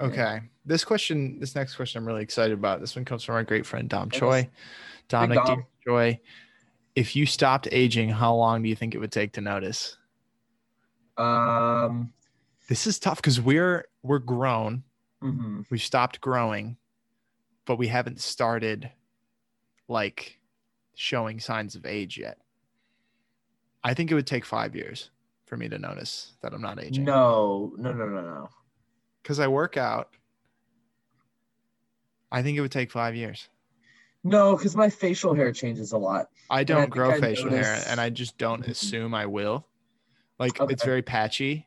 Okay. 0.00 0.42
This 0.64 0.84
question, 0.84 1.40
this 1.40 1.54
next 1.56 1.74
question, 1.74 1.98
I'm 2.00 2.06
really 2.06 2.22
excited 2.22 2.52
about. 2.52 2.80
This 2.80 2.94
one 2.94 3.04
comes 3.04 3.24
from 3.24 3.34
our 3.34 3.42
great 3.42 3.66
friend 3.66 3.88
Dom 3.88 4.10
Yes. 4.12 4.20
Choi. 4.20 4.50
Dominic 5.08 5.44
Dom. 5.44 5.64
Choi. 5.84 6.20
If 6.94 7.16
you 7.16 7.26
stopped 7.26 7.66
aging, 7.72 8.10
how 8.10 8.34
long 8.34 8.62
do 8.62 8.68
you 8.68 8.76
think 8.76 8.94
it 8.94 8.98
would 8.98 9.10
take 9.12 9.32
to 9.32 9.40
notice? 9.40 9.96
Um. 11.18 12.12
This 12.68 12.86
is 12.86 12.98
tough 12.98 13.16
because 13.16 13.40
we're 13.40 13.86
we're 14.02 14.18
grown. 14.18 14.84
mhm. 15.22 15.64
We've 15.70 15.82
stopped 15.82 16.20
growing, 16.20 16.76
but 17.64 17.76
we 17.76 17.88
haven't 17.88 18.20
started 18.20 18.90
like 19.88 20.38
showing 20.94 21.40
signs 21.40 21.74
of 21.74 21.86
age 21.86 22.18
yet. 22.18 22.38
I 23.82 23.94
think 23.94 24.10
it 24.10 24.14
would 24.14 24.26
take 24.26 24.44
five 24.44 24.76
years 24.76 25.10
for 25.46 25.56
me 25.56 25.68
to 25.68 25.78
notice 25.78 26.34
that 26.42 26.52
I'm 26.52 26.60
not 26.60 26.82
aging. 26.82 27.04
No, 27.04 27.72
no, 27.78 27.92
no, 27.92 28.06
no, 28.06 28.20
no. 28.20 28.48
Because 29.22 29.40
I 29.40 29.48
work 29.48 29.76
out. 29.78 30.10
I 32.30 32.42
think 32.42 32.58
it 32.58 32.60
would 32.60 32.72
take 32.72 32.90
five 32.90 33.14
years. 33.14 33.48
No, 34.24 34.56
because 34.56 34.76
my 34.76 34.90
facial 34.90 35.32
hair 35.34 35.52
changes 35.52 35.92
a 35.92 35.98
lot. 35.98 36.28
I 36.50 36.64
don't 36.64 36.90
grow 36.90 37.12
I 37.12 37.20
facial 37.20 37.48
hair 37.48 37.82
and 37.86 37.98
I 37.98 38.10
just 38.10 38.36
don't 38.36 38.66
assume 38.66 39.14
I 39.14 39.24
will. 39.24 39.66
Like 40.38 40.52
it's 40.60 40.84
very 40.84 41.02
patchy. 41.02 41.66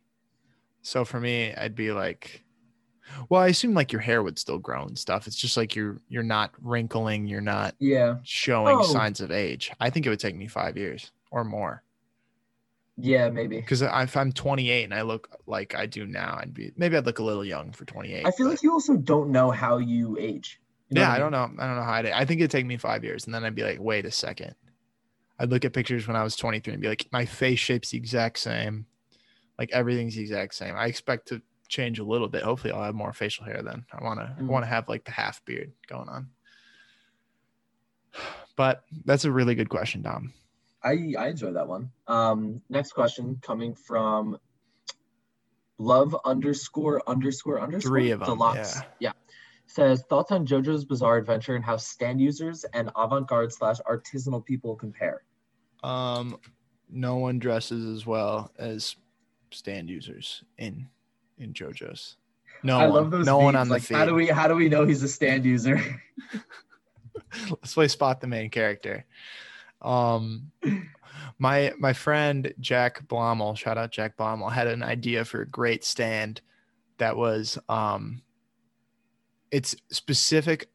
So 0.81 1.05
for 1.05 1.19
me, 1.19 1.53
I'd 1.55 1.75
be 1.75 1.91
like 1.91 2.43
well, 3.27 3.41
I 3.41 3.47
assume 3.47 3.73
like 3.73 3.91
your 3.91 3.99
hair 4.01 4.23
would 4.23 4.39
still 4.39 4.57
grow 4.57 4.83
and 4.85 4.97
stuff. 4.97 5.27
It's 5.27 5.35
just 5.35 5.57
like 5.57 5.75
you're 5.75 5.99
you're 6.07 6.23
not 6.23 6.51
wrinkling, 6.61 7.27
you're 7.27 7.41
not 7.41 7.75
Yeah, 7.79 8.17
showing 8.23 8.77
Oh. 8.79 8.83
signs 8.83 9.19
of 9.19 9.31
age. 9.31 9.71
I 9.81 9.89
think 9.89 10.05
it 10.05 10.09
would 10.09 10.19
take 10.21 10.35
me 10.35 10.47
five 10.47 10.77
years 10.77 11.11
or 11.29 11.43
more. 11.43 11.83
yeah, 12.97 13.29
maybe. 13.29 13.57
Because 13.57 13.81
if 13.81 14.15
I'm 14.17 14.31
28 14.31 14.83
and 14.85 14.93
I 14.93 15.01
look 15.01 15.29
like 15.47 15.75
I 15.75 15.85
do 15.87 16.05
now, 16.05 16.37
I'd 16.39 16.53
be 16.53 16.71
maybe 16.77 16.95
I'd 16.95 17.05
look 17.05 17.19
a 17.19 17.23
little 17.23 17.43
young 17.45 17.71
for 17.73 17.83
28. 17.85 18.25
I 18.25 18.31
feel 18.31 18.47
like 18.47 18.63
you 18.63 18.71
also 18.71 18.95
don't 18.95 19.29
know 19.31 19.51
how 19.51 19.77
you 19.77 20.17
age. 20.19 20.61
You 20.89 20.95
know 20.95 21.01
yeah, 21.01 21.09
I 21.09 21.11
mean? 21.13 21.19
don't 21.19 21.31
know. 21.31 21.63
I 21.63 21.67
don't 21.67 21.75
know 21.77 21.83
how 21.83 21.93
I. 21.93 22.19
I 22.21 22.25
think 22.25 22.41
it'd 22.41 22.51
take 22.51 22.65
me 22.65 22.77
five 22.77 23.03
years, 23.03 23.25
and 23.25 23.33
then 23.33 23.43
I'd 23.43 23.55
be 23.55 23.63
like, 23.63 23.79
wait 23.79 24.05
a 24.05 24.11
second. 24.11 24.55
I'd 25.41 25.49
look 25.49 25.65
at 25.65 25.73
pictures 25.73 26.07
when 26.07 26.15
I 26.15 26.23
was 26.23 26.35
23 26.35 26.73
and 26.73 26.81
be 26.81 26.87
like, 26.87 27.07
my 27.11 27.25
face 27.25 27.57
shape's 27.57 27.89
the 27.89 27.97
exact 27.97 28.37
same, 28.37 28.85
like 29.57 29.71
everything's 29.71 30.13
the 30.15 30.21
exact 30.21 30.53
same. 30.53 30.75
I 30.75 30.85
expect 30.85 31.29
to 31.29 31.41
change 31.67 31.97
a 31.97 32.03
little 32.03 32.27
bit. 32.27 32.43
Hopefully, 32.43 32.71
I'll 32.71 32.83
have 32.83 32.93
more 32.93 33.11
facial 33.11 33.45
hair 33.45 33.63
then. 33.63 33.83
I 33.91 34.03
want 34.03 34.19
to. 34.19 34.35
I 34.37 34.41
Mm. 34.41 34.47
want 34.47 34.63
to 34.65 34.69
have 34.69 34.87
like 34.87 35.03
the 35.03 35.11
half 35.11 35.43
beard 35.45 35.71
going 35.87 36.09
on. 36.09 36.29
But 38.57 38.83
that's 39.05 39.25
a 39.25 39.31
really 39.31 39.55
good 39.55 39.69
question, 39.69 40.01
Dom. 40.03 40.33
I 40.83 41.15
I 41.17 41.29
enjoy 41.29 41.53
that 41.53 41.67
one. 41.67 41.89
Um, 42.05 42.61
next 42.69 42.91
question 42.91 43.39
coming 43.41 43.73
from 43.73 44.37
love 45.79 46.15
underscore 46.25 47.01
underscore 47.07 47.59
underscore 47.61 47.89
Three 47.89 48.11
of 48.11 48.19
them, 48.19 48.27
deluxe. 48.37 48.79
Yeah. 48.99 49.13
Says 49.65 50.03
thoughts 50.09 50.31
on 50.31 50.45
JoJo's 50.45 50.83
Bizarre 50.85 51.17
Adventure 51.17 51.55
and 51.55 51.63
how 51.63 51.77
stand 51.77 52.19
users 52.19 52.65
and 52.73 52.91
avant-garde 52.95 53.53
slash 53.53 53.77
artisanal 53.89 54.45
people 54.45 54.75
compare. 54.75 55.23
Um, 55.83 56.37
no 56.89 57.17
one 57.17 57.39
dresses 57.39 57.85
as 57.85 58.05
well 58.05 58.51
as 58.57 58.95
stand 59.51 59.89
users 59.89 60.43
in 60.57 60.87
in 61.37 61.53
JoJo's. 61.53 62.17
No 62.63 62.77
I 62.77 62.85
one. 62.85 62.93
love 62.93 63.11
those. 63.11 63.25
no 63.25 63.39
one 63.39 63.55
on 63.55 63.67
the 63.67 63.75
like, 63.75 63.83
feed. 63.83 63.95
How 63.97 64.05
do 64.05 64.13
we 64.13 64.27
how 64.27 64.47
do 64.47 64.55
we 64.55 64.69
know 64.69 64.85
he's 64.85 65.03
a 65.03 65.07
stand 65.07 65.45
user? 65.45 65.79
let's 67.49 67.73
play 67.73 67.87
spot 67.87 68.21
the 68.21 68.27
main 68.27 68.49
character 68.49 69.05
um 69.81 70.51
my 71.39 71.73
my 71.79 71.93
friend 71.93 72.53
jack 72.59 73.05
blommel 73.07 73.57
shout 73.57 73.77
out 73.77 73.91
jack 73.91 74.17
blommel 74.17 74.51
had 74.51 74.67
an 74.67 74.83
idea 74.83 75.25
for 75.25 75.41
a 75.41 75.47
great 75.47 75.83
stand 75.83 76.41
that 76.97 77.15
was 77.15 77.57
um 77.69 78.21
its 79.49 79.75
specific 79.91 80.69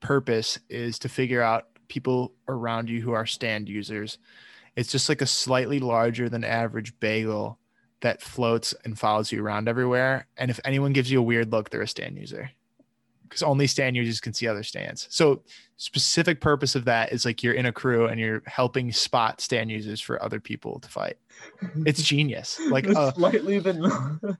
purpose 0.00 0.58
is 0.68 0.98
to 0.98 1.08
figure 1.08 1.42
out 1.42 1.66
people 1.88 2.32
around 2.48 2.88
you 2.88 3.00
who 3.00 3.12
are 3.12 3.26
stand 3.26 3.68
users 3.68 4.18
it's 4.78 4.92
just 4.92 5.08
like 5.08 5.20
a 5.20 5.26
slightly 5.26 5.80
larger 5.80 6.28
than 6.28 6.44
average 6.44 6.98
bagel 7.00 7.58
that 8.00 8.22
floats 8.22 8.72
and 8.84 8.96
follows 8.96 9.32
you 9.32 9.44
around 9.44 9.68
everywhere. 9.68 10.28
And 10.36 10.52
if 10.52 10.60
anyone 10.64 10.92
gives 10.92 11.10
you 11.10 11.18
a 11.18 11.22
weird 11.22 11.50
look 11.50 11.70
they're 11.70 11.82
a 11.82 11.88
stand 11.88 12.16
user. 12.16 12.52
Because 13.24 13.42
only 13.42 13.66
stand 13.66 13.96
users 13.96 14.20
can 14.20 14.32
see 14.32 14.46
other 14.46 14.62
stands. 14.62 15.08
So 15.10 15.42
specific 15.78 16.40
purpose 16.40 16.76
of 16.76 16.84
that 16.84 17.12
is 17.12 17.24
like 17.24 17.42
you're 17.42 17.54
in 17.54 17.66
a 17.66 17.72
crew 17.72 18.06
and 18.06 18.20
you're 18.20 18.40
helping 18.46 18.92
spot 18.92 19.40
stand 19.40 19.68
users 19.68 20.00
for 20.00 20.22
other 20.22 20.38
people 20.38 20.78
to 20.78 20.88
fight. 20.88 21.16
It's 21.84 22.00
genius. 22.04 22.60
Like 22.70 22.86
a 22.86 22.96
uh, 22.96 23.12
slightly 23.14 23.58
than 23.58 23.84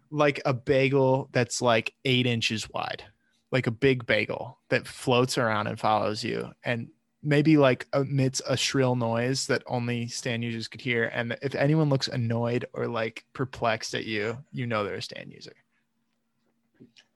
like 0.12 0.40
a 0.46 0.54
bagel 0.54 1.30
that's 1.32 1.60
like 1.60 1.94
eight 2.04 2.26
inches 2.26 2.70
wide, 2.70 3.02
like 3.50 3.66
a 3.66 3.72
big 3.72 4.06
bagel 4.06 4.60
that 4.68 4.86
floats 4.86 5.36
around 5.36 5.66
and 5.66 5.80
follows 5.80 6.22
you, 6.22 6.52
and 6.62 6.90
maybe 7.22 7.56
like 7.56 7.86
emits 7.94 8.40
a 8.48 8.56
shrill 8.56 8.94
noise 8.96 9.46
that 9.48 9.62
only 9.66 10.06
stand 10.08 10.44
users 10.44 10.68
could 10.68 10.80
hear. 10.80 11.04
And 11.12 11.36
if 11.42 11.54
anyone 11.54 11.88
looks 11.88 12.08
annoyed 12.08 12.64
or 12.72 12.86
like 12.86 13.24
perplexed 13.32 13.94
at 13.94 14.04
you, 14.04 14.38
you 14.52 14.66
know 14.66 14.84
they're 14.84 14.94
a 14.94 15.02
stand 15.02 15.32
user. 15.32 15.52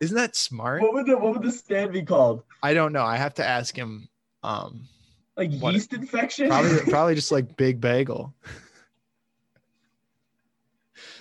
Isn't 0.00 0.16
that 0.16 0.34
smart? 0.34 0.82
what 0.82 0.92
would 0.94 1.06
the 1.06 1.16
what 1.16 1.34
would 1.34 1.42
the 1.42 1.52
stand 1.52 1.92
be 1.92 2.02
called? 2.02 2.42
I 2.62 2.74
don't 2.74 2.92
know. 2.92 3.04
I 3.04 3.16
have 3.16 3.34
to 3.34 3.46
ask 3.46 3.76
him. 3.76 4.08
Um, 4.42 4.88
Like 5.36 5.52
What- 5.60 5.74
yeast 5.74 5.92
infection? 5.92 6.48
probably 6.48 6.80
probably 6.90 7.14
just 7.14 7.30
like 7.30 7.56
big 7.56 7.80
bagel 7.80 8.34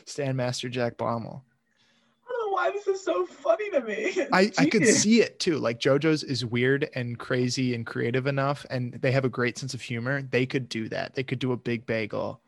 stand 0.05 0.35
master 0.37 0.69
jack 0.69 0.97
blommel 0.97 1.07
I 1.07 1.15
don't 1.15 1.23
know 1.23 1.41
why 2.61 2.71
this 2.71 2.87
is 2.87 3.03
so 3.03 3.25
funny 3.25 3.71
to 3.71 3.81
me. 3.81 4.15
I, 4.33 4.51
I 4.57 4.65
could 4.67 4.85
see 4.85 5.21
it 5.21 5.39
too 5.39 5.57
like 5.57 5.79
jojo's 5.79 6.23
is 6.23 6.45
weird 6.45 6.89
and 6.93 7.17
crazy 7.17 7.73
and 7.73 7.85
creative 7.85 8.27
enough 8.27 8.65
and 8.69 8.93
they 8.93 9.11
have 9.11 9.25
a 9.25 9.29
great 9.29 9.57
sense 9.57 9.73
of 9.73 9.81
humor 9.81 10.21
they 10.21 10.45
could 10.45 10.69
do 10.69 10.87
that 10.89 11.15
they 11.15 11.23
could 11.23 11.39
do 11.39 11.53
a 11.53 11.57
big 11.57 11.85
bagel 11.85 12.39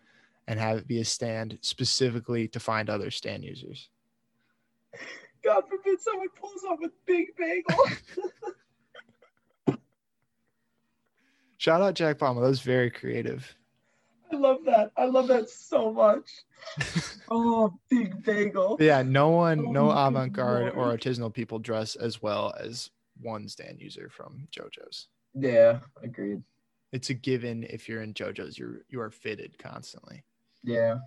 and 0.48 0.60
have 0.60 0.77
it 0.77 0.88
be 0.88 0.99
a 0.99 1.06
stand 1.06 1.57
specifically 1.61 2.48
to 2.48 2.60
find 2.60 2.90
other 2.90 3.10
stand 3.10 3.44
users 3.44 3.90
God 5.44 5.64
forbid 5.68 5.99
someone 5.99 6.30
pulls 6.40 6.64
up 6.69 6.80
with 6.80 6.91
big 7.06 7.35
bagel. 7.35 7.84
shout 11.57 11.81
out 11.81 11.95
jack 11.95 12.19
blommel 12.19 12.41
that 12.41 12.49
was 12.49 12.61
very 12.61 12.91
creative 12.91 13.56
I 14.34 14.38
love 14.38 14.57
that. 14.65 14.91
I 14.97 15.05
love 15.05 15.27
that 15.27 15.49
so 15.49 15.91
much. 15.93 16.30
oh, 17.30 17.73
big 17.89 18.23
bagel. 18.23 18.77
yeah 18.80 19.01
no 19.01 19.30
one 19.30 19.60
Oh 19.68 19.72
no 19.72 19.91
avant-garde 19.91 20.73
or 20.76 20.95
artisanal 20.97 21.34
people 21.34 21.60
dress 21.60 21.95
as 21.95 22.22
well 22.22 22.53
as 22.60 22.89
one 23.22 23.47
stand 23.47 23.80
user 23.81 24.10
from 24.10 24.47
jojo's 24.51 25.07
Yeah, 25.35 25.80
agreed. 26.01 26.41
it's 26.93 27.10
a 27.10 27.14
given 27.14 27.64
if 27.69 27.88
you're 27.89 28.01
in 28.01 28.14
JoJo's. 28.14 28.57
You're 28.57 28.81
you 28.89 29.01
are 29.01 29.10
fitted 29.11 29.57
constantly. 29.60 30.23
Yeah. 30.64 30.97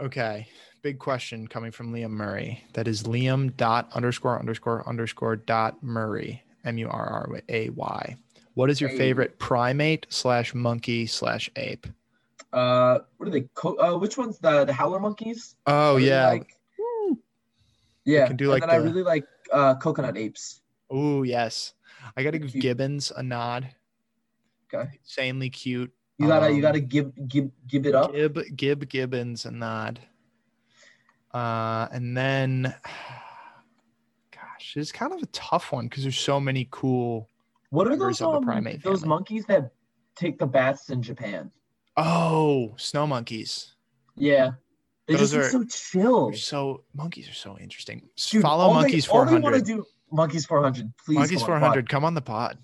Okay. 0.00 0.48
Big 0.82 0.98
question 0.98 1.46
coming 1.46 1.70
from 1.70 1.92
Liam 1.92 2.10
Murray. 2.10 2.64
That 2.74 2.88
is 2.88 3.04
Liam 3.04 3.56
dot 3.56 3.88
underscore 3.94 4.38
underscore 4.38 4.86
underscore 4.88 5.36
dot 5.36 5.82
Murray. 5.82 6.42
M 6.64 6.78
U 6.78 6.88
R 6.88 7.06
R 7.30 7.40
A 7.48 7.70
Y. 7.70 8.16
What 8.54 8.68
is 8.70 8.80
your 8.80 8.90
favorite 8.90 9.38
primate 9.38 10.06
slash 10.10 10.54
monkey 10.54 11.06
slash 11.06 11.48
ape? 11.56 11.86
Uh, 12.52 12.98
what 13.16 13.28
are 13.28 13.32
they? 13.32 13.48
Co- 13.54 13.76
uh, 13.78 13.98
which 13.98 14.18
one's 14.18 14.38
the 14.38 14.64
the 14.64 14.72
howler 14.72 15.00
monkeys? 15.00 15.56
Oh 15.66 15.96
really 15.96 16.08
yeah. 16.08 16.28
like- 16.28 16.56
yeah. 18.04 18.26
can 18.26 18.36
do, 18.36 18.52
and 18.52 18.60
like, 18.60 18.62
then 18.62 18.70
I 18.70 18.82
really 18.82 19.02
like 19.02 19.24
uh 19.52 19.76
coconut 19.76 20.16
apes. 20.18 20.60
Oh 20.90 21.22
yes. 21.22 21.74
I 22.16 22.22
gotta 22.22 22.38
give 22.38 22.50
cute. 22.50 22.62
Gibbons 22.62 23.12
a 23.14 23.22
nod. 23.22 23.68
Okay. 24.72 24.90
Insanely 25.02 25.50
cute. 25.50 25.92
You 26.18 26.26
gotta 26.26 26.48
you 26.50 26.56
Um, 26.56 26.60
gotta 26.62 26.80
give 26.80 27.12
give 27.28 27.50
give 27.66 27.86
it 27.86 27.94
up. 27.94 28.12
Gib 28.12 28.38
Gib 28.56 28.88
Gibbons 28.88 29.46
a 29.46 29.50
nod. 29.50 30.00
Uh, 31.32 31.88
and 31.92 32.14
then, 32.16 32.74
gosh, 34.34 34.74
it's 34.76 34.92
kind 34.92 35.12
of 35.12 35.22
a 35.22 35.26
tough 35.26 35.72
one 35.72 35.86
because 35.86 36.02
there's 36.02 36.18
so 36.18 36.38
many 36.38 36.68
cool. 36.70 37.28
What 37.70 37.88
are 37.88 37.96
those 37.96 38.20
of 38.20 38.44
the 38.44 38.50
um, 38.50 38.64
those 38.82 39.00
family. 39.00 39.08
monkeys 39.08 39.46
that 39.46 39.72
take 40.14 40.38
the 40.38 40.46
baths 40.46 40.90
in 40.90 41.00
Japan? 41.02 41.50
Oh, 41.96 42.74
snow 42.76 43.06
monkeys. 43.06 43.74
Yeah, 44.16 44.52
they 45.06 45.14
Those 45.14 45.32
just 45.32 45.34
are- 45.34 45.50
so 45.50 45.64
chill. 45.64 46.32
So 46.34 46.84
monkeys 46.94 47.28
are 47.28 47.34
so 47.34 47.58
interesting. 47.58 48.08
Dude, 48.16 48.42
Follow 48.42 48.64
all 48.64 48.74
monkeys 48.74 49.06
they, 49.06 49.12
all 49.12 49.24
they 49.24 49.38
want 49.38 49.54
to 49.56 49.62
do 49.62 49.84
monkeys 50.10 50.46
400. 50.46 50.92
Please, 51.04 51.18
monkeys 51.18 51.42
come 51.42 51.52
on, 51.54 51.60
400. 51.60 51.88
Come 51.88 52.04
on 52.04 52.14
the 52.14 52.22
pod. 52.22 52.58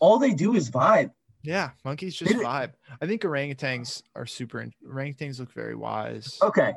All 0.00 0.18
they 0.18 0.32
do 0.34 0.54
is 0.54 0.70
vibe. 0.70 1.10
Yeah, 1.42 1.70
monkeys 1.84 2.14
just 2.16 2.32
don't- 2.32 2.44
vibe. 2.44 2.72
I 3.00 3.06
think 3.06 3.22
orangutans 3.22 4.02
are 4.14 4.26
super. 4.26 4.66
Orangutans 4.86 5.38
look 5.40 5.52
very 5.52 5.74
wise. 5.74 6.38
Okay. 6.42 6.74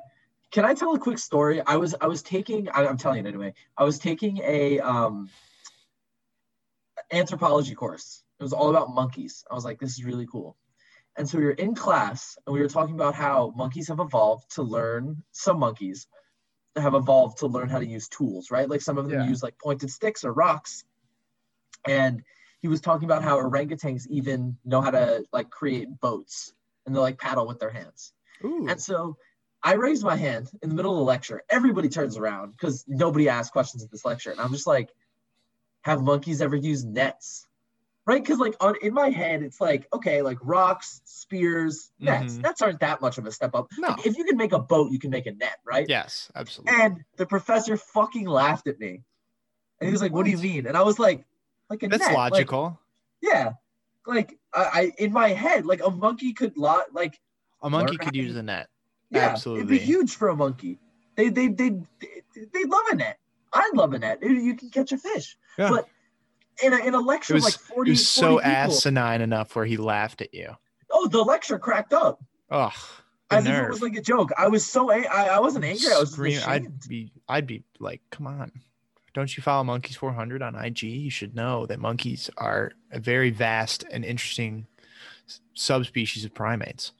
Can 0.52 0.64
I 0.64 0.73
tell 0.73 0.94
a 0.95 0.99
quick 0.99 1.18
story? 1.19 1.61
I 1.65 1.76
was 1.76 1.95
I 1.99 2.07
was 2.07 2.22
taking 2.22 2.69
I, 2.69 2.86
I'm 2.88 2.98
telling 2.98 3.26
it 3.26 3.27
anyway. 3.27 3.53
I 3.77 3.84
was 3.84 3.99
taking 3.99 4.38
a 4.44 4.80
um 4.80 5.30
anthropology 7.11 7.76
course. 7.76 8.23
It 8.40 8.44
was 8.44 8.53
all 8.53 8.69
about 8.69 8.94
monkeys. 8.94 9.44
I 9.49 9.56
was 9.56 9.65
like, 9.65 9.80
this 9.80 9.91
is 9.91 10.03
really 10.03 10.26
cool. 10.32 10.56
And 11.18 11.28
so 11.28 11.38
we 11.38 11.46
were 11.46 11.52
in 11.52 11.76
class 11.76 12.38
and 12.46 12.54
we 12.54 12.60
were 12.60 12.68
talking 12.68 12.96
about 12.96 13.16
how 13.16 13.54
monkeys 13.56 13.88
have 13.88 14.00
evolved 14.00 14.52
to 14.56 14.64
learn 14.64 15.24
some 15.32 15.60
monkeys 15.60 16.08
have 16.76 16.94
evolved 16.94 17.38
to 17.38 17.48
learn 17.48 17.70
how 17.70 17.80
to 17.80 17.86
use 17.86 18.10
tools, 18.10 18.52
right? 18.52 18.70
Like 18.70 18.82
some 18.82 18.98
of 18.98 19.08
them 19.08 19.22
Yeah. 19.22 19.28
use 19.30 19.42
like 19.42 19.58
pointed 19.58 19.90
sticks 19.90 20.26
or 20.26 20.34
rocks. 20.34 20.84
And 21.88 22.22
he 22.62 22.68
was 22.68 22.82
talking 22.82 23.06
about 23.06 23.24
how 23.24 23.38
orangutans 23.38 24.08
even 24.08 24.58
know 24.66 24.82
how 24.82 24.92
to 24.92 25.24
like 25.32 25.50
create 25.50 25.88
boats 26.02 26.54
and 26.86 26.96
they 26.96 27.00
like 27.00 27.18
paddle 27.18 27.48
with 27.48 27.60
their 27.60 27.70
hands. 27.70 28.12
Ooh. 28.44 28.68
And 28.68 28.82
so 28.82 29.18
I 29.64 29.74
raised 29.74 30.04
my 30.04 30.16
hand 30.16 30.50
in 30.62 30.70
the 30.70 30.76
middle 30.76 30.92
of 30.92 30.98
the 30.98 31.04
lecture. 31.04 31.44
Everybody 31.50 31.90
turns 31.90 32.18
around 32.18 32.52
because 32.52 32.84
nobody 32.88 33.30
asked 33.30 33.54
questions 33.54 33.84
at 33.84 33.90
this 33.92 34.06
lecture. 34.06 34.32
And 34.32 34.40
I'm 34.40 34.52
just 34.52 34.68
like, 34.68 34.90
have 35.82 36.02
monkeys 36.02 36.42
ever 36.42 36.56
used 36.56 36.88
nets? 36.88 37.48
Right? 38.07 38.22
Because 38.22 38.38
like 38.38 38.56
on 38.60 38.76
in 38.84 38.94
my 38.94 39.10
head, 39.10 39.41
it's 39.41 39.60
like, 39.60 39.88
okay, 39.91 40.22
like 40.22 40.38
rocks, 40.44 41.02
spears, 41.06 41.91
nets. 41.99 42.36
Mhm. 42.36 42.41
Nets 42.44 42.61
aren't 42.61 42.80
that 42.82 43.02
much 43.02 43.18
of 43.18 43.26
a 43.26 43.32
step 43.32 43.56
up. 43.56 43.68
No. 43.80 43.95
If 44.06 44.15
you 44.18 44.23
can 44.26 44.38
make 44.38 44.52
a 44.53 44.60
boat, 44.60 44.91
you 44.91 44.99
can 44.99 45.10
make 45.10 45.26
a 45.26 45.32
net, 45.32 45.57
right? 45.65 45.88
Yes, 45.90 46.30
absolutely. 46.36 46.80
And 46.82 47.03
the 47.18 47.26
professor 47.26 47.76
fucking 47.77 48.27
laughed 48.27 48.68
at 48.68 48.80
me. 48.80 49.02
And 49.80 49.88
he 49.88 49.91
was 49.91 50.02
like, 50.03 50.11
What 50.14 50.26
do 50.26 50.32
you 50.32 50.38
mean? 50.38 50.68
And 50.68 50.77
I 50.77 50.84
was 50.84 50.99
like, 50.99 51.26
like 51.69 51.82
a 51.82 51.88
That's 51.88 52.02
net. 52.06 52.14
Like, 52.14 52.32
logical. 52.32 52.80
yeah. 53.22 53.53
Like 54.06 54.38
I, 54.53 54.64
I 54.64 54.91
in 54.99 55.11
my 55.11 55.30
head, 55.30 55.65
like 55.65 55.82
a 55.84 55.90
monkey 55.90 56.34
could 56.34 56.56
lot 56.57 56.94
like 56.94 57.19
A 57.64 57.69
monkey 57.72 57.98
could 57.98 58.15
use 58.15 58.36
a 58.36 58.44
net. 58.44 58.68
yeah, 59.10 59.30
absolutely, 59.30 59.61
it'd 59.61 59.69
be 59.69 59.84
huge 59.84 60.15
for 60.15 60.30
a 60.30 60.36
monkey. 60.36 60.77
They 61.15 61.30
they 61.30 61.48
they 61.48 61.72
they 62.36 62.64
love 62.65 62.84
a 62.91 62.95
net. 62.98 63.18
I 63.52 63.72
love 63.73 63.94
a 63.94 63.98
net. 63.99 64.19
You 64.22 64.53
can 64.56 64.69
catch 64.69 64.91
a 64.91 64.98
fish. 64.99 65.38
Yeah. 65.57 65.69
But 65.72 65.88
in 66.64 66.73
a, 66.73 66.77
in 66.77 66.94
a 66.94 66.99
lecture 66.99 67.34
was- 67.34 67.44
like 67.44 67.53
40, 67.53 67.90
It 67.90 67.94
was 67.94 68.14
40 68.15 68.36
so 68.36 68.38
people, 68.38 68.41
asinine 68.52 69.22
enough 69.22 69.56
where 69.56 69.65
he 69.65 69.77
laughed 69.77 70.22
at 70.22 70.34
you. 70.34 70.56
oh, 70.91 71.07
the 71.07 71.22
lecture 71.22 71.60
cracked 71.60 71.94
up 71.94 72.22
Ugh. 72.52 72.72
The 73.30 73.38
as 73.38 73.45
if 73.48 73.56
it 73.56 73.69
was 73.69 73.82
like 73.82 73.95
a 73.95 74.02
joke. 74.02 74.30
I 74.38 74.48
was 74.48 74.64
so 74.64 74.91
a- 74.91 75.07
I, 75.07 75.38
I 75.38 75.40
wasn't 75.40 75.65
angry. 75.65 75.91
I 75.91 75.98
was 75.99 76.11
Scream- 76.11 76.40
I'd 76.45 76.88
be 76.88 77.11
I'd 77.27 77.48
be 77.48 77.64
like, 77.80 78.02
come 78.11 78.27
on. 78.27 78.52
Don't 79.15 79.36
you 79.36 79.41
follow 79.41 79.64
Monkeys 79.64 79.95
400 79.95 80.44
on 80.44 80.53
IG? 80.56 80.84
You 80.84 81.10
should 81.10 81.36
know 81.36 81.65
that 81.65 81.80
monkeys 81.80 82.30
are 82.38 82.73
a 82.91 82.99
very 82.99 83.32
vast 83.32 83.84
and 83.90 84.06
interesting 84.06 84.68
subspecies 85.56 86.23
of 86.23 86.36
primates. 86.36 86.91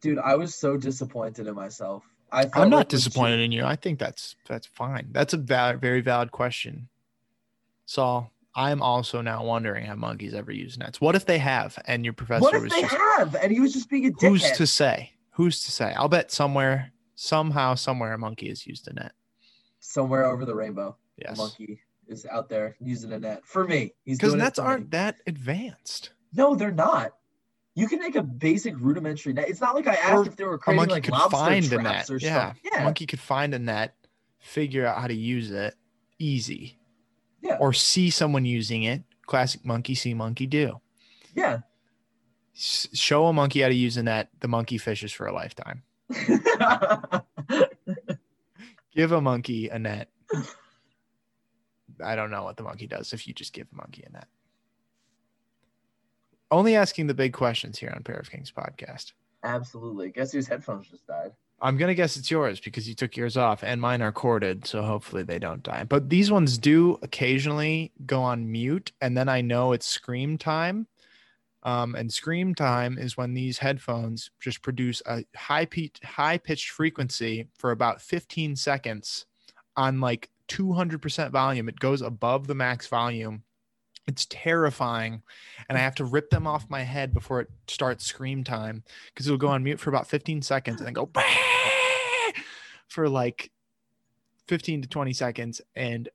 Dude, 0.00 0.18
I 0.18 0.34
was 0.34 0.54
so 0.56 0.76
disappointed 0.76 1.46
in 1.46 1.54
myself. 1.54 2.02
I 2.32 2.48
i'm 2.54 2.70
not 2.70 2.76
like 2.78 2.88
disappointed 2.88 3.38
in 3.38 3.52
you. 3.52 3.64
I 3.64 3.76
think 3.76 4.00
that's 4.00 4.34
that's 4.48 4.66
fine. 4.66 5.10
That's 5.12 5.32
a 5.32 5.36
val- 5.36 5.76
very 5.76 6.00
valid 6.00 6.32
question. 6.32 6.88
Sol, 7.86 8.31
I'm 8.54 8.82
also 8.82 9.22
now 9.22 9.44
wondering 9.44 9.86
have 9.86 9.98
monkeys 9.98 10.34
ever 10.34 10.52
used 10.52 10.78
nets? 10.78 11.00
What 11.00 11.14
if 11.14 11.24
they 11.24 11.38
have 11.38 11.78
and 11.86 12.04
your 12.04 12.12
professor 12.12 12.42
What 12.42 12.54
if 12.54 12.62
was 12.62 12.72
they 12.72 12.82
just 12.82 12.94
have? 12.94 13.34
And 13.36 13.50
he 13.50 13.60
was 13.60 13.72
just 13.72 13.88
being 13.88 14.06
a 14.06 14.10
dick. 14.10 14.20
who's 14.28 14.50
to 14.52 14.66
say? 14.66 15.12
Who's 15.32 15.64
to 15.64 15.70
say? 15.70 15.94
I'll 15.96 16.08
bet 16.08 16.30
somewhere, 16.30 16.92
somehow, 17.14 17.74
somewhere 17.74 18.12
a 18.12 18.18
monkey 18.18 18.48
has 18.48 18.66
used 18.66 18.88
a 18.88 18.92
net. 18.92 19.12
Somewhere 19.80 20.26
over 20.26 20.44
the 20.44 20.54
rainbow, 20.54 20.96
a 21.18 21.22
Yes. 21.28 21.38
monkey 21.38 21.80
is 22.08 22.26
out 22.26 22.48
there 22.50 22.76
using 22.80 23.12
a 23.12 23.18
net. 23.18 23.40
For 23.46 23.66
me, 23.66 23.94
he's 24.04 24.18
Because 24.18 24.34
nets 24.34 24.58
aren't 24.58 24.90
that 24.90 25.16
advanced. 25.26 26.12
No, 26.34 26.54
they're 26.54 26.70
not. 26.72 27.12
You 27.74 27.88
can 27.88 28.00
make 28.00 28.16
a 28.16 28.22
basic 28.22 28.74
rudimentary 28.78 29.32
net. 29.32 29.48
It's 29.48 29.62
not 29.62 29.74
like 29.74 29.86
I 29.86 29.94
asked 29.94 30.12
Or 30.12 30.26
if 30.26 30.36
they 30.36 30.44
were 30.44 30.54
A 30.54 30.58
creating 30.58 30.76
monkey 30.76 30.92
like 30.94 31.04
could 31.04 31.12
lobster 31.12 31.36
find 31.38 31.64
a 31.64 31.68
traps 31.68 31.82
net. 31.82 32.10
or 32.10 32.18
Yeah. 32.18 32.46
something. 32.48 32.70
Yeah. 32.70 32.80
A 32.82 32.84
monkey 32.84 33.06
could 33.06 33.20
find 33.20 33.54
a 33.54 33.58
net, 33.58 33.94
figure 34.40 34.84
out 34.84 35.00
how 35.00 35.06
to 35.06 35.14
use 35.14 35.50
it 35.50 35.74
easy. 36.18 36.78
Yeah. 37.42 37.56
Or 37.60 37.72
see 37.72 38.08
someone 38.10 38.44
using 38.44 38.84
it. 38.84 39.02
Classic 39.26 39.64
monkey 39.64 39.94
see, 39.94 40.14
monkey 40.14 40.46
do. 40.46 40.80
Yeah. 41.34 41.58
S- 42.54 42.88
show 42.92 43.26
a 43.26 43.32
monkey 43.32 43.60
how 43.62 43.68
to 43.68 43.74
use 43.74 43.96
a 43.96 44.02
net. 44.02 44.30
The 44.40 44.48
monkey 44.48 44.78
fishes 44.78 45.12
for 45.12 45.26
a 45.26 45.32
lifetime. 45.34 45.82
Give 48.94 49.12
a 49.12 49.20
monkey 49.20 49.68
a 49.70 49.78
net. 49.78 50.08
I 52.04 52.14
don't 52.16 52.30
know 52.30 52.44
what 52.44 52.56
the 52.56 52.62
monkey 52.62 52.86
does 52.86 53.12
if 53.12 53.26
you 53.26 53.34
just 53.34 53.52
give 53.52 53.66
a 53.72 53.76
monkey 53.76 54.04
a 54.06 54.10
net. 54.12 54.26
Only 56.50 56.76
asking 56.76 57.06
the 57.06 57.14
big 57.14 57.32
questions 57.32 57.78
here 57.78 57.92
on 57.94 58.02
Pair 58.02 58.16
of 58.16 58.30
Kings 58.30 58.52
podcast. 58.52 59.12
Absolutely. 59.42 60.10
Guess 60.10 60.32
whose 60.32 60.46
headphones 60.46 60.88
just 60.88 61.06
died? 61.06 61.32
I'm 61.62 61.76
gonna 61.76 61.94
guess 61.94 62.16
it's 62.16 62.30
yours 62.30 62.58
because 62.58 62.88
you 62.88 62.94
took 62.96 63.16
yours 63.16 63.36
off, 63.36 63.62
and 63.62 63.80
mine 63.80 64.02
are 64.02 64.10
corded, 64.10 64.66
so 64.66 64.82
hopefully 64.82 65.22
they 65.22 65.38
don't 65.38 65.62
die. 65.62 65.84
But 65.84 66.10
these 66.10 66.30
ones 66.30 66.58
do 66.58 66.98
occasionally 67.02 67.92
go 68.04 68.20
on 68.20 68.50
mute, 68.50 68.90
and 69.00 69.16
then 69.16 69.28
I 69.28 69.42
know 69.42 69.72
it's 69.72 69.86
scream 69.86 70.36
time. 70.36 70.88
Um, 71.62 71.94
and 71.94 72.12
scream 72.12 72.56
time 72.56 72.98
is 72.98 73.16
when 73.16 73.34
these 73.34 73.58
headphones 73.58 74.32
just 74.40 74.62
produce 74.62 75.00
a 75.06 75.24
high 75.36 75.64
pitch, 75.64 76.00
high 76.02 76.38
pitched 76.38 76.70
frequency 76.70 77.46
for 77.56 77.70
about 77.70 78.02
15 78.02 78.56
seconds 78.56 79.26
on 79.76 80.00
like 80.00 80.28
200% 80.48 81.30
volume. 81.30 81.68
It 81.68 81.78
goes 81.78 82.02
above 82.02 82.48
the 82.48 82.56
max 82.56 82.88
volume. 82.88 83.44
It's 84.08 84.26
terrifying, 84.28 85.22
and 85.68 85.78
I 85.78 85.80
have 85.80 85.94
to 85.96 86.04
rip 86.04 86.30
them 86.30 86.46
off 86.46 86.68
my 86.68 86.82
head 86.82 87.14
before 87.14 87.40
it 87.40 87.48
starts 87.68 88.04
scream 88.04 88.42
time 88.42 88.82
because 89.06 89.26
it'll 89.26 89.38
go 89.38 89.48
on 89.48 89.62
mute 89.62 89.78
for 89.78 89.90
about 89.90 90.08
15 90.08 90.42
seconds 90.42 90.80
and 90.80 90.86
then 90.86 90.92
go 90.94 91.08
for 92.88 93.08
like 93.08 93.50
15 94.48 94.82
to 94.82 94.88
20 94.88 95.12
seconds. 95.12 95.60
And 95.76 96.08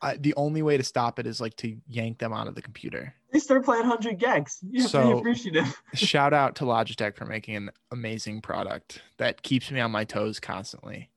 I, 0.00 0.16
the 0.16 0.34
only 0.36 0.62
way 0.62 0.76
to 0.76 0.82
stop 0.82 1.18
it 1.18 1.26
is 1.26 1.40
like 1.40 1.56
to 1.56 1.76
yank 1.88 2.18
them 2.18 2.32
out 2.32 2.48
of 2.48 2.54
the 2.54 2.62
computer. 2.62 3.14
They 3.32 3.38
start 3.38 3.64
playing 3.64 3.86
100 3.88 4.18
gecs. 4.18 4.58
You 4.62 4.82
have 4.82 4.90
So- 4.90 5.18
appreciative. 5.18 5.80
Shout 5.94 6.32
out 6.32 6.56
to 6.56 6.64
Logitech 6.64 7.16
for 7.16 7.26
making 7.26 7.56
an 7.56 7.70
amazing 7.92 8.40
product 8.40 9.02
that 9.18 9.42
keeps 9.42 9.70
me 9.70 9.80
on 9.80 9.90
my 9.90 10.04
toes 10.04 10.40
constantly. 10.40 11.10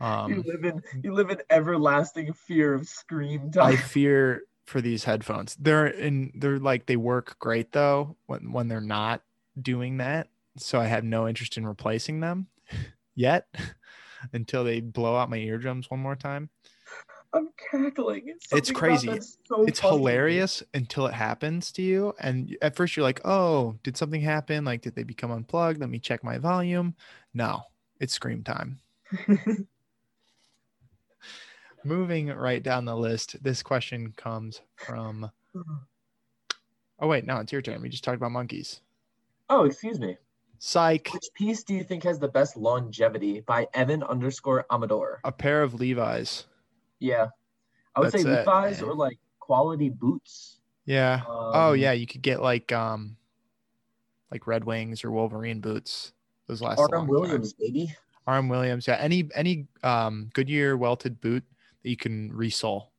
you 0.00 0.06
Um, 0.06 0.42
live 0.46 0.64
in 0.64 0.82
you 1.02 1.14
live 1.14 1.30
in 1.30 1.38
everlasting 1.50 2.32
fear 2.34 2.74
of 2.74 2.86
scream 2.88 3.50
time. 3.50 3.72
I 3.72 3.76
fear 3.76 4.42
for 4.64 4.80
these 4.80 5.04
headphones. 5.04 5.56
They're 5.56 5.86
in. 5.86 6.32
They're 6.34 6.58
like 6.58 6.86
they 6.86 6.96
work 6.96 7.38
great 7.38 7.72
though 7.72 8.16
when 8.26 8.52
when 8.52 8.68
they're 8.68 8.80
not 8.80 9.22
doing 9.60 9.98
that. 9.98 10.28
So 10.56 10.80
I 10.80 10.86
have 10.86 11.04
no 11.04 11.28
interest 11.28 11.56
in 11.56 11.66
replacing 11.66 12.20
them 12.20 12.46
yet 13.14 13.46
until 14.32 14.64
they 14.64 14.80
blow 14.80 15.16
out 15.16 15.30
my 15.30 15.36
eardrums 15.38 15.90
one 15.90 16.00
more 16.00 16.16
time. 16.16 16.50
I'm 17.34 17.48
cackling. 17.70 18.34
It's 18.52 18.70
about 18.70 18.78
crazy. 18.78 19.20
so 19.44 19.64
It's 19.64 19.80
funny 19.80 19.96
hilarious 19.96 20.62
until 20.72 21.06
it 21.06 21.14
happens 21.14 21.72
to 21.72 21.82
you. 21.82 22.14
And 22.20 22.56
at 22.62 22.76
first 22.76 22.96
you're 22.96 23.02
like, 23.02 23.20
oh, 23.24 23.74
did 23.82 23.96
something 23.96 24.20
happen? 24.20 24.64
Like, 24.64 24.82
did 24.82 24.94
they 24.94 25.02
become 25.02 25.32
unplugged? 25.32 25.80
Let 25.80 25.90
me 25.90 25.98
check 25.98 26.22
my 26.22 26.38
volume. 26.38 26.94
No, 27.34 27.62
it's 27.98 28.12
scream 28.12 28.44
time. 28.44 28.78
Moving 31.84 32.28
right 32.28 32.62
down 32.62 32.84
the 32.86 32.96
list, 32.96 33.42
this 33.42 33.62
question 33.62 34.12
comes 34.16 34.62
from. 34.76 35.30
Oh, 36.98 37.06
wait, 37.06 37.26
no, 37.26 37.38
it's 37.38 37.52
your 37.52 37.60
turn. 37.62 37.82
We 37.82 37.88
just 37.88 38.04
talked 38.04 38.16
about 38.16 38.30
monkeys. 38.32 38.80
Oh, 39.50 39.64
excuse 39.64 40.00
me. 40.00 40.16
Psych. 40.58 41.10
Which 41.12 41.28
piece 41.34 41.62
do 41.62 41.74
you 41.74 41.84
think 41.84 42.02
has 42.04 42.18
the 42.18 42.28
best 42.28 42.56
longevity? 42.56 43.40
By 43.40 43.66
Evan 43.74 44.02
underscore 44.02 44.64
Amador. 44.70 45.20
A 45.24 45.32
pair 45.32 45.62
of 45.62 45.74
Levi's. 45.74 46.46
Yeah, 47.00 47.26
I 47.94 48.00
would 48.00 48.12
That's 48.12 48.22
say 48.22 48.30
it, 48.30 48.32
Levi's 48.32 48.80
man. 48.80 48.90
or 48.90 48.94
like 48.94 49.18
quality 49.40 49.90
boots. 49.90 50.60
Yeah. 50.86 51.20
oh 51.26 51.72
Um, 51.72 51.76
yeah, 51.78 51.92
you 51.92 52.06
could 52.06 52.22
get 52.22 52.40
like 52.40 52.72
um 52.72 53.16
like 54.30 54.46
Red 54.46 54.64
Wings 54.64 55.04
or 55.04 55.10
Wolverine 55.10 55.60
boots. 55.60 56.12
Those 56.46 56.62
last 56.62 56.78
Arm 56.78 56.88
RM 56.92 56.98
time. 57.00 57.08
Williams, 57.08 57.52
baby. 57.52 57.94
RM 58.26 58.48
Williams. 58.48 58.86
Yeah. 58.88 58.94
Any 58.96 59.28
any 59.34 59.66
um 59.82 60.30
Goodyear 60.32 60.78
welted 60.78 61.20
boot 61.20 61.44
that 61.84 61.90
you 61.90 61.96
can 61.96 62.32
resell. 62.32 62.90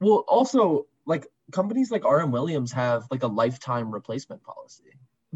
Well, 0.00 0.24
also 0.26 0.86
like 1.06 1.26
companies 1.52 1.90
like 1.90 2.04
RM 2.04 2.32
Williams 2.32 2.72
have 2.72 3.04
like 3.10 3.22
a 3.22 3.26
lifetime 3.28 3.92
replacement 3.92 4.42
policy. 4.42 4.84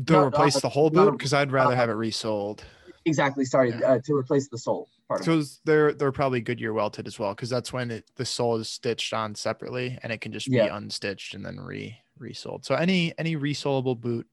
To 0.06 0.12
Not- 0.12 0.26
replace 0.26 0.54
not- 0.54 0.62
the 0.62 0.68
whole 0.68 0.90
boot 0.90 1.12
because 1.12 1.32
I'd 1.32 1.52
rather 1.52 1.70
not- 1.70 1.76
have 1.76 1.90
it 1.90 1.94
resold. 1.94 2.64
Exactly. 3.04 3.44
Sorry, 3.44 3.70
Yeah. 3.70 3.92
uh, 3.92 3.98
to 4.04 4.14
replace 4.14 4.48
the 4.48 4.58
sole 4.58 4.88
part 5.06 5.26
of 5.26 5.28
it. 5.40 5.48
They're 5.64 5.92
they're 5.92 6.10
probably 6.12 6.40
Goodyear 6.40 6.72
welted 6.72 7.06
as 7.06 7.18
well 7.20 7.34
because 7.34 7.48
that's 7.48 7.72
when 7.72 7.90
it, 7.92 8.10
the 8.16 8.24
sole 8.24 8.56
is 8.56 8.68
stitched 8.68 9.12
on 9.12 9.34
separately 9.36 9.96
and 10.02 10.12
it 10.12 10.20
can 10.20 10.32
just 10.32 10.48
be 10.50 10.56
Yeah. 10.56 10.76
unstitched 10.76 11.34
and 11.34 11.44
then 11.46 11.60
re 11.60 11.96
resold. 12.18 12.64
So 12.64 12.74
any 12.74 13.16
any 13.18 13.36
resolable 13.36 13.94
boot, 13.94 14.26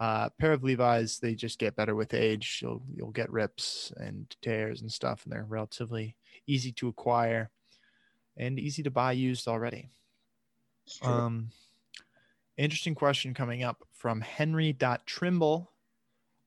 uh, 0.00 0.28
pair 0.38 0.52
of 0.52 0.62
Levi's, 0.62 1.18
they 1.18 1.34
just 1.34 1.58
get 1.58 1.76
better 1.76 1.94
with 1.94 2.12
age. 2.12 2.58
You'll 2.62 2.82
you'll 2.94 3.10
get 3.12 3.30
rips 3.32 3.90
and 3.96 4.34
tears 4.42 4.82
and 4.82 4.92
stuff, 4.92 5.24
and 5.24 5.32
they're 5.32 5.44
relatively 5.44 6.14
easy 6.46 6.72
to 6.72 6.88
acquire 6.88 7.50
and 8.40 8.58
easy 8.58 8.82
to 8.82 8.90
buy 8.90 9.12
used 9.12 9.46
already. 9.46 9.90
Um, 11.02 11.50
interesting 12.56 12.94
question 12.94 13.34
coming 13.34 13.62
up 13.62 13.84
from 13.92 14.22
Henry.Trimble, 14.22 15.70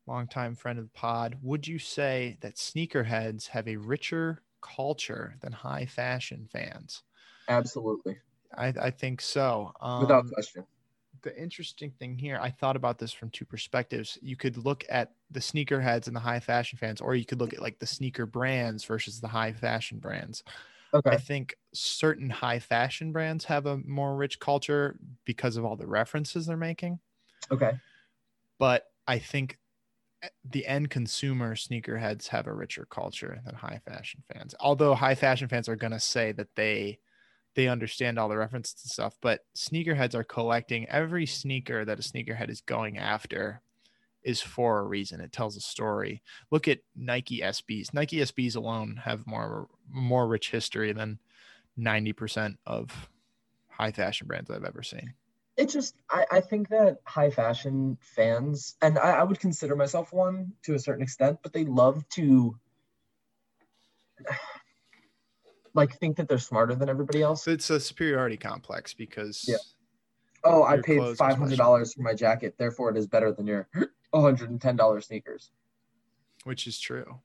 longtime 0.07 0.55
friend 0.55 0.79
of 0.79 0.85
the 0.85 0.91
pod. 0.91 1.37
Would 1.43 1.67
you 1.67 1.77
say 1.77 2.37
that 2.41 2.55
sneakerheads 2.55 3.47
have 3.49 3.67
a 3.67 3.77
richer 3.77 4.41
culture 4.61 5.35
than 5.41 5.53
high 5.53 5.85
fashion 5.85 6.49
fans? 6.51 7.03
Absolutely, 7.47 8.17
I, 8.57 8.73
I 8.81 8.89
think 8.89 9.21
so. 9.21 9.71
Um, 9.79 10.01
without 10.01 10.27
question. 10.31 10.65
the 11.21 11.39
interesting 11.39 11.91
thing 11.91 12.17
here, 12.17 12.39
I 12.41 12.49
thought 12.49 12.75
about 12.75 12.97
this 12.97 13.13
from 13.13 13.29
two 13.29 13.45
perspectives. 13.45 14.17
You 14.21 14.35
could 14.35 14.57
look 14.57 14.83
at 14.89 15.11
the 15.29 15.39
sneakerheads 15.39 16.07
and 16.07 16.15
the 16.15 16.21
high 16.21 16.39
fashion 16.39 16.79
fans, 16.79 17.01
or 17.01 17.13
you 17.13 17.25
could 17.25 17.39
look 17.39 17.53
at 17.53 17.61
like 17.61 17.77
the 17.77 17.85
sneaker 17.85 18.25
brands 18.25 18.83
versus 18.83 19.21
the 19.21 19.27
high 19.27 19.53
fashion 19.53 19.99
brands. 19.99 20.43
Okay. 20.93 21.11
I 21.11 21.17
think 21.17 21.55
certain 21.73 22.29
high 22.29 22.59
fashion 22.59 23.11
brands 23.11 23.45
have 23.45 23.65
a 23.65 23.77
more 23.77 24.15
rich 24.15 24.39
culture 24.39 24.97
because 25.25 25.57
of 25.57 25.65
all 25.65 25.75
the 25.75 25.87
references 25.87 26.45
they're 26.45 26.57
making. 26.57 26.99
Okay. 27.51 27.71
But 28.59 28.85
I 29.07 29.19
think 29.19 29.57
eh, 30.21 30.29
the 30.45 30.65
end 30.67 30.89
consumer 30.89 31.55
sneakerheads 31.55 32.27
have 32.27 32.47
a 32.47 32.53
richer 32.53 32.85
culture 32.89 33.41
than 33.45 33.55
high 33.55 33.81
fashion 33.85 34.23
fans. 34.31 34.55
Although 34.59 34.95
high 34.95 35.15
fashion 35.15 35.47
fans 35.47 35.67
are 35.67 35.75
going 35.75 35.93
to 35.93 35.99
say 35.99 36.31
that 36.33 36.55
they 36.55 36.99
they 37.55 37.67
understand 37.67 38.17
all 38.17 38.29
the 38.29 38.37
references 38.37 38.75
and 38.83 38.91
stuff, 38.91 39.17
but 39.21 39.41
sneakerheads 39.55 40.15
are 40.15 40.23
collecting 40.23 40.87
every 40.89 41.25
sneaker 41.25 41.85
that 41.85 41.99
a 41.99 42.01
sneakerhead 42.01 42.49
is 42.49 42.61
going 42.61 42.97
after 42.97 43.61
is 44.23 44.41
for 44.41 44.79
a 44.79 44.83
reason. 44.83 45.19
It 45.19 45.31
tells 45.31 45.57
a 45.57 45.61
story. 45.61 46.21
Look 46.51 46.67
at 46.67 46.79
Nike 46.95 47.39
SBs. 47.39 47.93
Nike 47.93 48.17
SBs 48.17 48.55
alone 48.55 49.01
have 49.03 49.27
more 49.27 49.67
more 49.89 50.27
rich 50.27 50.51
history 50.51 50.93
than 50.93 51.19
90% 51.77 52.55
of 52.65 53.09
high 53.69 53.91
fashion 53.91 54.27
brands 54.27 54.49
I've 54.49 54.63
ever 54.63 54.83
seen. 54.83 55.13
It 55.55 55.69
just, 55.69 55.95
I, 56.09 56.25
I 56.31 56.39
think 56.41 56.69
that 56.69 56.97
high 57.05 57.29
fashion 57.29 57.97
fans, 58.01 58.75
and 58.81 58.97
I, 58.97 59.11
I 59.11 59.23
would 59.23 59.39
consider 59.39 59.75
myself 59.75 60.11
one 60.11 60.53
to 60.63 60.73
a 60.73 60.79
certain 60.79 61.03
extent, 61.03 61.39
but 61.43 61.53
they 61.53 61.63
love 61.65 62.07
to 62.09 62.57
like 65.75 65.97
think 65.99 66.17
that 66.17 66.27
they're 66.27 66.39
smarter 66.39 66.73
than 66.75 66.89
everybody 66.89 67.21
else. 67.21 67.47
It's 67.47 67.69
a 67.69 67.79
superiority 67.79 68.37
complex 68.37 68.93
because 68.93 69.45
Yeah. 69.47 69.57
Oh, 70.45 70.63
I 70.63 70.77
paid 70.81 71.17
five 71.17 71.37
hundred 71.37 71.57
dollars 71.57 71.93
for 71.93 72.01
my 72.01 72.13
jacket, 72.13 72.55
therefore 72.57 72.89
it 72.89 72.97
is 72.97 73.07
better 73.07 73.31
than 73.31 73.47
your 73.47 73.67
one 74.13 74.23
hundred 74.23 74.49
and 74.51 74.61
ten 74.61 74.75
dollars 74.75 75.07
sneakers. 75.07 75.49
which 76.43 76.67
is 76.67 76.79
true. 76.79 77.19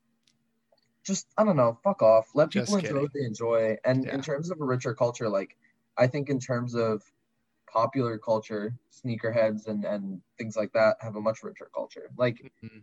Just 1.04 1.26
I 1.36 1.44
don't 1.44 1.56
know, 1.56 1.78
fuck 1.82 2.02
off. 2.02 2.28
Let 2.34 2.50
Just 2.50 2.66
people 2.72 2.78
enjoy 2.88 3.00
what 3.02 3.12
they 3.14 3.24
enjoy. 3.24 3.76
And 3.84 4.04
Yeah. 4.04 4.14
in 4.14 4.22
terms 4.22 4.50
of 4.50 4.60
a 4.60 4.64
richer 4.64 4.94
culture, 4.94 5.28
like 5.28 5.56
I 5.96 6.06
think 6.06 6.28
in 6.30 6.38
terms 6.38 6.74
of 6.74 7.02
popular 7.70 8.18
culture, 8.18 8.74
sneakerheads 8.92 9.66
and 9.68 9.84
and 9.84 10.22
things 10.38 10.56
like 10.56 10.72
that 10.72 10.96
have 11.00 11.16
a 11.16 11.20
much 11.20 11.42
richer 11.42 11.68
culture. 11.74 12.10
Like 12.16 12.50
Mhm. 12.62 12.82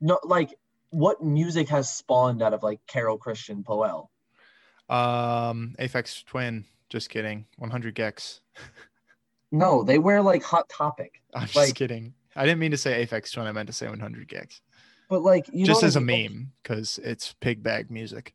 no, 0.00 0.18
like 0.24 0.58
what 0.90 1.22
music 1.22 1.68
has 1.68 1.90
spawned 1.90 2.42
out 2.42 2.54
of 2.54 2.62
like 2.62 2.84
Carol 2.86 3.18
Christian 3.18 3.62
Poell? 3.64 4.08
Um, 4.88 5.74
Aphex 5.78 6.24
Twin. 6.24 6.66
Just 6.88 7.08
kidding. 7.10 7.46
100 7.58 7.94
gecs. 7.96 8.40
No, 9.50 9.82
they 9.82 9.98
wear 9.98 10.22
like 10.22 10.42
Hot 10.44 10.68
Topic, 10.68 11.22
I'm 11.34 11.46
just 11.48 11.74
kidding. 11.74 12.14
I 12.36 12.44
didn't 12.44 12.58
mean 12.58 12.70
to 12.72 12.76
say 12.76 13.04
Aphex 13.06 13.32
Twin. 13.32 13.46
I 13.46 13.52
meant 13.52 13.68
to 13.68 13.72
say 13.72 13.88
100 13.88 14.28
gecs. 14.28 14.60
but 15.08 15.22
like 15.22 15.46
you 15.52 15.64
just 15.66 15.84
I 15.84 15.86
as 15.86 15.96
a 15.96 16.00
mean? 16.00 16.22
Like, 16.22 16.30
meme 16.32 16.52
because 16.62 16.98
it's 17.02 17.34
pig 17.40 17.62
bag 17.62 17.90
music. 17.90 18.34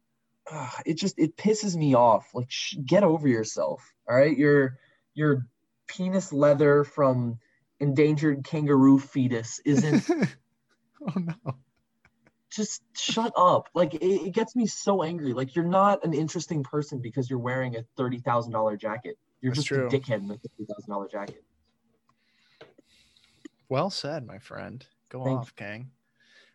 ah, 0.52 0.76
it 0.86 0.96
just 0.96 1.18
it 1.20 1.36
pisses 1.38 1.76
me 1.76 1.94
off. 1.96 2.30
Like, 2.34 2.50
sh- 2.50 2.76
get 2.86 3.04
over 3.04 3.28
yourself. 3.28 3.82
All 4.10 4.16
right, 4.16 4.38
your 4.38 4.78
your 5.14 5.46
penis 5.88 6.32
leather 6.32 6.84
from 6.84 7.40
endangered 7.80 8.44
kangaroo 8.44 9.00
fetus 9.00 9.60
isn't. 9.66 10.10
oh 11.02 11.14
no. 11.16 11.56
just 12.52 12.82
shut 12.96 13.32
up. 13.38 13.70
Like, 13.74 13.94
it, 13.96 14.04
it 14.28 14.34
gets 14.34 14.56
me 14.56 14.66
so 14.66 15.04
angry. 15.04 15.34
Like, 15.34 15.56
you're 15.56 15.66
not 15.66 16.04
an 16.04 16.14
interesting 16.14 16.64
person 16.64 17.00
because 17.00 17.30
you're 17.30 17.40
wearing 17.40 17.76
a 17.76 17.84
thirty 17.98 18.20
thousand 18.20 18.52
dollar 18.54 18.76
jacket. 18.78 19.18
You're 19.42 19.52
That's 19.54 19.66
just 19.66 19.68
true. 19.68 19.88
a 19.88 19.90
dickhead 19.90 20.20
in 20.24 20.26
a 20.32 20.38
thirty 20.38 20.66
thousand 20.68 20.90
dollar 20.90 21.08
jacket. 21.08 21.44
Well 23.70 23.90
said, 23.90 24.26
my 24.26 24.40
friend. 24.40 24.86
Go 25.10 25.24
Thank 25.24 25.40
off, 25.42 25.56
Kang. 25.56 25.92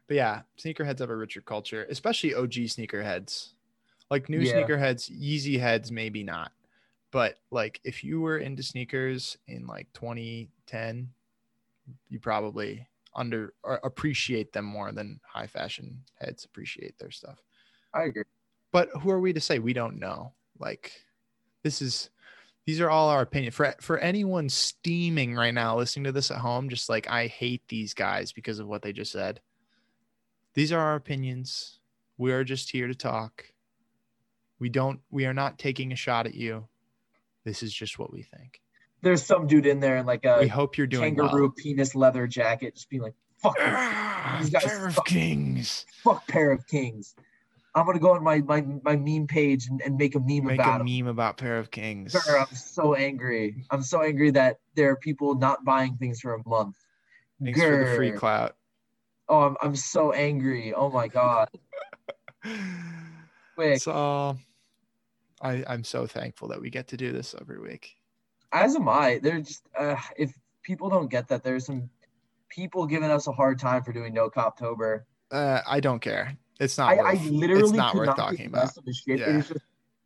But 0.06 0.16
yeah, 0.16 0.42
sneakerheads 0.58 0.98
have 0.98 1.10
a 1.10 1.16
richer 1.16 1.40
culture, 1.40 1.86
especially 1.88 2.34
OG 2.34 2.52
sneakerheads. 2.52 3.52
Like 4.10 4.28
new 4.28 4.40
Yeah. 4.40 4.52
sneakerheads, 4.52 5.10
Yeezy 5.10 5.58
heads, 5.58 5.90
maybe 5.90 6.22
not. 6.22 6.52
But 7.10 7.38
like 7.50 7.80
if 7.84 8.04
you 8.04 8.20
were 8.20 8.38
into 8.38 8.62
sneakers 8.62 9.38
in 9.46 9.66
like 9.66 9.92
2010, 9.94 11.10
you 12.08 12.18
probably 12.18 12.86
under 13.14 13.54
or 13.62 13.80
appreciate 13.84 14.52
them 14.52 14.64
more 14.64 14.92
than 14.92 15.20
high 15.26 15.46
fashion 15.46 16.02
heads 16.20 16.44
appreciate 16.44 16.98
their 16.98 17.12
stuff. 17.12 17.38
I 17.94 18.04
agree. 18.04 18.24
But 18.72 18.90
who 19.00 19.10
are 19.10 19.20
we 19.20 19.32
to 19.32 19.40
say? 19.40 19.58
We 19.58 19.72
don't 19.72 19.98
know. 19.98 20.34
Like 20.58 20.92
this 21.62 21.80
is 21.80 22.10
these 22.66 22.80
are 22.80 22.90
all 22.90 23.08
our 23.08 23.20
opinion. 23.22 23.52
For 23.52 23.74
for 23.80 23.98
anyone 23.98 24.48
steaming 24.48 25.34
right 25.34 25.52
now 25.54 25.76
listening 25.76 26.04
to 26.04 26.12
this 26.12 26.30
at 26.30 26.38
home, 26.38 26.68
just 26.68 26.88
like 26.88 27.08
I 27.10 27.26
hate 27.26 27.62
these 27.68 27.94
guys 27.94 28.32
because 28.32 28.58
of 28.58 28.66
what 28.66 28.82
they 28.82 28.92
just 28.92 29.12
said. 29.12 29.40
These 30.54 30.72
are 30.72 30.78
our 30.80 30.94
opinions. 30.94 31.78
We 32.16 32.32
are 32.32 32.44
just 32.44 32.70
here 32.70 32.86
to 32.86 32.94
talk. 32.94 33.46
We 34.58 34.68
don't 34.68 35.00
we 35.10 35.26
are 35.26 35.34
not 35.34 35.58
taking 35.58 35.92
a 35.92 35.96
shot 35.96 36.26
at 36.26 36.34
you. 36.34 36.68
This 37.44 37.62
is 37.62 37.72
just 37.74 37.98
what 37.98 38.12
we 38.12 38.22
think. 38.22 38.60
There's 39.02 39.22
some 39.22 39.46
dude 39.46 39.66
in 39.66 39.80
there 39.80 39.96
in 39.98 40.06
like 40.06 40.22
we 40.22 40.30
a 40.30 40.48
hope 40.48 40.78
you're 40.78 40.86
doing 40.86 41.14
kangaroo 41.16 41.42
well. 41.42 41.54
penis 41.56 41.94
leather 41.94 42.26
jacket, 42.26 42.74
just 42.76 42.88
being 42.88 43.02
like, 43.02 43.12
"Fuck, 43.36 43.56
Ah, 43.60 44.38
These 44.40 44.48
guys 44.50 44.64
Pair 44.64 44.86
of 44.86 44.98
kings. 45.04 45.84
fuck, 46.02 46.26
pair 46.26 46.50
of 46.52 46.66
kings." 46.66 47.14
I'm 47.74 47.86
gonna 47.86 47.98
go 47.98 48.12
on 48.14 48.22
my 48.22 48.38
my, 48.40 48.64
my 48.82 48.96
meme 48.96 49.26
page 49.26 49.66
and, 49.68 49.80
and 49.82 49.96
make 49.96 50.14
a 50.14 50.20
meme 50.20 50.44
Make 50.46 50.60
about 50.60 50.80
a 50.80 50.84
'em. 50.84 50.86
meme 50.98 51.08
about 51.08 51.36
pair 51.36 51.58
of 51.58 51.70
kings. 51.70 52.12
Sir, 52.12 52.38
I'm 52.38 52.54
so 52.54 52.94
angry. 52.94 53.64
I'm 53.70 53.82
so 53.82 54.02
angry 54.02 54.30
that 54.32 54.60
there 54.74 54.90
are 54.90 54.96
people 54.96 55.34
not 55.34 55.64
buying 55.64 55.96
things 55.96 56.20
for 56.20 56.34
a 56.34 56.48
month. 56.48 56.76
Thanks 57.42 57.60
for 57.60 57.76
the 57.76 57.96
free 57.96 58.12
Grr. 58.12 58.16
clout. 58.16 58.56
Oh, 59.28 59.40
I'm, 59.40 59.56
I'm 59.60 59.76
so 59.76 60.12
angry. 60.12 60.72
Oh 60.72 60.90
my 60.90 61.08
god. 61.08 61.48
Quick. 63.56 63.80
So 63.82 64.36
I, 65.40 65.64
I'm 65.66 65.84
so 65.84 66.06
thankful 66.06 66.48
that 66.48 66.60
we 66.60 66.70
get 66.70 66.88
to 66.88 66.96
do 66.96 67.12
this 67.12 67.34
every 67.40 67.58
week. 67.58 67.96
As 68.52 68.76
am 68.76 68.88
I. 68.88 69.18
They're 69.22 69.40
just 69.40 69.66
uh, 69.78 69.96
if 70.16 70.32
people 70.62 70.88
don't 70.88 71.10
get 71.10 71.28
that, 71.28 71.42
there's 71.42 71.66
some 71.66 71.90
people 72.48 72.86
giving 72.86 73.10
us 73.10 73.26
a 73.26 73.32
hard 73.32 73.58
time 73.58 73.82
for 73.82 73.92
doing 73.92 74.14
no 74.14 74.30
coptober. 74.30 75.02
Uh, 75.30 75.60
I 75.66 75.80
don't 75.80 76.00
care. 76.00 76.36
It's 76.60 76.78
not. 76.78 76.92
I, 76.92 76.96
I 76.96 77.12
worth, 77.14 77.22
literally 77.30 77.62
it's 77.62 77.72
not 77.72 77.94
worth 77.94 78.06
not 78.06 78.16
talking 78.16 78.46
about. 78.46 78.60
less 78.64 78.76
of 78.76 78.84
a 78.86 78.92
shit. 78.92 79.18
Yeah. 79.18 79.38
It 79.38 79.56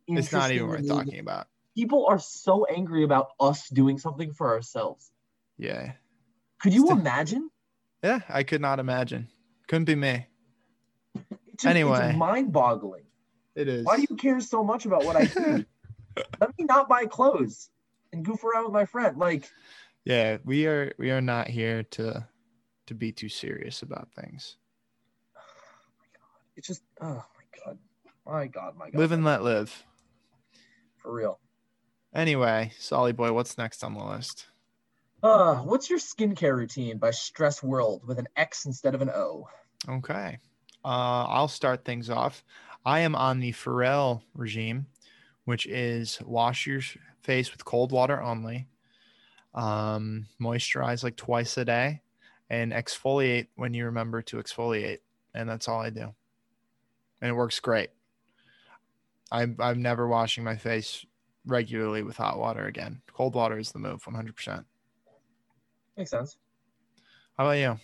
It's 0.07 0.31
not 0.31 0.51
even 0.51 0.67
worth 0.67 0.77
to 0.77 0.81
me 0.83 0.87
that 0.89 0.93
talking 0.95 1.19
about. 1.19 1.47
People 1.75 2.07
are 2.09 2.19
so 2.19 2.65
angry 2.65 3.03
about 3.03 3.27
us 3.39 3.69
doing 3.69 3.97
something 3.99 4.33
for 4.33 4.49
ourselves. 4.53 5.11
Yeah. 5.57 5.93
Could 6.61 6.73
you 6.73 6.85
Still- 6.85 6.97
imagine? 6.99 7.49
Yeah. 8.03 8.21
I 8.27 8.43
could 8.43 8.61
not 8.61 8.79
imagine. 8.79 9.27
Couldn't 9.67 9.85
be 9.85 9.95
me. 9.95 10.25
It's 11.15 11.63
just, 11.63 11.65
Anyway. 11.67 12.09
it's 12.09 12.17
mind-boggling. 12.17 13.03
It 13.55 13.67
is. 13.67 13.85
Why 13.85 13.97
do 13.97 14.05
you 14.09 14.15
care 14.15 14.39
so 14.39 14.63
much 14.63 14.85
about 14.85 15.05
what 15.05 15.15
I 15.15 15.25
do? 15.25 15.65
Let 16.41 16.57
me 16.57 16.65
not 16.65 16.89
buy 16.89 17.05
clothes 17.05 17.69
and 18.11 18.25
goof 18.25 18.43
around 18.43 18.63
with 18.65 18.73
my 18.73 18.85
friend. 18.85 19.17
Like, 19.17 19.49
Yeah, 20.05 20.37
we 20.43 20.65
are. 20.65 20.93
We 20.97 21.11
are 21.11 21.21
not 21.21 21.47
here 21.47 21.83
to 21.83 22.27
to 22.87 22.93
be 22.95 23.11
too 23.11 23.29
serious 23.29 23.81
about 23.83 24.09
things. 24.19 24.57
It's 26.59 26.67
just 26.67 26.83
oh 27.01 27.23
my 27.37 27.63
god, 27.65 27.77
my 28.25 28.47
god, 28.47 28.75
my 28.77 28.89
god, 28.89 28.99
Live 28.99 29.13
and 29.13 29.23
let 29.23 29.43
live. 29.43 29.85
for 30.97 31.13
real. 31.13 31.39
Anyway, 32.13 32.73
Solly 32.77 33.13
boy, 33.13 33.31
what's 33.31 33.57
next 33.57 33.81
on 33.81 33.93
the 33.93 34.03
list? 34.03 34.47
Uh, 35.23 35.55
what's 35.57 35.89
your 35.89 35.99
skincare 35.99 36.55
routine 36.55 36.97
by 36.97 37.11
Stress 37.11 37.63
World 37.63 38.05
with 38.05 38.19
an 38.19 38.27
X 38.35 38.65
instead 38.65 38.93
of 38.93 39.01
an 39.01 39.09
O? 39.09 39.47
Okay. 39.87 40.37
Uh, 40.83 41.25
I'll 41.27 41.47
start 41.47 41.85
things 41.85 42.09
off. 42.09 42.43
I 42.85 42.99
am 42.99 43.15
on 43.15 43.39
the 43.39 43.53
Pharrell 43.53 44.21
regime, 44.35 44.85
which 45.45 45.65
is 45.65 46.19
wash 46.25 46.67
your 46.67 46.81
face 47.21 47.51
with 47.53 47.63
cold 47.63 47.93
water 47.93 48.21
only, 48.21 48.67
um, 49.53 50.25
moisturize 50.41 51.03
like 51.05 51.15
twice 51.15 51.57
a 51.57 51.63
day, 51.63 52.01
and 52.49 52.73
exfoliate 52.73 53.47
when 53.55 53.73
you 53.73 53.85
remember 53.85 54.21
to 54.23 54.37
exfoliate. 54.37 54.99
And 55.33 55.47
that's 55.47 55.69
all 55.69 55.79
I 55.79 55.89
do. 55.89 56.13
And 57.21 57.29
it 57.29 57.33
works 57.33 57.59
great. 57.59 57.89
I'm, 59.31 59.55
I'm 59.59 59.81
never 59.81 60.07
washing 60.07 60.43
my 60.43 60.55
face 60.55 61.05
regularly 61.45 62.03
with 62.03 62.17
hot 62.17 62.39
water 62.39 62.65
again. 62.65 63.01
Cold 63.13 63.35
water 63.35 63.57
is 63.57 63.71
the 63.71 63.79
move, 63.79 64.03
100%. 64.03 64.65
Makes 65.97 66.11
sense. 66.11 66.37
How 67.37 67.45
about 67.45 67.57
you? 67.57 67.79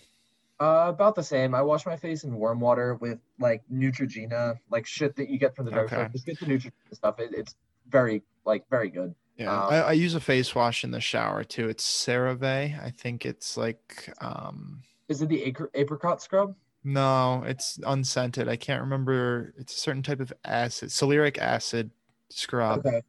Uh, 0.58 0.86
about 0.88 1.14
the 1.14 1.22
same. 1.22 1.54
I 1.54 1.60
wash 1.62 1.84
my 1.84 1.96
face 1.96 2.24
in 2.24 2.34
warm 2.34 2.60
water 2.60 2.94
with 2.94 3.18
like 3.38 3.62
Neutrogena, 3.70 4.56
like 4.70 4.86
shit 4.86 5.14
that 5.16 5.28
you 5.28 5.38
get 5.38 5.54
from 5.54 5.66
the 5.66 5.70
drugstore. 5.70 6.00
Okay. 6.00 6.12
Just 6.12 6.24
get 6.24 6.40
the 6.40 6.46
Neutrogena 6.46 6.72
stuff. 6.94 7.20
It, 7.20 7.32
it's 7.34 7.54
very 7.88 8.22
like 8.46 8.64
very 8.70 8.88
good. 8.88 9.14
Yeah, 9.36 9.52
Um, 9.52 9.72
I, 9.72 9.76
I 9.82 9.92
use 9.92 10.14
a 10.14 10.20
face 10.20 10.54
wash 10.54 10.82
in 10.82 10.92
the 10.92 11.00
shower 11.00 11.44
too. 11.44 11.68
It's 11.68 11.84
CeraVe. 11.86 12.82
I 12.82 12.90
think 12.90 13.26
it's 13.26 13.58
like 13.58 14.10
um 14.22 14.80
Is 15.08 15.20
it 15.20 15.28
the 15.28 15.54
apricot 15.74 16.22
scrub? 16.22 16.54
No, 16.86 17.42
it's 17.44 17.80
unscented. 17.84 18.48
I 18.48 18.54
can't 18.54 18.80
remember. 18.80 19.52
It's 19.58 19.74
a 19.74 19.78
certain 19.78 20.04
type 20.04 20.20
of 20.20 20.32
acid, 20.44 20.90
celeric 20.90 21.36
acid 21.36 21.90
scrub, 22.28 22.86
Okay. 22.86 23.02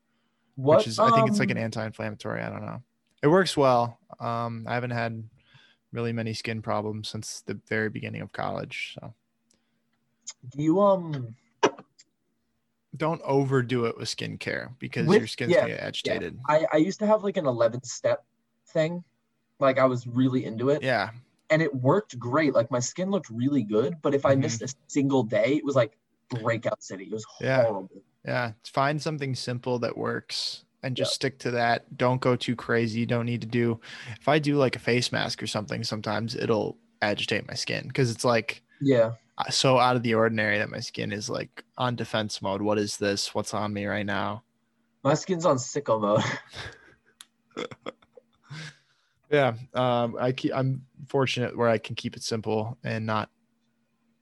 What? 0.55 0.79
which 0.79 0.87
is 0.87 0.97
I 0.97 1.11
think 1.11 1.29
it's 1.29 1.37
like 1.37 1.51
an 1.51 1.57
um, 1.57 1.63
anti-inflammatory. 1.65 2.41
I 2.41 2.49
don't 2.49 2.65
know. 2.65 2.81
It 3.21 3.27
works 3.27 3.55
well. 3.55 3.99
Um, 4.19 4.65
I 4.67 4.73
haven't 4.73 4.89
had 4.91 5.23
really 5.91 6.11
many 6.11 6.33
skin 6.33 6.63
problems 6.63 7.07
since 7.07 7.41
the 7.41 7.59
very 7.69 7.89
beginning 7.89 8.21
of 8.21 8.31
college. 8.31 8.95
So 8.99 9.13
Do 10.55 10.63
you 10.63 10.81
um? 10.81 11.35
don't 12.95 13.21
overdo 13.23 13.85
it 13.85 13.95
with 13.95 14.07
skincare 14.09 14.71
because 14.79 15.05
With- 15.05 15.19
your 15.19 15.27
skin's 15.27 15.51
yeah, 15.51 15.61
gonna 15.61 15.73
get 15.73 15.81
agitated. 15.81 16.39
I 16.49 16.65
I 16.73 16.77
used 16.77 16.97
to 16.99 17.05
have 17.05 17.23
like 17.23 17.37
an 17.37 17.45
eleven 17.45 17.83
step 17.83 18.25
thing, 18.69 19.03
like 19.59 19.77
I 19.77 19.85
was 19.85 20.07
really 20.07 20.45
into 20.45 20.69
it, 20.69 20.81
Yeah. 20.81 21.11
And 21.49 21.61
it 21.61 21.73
worked 21.73 22.17
great. 22.19 22.53
Like 22.53 22.71
my 22.71 22.79
skin 22.79 23.09
looked 23.09 23.29
really 23.29 23.63
good, 23.63 23.95
but 24.01 24.13
if 24.13 24.25
I 24.25 24.35
Mhm. 24.35 24.41
missed 24.41 24.61
a 24.61 24.73
single 24.87 25.23
day, 25.23 25.55
it 25.55 25.63
was 25.65 25.75
like 25.75 25.97
breakout 26.29 26.83
city. 26.83 27.05
It 27.05 27.11
was 27.11 27.25
Yeah. 27.39 27.63
horrible. 27.63 28.03
Yeah, 28.25 28.53
find 28.65 29.01
something 29.01 29.35
simple 29.35 29.79
that 29.79 29.97
works 29.97 30.65
and 30.83 30.95
just 30.97 31.13
stick 31.13 31.39
to 31.39 31.51
that. 31.51 31.97
Don't 31.97 32.19
go 32.19 32.35
too 32.35 32.55
crazy. 32.55 32.99
You 32.99 33.05
don't 33.05 33.25
need 33.25 33.41
to 33.41 33.47
do 33.47 33.79
if 34.19 34.27
I 34.27 34.39
do 34.39 34.57
like 34.57 34.75
a 34.75 34.79
face 34.79 35.11
mask 35.11 35.41
or 35.41 35.47
something, 35.47 35.83
sometimes 35.83 36.35
it'll 36.35 36.77
agitate 37.01 37.47
my 37.47 37.53
skin 37.53 37.87
because 37.87 38.11
it's 38.11 38.25
like 38.25 38.63
Yeah. 38.81 39.13
uh, 39.37 39.49
so 39.49 39.79
out 39.79 39.95
of 39.95 40.03
the 40.03 40.15
ordinary 40.15 40.57
that 40.57 40.69
my 40.69 40.79
skin 40.79 41.11
is 41.11 41.29
like 41.29 41.63
on 41.77 41.95
defense 41.95 42.41
mode. 42.41 42.61
What 42.61 42.77
is 42.77 42.97
this? 42.97 43.33
What's 43.33 43.53
on 43.53 43.71
me 43.73 43.85
right 43.85 44.05
now? 44.05 44.43
My 45.03 45.13
skin's 45.13 45.45
on 45.45 45.57
sicko 45.57 46.01
mode. 46.01 46.23
Yeah, 49.29 49.53
um, 49.73 50.15
I 50.19 50.31
keep, 50.31 50.53
I'm 50.55 50.83
fortunate 51.07 51.57
where 51.57 51.67
I 51.69 51.77
can 51.77 51.95
keep 51.95 52.15
it 52.15 52.23
simple 52.23 52.77
and 52.83 53.05
not 53.05 53.29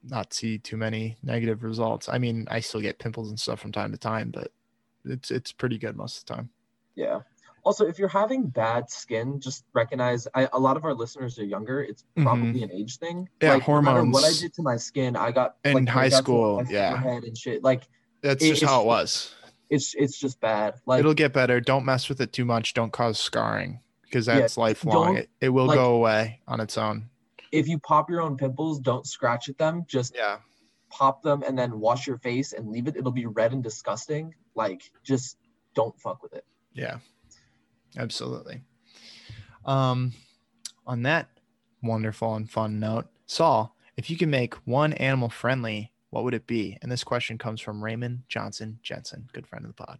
not 0.08 0.34
see 0.34 0.60
too 0.60 0.78
many 0.78 1.18
negative 1.24 1.64
results. 1.64 2.08
I 2.10 2.20
mean, 2.20 2.48
I 2.50 2.60
still 2.60 2.82
get 2.82 3.00
pimples 3.00 3.30
and 3.30 3.40
stuff 3.40 3.60
from 3.60 3.72
time 3.72 3.92
to 3.92 3.98
time, 3.98 4.30
but 4.32 4.52
it's 5.04 5.32
it's 5.32 5.52
pretty 5.52 5.78
good 5.78 5.96
most 5.96 6.18
of 6.20 6.26
the 6.26 6.34
time. 6.36 6.50
Yeah. 6.96 7.22
Also, 7.64 7.88
if 7.88 7.98
you're 7.98 8.08
having 8.08 8.46
bad 8.48 8.92
skin, 8.92 9.40
just 9.40 9.64
recognize 9.74 10.28
I, 10.36 10.48
a 10.54 10.60
lot 10.60 10.78
of 10.78 10.86
our 10.86 10.94
listeners 10.94 11.40
are 11.40 11.44
younger. 11.46 11.82
It's 11.82 12.04
Mhm. 12.16 12.24
probably 12.24 12.62
an 12.62 12.72
age 12.72 12.98
thing. 13.00 13.28
Yeah, 13.42 13.56
like, 13.56 13.68
no 13.68 14.06
what 14.06 14.24
I 14.24 14.32
did 14.40 14.54
to 14.54 14.62
my 14.62 14.78
skin, 14.78 15.16
I 15.16 15.32
got 15.32 15.58
In 15.64 15.74
like, 15.74 15.88
high 15.88 16.06
on 16.06 16.12
school, 16.12 16.64
yeah. 16.70 17.02
forehead 17.02 17.24
and 17.24 17.36
shit. 17.38 17.64
Like 17.64 17.84
That's 18.22 18.44
It- 18.44 18.50
just 18.56 18.64
how 18.64 18.82
it 18.82 18.86
was. 18.88 19.34
it's 19.72 19.96
it's 19.96 20.20
just 20.20 20.40
bad. 20.40 20.76
Like 20.86 21.00
It'll 21.00 21.14
get 21.16 21.34
better. 21.34 21.60
Don't 21.60 21.86
mess 21.86 22.08
with 22.10 22.22
it 22.22 22.32
too 22.34 22.46
much. 22.46 22.74
Don't 22.76 22.92
cause 22.92 23.20
scarring 23.20 23.80
because 24.16 24.28
Yeah, 24.28 24.40
that's 24.40 24.56
lifelong. 24.58 25.18
It, 25.18 25.30
it 25.42 25.50
will 25.50 25.66
like- 25.66 25.76
go 25.76 25.96
away 25.96 26.40
on 26.48 26.62
its 26.62 26.78
own. 26.78 27.10
if 27.52 27.68
you 27.68 27.78
pop 27.80 28.10
your 28.10 28.22
own 28.22 28.38
pimples, 28.38 28.80
don't 28.80 29.06
scratch 29.06 29.50
at 29.50 29.58
them. 29.58 29.84
Just 29.88 30.16
Yeah. 30.16 30.38
pop 30.90 31.22
them 31.22 31.44
and 31.46 31.58
then 31.60 31.80
wash 31.80 32.08
your 32.08 32.18
face 32.20 32.54
and 32.54 32.70
leave 32.70 32.88
it. 32.88 32.96
It'll 32.96 33.12
be 33.12 33.26
red 33.26 33.52
and 33.54 33.62
disgusting. 33.62 34.34
Like 34.56 34.90
just 35.04 35.38
don't 35.74 35.98
fuck 36.00 36.24
with 36.24 36.34
it. 36.34 36.46
Yeah. 36.74 37.00
Absolutely. 37.98 38.62
Um, 39.66 40.14
on 40.88 41.04
that 41.04 41.30
wonderful 41.84 42.36
and 42.36 42.50
fun 42.50 42.80
note, 42.80 43.08
Sol, 43.26 43.76
if 43.98 44.10
you 44.10 44.16
can 44.18 44.30
make 44.30 44.54
one 44.66 44.94
animal 44.94 45.30
friendly, 45.30 45.92
what 46.10 46.24
would 46.24 46.34
it 46.34 46.48
be? 46.48 46.78
And 46.82 46.90
this 46.92 47.04
question 47.04 47.38
comes 47.38 47.60
from 47.62 47.84
Raymond 47.84 48.24
Johnson 48.30 48.80
Jensen, 48.82 49.28
good 49.34 49.48
friend 49.48 49.66
of 49.66 49.76
the 49.76 49.84
pod. 49.86 50.00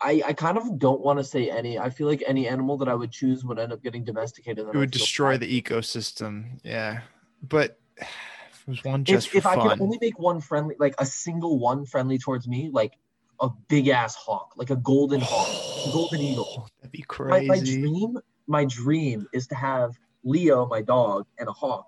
I, 0.00 0.22
I 0.26 0.32
kind 0.34 0.58
of 0.58 0.78
don't 0.78 1.00
want 1.00 1.18
to 1.18 1.24
say 1.24 1.50
any. 1.50 1.78
I 1.78 1.90
feel 1.90 2.06
like 2.06 2.22
any 2.26 2.46
animal 2.46 2.76
that 2.78 2.88
I 2.88 2.94
would 2.94 3.10
choose 3.10 3.44
would 3.44 3.58
end 3.58 3.72
up 3.72 3.82
getting 3.82 4.04
domesticated. 4.04 4.66
It 4.68 4.76
would 4.76 4.90
destroy 4.90 5.32
bad. 5.32 5.40
the 5.40 5.62
ecosystem. 5.62 6.60
Yeah. 6.62 7.00
But 7.42 7.78
if 7.96 8.06
it 8.66 8.70
was 8.70 8.84
one 8.84 9.04
just 9.04 9.28
if, 9.28 9.36
if 9.36 9.46
I 9.46 9.56
could 9.56 9.80
only 9.80 9.98
make 10.00 10.18
one 10.18 10.40
friendly, 10.40 10.76
like 10.78 10.94
a 10.98 11.06
single 11.06 11.58
one 11.58 11.86
friendly 11.86 12.18
towards 12.18 12.46
me, 12.46 12.70
like 12.72 12.92
a 13.40 13.48
big 13.68 13.88
ass 13.88 14.14
hawk, 14.14 14.52
like 14.56 14.70
a 14.70 14.76
golden 14.76 15.20
hawk, 15.22 15.48
golden 15.92 16.20
eagle. 16.20 16.68
That'd 16.80 16.92
be 16.92 17.04
My, 17.18 17.40
my 17.42 17.60
dream, 17.60 18.18
my 18.46 18.64
dream 18.64 19.26
is 19.32 19.46
to 19.48 19.54
have 19.54 19.96
Leo, 20.24 20.66
my 20.66 20.82
dog, 20.82 21.26
and 21.38 21.48
a 21.48 21.52
hawk, 21.52 21.86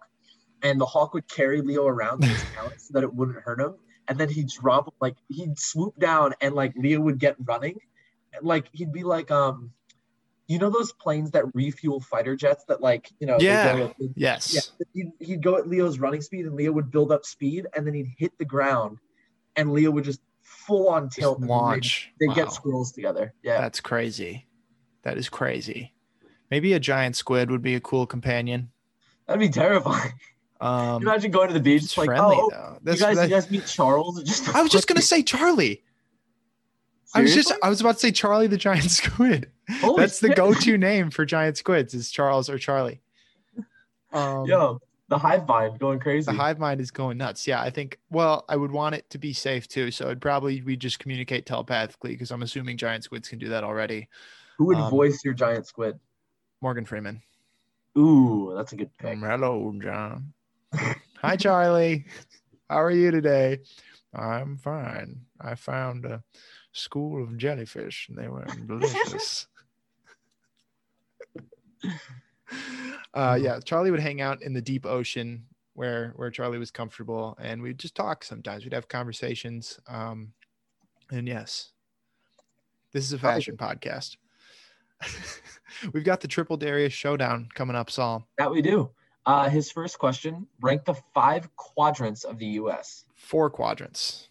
and 0.62 0.80
the 0.80 0.86
hawk 0.86 1.12
would 1.14 1.28
carry 1.28 1.60
Leo 1.60 1.86
around 1.86 2.22
in 2.22 2.30
his 2.30 2.42
talons 2.54 2.84
so 2.84 2.92
that 2.94 3.02
it 3.02 3.12
wouldn't 3.12 3.38
hurt 3.38 3.60
him, 3.60 3.74
and 4.08 4.18
then 4.18 4.28
he'd 4.28 4.48
drop 4.48 4.94
like 5.00 5.16
he'd 5.28 5.58
swoop 5.58 5.98
down, 5.98 6.32
and 6.40 6.54
like 6.54 6.72
Leo 6.76 7.00
would 7.00 7.18
get 7.18 7.36
running, 7.44 7.78
like 8.42 8.68
he'd 8.72 8.92
be 8.92 9.04
like 9.04 9.30
um. 9.30 9.72
You 10.50 10.58
know 10.58 10.70
those 10.70 10.92
planes 10.92 11.30
that 11.32 11.44
refuel 11.52 12.00
fighter 12.00 12.34
jets 12.34 12.64
that 12.68 12.80
like 12.80 13.10
you 13.20 13.26
know 13.26 13.36
Yeah. 13.38 13.88
yes. 14.16 14.54
yeah, 14.54 14.86
he'd, 14.94 15.12
he'd 15.26 15.42
go 15.42 15.56
at 15.58 15.68
Leo's 15.68 15.98
running 15.98 16.22
speed, 16.22 16.46
and 16.46 16.54
Leo 16.54 16.72
would 16.72 16.90
build 16.90 17.12
up 17.12 17.26
speed, 17.26 17.66
and 17.76 17.86
then 17.86 17.92
he'd 17.92 18.10
hit 18.16 18.32
the 18.38 18.46
ground, 18.46 18.96
and 19.56 19.72
Leo 19.72 19.90
would 19.90 20.04
just 20.04 20.20
full 20.40 20.88
on 20.88 21.10
tilt. 21.10 21.40
then 21.40 21.50
launch. 21.50 22.10
They, 22.18 22.28
Wow. 22.28 22.34
get 22.34 22.52
squirrels 22.52 22.92
together. 22.92 23.34
Yeah, 23.42 23.60
That's 23.60 23.80
crazy. 23.80 24.46
That 25.02 25.18
is 25.18 25.28
crazy. 25.28 25.92
Maybe 26.50 26.72
a 26.72 26.80
giant 26.80 27.16
squid 27.16 27.50
would 27.50 27.60
be 27.60 27.74
a 27.74 27.80
cool 27.80 28.06
companion. 28.06 28.70
that'd 29.26 29.38
be 29.40 29.50
terrifying. 29.50 30.12
Um, 30.62 31.02
Imagine 31.02 31.30
going 31.30 31.48
to 31.48 31.54
the 31.54 31.60
beach, 31.60 31.82
it's 31.84 31.98
like, 31.98 32.06
friendly 32.06 32.36
oh, 32.40 32.48
though. 32.50 32.72
you 32.76 32.80
That's, 32.84 33.00
guys, 33.02 33.16
that- 33.16 33.28
you 33.28 33.34
guys 33.34 33.50
meet 33.50 33.66
Charles. 33.66 34.22
Just 34.22 34.48
I 34.54 34.62
was 34.62 34.70
just 34.72 34.88
gonna 34.88 35.02
say 35.12 35.22
Charlie. 35.22 35.82
I 37.14 37.22
was 37.22 37.34
just 37.34 37.52
I 37.62 37.68
was 37.68 37.80
about 37.80 37.94
to 37.94 38.00
say 38.00 38.12
Charlie 38.12 38.46
the 38.46 38.56
giant 38.56 38.90
squid. 38.90 39.50
Holy 39.80 40.00
That's 40.00 40.20
the 40.20 40.30
go-to 40.30 40.78
name 40.78 41.10
for 41.10 41.24
giant 41.24 41.56
squids 41.56 41.94
is 41.94 42.10
Charles 42.10 42.48
or 42.48 42.58
Charlie. 42.58 43.00
Um, 44.12 44.46
Yo, 44.46 44.80
the 45.08 45.18
hive 45.18 45.46
mind 45.46 45.78
going 45.78 45.98
crazy. 46.00 46.30
the 46.30 46.36
hive 46.36 46.58
mind 46.58 46.80
is 46.80 46.90
going 46.90 47.18
nuts. 47.18 47.46
Yeah, 47.46 47.60
I 47.60 47.70
think. 47.70 47.98
Well, 48.10 48.44
I 48.48 48.56
would 48.56 48.70
want 48.70 48.94
it 48.94 49.08
to 49.10 49.18
be 49.18 49.32
safe 49.32 49.68
too, 49.68 49.90
so 49.90 50.06
it'd 50.06 50.20
probably 50.20 50.62
we 50.62 50.76
just 50.76 50.98
communicate 50.98 51.46
telepathically 51.46 52.12
because 52.12 52.30
I'm 52.30 52.42
assuming 52.42 52.76
giant 52.76 53.04
squids 53.04 53.28
can 53.28 53.38
do 53.38 53.48
that 53.48 53.64
already. 53.64 54.08
Who 54.58 54.66
would 54.66 54.78
um, 54.78 54.90
voice 54.90 55.24
your 55.24 55.34
giant 55.34 55.66
squid? 55.66 55.98
Morgan 56.60 56.84
Freeman. 56.84 57.22
Ooh, 57.96 58.52
that's 58.56 58.72
a 58.72 58.76
good 58.76 58.90
pick. 58.98 59.12
Um, 59.12 59.22
hello, 59.22 59.74
John. 59.82 60.32
Hi, 61.22 61.36
Charlie. 61.36 62.04
How 62.68 62.82
are 62.82 62.90
you 62.90 63.10
today? 63.10 63.60
I'm 64.14 64.56
fine. 64.56 65.20
I 65.40 65.54
found 65.54 66.04
a 66.04 66.22
school 66.78 67.22
of 67.22 67.36
jellyfish 67.36 68.08
and 68.08 68.16
they 68.16 68.28
were 68.28 68.46
delicious. 68.66 69.46
uh, 73.14 73.38
yeah, 73.40 73.60
Charlie 73.64 73.90
would 73.90 74.00
hang 74.00 74.20
out 74.20 74.42
in 74.42 74.52
the 74.52 74.62
deep 74.62 74.86
ocean 74.86 75.44
where 75.74 76.12
where 76.16 76.30
Charlie 76.30 76.58
was 76.58 76.72
comfortable, 76.72 77.36
and 77.40 77.62
we'd 77.62 77.78
just 77.78 77.94
talk. 77.94 78.24
Sometimes 78.24 78.64
we'd 78.64 78.72
have 78.72 78.88
conversations. 78.88 79.78
Um, 79.86 80.32
and 81.10 81.28
yes, 81.28 81.70
this 82.92 83.04
is 83.04 83.12
a 83.12 83.18
fashion 83.18 83.56
podcast. 83.56 84.16
We've 85.92 86.04
got 86.04 86.20
the 86.20 86.28
Triple 86.28 86.56
Darius 86.56 86.92
Showdown 86.92 87.48
coming 87.54 87.76
up, 87.76 87.90
Sol. 87.90 88.26
That 88.38 88.50
we 88.50 88.60
do. 88.62 88.90
Uh, 89.24 89.48
his 89.48 89.70
first 89.70 89.98
question: 89.98 90.48
Rank 90.60 90.84
the 90.84 90.96
five 91.14 91.54
quadrants 91.54 92.24
of 92.24 92.38
the 92.38 92.46
U.S. 92.46 93.04
Four 93.14 93.48
quadrants. 93.50 94.28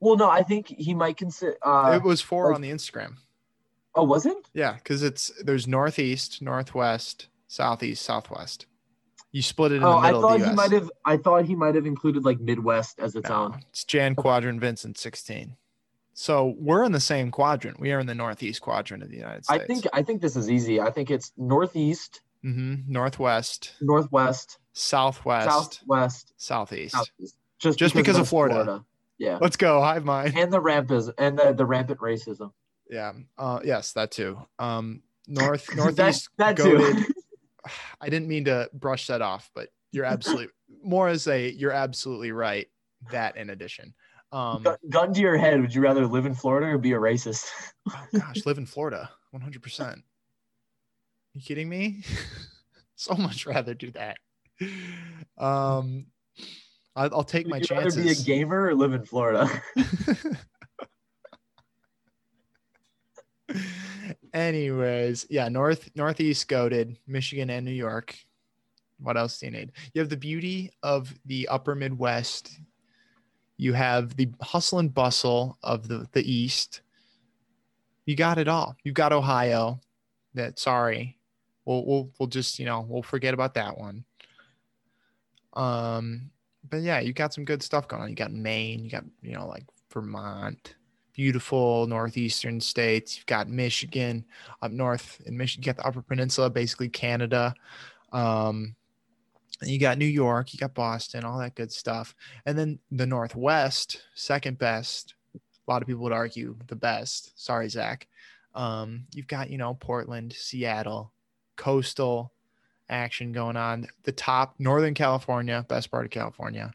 Well, 0.00 0.16
no, 0.16 0.28
I 0.30 0.42
think 0.42 0.68
he 0.68 0.94
might 0.94 1.16
consider. 1.16 1.56
Uh, 1.62 1.98
it 2.02 2.06
was 2.06 2.20
four 2.20 2.46
like- 2.48 2.56
on 2.56 2.60
the 2.60 2.70
Instagram. 2.70 3.16
oh, 3.94 4.04
was 4.04 4.26
it? 4.26 4.36
Yeah, 4.52 4.74
because 4.74 5.02
it's 5.02 5.30
there's 5.42 5.66
northeast, 5.66 6.40
northwest, 6.42 7.28
southeast, 7.48 8.02
southwest. 8.02 8.66
You 9.32 9.42
split 9.42 9.72
it 9.72 9.76
in 9.76 9.82
Oh, 9.84 9.92
the 10.00 10.06
I 10.06 10.10
thought 10.12 10.34
of 10.36 10.40
the 10.40 10.46
he 10.46 10.50
US. 10.52 10.56
might 10.56 10.72
have. 10.72 10.90
I 11.04 11.16
thought 11.16 11.44
he 11.44 11.54
might 11.56 11.74
have 11.74 11.86
included 11.86 12.24
like 12.24 12.38
Midwest 12.40 13.00
as 13.00 13.16
its 13.16 13.28
No, 13.28 13.34
own. 13.46 13.60
it's 13.70 13.84
Jan 13.84 14.14
Quadrant 14.14 14.60
Vincent 14.60 14.96
16. 14.96 15.56
So 16.16 16.54
we're 16.60 16.84
in 16.84 16.92
the 16.92 17.00
same 17.00 17.32
quadrant. 17.32 17.80
We 17.80 17.90
are 17.90 17.98
in 17.98 18.06
the 18.06 18.14
northeast 18.14 18.60
quadrant 18.62 19.02
of 19.02 19.10
the 19.10 19.16
United 19.16 19.44
States. 19.44 19.62
I 19.62 19.66
think. 19.66 19.86
I 19.92 20.02
think 20.04 20.22
this 20.22 20.36
is 20.36 20.48
easy. 20.48 20.80
I 20.80 20.90
think 20.92 21.10
it's 21.10 21.32
Northeast, 21.36 22.20
hmm 22.42 22.76
Northwest, 22.86 23.74
Northwest, 23.80 24.58
Southwest, 24.72 25.48
Southwest, 25.50 26.32
Southeast. 26.36 26.92
Southeast. 26.94 27.36
Just 27.58 27.78
Just 27.78 27.94
because 27.96 28.14
of 28.16 28.20
that's 28.20 28.30
Florida. 28.30 28.84
Yeah, 29.18 29.38
Let's 29.40 29.56
go. 29.56 29.80
Hive 29.80 30.04
mind. 30.04 30.34
and 30.36 30.52
the 30.52 30.60
rampant 30.60 31.10
and 31.18 31.38
the, 31.38 31.52
the 31.52 31.64
rampant 31.64 32.00
racism. 32.00 32.50
Yeah. 32.90 33.12
Uh, 33.38 33.60
yes, 33.64 33.92
that 33.92 34.10
too. 34.10 34.38
Um, 34.58 35.02
north, 35.28 35.66
That- 35.68 35.76
northeast. 35.76 36.28
that, 36.38 36.56
goated- 36.56 37.06
too. 37.06 37.14
I 38.00 38.08
didn't 38.08 38.28
mean 38.28 38.44
to 38.46 38.68
brush 38.74 39.06
that 39.06 39.22
off, 39.22 39.50
but 39.54 39.68
you're 39.92 40.04
absolutely 40.04 40.48
more 40.82 41.08
as 41.08 41.26
a 41.28 41.48
you're 41.50 41.70
absolutely 41.72 42.32
right. 42.32 42.66
That 43.12 43.36
in 43.36 43.50
addition. 43.50 43.94
Um, 44.32 44.62
Gun, 44.64 44.76
gun 44.90 45.14
to 45.14 45.20
your 45.20 45.36
head. 45.36 45.60
Would 45.60 45.74
you 45.74 45.80
rather 45.80 46.06
live 46.06 46.26
in 46.26 46.34
Florida 46.34 46.66
or 46.66 46.78
be 46.78 46.92
a 46.92 46.98
racist? 46.98 47.46
oh 47.90 48.06
gosh, 48.18 48.44
live 48.44 48.58
in 48.58 48.66
Florida, 48.66 49.08
100. 49.30 49.62
percent 49.62 50.02
You 51.34 51.40
kidding 51.40 51.68
me? 51.68 52.02
so 52.96 53.14
much 53.14 53.46
rather 53.46 53.74
do 53.74 53.92
that. 53.92 54.16
Um, 55.38 56.06
I'll, 56.96 57.12
I'll 57.12 57.24
take 57.24 57.46
Would 57.46 57.50
my 57.50 57.58
you 57.58 57.64
chances. 57.64 57.96
rather 57.96 58.14
be 58.14 58.20
a 58.20 58.24
gamer 58.24 58.66
or 58.66 58.74
live 58.74 58.92
in 58.92 59.04
Florida? 59.04 59.48
Anyways, 64.32 65.26
yeah, 65.30 65.48
north 65.48 65.90
northeast 65.94 66.48
goaded, 66.48 66.98
Michigan 67.06 67.50
and 67.50 67.64
New 67.64 67.72
York. 67.72 68.16
What 68.98 69.16
else 69.16 69.38
do 69.38 69.46
you 69.46 69.52
need? 69.52 69.72
You 69.92 70.00
have 70.00 70.08
the 70.08 70.16
beauty 70.16 70.70
of 70.82 71.12
the 71.26 71.48
upper 71.48 71.74
Midwest. 71.74 72.58
You 73.56 73.72
have 73.74 74.16
the 74.16 74.30
hustle 74.40 74.78
and 74.80 74.92
bustle 74.92 75.58
of 75.62 75.86
the, 75.88 76.06
the 76.12 76.30
East. 76.30 76.80
You 78.06 78.16
got 78.16 78.38
it 78.38 78.48
all. 78.48 78.76
You've 78.82 78.94
got 78.94 79.12
Ohio. 79.12 79.80
That 80.34 80.58
sorry. 80.58 81.16
We'll 81.64 81.86
we'll 81.86 82.10
we'll 82.18 82.28
just, 82.28 82.58
you 82.58 82.66
know, 82.66 82.84
we'll 82.88 83.02
forget 83.02 83.34
about 83.34 83.54
that 83.54 83.78
one. 83.78 84.04
Um, 85.54 86.30
but 86.70 86.82
yeah, 86.82 87.00
you 87.00 87.12
got 87.12 87.34
some 87.34 87.44
good 87.44 87.62
stuff 87.62 87.88
going 87.88 88.02
on. 88.02 88.08
You 88.08 88.14
got 88.14 88.32
Maine, 88.32 88.84
you 88.84 88.90
got, 88.90 89.04
you 89.22 89.32
know, 89.32 89.46
like 89.46 89.64
Vermont, 89.92 90.74
beautiful 91.12 91.86
northeastern 91.86 92.60
states. 92.60 93.16
You've 93.16 93.26
got 93.26 93.48
Michigan 93.48 94.24
up 94.62 94.72
north 94.72 95.20
in 95.26 95.36
Michigan, 95.36 95.62
you 95.62 95.72
got 95.72 95.82
the 95.82 95.86
Upper 95.86 96.02
Peninsula, 96.02 96.50
basically 96.50 96.88
Canada. 96.88 97.54
Um, 98.12 98.74
and 99.60 99.70
you 99.70 99.78
got 99.78 99.98
New 99.98 100.04
York, 100.04 100.52
you 100.52 100.58
got 100.58 100.74
Boston, 100.74 101.24
all 101.24 101.38
that 101.38 101.54
good 101.54 101.72
stuff. 101.72 102.14
And 102.44 102.58
then 102.58 102.78
the 102.90 103.06
Northwest, 103.06 104.02
second 104.14 104.58
best. 104.58 105.14
A 105.34 105.70
lot 105.70 105.80
of 105.80 105.88
people 105.88 106.02
would 106.02 106.12
argue 106.12 106.56
the 106.66 106.76
best. 106.76 107.32
Sorry, 107.42 107.68
Zach. 107.68 108.06
Um, 108.54 109.06
you've 109.14 109.26
got, 109.26 109.48
you 109.48 109.56
know, 109.56 109.74
Portland, 109.74 110.34
Seattle, 110.34 111.12
coastal 111.56 112.33
action 112.88 113.32
going 113.32 113.56
on. 113.56 113.86
The 114.02 114.12
top, 114.12 114.54
Northern 114.58 114.94
California, 114.94 115.64
best 115.68 115.90
part 115.90 116.04
of 116.04 116.10
California. 116.10 116.72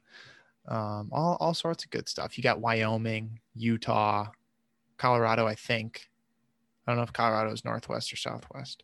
Um, 0.67 1.09
all, 1.11 1.37
all 1.39 1.53
sorts 1.53 1.83
of 1.83 1.89
good 1.89 2.07
stuff. 2.07 2.37
You 2.37 2.43
got 2.43 2.61
Wyoming, 2.61 3.39
Utah, 3.55 4.27
Colorado, 4.97 5.47
I 5.47 5.55
think. 5.55 6.09
I 6.85 6.91
don't 6.91 6.97
know 6.97 7.03
if 7.03 7.13
Colorado 7.13 7.51
is 7.51 7.65
northwest 7.65 8.11
or 8.13 8.15
southwest. 8.15 8.83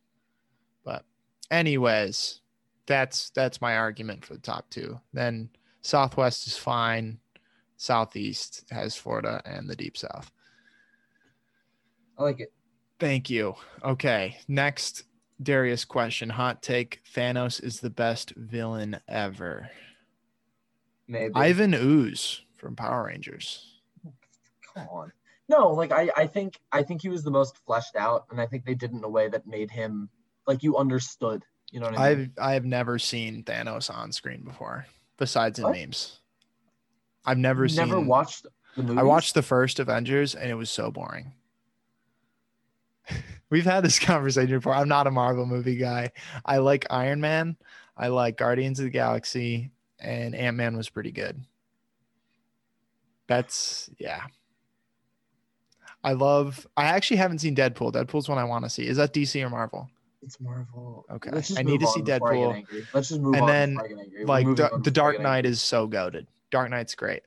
But 0.83 1.05
anyways, 1.51 2.41
that's 2.85 3.31
that's 3.31 3.61
my 3.61 3.77
argument 3.77 4.25
for 4.25 4.33
the 4.33 4.39
top 4.39 4.69
two. 4.69 4.99
Then 5.13 5.49
southwest 5.81 6.47
is 6.47 6.57
fine. 6.57 7.19
Southeast 7.77 8.65
has 8.71 8.95
Florida 8.95 9.41
and 9.45 9.69
the 9.69 9.75
deep 9.75 9.97
south. 9.97 10.31
I 12.17 12.23
like 12.23 12.39
it. 12.39 12.53
Thank 12.99 13.29
you. 13.29 13.55
Okay, 13.83 14.37
next 14.47 15.03
Darius 15.41 15.85
question. 15.85 16.29
Hot 16.29 16.61
take: 16.61 17.01
Thanos 17.13 17.61
is 17.63 17.79
the 17.79 17.89
best 17.89 18.33
villain 18.35 18.99
ever. 19.07 19.69
Maybe. 21.07 21.33
Ivan 21.35 21.73
Ooze 21.73 22.41
from 22.57 22.75
Power 22.75 23.05
Rangers. 23.05 23.79
Come 24.73 24.87
on. 24.89 25.11
No, 25.47 25.69
like 25.69 25.91
I, 25.91 26.09
I 26.17 26.25
think 26.27 26.59
I 26.71 26.81
think 26.81 27.01
he 27.01 27.09
was 27.09 27.23
the 27.23 27.31
most 27.31 27.57
fleshed 27.65 27.95
out, 27.95 28.25
and 28.31 28.41
I 28.41 28.47
think 28.47 28.65
they 28.65 28.73
did 28.73 28.91
it 28.91 28.95
in 28.97 29.03
a 29.03 29.09
way 29.09 29.27
that 29.29 29.45
made 29.45 29.69
him 29.69 30.09
like 30.47 30.63
you 30.63 30.77
understood. 30.77 31.43
You 31.71 31.79
know 31.79 31.87
what 31.87 31.99
I 31.99 32.15
mean? 32.15 32.31
I've 32.37 32.43
I've 32.45 32.65
never 32.65 32.97
seen 32.97 33.43
Thanos 33.43 33.93
on 33.93 34.11
screen 34.11 34.43
before, 34.43 34.85
besides 35.17 35.59
in 35.59 35.65
What? 35.65 35.75
memes. 35.75 36.19
I've 37.25 37.37
never 37.37 37.63
You've 37.65 37.71
seen. 37.73 37.87
never 37.89 37.99
watched 37.99 38.45
the 38.75 38.83
movie. 38.83 38.99
I 38.99 39.03
watched 39.03 39.33
the 39.33 39.41
first 39.41 39.79
Avengers 39.79 40.35
and 40.35 40.49
it 40.49 40.53
was 40.55 40.69
so 40.69 40.91
boring. 40.91 41.33
We've 43.49 43.65
had 43.65 43.83
this 43.83 43.99
conversation 43.99 44.57
before. 44.57 44.73
I'm 44.73 44.87
not 44.87 45.07
a 45.07 45.11
Marvel 45.11 45.45
movie 45.45 45.75
guy. 45.77 46.11
I 46.45 46.57
like 46.57 46.85
Iron 46.89 47.21
Man. 47.21 47.57
I 47.97 48.07
like 48.09 48.37
Guardians 48.37 48.79
of 48.79 48.85
the 48.85 48.89
Galaxy, 48.91 49.71
and 49.99 50.35
Ant 50.35 50.57
Man 50.57 50.75
was 50.75 50.89
pretty 50.89 51.11
good. 51.11 51.43
That's 53.27 53.89
yeah. 53.97 54.21
I 56.03 56.13
love. 56.13 56.67
I 56.77 56.85
actually 56.85 57.17
haven't 57.17 57.39
seen 57.39 57.55
Deadpool. 57.55 57.93
Deadpool's 57.93 58.29
one 58.29 58.37
I 58.37 58.43
want 58.43 58.63
to 58.65 58.69
see. 58.69 58.85
Is 58.85 58.97
that 58.97 59.13
DC 59.13 59.41
or 59.43 59.49
Marvel? 59.49 59.89
It's 60.21 60.39
Marvel. 60.39 61.05
Okay. 61.11 61.31
I 61.57 61.63
need 61.63 61.79
to 61.81 61.87
see 61.87 62.01
on 62.01 62.05
before 62.05 62.33
I 62.33 62.61
get 62.61 62.67
Deadpool. 62.69 62.87
Let's 62.93 63.09
just 63.09 63.21
move 63.21 63.33
And 63.35 63.43
on. 63.43 63.47
then, 63.47 63.69
before 63.75 63.85
I 63.85 63.87
get 63.89 63.99
angry. 63.99 64.19
We're 64.19 64.25
Like 64.25 64.45
moving 64.45 64.55
the, 64.55 64.73
on 64.73 64.81
the 64.83 64.91
before 64.91 65.09
I 65.09 65.11
Dark 65.13 65.21
Knight 65.21 65.45
is 65.45 65.61
so 65.61 65.87
goaded. 65.87 66.27
Dark 66.51 66.69
Knight's 66.69 66.95
great. 66.95 67.23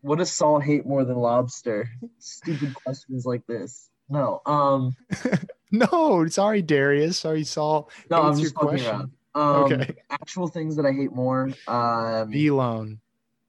What 0.00 0.18
does 0.18 0.32
Sol 0.32 0.60
hate 0.60 0.86
more 0.86 1.04
than 1.04 1.16
lobster? 1.16 1.90
Stupid 2.18 2.74
questions 2.74 3.26
like 3.26 3.46
this. 3.46 3.87
No. 4.08 4.40
Um. 4.46 4.96
No, 5.70 6.26
sorry, 6.28 6.62
Darius. 6.62 7.18
Sorry, 7.18 7.44
Sol. 7.44 7.90
No, 8.10 8.22
I'm 8.22 8.30
just 8.38 8.42
your 8.42 8.50
fucking 8.52 8.68
question. 8.68 8.90
around. 8.90 9.10
Um, 9.34 9.72
Okay. 9.72 9.94
Actual 10.08 10.48
things 10.48 10.76
that 10.76 10.86
I 10.86 10.92
hate 10.92 11.12
more. 11.12 11.50
Um. 11.66 12.30
V 12.32 12.50
Loan. 12.50 13.00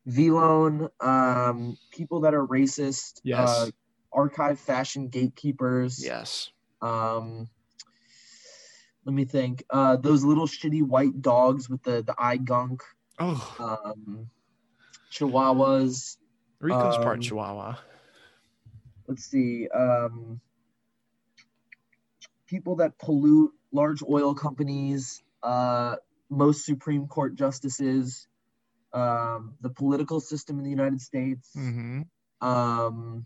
Vlone, 0.05 0.89
um, 1.01 1.77
people 1.91 2.19
that 2.21 2.33
are 2.33 2.45
racist, 2.45 3.21
Yes. 3.23 3.47
uh, 3.47 3.69
archive 4.11 4.59
fashion 4.59 5.07
gatekeepers. 5.07 6.03
Yes. 6.03 6.49
Um, 6.81 7.47
let 9.05 9.13
me 9.15 9.23
think. 9.23 9.63
Uh, 9.69 9.95
those 9.95 10.23
little 10.25 10.45
shitty 10.47 10.81
white 10.83 11.21
dogs 11.21 11.69
with 11.69 11.83
the 11.83 12.03
the 12.03 12.15
eye 12.17 12.35
gunk. 12.37 12.83
Oh, 13.19 13.83
Um, 13.95 14.29
chihuahuas. 15.11 16.17
Rico's 16.59 16.97
part 16.97 17.15
um, 17.17 17.21
Chihuahua. 17.21 17.75
Let's 19.07 19.23
see. 19.23 19.69
Um, 19.69 20.41
people 22.49 22.77
that 22.77 22.97
pollute 22.97 23.51
large 23.71 24.01
oil 24.03 24.33
companies. 24.33 25.21
Uh, 25.43 25.95
most 26.29 26.65
Supreme 26.65 27.07
Court 27.07 27.35
justices. 27.35 28.27
Um, 28.91 29.53
the 29.61 29.69
political 29.69 30.19
system 30.19 30.57
in 30.57 30.63
the 30.63 30.69
United 30.71 30.99
States. 30.99 31.51
hmm 31.53 32.01
um, 32.41 33.25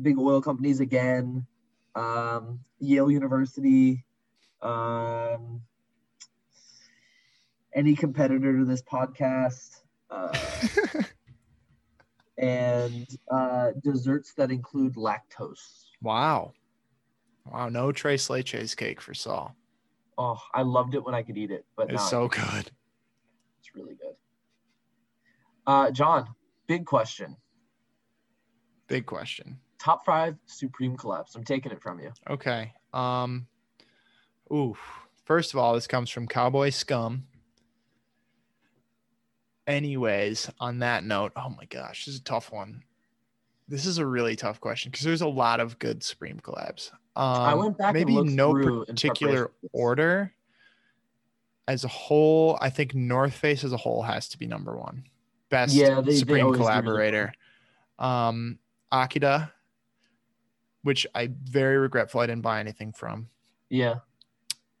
big 0.00 0.18
oil 0.18 0.40
companies 0.40 0.80
again, 0.80 1.46
um, 1.94 2.60
Yale 2.78 3.10
University, 3.10 4.04
um, 4.62 5.62
any 7.74 7.94
competitor 7.94 8.58
to 8.58 8.64
this 8.64 8.82
podcast, 8.82 9.82
uh, 10.10 10.38
and 12.36 13.08
uh, 13.30 13.70
desserts 13.82 14.34
that 14.34 14.50
include 14.50 14.94
lactose. 14.94 15.86
wow. 16.02 16.52
Wow. 17.52 17.68
No 17.68 17.92
Tres 17.92 18.28
Leches 18.28 18.76
cake 18.76 19.00
for 19.00 19.14
Sol. 19.14 19.54
Oh, 20.16 20.38
I 20.52 20.62
loved 20.62 20.94
it 20.94 21.04
when 21.04 21.14
I 21.14 21.22
could 21.22 21.36
eat 21.38 21.50
it, 21.50 21.64
but 21.76 21.90
It's 21.92 22.08
so 22.10 22.28
good. 22.28 22.70
it's 23.60 23.74
really 23.74 23.94
good. 23.94 24.14
Uh, 25.66 25.90
John, 25.90 26.26
big 26.66 26.86
question. 26.86 27.36
Big 28.88 29.06
question. 29.06 29.58
Top 29.78 30.04
five 30.04 30.36
Supreme 30.46 30.96
collabs. 30.96 31.36
I'm 31.36 31.44
taking 31.44 31.70
it 31.72 31.80
from 31.82 32.00
you. 32.00 32.10
Okay. 32.28 32.72
Um. 32.92 33.46
Ooh. 34.52 34.76
First 35.24 35.52
of 35.52 35.58
all, 35.60 35.74
this 35.74 35.86
comes 35.86 36.08
from 36.10 36.26
Cowboy 36.26 36.70
Scum. 36.70 37.24
Anyways, 39.66 40.50
on 40.58 40.78
that 40.78 41.04
note, 41.04 41.32
oh 41.36 41.50
my 41.50 41.66
gosh, 41.66 42.06
this 42.06 42.14
is 42.14 42.20
a 42.20 42.24
tough 42.24 42.50
one. 42.50 42.82
This 43.68 43.84
is 43.84 43.98
a 43.98 44.06
really 44.06 44.34
tough 44.34 44.60
question 44.60 44.90
because 44.90 45.04
there's 45.04 45.20
a 45.20 45.28
lot 45.28 45.60
of 45.60 45.78
good 45.78 46.02
Supreme 46.02 46.40
collabs. 46.40 46.90
Um, 47.18 47.26
I 47.26 47.54
went 47.54 47.76
back 47.76 47.92
maybe 47.94 48.22
no 48.22 48.84
particular 48.84 49.50
order. 49.72 50.32
As 51.66 51.82
a 51.82 51.88
whole, 51.88 52.56
I 52.60 52.70
think 52.70 52.94
North 52.94 53.34
Face 53.34 53.64
as 53.64 53.72
a 53.72 53.76
whole 53.76 54.02
has 54.02 54.28
to 54.28 54.38
be 54.38 54.46
number 54.46 54.78
one. 54.78 55.02
Best 55.50 55.74
yeah, 55.74 56.00
they, 56.00 56.14
Supreme 56.14 56.52
they 56.52 56.56
collaborator. 56.56 57.32
Um, 57.98 58.60
Akira, 58.92 59.52
which 60.82 61.08
I 61.12 61.30
very 61.42 61.76
regretful 61.76 62.20
I 62.20 62.26
didn't 62.26 62.42
buy 62.42 62.60
anything 62.60 62.92
from. 62.92 63.28
Yeah. 63.68 63.96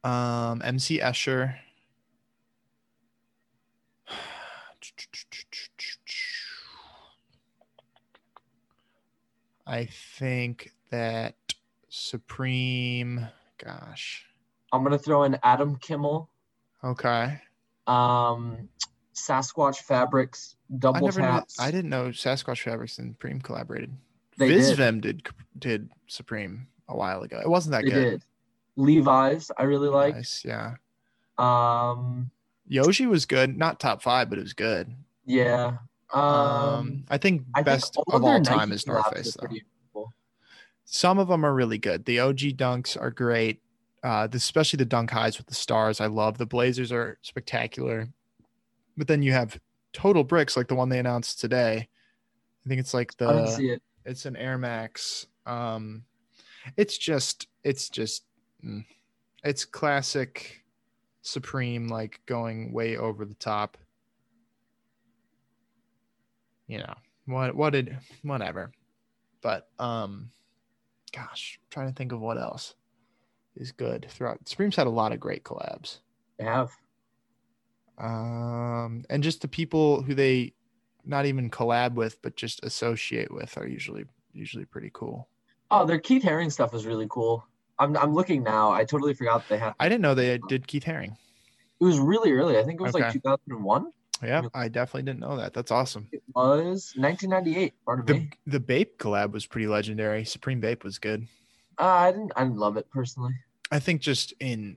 Um, 0.04 0.62
MC 0.64 1.00
Escher. 1.00 1.56
I 9.66 9.84
think 9.86 10.70
that 10.90 11.34
Supreme. 11.88 13.26
Gosh. 13.62 14.24
I'm 14.72 14.82
gonna 14.82 14.98
throw 14.98 15.22
in 15.24 15.38
Adam 15.42 15.76
Kimmel, 15.76 16.28
Okay. 16.84 17.40
um, 17.86 18.68
Sasquatch 19.14 19.78
Fabrics, 19.78 20.56
I 20.70 20.76
Double 20.78 21.00
never. 21.06 21.20
Knew, 21.20 21.26
Taps. 21.26 21.58
I 21.58 21.70
didn't 21.70 21.90
know 21.90 22.08
Sasquatch 22.08 22.62
Fabrics 22.62 22.98
and 22.98 23.14
Supreme 23.14 23.40
collaborated. 23.40 23.92
They 24.36 24.48
did. 24.48 24.78
Visvim 24.78 25.00
did. 25.00 25.26
did 25.58 25.88
Supreme 26.06 26.68
a 26.88 26.96
while 26.96 27.22
ago. 27.22 27.40
It 27.42 27.48
wasn't 27.48 27.72
that 27.72 27.84
They 27.84 27.90
good. 27.90 28.10
did. 28.10 28.22
Levi's, 28.76 29.50
I 29.58 29.64
really 29.64 29.88
like. 29.88 30.14
Nice. 30.14 30.44
Yeah. 30.44 30.74
Um, 31.38 32.30
Yohji 32.70 33.08
was 33.08 33.26
good. 33.26 33.56
Not 33.56 33.80
top 33.80 34.02
five, 34.02 34.28
but 34.30 34.38
it 34.38 34.42
was 34.42 34.52
good. 34.52 34.94
yeah. 35.24 35.78
Um, 36.12 36.22
Um, 36.22 37.04
I 37.10 37.18
think 37.18 37.44
I 37.54 37.62
best 37.62 37.94
think 37.94 38.06
of 38.14 38.24
all 38.24 38.40
time 38.40 38.70
Nike 38.70 38.76
is 38.76 38.86
North 38.86 39.14
Face 39.14 39.34
though. 39.34 39.46
pretty. 39.46 39.64
Some 40.90 41.18
of 41.18 41.28
them 41.28 41.44
are 41.44 41.52
really 41.52 41.76
good. 41.76 42.06
The 42.06 42.20
OG 42.20 42.38
dunks 42.56 42.98
are 42.98 43.10
great. 43.10 43.60
Uh, 44.02 44.26
especially 44.32 44.78
the 44.78 44.86
dunk 44.86 45.10
highs 45.10 45.36
with 45.36 45.46
the 45.46 45.54
stars. 45.54 46.00
I 46.00 46.06
love 46.06 46.38
the 46.38 46.46
Blazers 46.46 46.92
are 46.92 47.18
spectacular. 47.20 48.08
But 48.96 49.06
then 49.06 49.22
you 49.22 49.32
have 49.32 49.60
total 49.92 50.24
bricks 50.24 50.56
like 50.56 50.68
the 50.68 50.74
one 50.74 50.88
they 50.88 50.98
announced 50.98 51.40
today. 51.40 51.88
I 52.64 52.68
think 52.68 52.80
it's 52.80 52.94
like 52.94 53.14
the 53.18 53.46
see 53.48 53.70
it. 53.70 53.82
it's 54.06 54.24
an 54.24 54.36
Air 54.36 54.56
Max. 54.56 55.26
Um, 55.44 56.04
it's 56.78 56.96
just 56.96 57.48
it's 57.64 57.90
just 57.90 58.24
mm, 58.64 58.84
it's 59.44 59.66
classic 59.66 60.64
Supreme 61.20 61.88
like 61.88 62.20
going 62.24 62.72
way 62.72 62.96
over 62.96 63.26
the 63.26 63.34
top. 63.34 63.76
You 66.66 66.78
know 66.78 66.94
what? 67.26 67.54
What 67.54 67.74
did 67.74 67.98
whatever, 68.22 68.70
but 69.42 69.68
um, 69.78 70.30
gosh, 71.10 71.58
trying 71.70 71.88
to 71.88 71.94
think 71.94 72.12
of 72.12 72.20
what 72.20 72.38
else 72.38 72.74
is 73.56 73.72
good 73.72 74.06
throughout. 74.10 74.38
Supreme's 74.48 74.76
had 74.76 74.86
a 74.86 74.90
lot 74.90 75.12
of 75.12 75.20
great 75.20 75.44
collabs. 75.44 75.98
They 76.38 76.44
have. 76.44 76.70
Um, 77.98 79.04
and 79.10 79.22
just 79.22 79.42
the 79.42 79.48
people 79.48 80.02
who 80.02 80.14
they 80.14 80.52
not 81.04 81.26
even 81.26 81.50
collab 81.50 81.94
with, 81.94 82.20
but 82.22 82.36
just 82.36 82.62
associate 82.62 83.32
with 83.32 83.56
are 83.58 83.66
usually 83.66 84.04
usually 84.32 84.64
pretty 84.64 84.90
cool. 84.92 85.28
Oh, 85.70 85.84
their 85.84 85.98
Keith 85.98 86.22
Haring 86.22 86.52
stuff 86.52 86.74
is 86.74 86.86
really 86.86 87.06
cool. 87.10 87.44
I'm 87.78 87.96
I'm 87.96 88.14
looking 88.14 88.42
now. 88.42 88.70
I 88.70 88.84
totally 88.84 89.14
forgot 89.14 89.48
they 89.48 89.58
had. 89.58 89.74
I 89.80 89.88
didn't 89.88 90.02
know 90.02 90.14
they 90.14 90.38
did 90.48 90.66
Keith 90.66 90.84
Haring. 90.84 91.16
It 91.80 91.84
was 91.84 91.98
really 91.98 92.32
early. 92.32 92.58
I 92.58 92.64
think 92.64 92.80
it 92.80 92.82
was 92.82 92.94
like 92.94 93.12
2001. 93.12 93.92
Yeah, 94.22 94.42
I 94.54 94.68
definitely 94.68 95.02
didn't 95.04 95.20
know 95.20 95.36
that. 95.36 95.54
That's 95.54 95.70
awesome. 95.70 96.08
It 96.12 96.22
was 96.34 96.92
1998. 96.96 97.74
Pardon 97.84 98.06
The 98.06 98.14
me. 98.14 98.30
the 98.46 98.60
Bape 98.60 98.98
collab 98.98 99.32
was 99.32 99.46
pretty 99.46 99.66
legendary. 99.68 100.24
Supreme 100.24 100.60
Bape 100.60 100.82
was 100.84 100.98
good. 100.98 101.26
Uh, 101.78 101.84
I 101.84 102.10
didn't. 102.12 102.32
I 102.34 102.42
didn't 102.44 102.58
love 102.58 102.76
it 102.76 102.90
personally. 102.90 103.34
I 103.70 103.78
think 103.78 104.00
just 104.00 104.32
in 104.40 104.76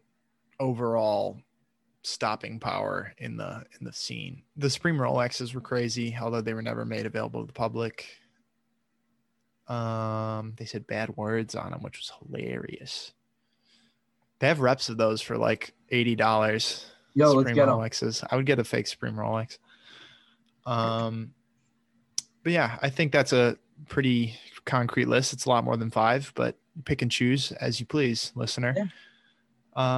overall 0.59 1.39
stopping 2.03 2.59
power 2.59 3.13
in 3.18 3.38
the 3.38 3.63
in 3.80 3.85
the 3.85 3.93
scene. 3.93 4.43
The 4.57 4.69
Supreme 4.69 4.97
Rolexes 4.97 5.53
were 5.55 5.61
crazy, 5.61 6.15
although 6.22 6.41
they 6.41 6.53
were 6.53 6.61
never 6.61 6.85
made 6.85 7.05
available 7.05 7.41
to 7.41 7.47
the 7.47 7.53
public. 7.53 8.05
Um, 9.68 10.53
they 10.57 10.65
said 10.65 10.85
bad 10.88 11.15
words 11.15 11.55
on 11.55 11.72
them, 11.72 11.81
which 11.81 11.97
was 11.97 12.11
hilarious. 12.19 13.13
They 14.39 14.47
have 14.47 14.59
reps 14.59 14.89
of 14.89 14.97
those 14.97 15.22
for 15.22 15.38
like 15.38 15.73
eighty 15.89 16.15
dollars. 16.15 16.85
Yo, 17.14 17.26
let's 17.28 17.40
Supreme 17.50 17.56
get 17.56 17.68
'em. 17.68 17.76
Rolexes. 17.76 18.26
I 18.32 18.36
would 18.36 18.46
get 18.46 18.60
a 18.60 18.64
fake 18.64 18.88
Supreme 18.88 19.16
Rolex. 19.16 19.58
Um, 20.66 21.34
but 22.44 22.54
yeah, 22.54 22.78
I 22.82 22.90
think 22.90 23.12
that's 23.12 23.34
a 23.34 23.58
pretty 23.90 24.36
concrete 24.66 25.08
list. 25.08 25.34
It's 25.34 25.46
a 25.46 25.50
lot 25.50 25.64
more 25.64 25.78
than 25.78 25.90
five, 25.92 26.32
but 26.36 26.58
pick 26.86 27.02
and 27.02 27.12
choose 27.12 27.52
as 27.54 27.80
you 27.80 27.86
please, 27.86 28.32
listener. 28.36 28.74
Yeah. 28.78 28.86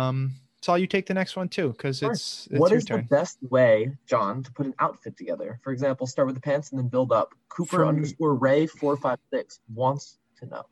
Um, 0.08 0.36
so 0.62 0.76
you 0.76 0.88
take 0.88 1.06
the 1.08 1.14
next 1.14 1.36
one 1.36 1.50
too, 1.50 1.70
because 1.70 2.00
Sure. 2.00 2.12
it's, 2.12 2.48
it's 2.50 2.60
What 2.60 2.72
your 2.72 2.78
is 2.78 2.86
turn. 2.86 3.02
the 3.02 3.16
best 3.16 3.38
way, 3.50 3.98
John, 4.06 4.42
to 4.44 4.52
put 4.54 4.66
an 4.66 4.74
outfit 4.80 5.18
together? 5.18 5.60
For 5.64 5.74
example, 5.74 6.08
start 6.08 6.26
with 6.28 6.36
the 6.36 6.42
pants 6.42 6.72
and 6.72 6.80
then 6.80 6.88
build 6.88 7.12
up. 7.12 7.34
Cooper 7.50 7.78
From- 7.80 7.90
underscore 7.90 8.36
Ray 8.36 8.66
four 8.68 8.96
five 8.98 9.20
six 9.30 9.60
wants 9.74 10.20
to 10.38 10.46
know. 10.46 10.64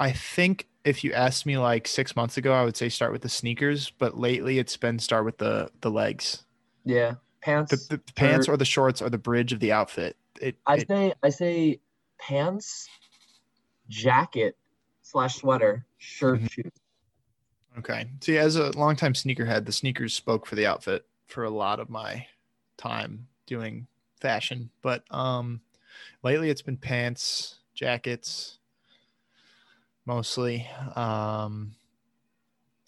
I 0.00 0.12
think 0.12 0.66
if 0.82 1.04
you 1.04 1.12
asked 1.12 1.44
me 1.44 1.58
like 1.58 1.86
six 1.86 2.16
months 2.16 2.36
ago, 2.38 2.52
I 2.54 2.64
would 2.64 2.76
say 2.76 2.88
start 2.88 3.12
with 3.12 3.20
the 3.22 3.28
sneakers, 3.28 3.90
but 3.90 4.18
lately 4.18 4.58
it's 4.58 4.76
been 4.76 4.98
start 4.98 5.24
with 5.26 5.38
the 5.38 5.70
the 5.82 5.90
legs, 5.90 6.44
Yeah, 6.84 7.16
pants. 7.42 7.86
the, 7.88 7.96
the 7.98 8.12
pants 8.14 8.48
Or- 8.48 8.54
or 8.54 8.56
the 8.56 8.64
shorts 8.64 9.02
or 9.02 9.10
the 9.10 9.18
bridge 9.18 9.52
of 9.52 9.60
the 9.60 9.72
outfit. 9.72 10.16
It, 10.40 10.56
I 10.66 10.76
it- 10.78 10.88
say 10.88 11.12
I 11.22 11.28
say 11.28 11.80
pants, 12.18 12.88
jacket 13.88 14.56
slash 15.02 15.36
sweater, 15.36 15.84
shirt, 15.98 16.40
Mhm. 16.40 16.50
shoes. 16.50 16.72
Okay. 17.78 18.10
See, 18.22 18.38
as 18.38 18.56
a 18.56 18.70
longtime 18.76 19.12
sneakerhead, 19.12 19.66
the 19.66 19.72
sneakers 19.72 20.14
spoke 20.14 20.46
for 20.46 20.54
the 20.56 20.66
outfit 20.66 21.06
for 21.26 21.44
a 21.44 21.50
lot 21.50 21.78
of 21.78 21.88
my 21.90 22.26
time 22.78 23.28
doing 23.46 23.86
fashion. 24.20 24.70
But 24.80 25.04
um 25.14 25.60
lately 26.22 26.48
it's 26.48 26.62
been 26.62 26.78
pants, 26.78 27.58
jackets 27.74 28.58
mostly. 30.10 30.68
Um 30.96 31.76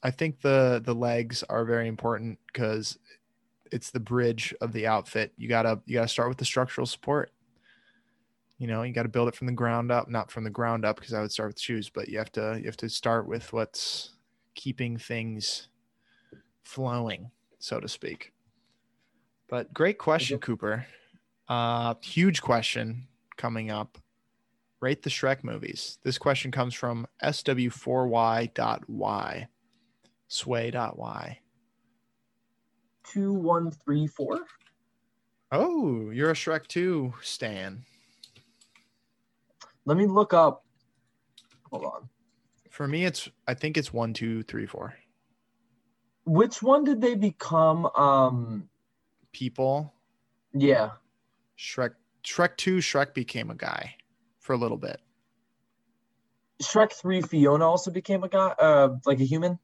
I 0.02 0.10
think 0.10 0.40
the 0.40 0.82
the 0.84 0.94
legs 0.94 1.44
are 1.44 1.64
very 1.64 1.86
important 1.86 2.40
because 2.48 2.98
it's 3.70 3.92
the 3.92 4.00
bridge 4.00 4.52
of 4.60 4.72
the 4.72 4.88
outfit. 4.88 5.32
You 5.36 5.48
gotta 5.48 5.80
you 5.86 5.94
gotta 5.94 6.08
start 6.08 6.28
with 6.28 6.38
the 6.38 6.44
structural 6.44 6.86
support. 6.86 7.30
You 8.58 8.66
know, 8.66 8.82
you 8.82 8.92
got 8.92 9.04
to 9.04 9.08
build 9.08 9.28
it 9.28 9.34
from 9.34 9.48
the 9.48 9.52
ground 9.52 9.90
up, 9.90 10.08
not 10.08 10.30
from 10.30 10.44
the 10.44 10.50
ground 10.50 10.84
up 10.84 10.96
because 10.96 11.14
I 11.14 11.20
would 11.20 11.32
start 11.32 11.50
with 11.50 11.60
shoes, 11.60 11.88
but 11.88 12.08
you 12.08 12.18
have 12.18 12.32
to 12.32 12.58
you 12.58 12.66
have 12.66 12.76
to 12.78 12.88
start 12.88 13.26
with 13.26 13.52
what's 13.52 14.16
keeping 14.54 14.96
things 14.96 15.68
flowing, 16.64 17.30
so 17.58 17.80
to 17.80 17.88
speak. 17.88 18.32
But 19.48 19.72
great 19.72 19.98
question, 19.98 20.38
Cooper. 20.38 20.86
Uh, 21.48 21.94
huge 22.02 22.42
question 22.42 23.06
coming 23.36 23.70
up. 23.70 23.98
Rate 24.82 25.02
the 25.02 25.10
Shrek 25.10 25.44
movies. 25.44 25.98
This 26.02 26.18
question 26.18 26.50
comes 26.50 26.74
from 26.74 27.06
SW4Y.Y. 27.22 29.48
Sway.Y. 30.26 31.38
Two 33.04 33.32
one 33.32 33.70
three 33.70 34.08
four. 34.08 34.40
Oh, 35.52 36.10
you're 36.10 36.30
a 36.30 36.34
Shrek 36.34 36.66
2 36.66 37.14
stan. 37.22 37.84
Let 39.84 39.96
me 39.98 40.06
look 40.06 40.34
up. 40.34 40.64
Hold 41.70 41.84
on. 41.84 42.08
For 42.70 42.88
me, 42.88 43.04
it's 43.04 43.28
I 43.46 43.54
think 43.54 43.76
it's 43.76 43.92
one, 43.92 44.12
two, 44.14 44.42
three, 44.42 44.66
four. 44.66 44.94
Which 46.24 46.60
one 46.62 46.82
did 46.84 47.00
they 47.00 47.14
become? 47.14 47.86
Um, 47.94 48.68
People. 49.32 49.92
yeah, 50.54 50.90
Shrek 51.58 51.92
Shrek 52.24 52.56
2, 52.56 52.78
Shrek 52.78 53.14
became 53.14 53.50
a 53.50 53.54
guy 53.54 53.96
for 54.42 54.52
a 54.52 54.56
little 54.58 54.76
bit. 54.76 55.00
Shrek 56.62 56.92
Three. 56.92 57.22
Fiona 57.22 57.64
also 57.66 57.90
became 57.90 58.22
a 58.22 58.28
guy, 58.28 58.54
uh, 58.58 58.90
like 59.06 59.20
a 59.20 59.24
human. 59.24 59.58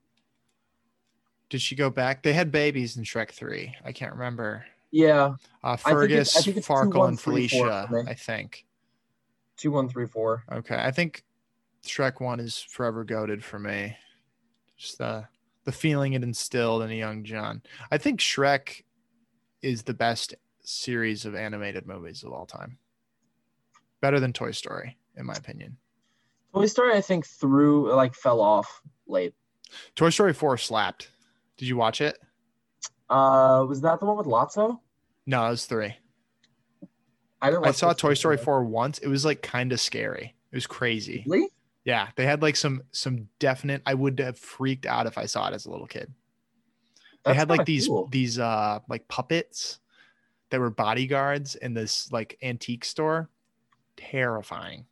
Did 1.50 1.60
she 1.62 1.76
go 1.76 1.90
back? 1.90 2.22
They 2.22 2.32
had 2.32 2.50
babies 2.50 2.96
in 2.96 3.04
Shrek 3.04 3.30
3. 3.30 3.74
I 3.84 3.92
can't 3.92 4.12
remember. 4.12 4.64
Yeah, 4.90 5.34
Uh, 5.62 5.76
I 5.76 5.76
think 5.76 5.86
it's- 6.10 6.32
Fergus, 6.32 6.36
I 6.36 6.40
think 6.42 6.56
it's 6.58 6.68
Farkle, 6.68 6.94
one, 6.94 7.08
and 7.10 7.20
three, 7.20 7.48
four 7.48 7.68
Felicia. 7.68 8.04
I 8.10 8.14
think. 8.14 8.64
two 9.56 9.70
one 9.70 9.88
three 9.88 10.06
four. 10.06 10.44
Okay. 10.52 10.76
I 10.76 10.90
think 10.90 11.24
Shrek 11.84 12.20
1 12.20 12.40
is 12.40 12.58
forever 12.60 13.04
goaded 13.04 13.42
for 13.44 13.58
me. 13.58 13.96
Just 14.76 14.98
the, 14.98 15.26
the 15.64 15.72
feeling 15.72 16.12
it 16.14 16.22
instilled 16.22 16.82
in 16.82 16.90
a 16.90 16.94
young 16.94 17.24
John. 17.24 17.62
I 17.90 17.98
think 17.98 18.20
Shrek 18.20 18.84
is 19.62 19.82
the 19.84 19.94
best 19.94 20.34
series 20.62 21.24
of 21.24 21.34
animated 21.34 21.86
movies 21.86 22.22
of 22.22 22.32
all 22.32 22.46
time. 22.46 22.78
Better 24.00 24.20
than 24.20 24.32
Toy 24.32 24.52
Story, 24.52 24.96
in 25.16 25.26
my 25.26 25.34
opinion. 25.34 25.76
Toy 26.54 26.66
Story, 26.66 26.94
I 26.94 27.00
think, 27.00 27.26
threw 27.26 27.92
like 27.94 28.14
fell 28.14 28.40
off 28.40 28.80
late. 29.06 29.34
Toy 29.94 30.10
Story 30.10 30.32
4 30.32 30.56
slapped. 30.56 31.10
Did 31.56 31.68
you 31.68 31.76
watch 31.76 32.00
it? 32.00 32.18
Uh, 33.10 33.64
was 33.68 33.80
that 33.80 34.00
the 34.00 34.06
one 34.06 34.16
with 34.16 34.26
Lotso? 34.26 34.80
No, 35.26 35.46
it 35.46 35.50
was 35.50 35.66
three. 35.66 35.94
I 37.40 37.50
didn't. 37.50 37.66
I 37.66 37.72
saw 37.72 37.92
Toy. 37.92 38.14
Story 38.14 38.36
4 38.36 38.64
once. 38.64 38.98
It 38.98 39.08
was 39.08 39.24
like 39.24 39.42
kind 39.42 39.72
of 39.72 39.80
scary. 39.80 40.34
It 40.50 40.56
was 40.56 40.66
crazy. 40.66 41.24
Really? 41.26 41.48
Yeah, 41.84 42.08
they 42.16 42.26
had 42.26 42.42
like 42.42 42.56
some 42.56 42.82
some 42.90 43.28
definite 43.38 43.82
I 43.86 43.94
would 43.94 44.18
have 44.20 44.38
freaked 44.38 44.86
out 44.86 45.06
if 45.06 45.16
I 45.16 45.26
saw 45.26 45.48
it 45.48 45.54
as 45.54 45.66
a 45.66 45.70
little 45.70 45.86
kid. 45.86 46.12
They 47.24 47.30
That's 47.30 47.38
had 47.38 47.50
like 47.50 47.64
these 47.64 47.88
cool. 47.88 48.08
these 48.08 48.38
uh 48.38 48.80
like 48.88 49.08
puppets 49.08 49.78
that 50.50 50.60
were 50.60 50.70
bodyguards 50.70 51.54
in 51.54 51.74
this 51.74 52.10
like 52.12 52.36
antique 52.42 52.84
store. 52.84 53.30
Terrifying. 53.98 54.86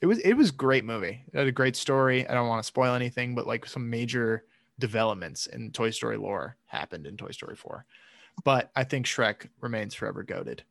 It 0.00 0.06
was 0.06 0.18
it 0.18 0.34
was 0.34 0.50
great 0.50 0.84
movie. 0.84 1.24
It 1.32 1.38
had 1.38 1.46
a 1.46 1.52
great 1.52 1.76
story. 1.76 2.28
I 2.28 2.34
don't 2.34 2.48
want 2.48 2.62
to 2.62 2.66
spoil 2.66 2.94
anything, 2.94 3.34
but 3.34 3.46
like 3.46 3.66
some 3.66 3.88
major 3.88 4.44
developments 4.78 5.46
in 5.46 5.72
Toy 5.72 5.90
Story 5.90 6.16
lore 6.16 6.56
happened 6.66 7.06
in 7.06 7.16
Toy 7.16 7.30
Story 7.30 7.56
4. 7.56 7.84
But 8.44 8.70
I 8.76 8.84
think 8.84 9.06
Shrek 9.06 9.48
remains 9.60 9.94
forever 9.94 10.22
goaded. 10.22 10.62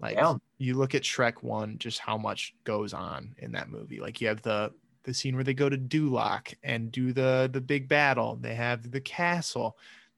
Like 0.00 0.16
Down. 0.16 0.40
you 0.58 0.74
look 0.74 0.94
at 0.94 1.02
Shrek 1.02 1.42
one, 1.42 1.78
just 1.78 1.98
how 1.98 2.16
much 2.16 2.54
goes 2.64 2.94
on 2.94 3.34
in 3.38 3.52
that 3.52 3.70
movie. 3.70 4.00
Like 4.00 4.20
you 4.20 4.28
have 4.28 4.42
the 4.42 4.72
the 5.04 5.14
scene 5.14 5.34
where 5.34 5.44
they 5.44 5.54
go 5.54 5.68
to 5.68 5.76
Duloc 5.76 6.54
and 6.62 6.90
do 6.90 7.12
the 7.12 7.50
the 7.52 7.60
big 7.60 7.88
battle. 7.88 8.36
They 8.40 8.54
have 8.54 8.90
the 8.90 9.00
castle. 9.00 9.76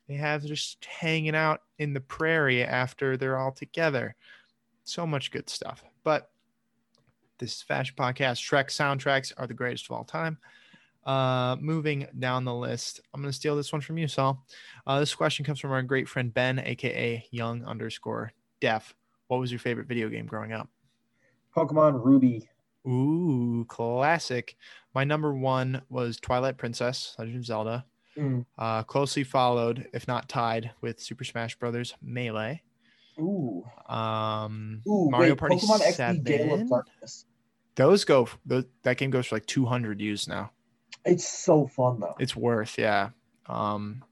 They 0.09 0.15
have 0.15 0.45
just 0.45 0.85
hanging 0.85 1.35
out 1.35 1.63
in 1.79 1.93
the 1.93 2.01
prairie 2.01 2.63
after 2.63 3.17
they're 3.17 3.39
all 3.39 3.53
together. 3.53 4.15
So 4.87 5.05
much 5.05 5.33
good 5.33 5.51
stuff. 5.51 5.83
But 6.05 6.31
this 7.39 7.61
fashion 7.61 7.97
podcast, 7.99 8.41
Shrek 8.41 8.69
soundtracks 8.69 9.33
are 9.37 9.47
the 9.47 9.53
greatest 9.53 9.87
of 9.87 9.91
all 9.97 10.05
time. 10.05 10.39
Uh, 11.05 11.57
moving 11.61 12.07
down 12.19 12.45
the 12.45 12.55
list, 12.55 13.01
I'm 13.13 13.21
going 13.21 13.31
to 13.31 13.37
steal 13.37 13.57
this 13.57 13.73
one 13.73 13.81
from 13.81 13.99
you, 13.99 14.07
Sol. 14.09 14.45
Uh, 14.87 15.01
this 15.01 15.15
question 15.15 15.45
comes 15.45 15.59
from 15.59 15.73
our 15.73 15.83
great 15.83 16.09
friend 16.09 16.33
Ben, 16.33 16.61
aka 16.61 17.25
Young 17.33 17.65
underscore 17.65 18.33
Deaf. 18.61 18.95
What 19.27 19.41
was 19.41 19.51
your 19.51 19.59
favorite 19.59 19.89
video 19.89 20.09
game 20.09 20.27
growing 20.27 20.53
up? 20.53 20.69
Pokemon 21.55 22.05
Ruby. 22.05 22.49
Ooh, 22.87 23.65
classic. 23.69 24.57
My 24.95 25.03
number 25.03 25.35
one 25.35 25.83
was 25.89 26.19
Twilight 26.19 26.59
Princess, 26.59 27.17
Legend 27.19 27.39
of 27.39 27.45
Zelda. 27.45 27.85
Mm. 28.17 28.47
Uh, 28.57 28.85
closely 28.85 29.25
followed, 29.25 29.89
if 29.93 30.07
not 30.07 30.29
tied, 30.29 30.71
with 30.81 31.01
Super 31.01 31.25
Smash 31.25 31.57
Brothers 31.57 31.95
Melee. 32.01 32.63
Ooh. 33.19 33.65
Um, 33.89 34.83
Ooh. 34.89 35.09
Mario 35.11 35.33
wait, 35.33 35.39
Party 35.39 35.57
Pokemon 35.57 35.79
7. 35.93 36.17
XD 36.17 36.25
Gale 36.25 36.55
of 36.55 36.69
Darkness. 36.69 37.25
Those 37.77 38.05
go. 38.05 38.29
Those, 38.45 38.65
that 38.83 38.97
game 38.97 39.11
goes 39.11 39.27
for 39.27 39.37
like 39.37 39.47
200 39.47 39.99
views 39.99 40.29
now. 40.29 40.51
It's 41.05 41.27
so 41.27 41.67
fun 41.67 42.01
though. 42.01 42.15
It's 42.19 42.35
worth, 42.35 42.79
yeah. 42.79 43.11
Um, 43.47 44.03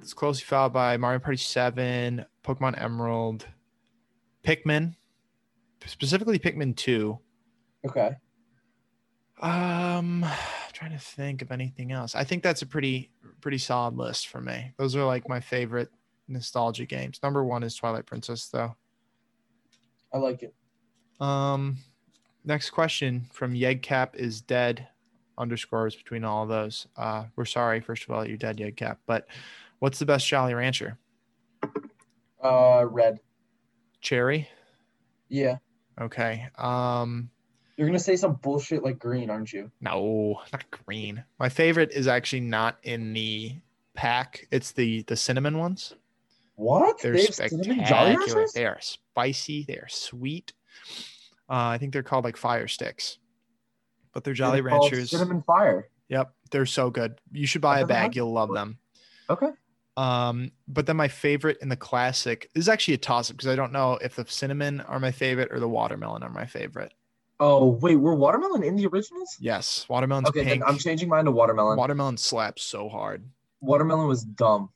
it's 0.00 0.14
closely 0.14 0.44
followed 0.44 0.72
by 0.72 0.96
Mario 0.96 1.18
Party 1.18 1.36
7, 1.36 2.24
Pokemon 2.42 2.80
Emerald, 2.80 3.46
Pikmin, 4.44 4.94
specifically 5.84 6.38
Pikmin 6.38 6.74
2. 6.74 7.18
Okay. 7.86 8.16
Um, 9.40 10.24
I'm 10.24 10.30
trying 10.72 10.92
to 10.92 10.98
think 10.98 11.42
of 11.42 11.52
anything 11.52 11.92
else. 11.92 12.14
I 12.14 12.24
think 12.24 12.42
that's 12.42 12.62
a 12.62 12.66
pretty 12.66 13.10
pretty 13.40 13.58
solid 13.58 13.94
list 13.94 14.28
for 14.28 14.40
me. 14.40 14.72
Those 14.78 14.96
are 14.96 15.04
like 15.04 15.28
my 15.28 15.40
favorite 15.40 15.90
nostalgia 16.28 16.86
games. 16.86 17.20
Number 17.22 17.44
one 17.44 17.62
is 17.62 17.74
Twilight 17.74 18.06
Princess, 18.06 18.46
though. 18.48 18.76
I 20.12 20.18
like 20.18 20.42
it. 20.42 20.54
Um, 21.20 21.78
next 22.44 22.70
question 22.70 23.26
from 23.32 23.54
Yegcap 23.54 24.14
is 24.14 24.40
dead. 24.40 24.88
Underscores 25.36 25.94
between 25.94 26.24
all 26.24 26.42
of 26.42 26.48
those. 26.48 26.86
Uh, 26.96 27.24
we're 27.36 27.44
sorry, 27.44 27.80
first 27.80 28.04
of 28.04 28.10
all, 28.10 28.26
you're 28.26 28.36
dead, 28.36 28.56
Yegcap. 28.58 28.96
But 29.06 29.26
what's 29.78 29.98
the 29.98 30.06
best 30.06 30.26
Jolly 30.26 30.54
Rancher? 30.54 30.98
Uh, 32.42 32.84
red. 32.88 33.20
Cherry. 34.00 34.48
Yeah. 35.28 35.58
Okay. 36.00 36.46
Um, 36.56 37.30
You're 37.76 37.88
gonna 37.88 37.98
say 37.98 38.16
some 38.16 38.34
bullshit 38.34 38.82
like 38.84 38.98
green, 38.98 39.28
aren't 39.30 39.52
you? 39.52 39.70
no, 39.80 40.40
not 40.52 40.64
green. 40.70 41.24
My 41.38 41.48
favorite 41.48 41.90
is 41.92 42.06
actually 42.06 42.40
not 42.40 42.78
in 42.84 43.12
the 43.12 43.56
pack. 43.94 44.46
It's 44.52 44.72
the 44.72 45.02
the 45.02 45.16
cinnamon 45.16 45.58
ones. 45.58 45.94
What? 46.58 47.00
They're 47.00 47.12
They 47.12 47.22
have 47.22 47.34
cinnamon 47.34 47.84
Jolly 47.84 48.14
spectacular. 48.14 48.46
They 48.52 48.66
are 48.66 48.78
spicy. 48.80 49.64
They 49.68 49.76
are 49.76 49.86
sweet. 49.88 50.52
Uh, 51.48 51.70
I 51.70 51.78
think 51.78 51.92
they're 51.92 52.02
called 52.02 52.24
like 52.24 52.36
fire 52.36 52.66
sticks, 52.66 53.18
but 54.12 54.24
they're 54.24 54.34
Jolly 54.34 54.60
They're 54.60 54.72
Ranchers. 54.72 55.10
Cinnamon 55.10 55.42
fire. 55.42 55.88
Yep, 56.08 56.34
they're 56.50 56.66
so 56.66 56.90
good. 56.90 57.20
You 57.30 57.46
should 57.46 57.60
buy 57.62 57.78
a 57.78 57.86
bag. 57.86 58.16
You'll 58.16 58.32
love 58.32 58.52
them. 58.52 58.78
Okay. 59.30 59.50
Um, 59.96 60.50
but 60.66 60.86
then 60.86 60.96
my 60.96 61.06
favorite 61.06 61.58
in 61.62 61.68
the 61.68 61.76
classic 61.76 62.50
this 62.54 62.62
is 62.64 62.68
actually 62.68 62.94
a 62.94 62.98
toss 62.98 63.30
up 63.30 63.36
because 63.36 63.48
I 63.48 63.54
don't 63.56 63.72
know 63.72 63.92
if 64.02 64.16
the 64.16 64.26
cinnamon 64.26 64.80
are 64.80 64.98
my 64.98 65.12
favorite 65.12 65.52
or 65.52 65.60
the 65.60 65.68
watermelon 65.68 66.24
are 66.24 66.30
my 66.30 66.46
favorite. 66.46 66.92
Oh 67.38 67.68
wait, 67.68 67.96
were 67.96 68.16
watermelon 68.16 68.64
in 68.64 68.74
the 68.74 68.86
originals? 68.88 69.36
Yes, 69.38 69.86
watermelon's 69.88 70.28
Okay, 70.30 70.42
pink. 70.42 70.64
I'm 70.66 70.76
changing 70.76 71.08
mine 71.08 71.26
to 71.26 71.30
watermelon. 71.30 71.78
Watermelon 71.78 72.16
slaps 72.16 72.64
so 72.64 72.88
hard. 72.88 73.22
watermelon 73.60 74.08
was 74.08 74.24
dumb. 74.24 74.70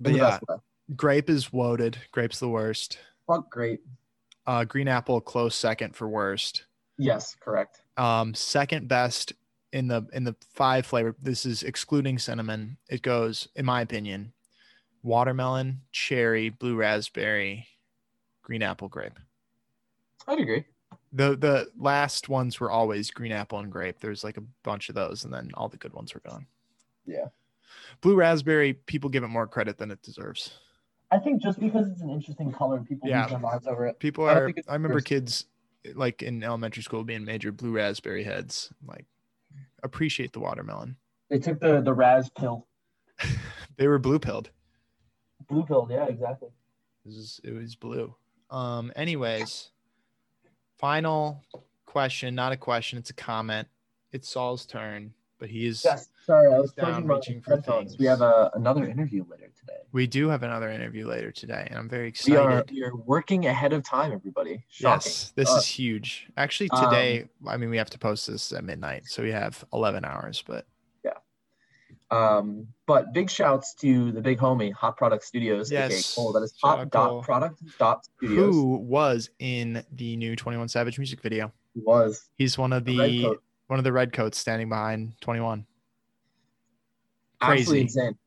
But 0.00 0.14
yeah, 0.14 0.38
grape 0.94 1.30
is 1.30 1.52
loaded. 1.52 1.98
Grape's 2.12 2.38
the 2.38 2.48
worst. 2.48 2.98
Fuck 3.26 3.50
great. 3.50 3.80
Uh, 4.46 4.64
green 4.64 4.88
apple 4.88 5.20
close 5.20 5.54
second 5.54 5.96
for 5.96 6.08
worst. 6.08 6.64
Yes, 6.98 7.34
correct. 7.40 7.82
Um, 7.96 8.34
second 8.34 8.88
best 8.88 9.32
in 9.72 9.88
the 9.88 10.06
in 10.12 10.24
the 10.24 10.36
five 10.54 10.86
flavor. 10.86 11.14
This 11.20 11.44
is 11.44 11.62
excluding 11.62 12.18
cinnamon. 12.18 12.76
It 12.88 13.02
goes, 13.02 13.48
in 13.56 13.66
my 13.66 13.80
opinion, 13.80 14.32
watermelon, 15.02 15.80
cherry, 15.92 16.48
blue 16.50 16.76
raspberry, 16.76 17.66
green 18.42 18.62
apple, 18.62 18.88
grape. 18.88 19.18
I'd 20.26 20.40
agree. 20.40 20.64
The 21.12 21.36
the 21.36 21.70
last 21.78 22.28
ones 22.28 22.60
were 22.60 22.70
always 22.70 23.10
green 23.10 23.32
apple 23.32 23.58
and 23.58 23.70
grape. 23.72 24.00
There's 24.00 24.24
like 24.24 24.36
a 24.36 24.44
bunch 24.62 24.88
of 24.88 24.94
those, 24.94 25.24
and 25.24 25.32
then 25.32 25.50
all 25.54 25.68
the 25.68 25.76
good 25.76 25.92
ones 25.92 26.14
were 26.14 26.22
gone. 26.28 26.46
Yeah. 27.04 27.26
Blue 28.00 28.14
raspberry, 28.14 28.74
people 28.74 29.10
give 29.10 29.22
it 29.24 29.28
more 29.28 29.46
credit 29.46 29.78
than 29.78 29.90
it 29.90 30.02
deserves. 30.02 30.58
I 31.10 31.18
think 31.18 31.40
just 31.42 31.60
because 31.60 31.88
it's 31.88 32.00
an 32.02 32.10
interesting 32.10 32.52
color, 32.52 32.80
people 32.80 33.08
Yeah. 33.08 33.22
lose 33.22 33.30
their 33.30 33.38
minds 33.40 33.66
over 33.66 33.86
it. 33.86 33.98
People 33.98 34.26
I 34.28 34.32
are. 34.34 34.48
it's 34.48 34.68
I 34.68 34.72
remember 34.74 35.00
kids 35.00 35.46
like 35.94 36.22
in 36.22 36.42
elementary 36.42 36.82
school 36.82 37.04
being 37.04 37.24
major 37.24 37.52
blue 37.52 37.72
raspberry 37.72 38.24
heads. 38.24 38.72
Like 38.84 39.06
appreciate 39.82 40.32
the 40.32 40.40
watermelon. 40.40 40.96
They 41.30 41.38
took 41.38 41.60
the 41.60 41.80
the 41.80 41.92
Raz 41.94 42.30
pill. 42.30 42.66
They 43.78 43.86
were 43.88 43.98
blue 43.98 44.18
pilled. 44.18 44.48
Blue 45.48 45.62
pill, 45.64 45.86
yeah, 45.90 46.06
exactly. 46.06 46.48
It 47.04 47.08
was, 47.08 47.40
it 47.44 47.52
was 47.52 47.76
blue. 47.76 48.14
Um. 48.50 48.90
Anyways, 48.96 49.70
final 50.78 51.42
question. 51.84 52.34
Not 52.34 52.52
a 52.52 52.56
question. 52.56 52.98
It's 52.98 53.10
a 53.10 53.14
comment. 53.14 53.68
It's 54.12 54.30
Sol's 54.30 54.64
turn, 54.66 55.12
but 55.38 55.48
he 55.48 55.66
is. 55.66 55.82
Yes. 55.84 56.08
Sorry, 56.24 56.52
I 56.52 56.58
was 56.58 56.72
down 56.72 57.06
reaching 57.06 57.40
for 57.40 57.60
things. 57.60 57.96
We 57.98 58.06
have 58.06 58.20
a, 58.20 58.50
another 58.54 58.84
interview 58.88 59.24
later 59.30 59.50
today. 59.58 59.78
We 59.92 60.06
do 60.06 60.28
have 60.28 60.42
another 60.42 60.70
interview 60.70 61.06
later 61.06 61.30
today, 61.30 61.66
and 61.70 61.78
I'm 61.78 61.88
very 61.88 62.04
We 62.04 62.08
excited. 62.08 62.38
are 62.38 62.64
we 62.70 62.82
are 62.82 62.96
working 62.96 63.46
ahead 63.46 63.72
of 63.72 63.84
time, 63.84 64.12
everybody. 64.12 64.64
Shocking. 64.68 65.02
Yes, 65.06 65.32
this 65.36 65.50
Uh, 65.50 65.56
is 65.56 65.66
huge. 65.66 66.28
Actually, 66.36 66.70
um, 66.70 66.84
today, 66.84 67.28
I 67.46 67.56
mean, 67.56 67.70
we 67.70 67.76
have 67.76 67.90
to 67.90 67.98
post 67.98 68.26
this 68.26 68.52
at 68.52 68.64
midnight, 68.64 69.04
so 69.06 69.22
we 69.22 69.30
have 69.30 69.64
11 69.72 70.04
hours. 70.04 70.42
But 70.46 70.66
Yeah. 71.04 71.12
Um, 72.10 72.68
but 72.86 73.12
big 73.12 73.30
shouts 73.30 73.74
to 73.76 74.10
the 74.12 74.20
big 74.20 74.38
homie, 74.38 74.72
Hot 74.72 74.96
Product 74.96 75.24
Studios. 75.24 75.70
Yes. 75.70 76.14
Cole. 76.14 76.32
That 76.32 76.42
is 76.42 76.54
Shout 76.56 76.78
hot 76.78 76.90
dot 76.90 77.22
product 77.24 77.62
dot 77.78 78.04
studios. 78.04 78.52
who 78.54 78.76
was 78.78 79.30
in 79.38 79.84
the 79.92 80.16
new 80.16 80.34
21 80.36 80.68
Savage 80.68 80.98
music 80.98 81.20
video? 81.20 81.52
He 81.74 81.80
was 81.80 82.28
He's 82.36 82.56
one 82.58 82.72
of 82.72 82.84
the 82.84 82.96
the 82.96 82.98
red 82.98 83.22
coat. 83.22 83.42
One 83.66 83.78
of 83.78 83.84
the 83.84 83.92
redcoats 83.92 84.38
standing 84.38 84.68
behind 84.68 85.14
21. 85.20 85.66
Absolutely 87.40 87.64
Crazy, 87.64 87.80
insane. 87.82 88.18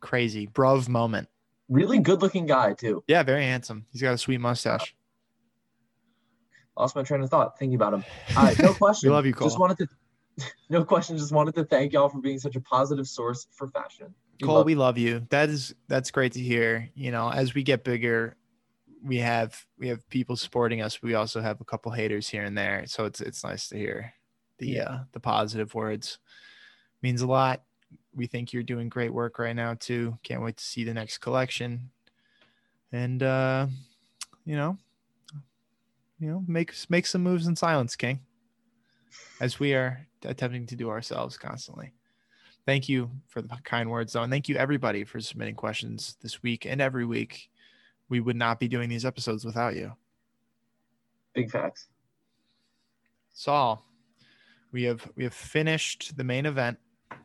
crazy, 0.00 0.46
bruv 0.46 0.88
moment. 0.88 1.28
Really 1.68 1.98
good 1.98 2.20
looking 2.20 2.46
guy 2.46 2.74
too. 2.74 3.02
Yeah, 3.06 3.22
very 3.22 3.44
handsome. 3.44 3.86
He's 3.92 4.02
got 4.02 4.14
a 4.14 4.18
sweet 4.18 4.38
mustache. 4.38 4.94
Lost 6.76 6.96
my 6.96 7.02
train 7.02 7.22
of 7.22 7.30
thought 7.30 7.58
thinking 7.58 7.76
about 7.76 7.94
him. 7.94 8.04
All 8.36 8.44
right, 8.44 8.58
no 8.58 8.74
question. 8.74 9.10
We 9.10 9.14
love 9.14 9.26
you, 9.26 9.32
Cole. 9.32 9.48
Just 9.48 9.58
wanted 9.58 9.78
to, 9.78 9.88
no 10.68 10.84
question. 10.84 11.16
Just 11.16 11.32
wanted 11.32 11.54
to 11.54 11.64
thank 11.64 11.92
y'all 11.92 12.08
for 12.08 12.20
being 12.20 12.38
such 12.38 12.56
a 12.56 12.60
positive 12.60 13.06
source 13.06 13.46
for 13.52 13.68
fashion. 13.68 14.12
We 14.40 14.46
Cole, 14.46 14.56
love 14.56 14.66
we 14.66 14.74
love 14.74 14.98
you. 14.98 15.26
That 15.30 15.48
is 15.48 15.74
that's 15.88 16.10
great 16.10 16.32
to 16.32 16.40
hear. 16.40 16.90
You 16.94 17.12
know, 17.12 17.30
as 17.30 17.54
we 17.54 17.62
get 17.62 17.84
bigger, 17.84 18.36
we 19.02 19.18
have 19.18 19.64
we 19.78 19.88
have 19.88 20.06
people 20.10 20.36
supporting 20.36 20.82
us. 20.82 21.00
We 21.02 21.14
also 21.14 21.40
have 21.40 21.60
a 21.60 21.64
couple 21.64 21.92
haters 21.92 22.28
here 22.28 22.44
and 22.44 22.56
there. 22.58 22.84
So 22.86 23.04
it's 23.04 23.20
it's 23.20 23.44
nice 23.44 23.68
to 23.68 23.76
hear 23.78 24.12
the 24.60 24.68
Yeah. 24.68 24.82
uh 24.84 25.04
the 25.12 25.20
positive 25.20 25.74
words. 25.74 26.18
Means 27.02 27.22
a 27.22 27.26
lot. 27.26 27.62
We 28.14 28.26
think 28.26 28.52
you're 28.52 28.62
doing 28.62 28.88
great 28.88 29.12
work 29.12 29.38
right 29.38 29.56
now 29.56 29.74
too. 29.74 30.18
Can't 30.22 30.42
wait 30.42 30.56
to 30.58 30.64
see 30.64 30.84
the 30.84 30.94
next 30.94 31.18
collection. 31.18 31.90
And 32.92 33.22
uh 33.22 33.66
you 34.44 34.56
know, 34.56 34.78
you 36.18 36.28
know, 36.30 36.44
make 36.46 36.74
make 36.88 37.06
some 37.06 37.22
moves 37.22 37.46
in 37.46 37.56
silence, 37.56 37.96
King. 37.96 38.20
As 39.40 39.58
we 39.58 39.74
are 39.74 40.06
attempting 40.24 40.66
to 40.66 40.76
do 40.76 40.90
ourselves 40.90 41.36
constantly. 41.36 41.92
Thank 42.66 42.88
you 42.88 43.10
for 43.26 43.40
the 43.40 43.48
kind 43.64 43.90
words, 43.90 44.12
though. 44.12 44.22
And 44.22 44.30
thank 44.30 44.48
you, 44.48 44.56
everybody, 44.56 45.02
for 45.02 45.18
submitting 45.18 45.54
questions 45.54 46.16
this 46.20 46.42
week 46.42 46.66
and 46.66 46.80
every 46.80 47.06
week. 47.06 47.50
We 48.10 48.20
would 48.20 48.36
not 48.36 48.60
be 48.60 48.68
doing 48.68 48.88
these 48.88 49.06
episodes 49.06 49.44
without 49.44 49.74
you. 49.76 49.92
Big 51.32 51.50
facts. 51.50 51.88
Sol, 53.32 53.82
we 54.72 54.84
have 54.84 55.06
we 55.16 55.24
have 55.24 55.34
finished 55.34 56.16
the 56.16 56.24
main 56.24 56.46
event, 56.46 56.78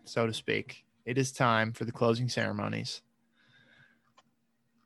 so 0.04 0.28
to 0.28 0.34
speak. 0.34 0.86
It 1.06 1.18
is 1.18 1.32
time 1.32 1.74
for 1.74 1.86
the 1.86 1.92
closing 1.92 2.30
ceremonies. 2.30 3.02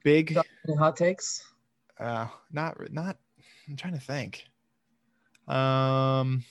Big, 0.04 0.38
hot 0.78 0.96
takes? 0.98 1.44
uh, 2.00 2.28
not 2.52 2.78
not. 2.92 3.18
I'm 3.68 3.76
trying 3.76 3.94
to 3.94 4.00
think. 4.00 4.46
Um. 5.48 6.44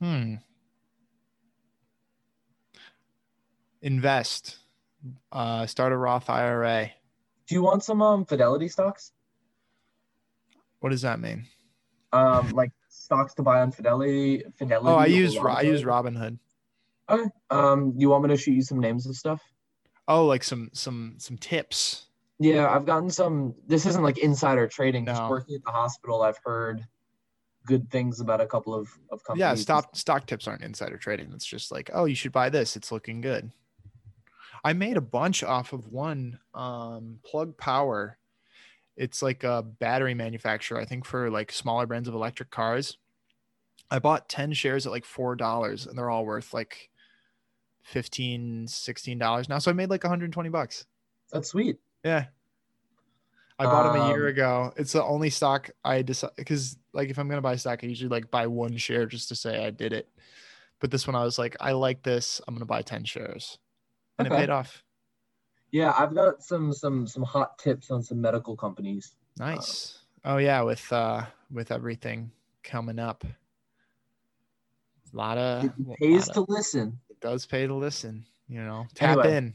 Hmm. 0.00 0.34
Invest. 3.82 4.58
Uh, 5.30 5.66
start 5.66 5.92
a 5.92 5.96
Roth 5.96 6.30
IRA. 6.30 6.90
Do 7.46 7.54
you 7.54 7.62
want 7.62 7.84
some 7.84 8.00
um 8.00 8.24
Fidelity 8.24 8.68
stocks? 8.68 9.12
What 10.80 10.90
does 10.90 11.02
that 11.02 11.20
mean? 11.20 11.46
Um, 12.12 12.50
like 12.50 12.70
stocks 13.04 13.34
to 13.34 13.42
buy 13.42 13.60
on 13.60 13.70
Fidelity. 13.70 14.42
Fidelity. 14.56 14.88
Oh, 14.88 14.96
I 14.96 15.06
use 15.06 15.36
I 15.36 15.60
use 15.62 15.82
Robinhood? 15.82 16.38
Okay. 17.10 17.30
Um, 17.50 17.92
you 17.96 18.08
want 18.08 18.24
me 18.24 18.30
to 18.30 18.36
shoot 18.36 18.52
you 18.52 18.62
some 18.62 18.80
names 18.80 19.06
of 19.06 19.14
stuff? 19.14 19.42
Oh, 20.08 20.24
like 20.26 20.42
some 20.42 20.70
some 20.72 21.14
some 21.18 21.36
tips. 21.36 22.06
Yeah, 22.38 22.68
I've 22.68 22.86
gotten 22.86 23.10
some. 23.10 23.54
This 23.66 23.86
isn't 23.86 24.02
like 24.02 24.18
insider 24.18 24.66
trading. 24.66 25.04
Just 25.06 25.20
No. 25.20 25.28
working 25.28 25.54
at 25.54 25.64
the 25.64 25.70
hospital, 25.70 26.22
I've 26.22 26.38
heard 26.44 26.86
good 27.66 27.90
things 27.90 28.20
about 28.20 28.40
a 28.40 28.46
couple 28.46 28.74
of 28.74 28.88
of 29.10 29.22
companies. 29.24 29.40
Yeah, 29.40 29.54
stock 29.54 29.94
stock 29.94 30.26
tips 30.26 30.48
aren't 30.48 30.62
insider 30.62 30.96
trading. 30.96 31.30
It's 31.34 31.46
just 31.46 31.70
like, 31.70 31.90
oh, 31.92 32.06
you 32.06 32.14
should 32.14 32.32
buy 32.32 32.48
this. 32.48 32.74
It's 32.74 32.90
looking 32.90 33.20
good. 33.20 33.52
I 34.64 34.72
made 34.72 34.96
a 34.96 35.02
bunch 35.02 35.44
off 35.44 35.74
of 35.74 35.88
one 35.92 36.38
um, 36.54 37.18
Plug 37.22 37.56
Power. 37.58 38.16
It's 38.96 39.22
like 39.22 39.42
a 39.44 39.62
battery 39.62 40.14
manufacturer, 40.14 40.78
I 40.80 40.84
think, 40.84 41.04
for 41.04 41.30
like 41.30 41.50
smaller 41.52 41.86
brands 41.86 42.08
of 42.08 42.14
electric 42.14 42.50
cars. 42.50 42.96
I 43.90 43.98
bought 43.98 44.28
10 44.28 44.52
shares 44.52 44.86
at 44.86 44.92
like 44.92 45.04
$4 45.04 45.86
and 45.86 45.98
they're 45.98 46.10
all 46.10 46.24
worth 46.24 46.54
like 46.54 46.90
15 47.82 48.66
$16 48.66 49.48
now. 49.48 49.58
So 49.58 49.70
I 49.70 49.74
made 49.74 49.90
like 49.90 50.04
120 50.04 50.48
bucks. 50.48 50.86
That's 51.32 51.48
sweet. 51.48 51.76
Yeah. 52.04 52.26
I 53.58 53.64
bought 53.64 53.92
them 53.92 54.02
a 54.02 54.08
year 54.08 54.24
Um, 54.26 54.30
ago. 54.30 54.72
It's 54.76 54.92
the 54.92 55.04
only 55.04 55.30
stock 55.30 55.70
I 55.84 56.02
decide 56.02 56.30
because 56.36 56.76
like 56.92 57.08
if 57.08 57.18
I'm 57.18 57.28
gonna 57.28 57.40
buy 57.40 57.52
a 57.52 57.58
stock, 57.58 57.80
I 57.82 57.86
usually 57.86 58.08
like 58.08 58.30
buy 58.30 58.46
one 58.46 58.76
share 58.76 59.06
just 59.06 59.28
to 59.28 59.36
say 59.36 59.64
I 59.64 59.70
did 59.70 59.92
it. 59.92 60.08
But 60.80 60.90
this 60.90 61.06
one 61.06 61.14
I 61.14 61.22
was 61.24 61.38
like, 61.38 61.56
I 61.60 61.72
like 61.72 62.02
this. 62.02 62.40
I'm 62.48 62.54
gonna 62.54 62.64
buy 62.66 62.82
10 62.82 63.04
shares. 63.04 63.58
And 64.18 64.26
it 64.26 64.32
paid 64.32 64.50
off. 64.50 64.82
Yeah, 65.74 65.92
I've 65.98 66.14
got 66.14 66.40
some 66.40 66.72
some 66.72 67.04
some 67.04 67.24
hot 67.24 67.58
tips 67.58 67.90
on 67.90 68.00
some 68.00 68.20
medical 68.20 68.54
companies. 68.56 69.16
Nice. 69.40 69.98
Oh 70.24 70.36
yeah, 70.36 70.60
with 70.62 70.86
uh 70.92 71.24
with 71.50 71.72
everything 71.72 72.30
coming 72.62 73.00
up. 73.00 73.24
A 73.24 75.16
lot 75.16 75.36
of 75.36 75.64
It 75.64 75.72
pays 75.98 76.28
of- 76.28 76.34
to 76.34 76.40
listen. 76.48 77.00
it 77.10 77.18
does 77.20 77.44
pay 77.44 77.66
to 77.66 77.74
listen, 77.74 78.24
you 78.48 78.62
know. 78.62 78.86
Tap 78.94 79.18
Anyway. 79.18 79.36
in. 79.36 79.54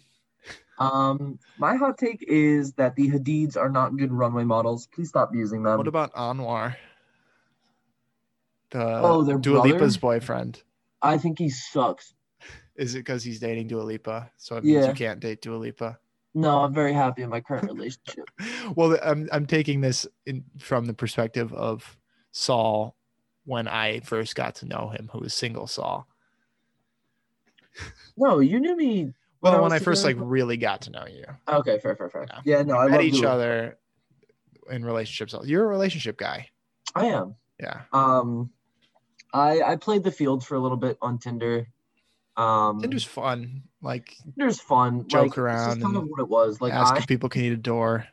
Um, 0.78 1.40
my 1.58 1.76
hot 1.76 1.98
take 1.98 2.22
is 2.28 2.74
that 2.74 2.98
the 2.98 3.10
Hadids 3.10 3.56
are 3.56 3.70
not 3.70 3.96
good 3.96 4.12
runway 4.12 4.44
models. 4.44 4.88
Please 4.88 5.08
stop 5.08 5.34
using 5.34 5.64
them. 5.64 5.78
what 5.78 5.88
about 5.88 6.14
Anwar? 6.16 6.76
The 8.72 9.00
Oh, 9.04 9.24
their 9.24 9.38
Dua 9.38 9.60
Lipa's 9.62 9.96
boyfriend. 9.96 10.64
I 11.02 11.18
think 11.18 11.40
he 11.40 11.50
sucks. 11.50 12.14
Is 12.76 12.96
it 12.96 13.00
because 13.00 13.24
he's 13.24 13.40
dating 13.40 13.68
Dua 13.70 13.84
Lipa? 13.84 14.30
So 14.36 14.58
it 14.58 14.66
means 14.66 14.84
Yeah. 14.84 14.90
you 14.90 14.94
can't 14.96 15.22
date 15.22 15.42
Dua 15.42 15.56
Lipa. 15.56 15.98
No, 16.36 16.60
I'm 16.60 16.74
very 16.74 16.94
happy 16.94 17.24
in 17.24 17.30
my 17.30 17.42
current 17.42 17.66
relationship. 17.66 18.26
well, 18.76 18.98
I'm 19.04 19.28
I'm 19.32 19.46
taking 19.46 19.82
this 19.82 20.08
in 20.26 20.44
from 20.60 20.86
the 20.86 20.94
perspective 20.94 21.54
of 21.54 21.98
Sol 22.32 22.96
when 23.46 23.68
I 23.68 24.02
first 24.02 24.36
got 24.36 24.56
to 24.56 24.66
know 24.66 24.90
him, 24.90 25.10
who 25.12 25.20
was 25.20 25.34
single 25.34 25.68
Sol. 25.68 26.08
No, 28.16 28.40
you 28.40 28.60
knew 28.60 28.76
me. 28.76 29.14
Well, 29.42 29.54
when 29.54 29.62
was 29.64 29.74
I 29.74 29.80
first 29.80 30.04
like 30.04 30.18
really 30.20 30.58
got 30.58 30.82
to 30.82 30.92
know 30.92 31.06
you, 31.08 31.24
Okay, 31.48 31.80
fair, 31.80 31.96
fair, 31.96 32.10
fair. 32.10 32.26
Yeah. 32.30 32.58
Yeah, 32.58 32.64
no, 32.64 32.76
I 32.76 32.88
met 32.88 32.98
love 32.98 33.06
each 33.06 33.24
other 33.24 33.78
in 34.70 34.84
relationships. 34.84 35.34
You're 35.48 35.64
a 35.64 35.68
relationship 35.68 36.18
guy. 36.18 36.50
I 36.94 37.06
am. 37.06 37.36
Yeah. 37.60 37.82
Um, 37.94 38.52
I 39.34 39.62
I 39.62 39.76
played 39.78 40.04
the 40.04 40.12
field 40.12 40.46
for 40.46 40.56
a 40.56 40.60
little 40.60 40.78
bit 40.78 40.98
on 41.02 41.20
Tinder. 41.20 41.68
Um, 42.36 42.82
Tinder's 42.82 43.06
fun. 43.06 43.64
Like 43.82 44.18
there's 44.36 44.60
fun. 44.60 45.08
joke 45.08 45.32
like, 45.32 45.38
around 45.38 45.82
kind 45.82 45.96
of 45.96 46.04
what 46.08 46.20
it 46.20 46.28
was. 46.28 46.60
Like 46.60 46.74
ask 46.74 46.96
I 46.96 47.06
people 47.06 47.30
can 47.30 47.44
eat 47.44 47.54
a 47.54 47.58
door. 47.58 48.06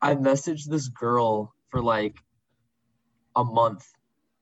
I 0.00 0.14
messaged 0.14 0.68
this 0.68 0.88
girl 0.88 1.54
for 1.68 1.82
like 1.82 2.16
a 3.36 3.44
month, 3.44 3.86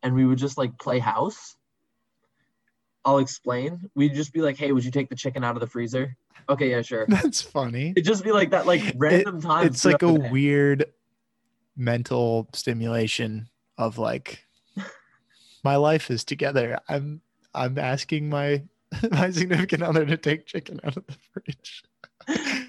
and 0.03 0.15
we 0.15 0.25
would 0.25 0.39
just 0.39 0.59
like 0.59 0.79
play 0.79 0.99
house. 0.99 1.57
I'll 3.05 3.19
explain. 3.19 3.91
We'd 3.97 4.15
just 4.15 4.33
be 4.33 4.41
like, 4.41 4.57
"Hey, 4.57 4.71
would 4.71 4.85
you 4.85 4.93
take 4.93 5.09
the 5.09 5.17
chicken 5.17 5.43
out 5.43 5.57
of 5.57 5.61
the 5.61 5.67
freezer?" 5.67 6.17
Okay, 6.49 6.71
yeah, 6.71 6.83
sure. 6.83 7.07
That's 7.09 7.43
funny. 7.43 7.91
It'd 7.91 8.05
just 8.05 8.23
be 8.23 8.33
like 8.33 8.51
that, 8.51 8.67
like 8.67 8.95
random 8.97 9.41
time. 9.41 9.67
It's 9.67 9.85
like 9.85 9.97
a 9.97 9.99
throughout 9.99 10.15
the 10.15 10.23
day. 10.23 10.31
weird 10.31 10.85
mental 11.77 12.49
stimulation 12.55 13.49
of 13.79 13.99
like 13.99 14.45
my 15.65 15.77
life 15.77 16.11
is 16.11 16.25
together. 16.25 16.79
I'm 16.89 17.21
I'm 17.55 17.79
asking 17.79 18.29
my 18.29 18.63
my 19.11 19.31
significant 19.31 19.83
other 19.83 20.05
to 20.07 20.17
take 20.17 20.47
chicken 20.47 20.81
out 20.85 20.97
of 20.97 21.07
the 21.07 21.15
fridge. 21.33 21.83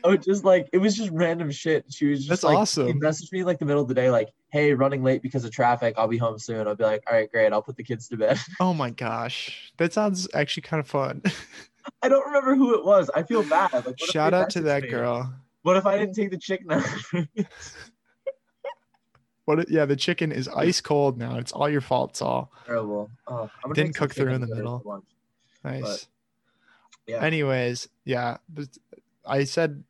Oh, 0.03 0.17
just 0.17 0.43
like 0.43 0.67
it 0.73 0.79
was 0.79 0.95
just 0.97 1.11
random 1.11 1.51
shit. 1.51 1.85
She 1.89 2.07
was 2.07 2.19
just 2.19 2.29
That's 2.29 2.43
like, 2.43 2.57
awesome. 2.57 2.87
She 2.87 2.93
messaged 2.93 3.31
me 3.31 3.43
like 3.43 3.59
the 3.59 3.65
middle 3.65 3.83
of 3.83 3.87
the 3.87 3.93
day, 3.93 4.09
like, 4.09 4.29
"Hey, 4.51 4.73
running 4.73 5.03
late 5.03 5.21
because 5.21 5.45
of 5.45 5.51
traffic. 5.51 5.93
I'll 5.95 6.07
be 6.07 6.17
home 6.17 6.39
soon." 6.39 6.67
I'll 6.67 6.75
be 6.75 6.83
like, 6.83 7.03
"All 7.07 7.15
right, 7.15 7.29
great. 7.31 7.53
I'll 7.53 7.61
put 7.61 7.77
the 7.77 7.83
kids 7.83 8.07
to 8.09 8.17
bed." 8.17 8.39
Oh 8.59 8.73
my 8.73 8.89
gosh. 8.89 9.71
That 9.77 9.93
sounds 9.93 10.27
actually 10.33 10.63
kind 10.63 10.79
of 10.79 10.87
fun. 10.87 11.21
I 12.01 12.09
don't 12.09 12.25
remember 12.25 12.55
who 12.55 12.73
it 12.75 12.83
was. 12.83 13.11
I 13.15 13.21
feel 13.23 13.43
bad. 13.43 13.73
Like, 13.85 13.99
Shout 13.99 14.33
out 14.33 14.49
to 14.51 14.61
that 14.61 14.83
me? 14.83 14.89
girl. 14.89 15.31
What 15.61 15.77
if 15.77 15.85
I 15.85 15.97
didn't 15.99 16.15
take 16.15 16.31
the 16.31 16.37
chicken 16.37 16.71
out? 16.71 16.85
What 19.45 19.69
yeah, 19.69 19.85
the 19.85 19.95
chicken 19.97 20.31
is 20.31 20.47
ice 20.47 20.79
cold 20.79 21.17
now. 21.17 21.37
It's 21.37 21.51
all 21.51 21.69
your 21.69 21.81
fault, 21.81 22.15
Sol. 22.15 22.49
Terrible. 22.65 23.09
Oh, 23.27 23.49
I'm 23.65 23.73
Didn't 23.73 23.93
cook 23.95 24.13
through 24.13 24.31
in 24.33 24.39
the 24.41 24.47
middle. 24.47 24.81
lunch. 24.85 25.03
Nice. 25.65 26.07
Yeah. 27.07 27.23
Anyways, 27.23 27.89
yeah, 28.05 28.37
I 29.25 29.43
said 29.43 29.83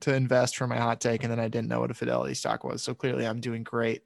to 0.00 0.14
invest 0.14 0.56
for 0.56 0.66
my 0.66 0.76
hot 0.78 1.00
take, 1.00 1.22
and 1.22 1.30
then 1.30 1.40
I 1.40 1.48
didn't 1.48 1.68
know 1.68 1.80
what 1.80 1.90
a 1.90 1.94
Fidelity 1.94 2.34
stock 2.34 2.64
was. 2.64 2.82
So 2.82 2.94
clearly, 2.94 3.26
I'm 3.26 3.40
doing 3.40 3.62
great. 3.62 4.02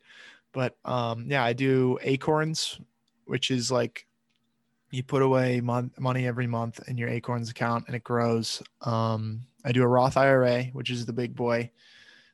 But 0.53 0.77
um, 0.85 1.27
yeah, 1.29 1.45
I 1.45 1.53
do 1.53 1.99
Acorns, 2.03 2.81
which 3.27 3.51
is 3.51 3.71
like 3.71 4.07
you 4.91 5.03
put 5.03 5.23
away 5.23 5.61
mon- 5.61 5.93
money 5.99 6.27
every 6.27 6.47
month 6.47 6.81
in 6.89 6.97
your 6.97 7.09
Acorns 7.09 7.51
account, 7.51 7.85
and 7.87 7.97
it 7.97 8.05
grows. 8.05 8.63
Um, 8.83 9.43
I 9.65 9.73
do 9.73 9.83
a 9.83 9.89
Roth 9.89 10.17
IRA, 10.17 10.65
which 10.73 10.91
is 10.91 11.07
the 11.07 11.13
big 11.13 11.35
boy. 11.35 11.71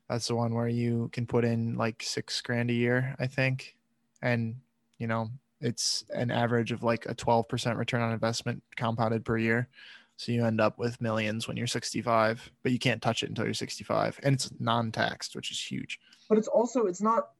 That's 0.09 0.29
the 0.29 0.37
one 0.37 0.55
where 0.55 0.69
you 0.69 1.09
can 1.13 1.27
put 1.27 1.45
in 1.45 1.77
like 1.77 2.03
six 2.03 2.41
grand 2.41 2.71
a 2.71 2.75
year, 2.75 3.17
I 3.19 3.27
think, 3.27 3.77
and 4.21 4.57
you 4.99 5.07
know 5.07 5.31
it's 5.63 6.05
an 6.11 6.31
average 6.31 6.73
of 6.73 6.83
like 6.83 7.07
a 7.07 7.15
12% 7.15 7.77
return 7.77 8.03
on 8.03 8.13
investment 8.13 8.63
compounded 8.77 9.25
per 9.25 9.39
year. 9.39 9.69
So 10.17 10.31
you 10.33 10.45
end 10.45 10.61
up 10.61 10.79
with 10.79 11.01
millions 11.01 11.49
when 11.49 11.57
you're 11.57 11.67
65, 11.67 12.51
but 12.63 12.73
you 12.73 12.79
can't 12.79 13.01
touch 13.01 13.23
it 13.23 13.29
until 13.29 13.45
you're 13.45 13.55
65. 13.55 14.21
And 14.23 14.35
it's 14.35 14.51
non 14.59 14.93
taxed, 14.93 15.35
which 15.35 15.51
is 15.51 15.61
huge. 15.61 15.99
But 16.29 16.39
it's 16.39 16.49
also 16.49 16.87
it's 16.87 17.01
not 17.01 17.31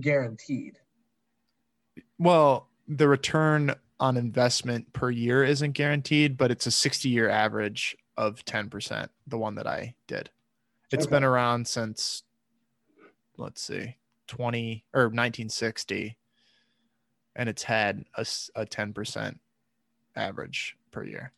guaranteed. 0.00 0.78
Well, 2.18 2.68
the 2.88 3.08
return 3.08 3.74
on 4.00 4.16
investment 4.16 4.92
per 4.92 5.10
year 5.10 5.44
isn't 5.44 5.72
guaranteed, 5.72 6.36
but 6.36 6.50
it's 6.50 6.66
a 6.66 6.70
60 6.70 7.08
year 7.08 7.28
average 7.28 7.96
of 8.16 8.44
10%, 8.44 9.08
the 9.26 9.38
one 9.38 9.54
that 9.56 9.66
I 9.66 9.94
did. 10.06 10.30
It's 10.90 11.06
Okay. 11.06 11.16
been 11.16 11.24
around 11.24 11.66
since, 11.66 12.22
let's 13.36 13.62
see, 13.62 13.96
20 14.28 14.84
or 14.94 15.04
1960, 15.04 16.16
and 17.36 17.48
it's 17.48 17.62
had 17.62 18.04
a, 18.16 18.22
a 18.54 18.64
10% 18.66 19.38
average 20.16 20.76
per 20.90 21.04
year. 21.04 21.32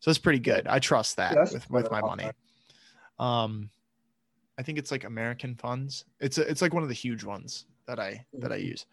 So 0.00 0.10
it's 0.10 0.18
pretty 0.18 0.38
good. 0.38 0.66
I 0.66 0.78
trust 0.78 1.16
that 1.16 1.34
Yeah, 1.34 1.46
with, 1.52 1.70
with 1.70 1.90
my 1.90 2.00
money. 2.00 2.30
Um, 3.18 3.70
I 4.58 4.62
think 4.62 4.78
it's 4.78 4.90
like 4.90 5.04
American 5.04 5.54
funds. 5.56 6.04
It's 6.20 6.38
a, 6.38 6.48
it's 6.48 6.62
like 6.62 6.74
one 6.74 6.82
of 6.82 6.88
the 6.88 6.94
huge 6.94 7.24
ones 7.24 7.66
that 7.86 7.98
I 7.98 8.24
that 8.34 8.52
I 8.52 8.58
Mhm. 8.58 8.64
use. 8.66 8.86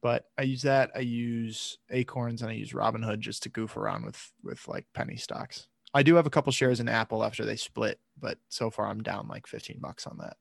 But 0.00 0.30
I 0.36 0.42
use 0.42 0.62
that. 0.62 0.90
I 0.96 1.00
use 1.00 1.78
Acorns 1.90 2.42
and 2.42 2.50
I 2.50 2.54
use 2.54 2.72
Robinhood 2.72 3.20
just 3.20 3.42
to 3.44 3.48
goof 3.48 3.76
around 3.76 4.04
with 4.04 4.32
with 4.42 4.66
like 4.68 4.86
penny 4.94 5.16
stocks. 5.16 5.68
I 5.94 6.02
do 6.02 6.14
have 6.16 6.26
a 6.26 6.30
couple 6.30 6.52
shares 6.52 6.80
in 6.80 6.88
Apple 6.88 7.22
after 7.24 7.44
they 7.44 7.56
split, 7.56 8.00
but 8.18 8.38
so 8.48 8.68
far 8.70 8.86
I'm 8.88 9.02
down 9.02 9.28
like 9.28 9.46
15 9.46 9.78
bucks 9.80 10.06
on 10.06 10.18
that. 10.18 10.36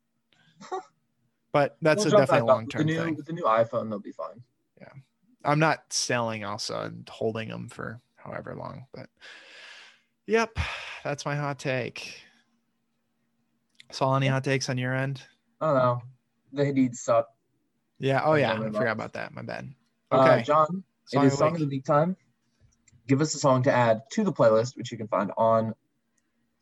But 1.52 1.78
that's 1.82 2.06
We'll 2.06 2.15
a 2.15 2.18
definitely 2.18 2.40
a 2.40 2.45
long 2.45 2.68
term 2.68 2.88
thing. 2.88 3.15
with 3.15 3.26
the 3.26 3.34
new 3.34 3.44
iPhone, 3.44 3.90
they'll 3.90 3.99
be 3.99 4.11
fine. 4.14 4.41
I'm 5.43 5.59
not 5.59 5.91
selling 5.91 6.43
also 6.43 6.81
and 6.81 7.07
holding 7.09 7.49
them 7.49 7.69
for 7.69 7.99
however 8.15 8.55
long, 8.55 8.85
but 8.93 9.07
yep, 10.27 10.57
that's 11.03 11.26
my 11.26 11.35
hot 11.35 11.59
take. 11.59 12.22
Saw 13.91 14.15
any 14.15 14.27
hot 14.27 14.43
takes 14.43 14.69
on 14.69 14.77
your 14.77 14.93
end? 14.95 15.22
I 15.59 15.68
don't 15.68 15.76
know. 15.76 16.01
The 16.53 16.63
Hadid 16.63 16.95
suck. 16.95 17.27
Yeah. 17.99 18.22
Oh 18.23 18.35
yeah, 18.35 18.53
I 18.53 18.57
forgot 18.57 18.91
about 18.91 19.13
that. 19.13 19.34
My 19.34 19.41
bad. 19.41 19.73
Uh, 20.11 20.18
Okay. 20.19 20.43
John, 20.43 20.84
Song 21.05 21.26
it 21.26 21.27
of 21.27 21.34
song 21.34 21.53
of 21.55 21.59
the 21.59 21.68
week 21.68 21.85
time. 21.85 22.15
Give 23.07 23.22
us 23.22 23.35
a 23.35 23.39
song 23.39 23.63
to 23.63 23.72
add 23.72 24.01
to 24.11 24.23
the 24.23 24.31
playlist, 24.31 24.77
which 24.77 24.91
you 24.91 24.97
can 24.97 25.07
find 25.07 25.31
on 25.38 25.73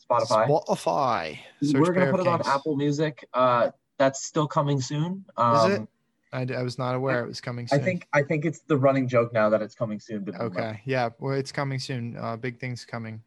Spotify. 0.09 0.47
Spotify. 0.47 1.39
Search 1.61 1.81
We're 1.81 1.93
gonna 1.93 2.11
put 2.11 2.21
it 2.21 2.27
on 2.27 2.41
Apple 2.45 2.75
Music. 2.75 3.27
Uh, 3.33 3.71
that's 3.97 4.23
still 4.25 4.47
coming 4.47 4.81
soon. 4.81 5.25
Um, 5.37 5.71
it? 5.71 5.87
I, 6.31 6.45
I 6.55 6.61
was 6.61 6.77
not 6.77 6.95
aware 6.95 7.23
it 7.23 7.27
was 7.27 7.41
coming 7.41 7.67
soon. 7.67 7.79
I 7.79 7.83
think 7.83 8.07
I 8.13 8.21
think 8.21 8.45
it's 8.45 8.59
the 8.59 8.77
running 8.77 9.07
joke 9.07 9.33
now 9.33 9.49
that 9.49 9.61
it's 9.61 9.75
coming 9.75 9.99
soon. 9.99 10.23
But 10.23 10.35
never 10.35 10.49
mind. 10.49 10.57
Okay. 10.57 10.81
Yeah. 10.85 11.09
Well, 11.19 11.33
it's 11.33 11.51
coming 11.51 11.79
soon. 11.79 12.17
Uh, 12.17 12.35
big 12.35 12.59
things 12.59 12.85
coming. 12.85 13.21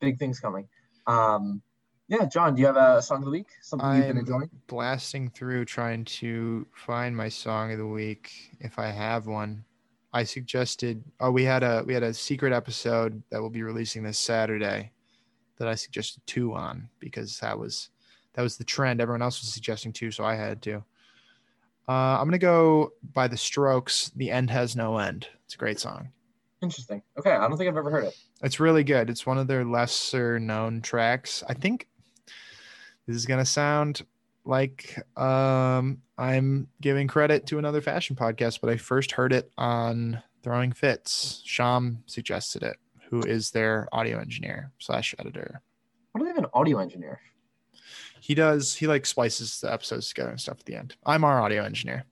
big 0.00 0.18
things 0.18 0.40
coming. 0.40 0.68
Um, 1.06 1.62
Yeah, 2.08 2.24
John, 2.26 2.56
do 2.56 2.60
you 2.60 2.66
have 2.66 2.76
a 2.76 3.00
song 3.00 3.18
of 3.18 3.24
the 3.26 3.30
week? 3.30 3.50
Something 3.62 3.88
you've 3.94 4.06
been 4.08 4.10
I'm 4.10 4.18
enjoying? 4.18 4.50
blasting 4.66 5.30
through 5.30 5.64
trying 5.66 6.04
to 6.06 6.66
find 6.74 7.16
my 7.16 7.28
song 7.28 7.70
of 7.70 7.78
the 7.78 7.86
week 7.86 8.32
if 8.58 8.78
I 8.80 8.88
have 8.88 9.26
one. 9.26 9.64
I 10.12 10.24
suggested 10.24 11.04
oh 11.20 11.30
we 11.30 11.44
had 11.44 11.62
a 11.62 11.84
we 11.86 11.94
had 11.94 12.02
a 12.02 12.12
secret 12.12 12.52
episode 12.52 13.22
that 13.30 13.40
we'll 13.40 13.50
be 13.50 13.62
releasing 13.62 14.02
this 14.02 14.18
Saturday 14.18 14.90
that 15.58 15.68
I 15.68 15.76
suggested 15.76 16.22
two 16.26 16.52
on 16.54 16.88
because 16.98 17.38
that 17.38 17.56
was 17.56 17.90
that 18.34 18.42
was 18.42 18.56
the 18.56 18.64
trend. 18.64 19.00
Everyone 19.00 19.22
else 19.22 19.40
was 19.40 19.52
suggesting 19.52 19.92
two, 19.92 20.10
so 20.10 20.24
I 20.24 20.34
had 20.34 20.62
to. 20.62 20.82
Uh, 21.90 22.18
I'm 22.20 22.28
gonna 22.28 22.38
go 22.38 22.92
by 23.14 23.26
the 23.26 23.36
Strokes. 23.36 24.12
The 24.14 24.30
end 24.30 24.48
has 24.50 24.76
no 24.76 24.98
end. 24.98 25.26
It's 25.44 25.56
a 25.56 25.58
great 25.58 25.80
song. 25.80 26.10
Interesting. 26.62 27.02
Okay, 27.18 27.32
I 27.32 27.48
don't 27.48 27.58
think 27.58 27.68
I've 27.68 27.76
ever 27.76 27.90
heard 27.90 28.04
it. 28.04 28.16
It's 28.44 28.60
really 28.60 28.84
good. 28.84 29.10
It's 29.10 29.26
one 29.26 29.38
of 29.38 29.48
their 29.48 29.64
lesser 29.64 30.38
known 30.38 30.82
tracks. 30.82 31.42
I 31.48 31.54
think 31.54 31.88
this 33.08 33.16
is 33.16 33.26
gonna 33.26 33.44
sound 33.44 34.06
like 34.44 35.02
um, 35.16 36.00
I'm 36.16 36.68
giving 36.80 37.08
credit 37.08 37.46
to 37.46 37.58
another 37.58 37.80
fashion 37.80 38.14
podcast, 38.14 38.60
but 38.60 38.70
I 38.70 38.76
first 38.76 39.10
heard 39.10 39.32
it 39.32 39.50
on 39.58 40.22
Throwing 40.44 40.70
Fits. 40.70 41.42
Sham 41.44 42.04
suggested 42.06 42.62
it, 42.62 42.76
who 43.08 43.22
is 43.22 43.50
their 43.50 43.88
audio 43.90 44.20
engineer 44.20 44.70
slash 44.78 45.12
editor. 45.18 45.60
What 46.12 46.20
do 46.20 46.24
they 46.26 46.30
have 46.30 46.38
an 46.38 46.50
audio 46.54 46.78
engineer? 46.78 47.18
He 48.20 48.34
does 48.34 48.74
he 48.74 48.86
like 48.86 49.06
splices 49.06 49.60
the 49.60 49.72
episodes 49.72 50.08
together 50.08 50.30
and 50.30 50.40
stuff 50.40 50.58
at 50.60 50.66
the 50.66 50.76
end. 50.76 50.94
I'm 51.06 51.24
our 51.24 51.40
audio 51.40 51.64
engineer. 51.64 52.04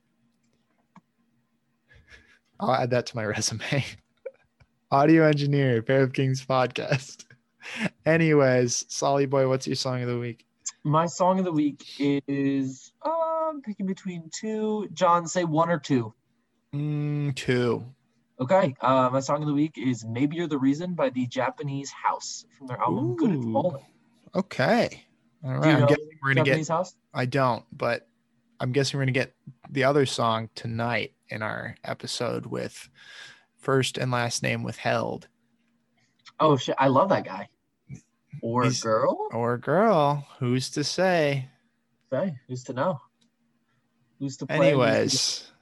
I'll 2.58 2.74
add 2.74 2.90
that 2.90 3.06
to 3.06 3.16
my 3.16 3.24
resume. 3.24 3.84
audio 4.90 5.24
engineer, 5.26 5.82
Pair 5.82 6.02
of 6.02 6.12
Kings 6.12 6.44
podcast. 6.44 7.24
Anyways, 8.06 8.84
Solly 8.88 9.26
Boy, 9.26 9.48
what's 9.48 9.66
your 9.66 9.76
song 9.76 10.02
of 10.02 10.08
the 10.08 10.18
week? 10.18 10.46
My 10.84 11.06
song 11.06 11.38
of 11.38 11.44
the 11.44 11.52
week 11.52 11.84
is 11.98 12.92
um 13.04 13.60
picking 13.64 13.86
between 13.86 14.30
two. 14.32 14.88
John, 14.92 15.26
say 15.26 15.44
one 15.44 15.68
or 15.70 15.78
two. 15.78 16.14
Mm, 16.74 17.34
two. 17.34 17.84
Okay. 18.40 18.74
Uh, 18.80 19.10
my 19.12 19.20
song 19.20 19.42
of 19.42 19.48
the 19.48 19.54
week 19.54 19.74
is 19.76 20.04
"Maybe 20.04 20.36
You're 20.36 20.46
the 20.46 20.58
Reason" 20.58 20.94
by 20.94 21.10
the 21.10 21.26
Japanese 21.26 21.90
House 21.90 22.44
from 22.56 22.68
their 22.68 22.78
album 22.80 23.16
"Good 23.16 23.32
It's 23.32 23.44
Ooh. 23.44 23.52
Falling." 23.52 23.86
Okay. 24.34 25.04
All 25.44 25.52
right. 25.52 25.62
Do 25.62 25.68
you 25.68 25.74
I'm 25.74 25.80
know 25.82 25.86
guessing 25.86 26.08
we're 26.22 26.34
gonna 26.34 26.44
Japanese 26.46 26.68
get. 26.68 26.74
House? 26.74 26.94
I 27.14 27.24
don't, 27.26 27.64
but 27.72 28.08
I'm 28.60 28.72
guessing 28.72 28.98
we're 28.98 29.04
gonna 29.04 29.12
get 29.12 29.34
the 29.70 29.84
other 29.84 30.04
song 30.06 30.48
tonight 30.54 31.12
in 31.28 31.42
our 31.42 31.76
episode 31.84 32.46
with 32.46 32.88
first 33.58 33.98
and 33.98 34.10
last 34.10 34.42
name 34.42 34.62
withheld 34.62 35.28
Oh 36.40 36.56
shit! 36.56 36.74
I 36.78 36.86
love 36.88 37.08
that 37.08 37.24
guy. 37.24 37.48
Or 38.42 38.62
He's- 38.64 38.80
girl? 38.82 39.28
or 39.32 39.58
girl. 39.58 40.26
Who's 40.38 40.70
to 40.70 40.84
say? 40.84 41.48
Okay, 42.12 42.36
who's 42.46 42.62
to 42.64 42.72
know? 42.72 43.00
Who's 44.20 44.36
to 44.38 44.46
play? 44.46 44.56
who's 44.56 44.64
to- 44.64 44.68
Anyways, 44.68 45.52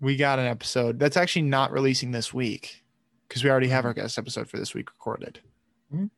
we 0.00 0.16
got 0.16 0.38
an 0.38 0.44
episode 0.46 0.98
that's 0.98 1.16
actually 1.16 1.42
not 1.42 1.72
releasing 1.72 2.10
this 2.10 2.32
week 2.34 2.84
because 3.26 3.42
we 3.42 3.50
already 3.50 3.68
have 3.68 3.84
our 3.86 3.94
guest 3.94 4.18
episode 4.18 4.48
for 4.48 4.58
this 4.58 4.74
week 4.74 4.90
recorded. 4.90 5.40
Mhm. 5.94 6.10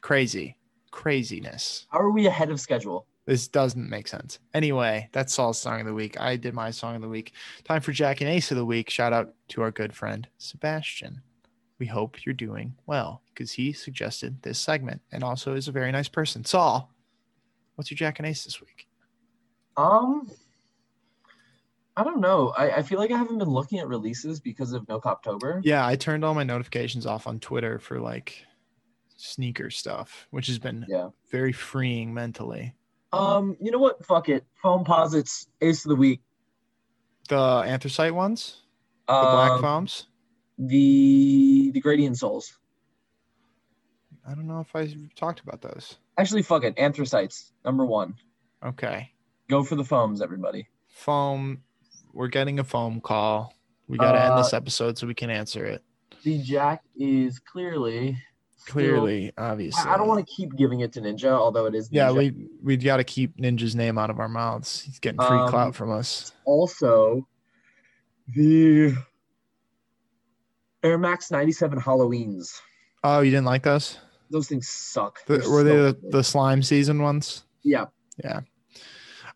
Crazy, 0.00 0.56
craziness. 0.92 1.86
How 1.90 1.98
are 1.98 2.12
we 2.12 2.26
ahead 2.26 2.50
of 2.50 2.60
schedule? 2.60 3.06
This 3.24 3.48
doesn't 3.48 3.88
make 3.88 4.08
sense. 4.08 4.38
Anyway, 4.54 5.08
that's 5.12 5.34
Sol's 5.34 5.60
song 5.60 5.80
of 5.80 5.86
the 5.86 5.94
week. 5.94 6.20
I 6.20 6.36
did 6.36 6.54
my 6.54 6.70
song 6.70 6.96
of 6.96 7.02
the 7.02 7.08
week. 7.08 7.32
Time 7.64 7.80
for 7.80 7.92
Jack 7.92 8.20
and 8.20 8.30
Ace 8.30 8.50
of 8.50 8.56
the 8.56 8.64
week. 8.64 8.90
Shout 8.90 9.12
out 9.12 9.34
to 9.48 9.62
our 9.62 9.70
good 9.70 9.94
friend 9.94 10.28
Sebastian. 10.38 11.22
We 11.78 11.86
hope 11.86 12.24
you're 12.24 12.32
doing 12.32 12.74
well 12.86 13.22
because 13.28 13.52
he 13.52 13.72
suggested 13.72 14.42
this 14.42 14.58
segment 14.58 15.02
and 15.10 15.24
also 15.24 15.54
is 15.54 15.66
a 15.66 15.72
very 15.72 15.90
nice 15.90 16.08
person. 16.08 16.44
Sol, 16.44 16.90
what's 17.74 17.90
your 17.90 17.96
Jack 17.96 18.18
and 18.18 18.28
Ace 18.28 18.44
this 18.44 18.60
week? 18.60 18.86
Um, 19.76 20.30
I 21.96 22.04
don't 22.04 22.20
know. 22.20 22.52
I, 22.56 22.70
I 22.70 22.82
feel 22.82 22.98
like 22.98 23.10
I 23.10 23.18
haven't 23.18 23.38
been 23.38 23.50
looking 23.50 23.78
at 23.78 23.88
releases 23.88 24.40
because 24.40 24.72
of 24.72 24.88
No 24.88 25.00
Coptober. 25.00 25.60
Yeah, 25.62 25.86
I 25.86 25.96
turned 25.96 26.24
all 26.24 26.34
my 26.34 26.44
notifications 26.44 27.06
off 27.06 27.26
on 27.26 27.38
Twitter 27.38 27.78
for 27.78 28.00
like 28.00 28.44
sneaker 29.22 29.70
stuff, 29.70 30.26
which 30.30 30.48
has 30.48 30.58
been 30.58 30.84
Yeah. 30.88 31.10
very 31.30 31.52
freeing 31.52 32.12
mentally. 32.12 32.74
Um, 33.12 33.56
you 33.60 33.70
know 33.70 33.78
what? 33.78 34.04
Fuck 34.04 34.28
it. 34.28 34.44
Foamposites 34.62 35.46
Ace 35.60 35.84
of 35.84 35.90
the 35.90 35.96
Week. 35.96 36.20
The 37.28 37.62
anthracite 37.66 38.14
ones, 38.14 38.62
the 39.06 39.12
black 39.12 39.52
Um, 39.52 39.60
foams. 39.62 40.06
the 40.58 41.70
the 41.72 41.80
gradient 41.80 42.18
souls. 42.18 42.58
I 44.26 44.34
don't 44.34 44.46
know 44.46 44.60
if 44.60 44.74
I 44.74 44.94
talked 45.16 45.40
about 45.40 45.60
those. 45.62 45.98
Actually, 46.18 46.42
fuck 46.42 46.64
it. 46.64 46.76
Anthracites 46.76 47.52
number 47.64 47.84
one. 47.84 48.14
Okay. 48.64 49.12
Go 49.48 49.64
for 49.64 49.74
the 49.76 49.84
foams, 49.84 50.20
everybody. 50.20 50.68
foam 50.88 51.62
we're 52.12 52.28
getting 52.28 52.58
a 52.58 52.64
foam 52.64 53.00
call 53.00 53.54
we 53.88 53.96
got 53.96 54.12
to 54.12 54.22
end 54.22 54.36
this 54.36 54.52
Uh, 54.52 54.56
episode 54.58 54.98
so 54.98 55.06
we 55.06 55.14
can 55.14 55.30
answer 55.30 55.64
it 55.64 55.82
The 56.22 56.38
Jack 56.42 56.84
is 56.94 57.38
clearly 57.38 58.18
still- 58.62 58.72
clearly 58.72 59.32
obviously 59.38 59.88
I, 59.90 59.94
I 59.94 59.96
don't 59.96 60.08
want 60.08 60.26
to 60.26 60.34
keep 60.34 60.56
giving 60.56 60.80
it 60.80 60.92
to 60.94 61.00
Ninja, 61.00 61.30
although 61.30 61.66
it 61.66 61.74
is. 61.74 61.88
yeah 61.92 62.08
Ninja. 62.08 62.16
we 62.16 62.48
we 62.62 62.76
got 62.76 62.98
to 62.98 63.04
keep 63.04 63.36
ninja's 63.36 63.74
name 63.74 63.98
out 63.98 64.10
of 64.10 64.18
our 64.20 64.28
mouths 64.28 64.80
he's 64.80 64.98
getting 64.98 65.20
free 65.20 65.38
Um, 65.38 65.48
clout 65.48 65.74
from 65.74 65.90
us 65.90 66.32
also 66.44 67.26
the 68.34 68.94
Air 70.82 70.98
Max 70.98 71.30
97 71.30 71.80
Halloweens. 71.80 72.60
oh 73.04 73.20
you 73.20 73.30
didn't 73.30 73.46
like 73.46 73.62
those 73.62 73.98
Those 74.30 74.48
things 74.48 74.68
suck. 74.68 75.24
the, 75.26 75.38
were 75.50 75.62
they 75.64 75.76
the, 75.76 75.98
the 76.10 76.24
slime 76.24 76.62
season 76.62 77.02
ones 77.02 77.44
Yeah. 77.62 77.86
yeah, 78.22 78.40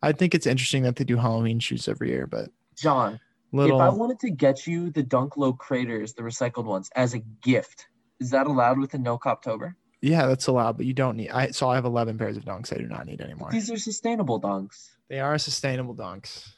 i 0.02 0.12
think 0.12 0.34
it's 0.34 0.46
interesting 0.46 0.82
that 0.84 0.96
they 0.96 1.04
do 1.04 1.16
halloween 1.16 1.58
shoes 1.60 1.88
every 1.88 2.08
year 2.10 2.26
but 2.26 2.50
John? 2.76 3.18
little 3.52 3.80
If 3.80 3.86
I 3.86 3.88
wanted 3.88 4.18
to 4.20 4.30
get 4.30 4.66
you 4.66 4.90
the 4.90 5.02
Dunk 5.02 5.38
Low 5.38 5.52
craters, 5.54 6.12
the 6.12 6.22
recycled 6.22 6.64
ones, 6.66 6.90
as 6.94 7.14
a 7.14 7.20
gift, 7.42 7.86
is 8.20 8.30
that 8.30 8.46
allowed 8.46 8.78
with 8.78 8.94
a 8.94 8.98
No 8.98 9.18
Coptober? 9.18 9.74
yeah 10.02 10.26
that's 10.26 10.46
allowed 10.46 10.76
but 10.76 10.84
you 10.86 10.92
don't 10.92 11.16
need 11.16 11.30
i 11.30 11.50
so 11.50 11.68
i 11.70 11.74
have 11.74 11.86
11 11.86 12.18
pairs 12.18 12.36
of 12.36 12.44
dunks 12.44 12.70
i 12.72 12.76
do 12.76 12.86
not 12.86 13.06
need 13.06 13.20
anymore 13.22 13.50
These 13.50 13.70
are 13.70 13.78
sustainable 13.78 14.38
dunks. 14.40 14.90
They 15.08 15.20
are 15.20 15.38
sustainable 15.38 15.94
dunks. 15.94 16.48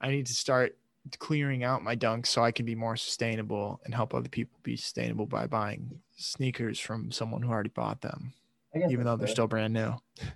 I 0.00 0.10
need 0.10 0.26
to 0.26 0.34
start 0.34 0.76
clearing 1.18 1.64
out 1.64 1.82
my 1.82 1.96
dunks 1.96 2.26
so 2.28 2.42
I 2.44 2.52
can 2.52 2.66
be 2.66 2.74
more 2.74 2.96
sustainable 2.96 3.80
and 3.84 3.94
help 3.94 4.14
other 4.14 4.28
people 4.28 4.58
be 4.62 4.76
sustainable 4.76 5.26
by 5.26 5.46
buying 5.46 6.00
sneakers 6.16 6.78
from 6.78 7.10
someone 7.10 7.42
who 7.42 7.50
already 7.50 7.70
bought 7.70 8.00
them, 8.02 8.32
even 8.74 9.04
though 9.04 9.16
they're 9.16 9.26
fair. 9.26 9.34
still 9.34 9.46
brand 9.48 9.72
new. 9.74 9.94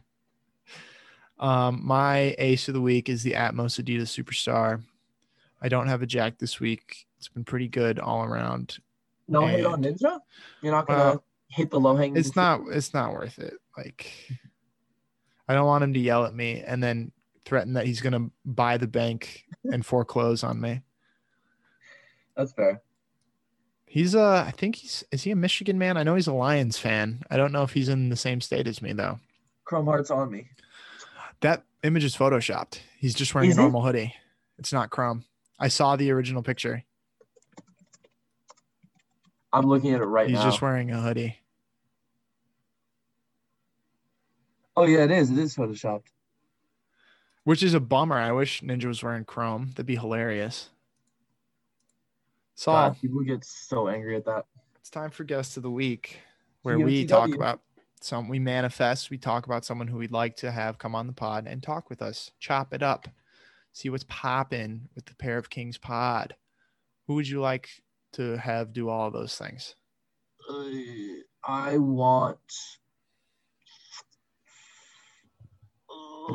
Um, 1.38 1.80
my 1.84 2.34
ace 2.38 2.68
of 2.68 2.74
the 2.74 2.80
week 2.80 3.08
is 3.08 3.22
the 3.24 3.32
Atmos 3.32 3.82
Adidas 3.82 4.08
Superstar. 4.16 4.82
I 5.60 5.68
don't 5.68 5.88
have 5.88 6.00
a 6.00 6.06
jack 6.06 6.38
this 6.38 6.60
week. 6.60 7.06
It's 7.18 7.28
been 7.28 7.44
pretty 7.44 7.66
good 7.68 7.98
all 7.98 8.22
around. 8.22 8.78
No 9.28 9.46
hit 9.46 9.64
on 9.64 9.82
Ninja. 9.82 10.20
You're 10.62 10.72
not 10.72 10.86
gonna 10.86 10.98
Well, 10.98 11.24
hit 11.48 11.70
the 11.70 11.80
low 11.80 11.96
hanging. 11.96 12.16
It's 12.16 12.36
not 12.36 12.60
it's 12.70 12.92
not 12.94 13.12
worth 13.12 13.38
it. 13.38 13.54
Like 13.76 14.12
I 15.48 15.54
don't 15.54 15.66
want 15.66 15.84
him 15.84 15.92
to 15.94 16.00
yell 16.00 16.24
at 16.24 16.34
me 16.34 16.62
and 16.66 16.82
then 16.82 17.12
threaten 17.44 17.74
that 17.74 17.86
he's 17.86 18.00
gonna 18.00 18.30
buy 18.44 18.76
the 18.78 18.86
bank 18.86 19.44
and 19.64 19.84
foreclose 19.86 20.42
on 20.44 20.60
me. 20.60 20.82
That's 22.36 22.52
fair. 22.52 22.82
He's 23.86 24.14
uh 24.14 24.44
I 24.46 24.50
think 24.50 24.76
he's 24.76 25.04
is 25.12 25.22
he 25.22 25.30
a 25.30 25.36
Michigan 25.36 25.78
man? 25.78 25.96
I 25.96 26.02
know 26.02 26.14
he's 26.16 26.26
a 26.26 26.32
Lions 26.32 26.78
fan. 26.78 27.22
I 27.30 27.36
don't 27.36 27.52
know 27.52 27.62
if 27.62 27.72
he's 27.72 27.88
in 27.88 28.08
the 28.08 28.16
same 28.16 28.40
state 28.40 28.66
as 28.66 28.82
me 28.82 28.92
though. 28.92 29.20
Chrome 29.64 29.86
Hearts 29.86 30.10
on 30.10 30.30
me. 30.30 30.48
That 31.40 31.64
image 31.82 32.04
is 32.04 32.16
photoshopped. 32.16 32.78
He's 32.98 33.14
just 33.14 33.34
wearing 33.34 33.50
Is 33.50 33.56
a 33.58 33.60
it? 33.60 33.64
normal 33.64 33.82
hoodie. 33.82 34.14
It's 34.58 34.72
not 34.72 34.90
Chrome. 34.90 35.24
I 35.60 35.68
saw 35.68 35.94
the 35.96 36.10
original 36.10 36.42
picture. 36.42 36.84
I'm 39.54 39.66
looking 39.66 39.94
at 39.94 40.00
it 40.00 40.04
right 40.04 40.26
he's 40.26 40.34
now. 40.34 40.44
He's 40.44 40.52
just 40.52 40.62
wearing 40.62 40.90
a 40.90 41.00
hoodie. 41.00 41.38
oh 44.76 44.84
yeah, 44.84 45.04
it 45.04 45.10
is. 45.10 45.30
It 45.30 45.38
is 45.38 45.54
photoshopped. 45.54 46.06
Which 47.44 47.62
is 47.62 47.74
a 47.74 47.80
bummer. 47.80 48.16
I 48.16 48.32
wish 48.32 48.62
Ninja 48.62 48.86
was 48.86 49.02
wearing 49.02 49.24
Chrome. 49.24 49.68
That'd 49.70 49.86
be 49.86 49.96
hilarious. 49.96 50.70
Sol, 52.56 52.74
God, 52.74 53.00
people 53.00 53.20
get 53.22 53.44
so 53.44 53.88
angry 53.88 54.16
at 54.16 54.24
that. 54.24 54.46
It's 54.80 54.90
time 54.90 55.10
for 55.10 55.24
guest 55.24 55.56
of 55.56 55.62
the 55.62 55.70
week, 55.70 56.18
where 56.62 56.78
we 56.78 57.04
talk 57.04 57.34
about 57.34 57.60
some 58.00 58.28
we 58.28 58.38
manifest. 58.38 59.10
We 59.10 59.18
talk 59.18 59.46
about 59.46 59.64
someone 59.64 59.88
who 59.88 59.98
we'd 59.98 60.12
like 60.12 60.36
to 60.36 60.50
have 60.50 60.78
come 60.78 60.94
on 60.94 61.06
the 61.06 61.12
pod 61.12 61.46
and 61.46 61.62
talk 61.62 61.90
with 61.90 62.02
us, 62.02 62.30
chop 62.40 62.72
it 62.72 62.82
up, 62.82 63.08
see 63.72 63.88
what's 63.88 64.04
popping 64.08 64.88
with 64.94 65.06
the 65.06 65.14
pair 65.14 65.38
of 65.38 65.50
kings 65.50 65.78
pod. 65.78 66.34
Who 67.06 67.14
would 67.14 67.28
you 67.28 67.40
like 67.40 67.68
to 68.14 68.36
have 68.38 68.72
do 68.72 68.88
all 68.88 69.06
of 69.08 69.12
those 69.12 69.36
things? 69.36 69.74
Uh, 70.48 70.64
I 71.44 71.78
want. 71.78 72.38
Uh, 75.90 76.32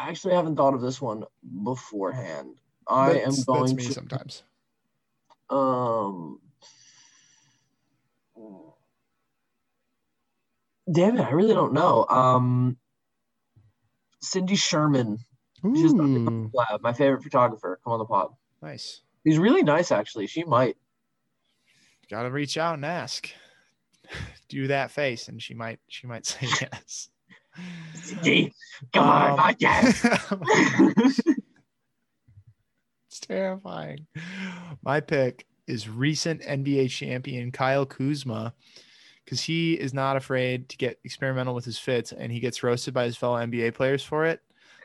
I 0.00 0.08
actually 0.08 0.34
haven't 0.34 0.56
thought 0.56 0.74
of 0.74 0.80
this 0.80 1.00
one 1.00 1.24
beforehand. 1.64 2.56
I 2.86 3.10
am 3.10 3.14
That's- 3.16 3.44
going 3.44 3.60
that's 3.62 3.74
me 3.74 3.84
to. 3.86 3.92
sometimes. 3.92 4.42
Um. 5.50 6.40
Damn 10.90 11.18
it, 11.18 11.20
I 11.22 11.30
really 11.32 11.52
don't 11.52 11.74
know. 11.74 12.06
Um, 12.08 12.78
Cindy 14.22 14.56
Sherman, 14.56 15.18
she's 15.76 15.92
my 15.94 16.92
favorite 16.94 17.22
photographer. 17.22 17.78
Come 17.84 17.92
on 17.92 17.98
the 17.98 18.06
pod. 18.06 18.30
nice. 18.62 19.02
He's 19.24 19.38
really 19.38 19.62
nice, 19.62 19.92
actually. 19.92 20.26
She 20.28 20.44
might. 20.44 20.76
Got 22.10 22.22
to 22.22 22.30
reach 22.30 22.56
out 22.56 22.74
and 22.74 22.84
ask. 22.84 23.30
Do 24.48 24.66
that 24.68 24.90
face, 24.90 25.28
and 25.28 25.42
she 25.42 25.54
might. 25.54 25.78
She 25.88 26.06
might 26.06 26.24
say 26.26 26.46
yes. 26.60 27.08
Cindy, 27.94 28.54
come 28.92 29.04
on, 29.08 29.30
Um, 29.32 29.38
podcast. 29.38 31.24
it's 33.08 33.20
terrifying. 33.20 34.06
My 34.82 35.00
pick 35.00 35.46
is 35.66 35.88
recent 35.88 36.42
NBA 36.42 36.88
champion 36.90 37.50
Kyle 37.52 37.84
Kuzma 37.84 38.54
because 39.24 39.40
he 39.40 39.74
is 39.74 39.92
not 39.92 40.16
afraid 40.16 40.68
to 40.70 40.76
get 40.76 40.98
experimental 41.04 41.54
with 41.54 41.64
his 41.64 41.78
fits 41.78 42.12
and 42.12 42.30
he 42.32 42.40
gets 42.40 42.62
roasted 42.62 42.94
by 42.94 43.04
his 43.04 43.16
fellow 43.16 43.36
NBA 43.36 43.74
players 43.74 44.02
for 44.02 44.24
it. 44.24 44.40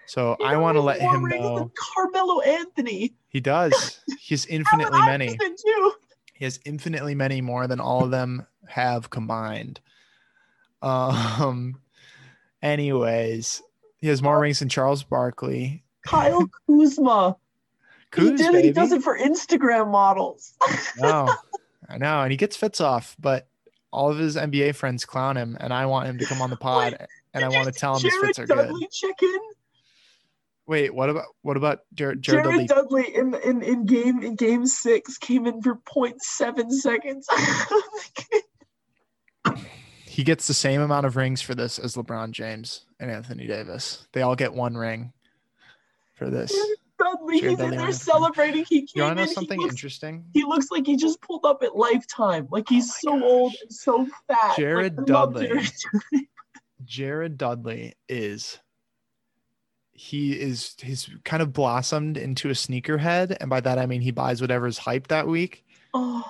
So 0.06 0.36
I 0.44 0.58
want 0.58 0.76
to 0.76 0.82
let 0.82 1.00
him 1.00 1.24
know 1.30 1.72
Carmelo 1.96 2.42
Anthony. 2.42 3.14
he 3.30 3.40
does. 3.40 4.02
He 4.20 4.34
has 4.36 4.46
infinitely 4.48 5.00
many. 5.02 5.38
Too. 5.38 5.94
He 6.44 6.46
has 6.46 6.60
infinitely 6.66 7.16
many 7.16 7.40
more 7.40 7.68
than 7.68 7.80
all 7.80 8.04
of 8.04 8.12
them 8.12 8.46
have 8.68 9.10
combined. 9.10 9.80
Um. 10.82 11.80
Anyways, 12.62 13.62
he 14.02 14.10
has 14.10 14.22
more 14.22 14.42
rings 14.42 14.60
than 14.60 14.68
Charles 14.68 15.04
Barkley. 15.04 15.86
Kyle 16.06 16.50
Kuzma. 16.68 17.38
he, 18.14 18.36
did, 18.36 18.66
he 18.66 18.72
does 18.72 18.92
it 18.92 19.02
for 19.02 19.18
Instagram 19.18 19.90
models. 19.90 20.56
No, 20.98 21.34
I 21.88 21.98
know, 21.98 22.24
and 22.24 22.32
he 22.32 22.36
gets 22.36 22.58
fits 22.58 22.82
off, 22.82 23.16
but 23.22 23.48
all 23.94 24.12
of 24.12 24.18
his 24.18 24.36
NBA 24.36 24.76
friends 24.76 25.06
clown 25.06 25.38
him, 25.38 25.56
and 25.62 25.74
I 25.74 25.86
want 25.86 26.10
him 26.10 26.18
to 26.18 26.26
come 26.26 26.42
on 26.42 26.50
the 26.50 26.58
pod, 26.58 27.08
and 27.34 27.46
I 27.46 27.48
want 27.48 27.68
to 27.68 27.72
tell 27.72 27.94
him 27.94 28.02
see 28.02 28.10
his 28.10 28.18
fits 28.18 28.40
are 28.40 28.48
Jared 28.48 28.68
good. 28.68 28.74
Dudley 28.74 28.90
check 28.92 29.16
in. 29.24 29.40
Wait, 30.66 30.94
what 30.94 31.10
about 31.10 31.26
what 31.42 31.58
about 31.58 31.80
Jared, 31.94 32.22
Jared 32.22 32.46
Jared 32.46 32.68
Dudley? 32.68 33.04
Dudley 33.04 33.16
in, 33.16 33.34
in 33.36 33.62
in 33.62 33.86
game 33.86 34.24
in 34.24 34.36
game 34.36 34.66
six 34.66 35.18
came 35.18 35.46
in 35.46 35.62
for 35.62 35.76
0.7 35.76 36.72
seconds. 36.72 37.28
Oh 39.46 39.58
he 40.14 40.24
gets 40.24 40.46
the 40.48 40.54
same 40.54 40.80
amount 40.80 41.08
of 41.08 41.16
rings 41.16 41.42
for 41.42 41.56
this 41.56 41.80
as 41.80 41.96
LeBron 41.96 42.32
James 42.32 42.86
and 43.00 43.10
Anthony 43.10 43.48
Davis. 43.48 44.08
They 44.12 44.22
all 44.22 44.36
get 44.36 44.54
one 44.54 44.78
ring 44.78 45.12
for 46.14 46.30
this. 46.30 46.56
Dudley, 47.00 47.40
Jared 47.42 47.50
he's 47.50 47.58
Dudley 47.60 47.76
in 47.76 47.82
there 47.82 47.92
celebrating. 47.92 48.64
He 48.70 48.82
You 48.82 48.88
came 48.88 49.04
want 49.04 49.12
to 49.12 49.16
know 49.16 49.22
in. 49.24 49.28
He 49.30 49.34
something 49.34 49.60
looks, 49.60 49.74
interesting? 49.74 50.24
he 50.34 50.44
looks 50.44 50.70
like 50.70 50.86
he 50.86 50.96
just 50.96 51.20
pulled 51.22 51.46
up 51.46 51.64
at 51.64 51.76
Lifetime. 51.76 52.48
Like 52.52 52.70
he's 52.70 52.92
Oh 52.92 52.98
so 53.02 53.18
my 53.18 53.26
old 53.26 53.56
and 53.64 53.74
so 53.74 54.08
fat. 54.28 54.56
Jared 54.56 54.98
like, 54.98 55.10
I 55.10 55.14
love 55.14 55.34
Dudley. 55.34 55.48
Jared 55.48 55.72
Dudley. 56.12 56.30
Jared 56.86 57.38
Dudley 57.38 57.94
is 58.08 58.60
he 59.94 60.34
is 60.34 60.76
he's 60.82 61.10
kind 61.24 61.42
of 61.44 61.54
blossomed 61.54 62.18
into 62.18 62.50
a 62.50 62.54
sneakerhead, 62.54 63.38
and 63.40 63.50
by 63.50 63.62
that 63.62 63.78
I 63.78 63.86
mean 63.86 64.02
he 64.02 64.12
buys 64.12 64.42
whatever's 64.42 64.78
hype 64.80 65.08
that 65.08 65.28
week. 65.28 65.66
Oh, 65.94 66.24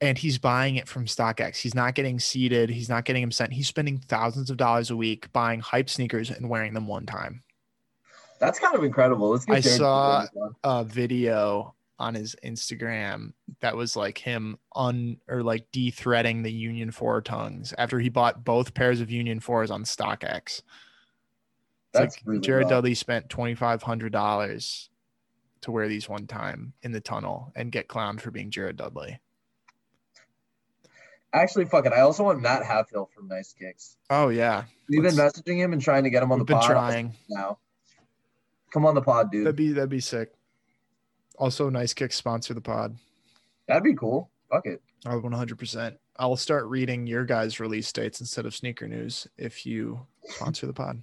and 0.00 0.16
he's 0.18 0.38
buying 0.38 0.76
it 0.76 0.88
from 0.88 1.06
StockX. 1.06 1.56
He's 1.56 1.74
not 1.74 1.94
getting 1.94 2.18
seeded. 2.18 2.70
He's 2.70 2.88
not 2.88 3.04
getting 3.04 3.22
them 3.22 3.30
sent. 3.32 3.52
He's 3.52 3.68
spending 3.68 3.98
thousands 3.98 4.50
of 4.50 4.56
dollars 4.56 4.90
a 4.90 4.96
week 4.96 5.32
buying 5.32 5.60
hype 5.60 5.88
sneakers 5.90 6.30
and 6.30 6.48
wearing 6.48 6.74
them 6.74 6.86
one 6.88 7.06
time. 7.06 7.42
that's 8.40 8.58
kind 8.58 8.74
of 8.74 8.82
incredible. 8.82 9.30
Let's 9.30 9.44
get 9.44 9.56
I 9.56 9.60
saw- 9.60 10.26
A 10.64 10.82
video 10.84 11.74
on 12.00 12.14
his 12.14 12.34
Instagram 12.44 13.32
that 13.60 13.76
was 13.76 13.94
like 13.94 14.18
him 14.18 14.58
un 14.74 15.18
or 15.28 15.44
like 15.44 15.70
de-threading 15.70 16.42
the 16.42 16.50
Union 16.52 16.90
Four 16.90 17.20
tongues 17.20 17.72
after 17.78 18.00
he 18.00 18.08
bought 18.08 18.44
both 18.44 18.74
pairs 18.74 19.00
of 19.00 19.08
Union 19.10 19.38
Fours 19.38 19.70
on 19.70 19.84
StockX. 19.84 20.62
That's 21.92 22.16
like 22.16 22.22
really 22.26 22.40
Jared 22.40 22.64
rough. 22.64 22.70
Dudley 22.70 22.94
spent 22.94 23.28
twenty 23.28 23.54
five 23.54 23.82
hundred 23.82 24.12
dollars 24.12 24.88
to 25.62 25.70
wear 25.70 25.88
these 25.88 26.08
one 26.08 26.26
time 26.26 26.72
in 26.82 26.92
the 26.92 27.00
tunnel 27.00 27.52
and 27.54 27.70
get 27.70 27.88
clowned 27.88 28.20
for 28.20 28.30
being 28.30 28.50
Jared 28.50 28.76
Dudley. 28.76 29.20
Actually, 31.34 31.64
fuck 31.64 31.86
it. 31.86 31.92
I 31.92 32.00
also 32.00 32.24
want 32.24 32.40
Matt 32.42 32.62
Halfhill 32.62 33.08
from 33.10 33.26
Nice 33.28 33.54
Kicks. 33.54 33.96
Oh 34.10 34.28
yeah, 34.28 34.64
We've 34.88 35.02
been 35.02 35.16
Let's- 35.16 35.40
messaging 35.40 35.56
him 35.56 35.72
and 35.72 35.80
trying 35.80 36.04
to 36.04 36.10
get 36.10 36.22
him 36.22 36.30
on 36.32 36.38
we've 36.38 36.46
the 36.46 36.52
been 36.54 36.60
pod 36.60 36.70
trying. 36.70 37.14
now. 37.30 37.58
Come 38.72 38.84
on 38.86 38.94
the 38.94 39.02
pod, 39.02 39.30
dude. 39.30 39.46
That'd 39.46 39.56
be 39.56 39.72
that'd 39.72 39.88
be 39.88 40.00
sick. 40.00 40.32
Also, 41.38 41.70
nice 41.70 41.94
kick 41.94 42.12
sponsor 42.12 42.54
the 42.54 42.60
pod. 42.60 42.96
That'd 43.66 43.82
be 43.82 43.94
cool. 43.94 44.30
Fuck 44.50 44.66
it. 44.66 44.82
I 45.06 45.14
would 45.16 45.24
100%. 45.24 45.96
I'll 46.16 46.36
start 46.36 46.66
reading 46.66 47.06
your 47.06 47.24
guys' 47.24 47.58
release 47.58 47.90
dates 47.90 48.20
instead 48.20 48.44
of 48.46 48.54
sneaker 48.54 48.86
news 48.86 49.26
if 49.38 49.64
you 49.64 50.06
sponsor 50.24 50.66
the 50.66 50.72
pod. 50.74 51.02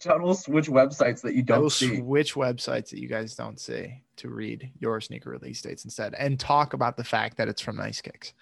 John 0.00 0.22
will 0.22 0.34
switch 0.34 0.68
websites 0.68 1.20
that 1.22 1.34
you 1.34 1.42
don't 1.42 1.62
will 1.62 1.70
see. 1.70 1.98
switch 1.98 2.34
websites 2.34 2.90
that 2.90 2.98
you 2.98 3.08
guys 3.08 3.34
don't 3.34 3.58
see 3.58 4.02
to 4.16 4.28
read 4.28 4.70
your 4.78 5.00
sneaker 5.00 5.30
release 5.30 5.62
dates 5.62 5.84
instead 5.84 6.14
and 6.14 6.38
talk 6.38 6.74
about 6.74 6.96
the 6.96 7.04
fact 7.04 7.36
that 7.36 7.48
it's 7.48 7.60
from 7.60 7.76
Nice 7.76 8.00
Kicks. 8.00 8.34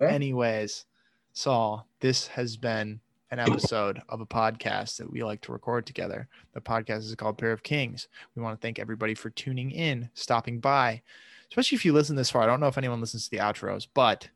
Yeah. 0.00 0.08
Anyways, 0.08 0.86
Sol, 1.32 1.86
this 2.00 2.26
has 2.28 2.56
been 2.56 3.00
an 3.30 3.38
episode 3.38 4.02
of 4.08 4.20
a 4.20 4.26
podcast 4.26 4.96
that 4.96 5.10
we 5.10 5.22
like 5.22 5.40
to 5.42 5.52
record 5.52 5.86
together. 5.86 6.26
The 6.52 6.60
podcast 6.60 7.00
is 7.00 7.14
called 7.14 7.38
Pair 7.38 7.52
of 7.52 7.62
Kings. 7.62 8.08
We 8.34 8.42
want 8.42 8.58
to 8.58 8.62
thank 8.62 8.78
everybody 8.78 9.14
for 9.14 9.30
tuning 9.30 9.70
in, 9.70 10.10
stopping 10.14 10.58
by, 10.58 11.02
especially 11.48 11.76
if 11.76 11.84
you 11.84 11.92
listen 11.92 12.16
this 12.16 12.30
far. 12.30 12.42
I 12.42 12.46
don't 12.46 12.60
know 12.60 12.66
if 12.66 12.78
anyone 12.78 13.00
listens 13.00 13.24
to 13.24 13.30
the 13.30 13.42
outros, 13.42 13.86
but 13.94 14.28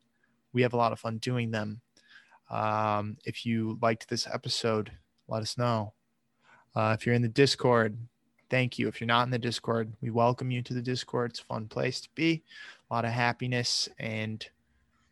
we 0.53 0.61
have 0.61 0.73
a 0.73 0.77
lot 0.77 0.93
of 0.93 0.99
fun 0.99 1.17
doing 1.17 1.51
them. 1.51 1.81
Um, 2.49 3.17
if 3.25 3.45
you 3.45 3.77
liked 3.81 4.07
this 4.07 4.27
episode, 4.31 4.91
let 5.27 5.41
us 5.41 5.57
know. 5.57 5.93
Uh, 6.75 6.95
if 6.99 7.05
you're 7.05 7.15
in 7.15 7.21
the 7.21 7.27
Discord, 7.27 7.97
thank 8.49 8.77
you. 8.77 8.87
If 8.87 8.99
you're 8.99 9.07
not 9.07 9.23
in 9.23 9.29
the 9.31 9.39
Discord, 9.39 9.91
we 10.01 10.09
welcome 10.09 10.51
you 10.51 10.61
to 10.63 10.73
the 10.73 10.81
Discord. 10.81 11.31
It's 11.31 11.39
a 11.39 11.43
fun 11.45 11.67
place 11.67 12.01
to 12.01 12.09
be. 12.15 12.43
A 12.89 12.93
lot 12.93 13.05
of 13.05 13.11
happiness 13.11 13.87
and 13.97 14.45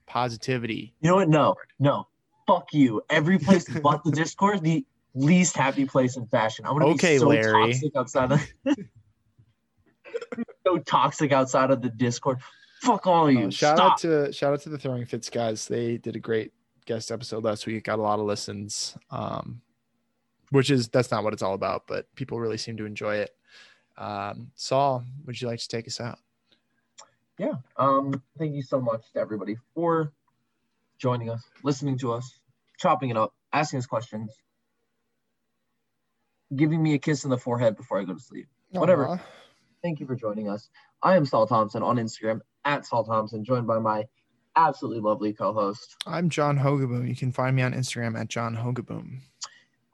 positivity. 0.05 0.93
You 1.01 1.09
know 1.09 1.15
what? 1.15 1.29
No, 1.29 1.55
no. 1.79 2.07
Fuck 2.47 2.73
you. 2.73 3.01
Every 3.09 3.39
place 3.39 3.65
but 3.83 4.03
the 4.03 4.11
Discord, 4.11 4.61
the 4.61 4.85
least 5.15 5.55
happy 5.55 5.85
place 5.85 6.17
in 6.17 6.27
fashion. 6.27 6.65
I'm 6.65 6.73
gonna 6.73 6.87
Okay, 6.93 7.15
be 7.15 7.19
so 7.19 7.27
Larry. 7.27 7.71
toxic 7.73 7.95
outside 7.95 8.31
of 8.33 8.47
so 10.65 10.77
toxic 10.79 11.31
outside 11.31 11.71
of 11.71 11.81
the 11.81 11.89
Discord. 11.89 12.39
Fuck 12.81 13.07
all 13.07 13.27
of 13.27 13.33
you. 13.33 13.47
Uh, 13.47 13.51
shout 13.51 13.77
Stop. 13.77 13.91
out 13.93 13.97
to 13.99 14.33
shout 14.33 14.53
out 14.53 14.61
to 14.61 14.69
the 14.69 14.77
Throwing 14.77 15.05
Fits 15.05 15.29
guys. 15.29 15.67
They 15.67 15.97
did 15.97 16.15
a 16.15 16.19
great 16.19 16.51
guest 16.85 17.11
episode 17.11 17.43
last 17.45 17.65
week. 17.65 17.83
Got 17.85 17.99
a 17.99 18.01
lot 18.01 18.19
of 18.19 18.25
listens. 18.25 18.97
Um, 19.09 19.61
which 20.53 20.69
is 20.69 20.87
that's 20.87 21.09
not 21.09 21.23
what 21.23 21.33
it's 21.33 21.41
all 21.41 21.55
about, 21.55 21.87
but 21.87 22.13
people 22.15 22.39
really 22.39 22.57
seem 22.57 22.77
to 22.77 22.85
enjoy 22.85 23.15
it. 23.15 23.31
Um, 23.97 24.51
Sol, 24.55 25.03
would 25.25 25.41
you 25.41 25.47
like 25.47 25.59
to 25.59 25.67
take 25.67 25.87
us 25.87 25.99
out? 25.99 26.19
yeah. 27.39 27.53
Um, 27.77 28.21
thank 28.37 28.53
you 28.53 28.61
so 28.61 28.79
much 28.79 29.11
to 29.13 29.19
everybody 29.19 29.57
for 29.73 30.13
joining 30.99 31.31
us, 31.31 31.43
listening 31.63 31.97
to 31.99 32.13
us, 32.13 32.39
chopping 32.77 33.09
it 33.09 33.17
up, 33.17 33.33
asking 33.51 33.79
us 33.79 33.87
questions, 33.87 34.31
giving 36.55 36.81
me 36.81 36.93
a 36.93 36.99
kiss 36.99 37.23
in 37.23 37.31
the 37.31 37.37
forehead 37.37 37.75
before 37.75 37.99
I 37.99 38.03
go 38.03 38.13
to 38.13 38.19
sleep. 38.19 38.47
Whatever. 38.69 39.19
Thank 39.81 39.99
you 39.99 40.05
for 40.05 40.15
joining 40.15 40.49
us. 40.49 40.69
I 41.01 41.15
am 41.15 41.25
Sol 41.25 41.47
Thompson 41.47 41.81
on 41.81 41.97
Instagram 41.97 42.41
at 42.63 42.85
Sol 42.85 43.03
Thompson, 43.03 43.43
joined 43.43 43.65
by 43.65 43.79
my 43.79 44.05
absolutely 44.55 45.01
lovely 45.01 45.33
co-host. 45.33 45.95
I'm 46.05 46.29
John 46.29 46.59
Hogaboom. 46.59 47.09
You 47.09 47.15
can 47.15 47.31
find 47.31 47.55
me 47.55 47.63
on 47.63 47.73
Instagram 47.73 48.19
at 48.19 48.27
John 48.27 48.55
Hogaboom. 48.55 49.19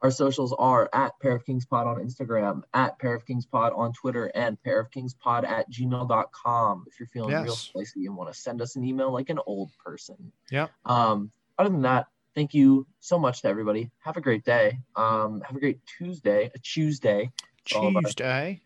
Our 0.02 0.10
socials 0.10 0.54
are 0.58 0.88
at 0.94 1.12
Pair 1.20 1.36
of 1.36 1.44
Kings 1.44 1.66
Pod 1.66 1.86
on 1.86 1.96
Instagram, 1.96 2.62
at 2.72 2.98
Pair 2.98 3.14
of 3.14 3.26
Kings 3.26 3.44
Pod 3.44 3.72
on 3.76 3.92
Twitter, 3.92 4.26
and 4.34 4.60
Pair 4.62 4.80
of 4.80 4.90
Kings 4.90 5.12
Pod 5.12 5.44
at 5.44 5.70
gmail.com. 5.70 6.84
If 6.88 6.98
you're 6.98 7.06
feeling 7.08 7.32
real 7.44 7.54
spicy 7.54 8.06
and 8.06 8.16
want 8.16 8.32
to 8.32 8.38
send 8.38 8.62
us 8.62 8.76
an 8.76 8.84
email 8.84 9.12
like 9.12 9.28
an 9.28 9.38
old 9.46 9.70
person. 9.84 10.32
Yeah. 10.50 10.68
Um, 10.86 11.30
other 11.58 11.68
than 11.68 11.82
that, 11.82 12.06
thank 12.34 12.54
you 12.54 12.86
so 13.00 13.18
much 13.18 13.42
to 13.42 13.48
everybody. 13.48 13.90
Have 13.98 14.16
a 14.16 14.22
great 14.22 14.42
day. 14.44 14.78
Um, 14.96 15.42
have 15.42 15.54
a 15.54 15.60
great 15.60 15.80
Tuesday, 15.98 16.50
a 16.54 16.58
Tuesday. 16.60 17.30
all 17.76 17.88
of 17.88 17.96
our- 17.96 18.02
Tuesday. 18.02 18.62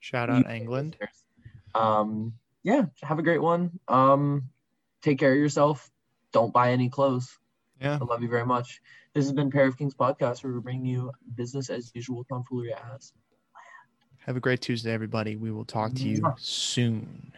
Shout 0.00 0.30
out 0.30 0.50
England. 0.50 0.96
Um, 1.74 2.32
yeah, 2.62 2.86
have 3.02 3.18
a 3.18 3.22
great 3.22 3.42
one. 3.42 3.78
Um, 3.86 4.44
take 5.02 5.18
care 5.18 5.32
of 5.32 5.38
yourself. 5.38 5.90
Don't 6.32 6.52
buy 6.52 6.72
any 6.72 6.88
clothes. 6.88 7.38
Yeah. 7.82 7.98
I 8.00 8.04
love 8.04 8.22
you 8.22 8.28
very 8.28 8.46
much. 8.46 8.80
This 9.12 9.24
has 9.24 9.32
been 9.32 9.50
Pair 9.50 9.66
of 9.66 9.76
Kings 9.76 9.94
podcast, 9.94 10.44
where 10.44 10.52
we 10.52 10.60
bring 10.60 10.86
you 10.86 11.10
business 11.34 11.68
as 11.68 11.90
usual 11.94 12.24
tomfoolery 12.24 12.74
as. 12.94 13.12
Have 14.24 14.36
a 14.36 14.40
great 14.40 14.60
Tuesday, 14.60 14.92
everybody. 14.92 15.34
We 15.34 15.50
will 15.50 15.64
talk 15.64 15.90
to 15.94 15.96
mm-hmm. 15.96 16.08
you 16.08 16.22
Mwah. 16.22 16.38
soon. 16.38 17.32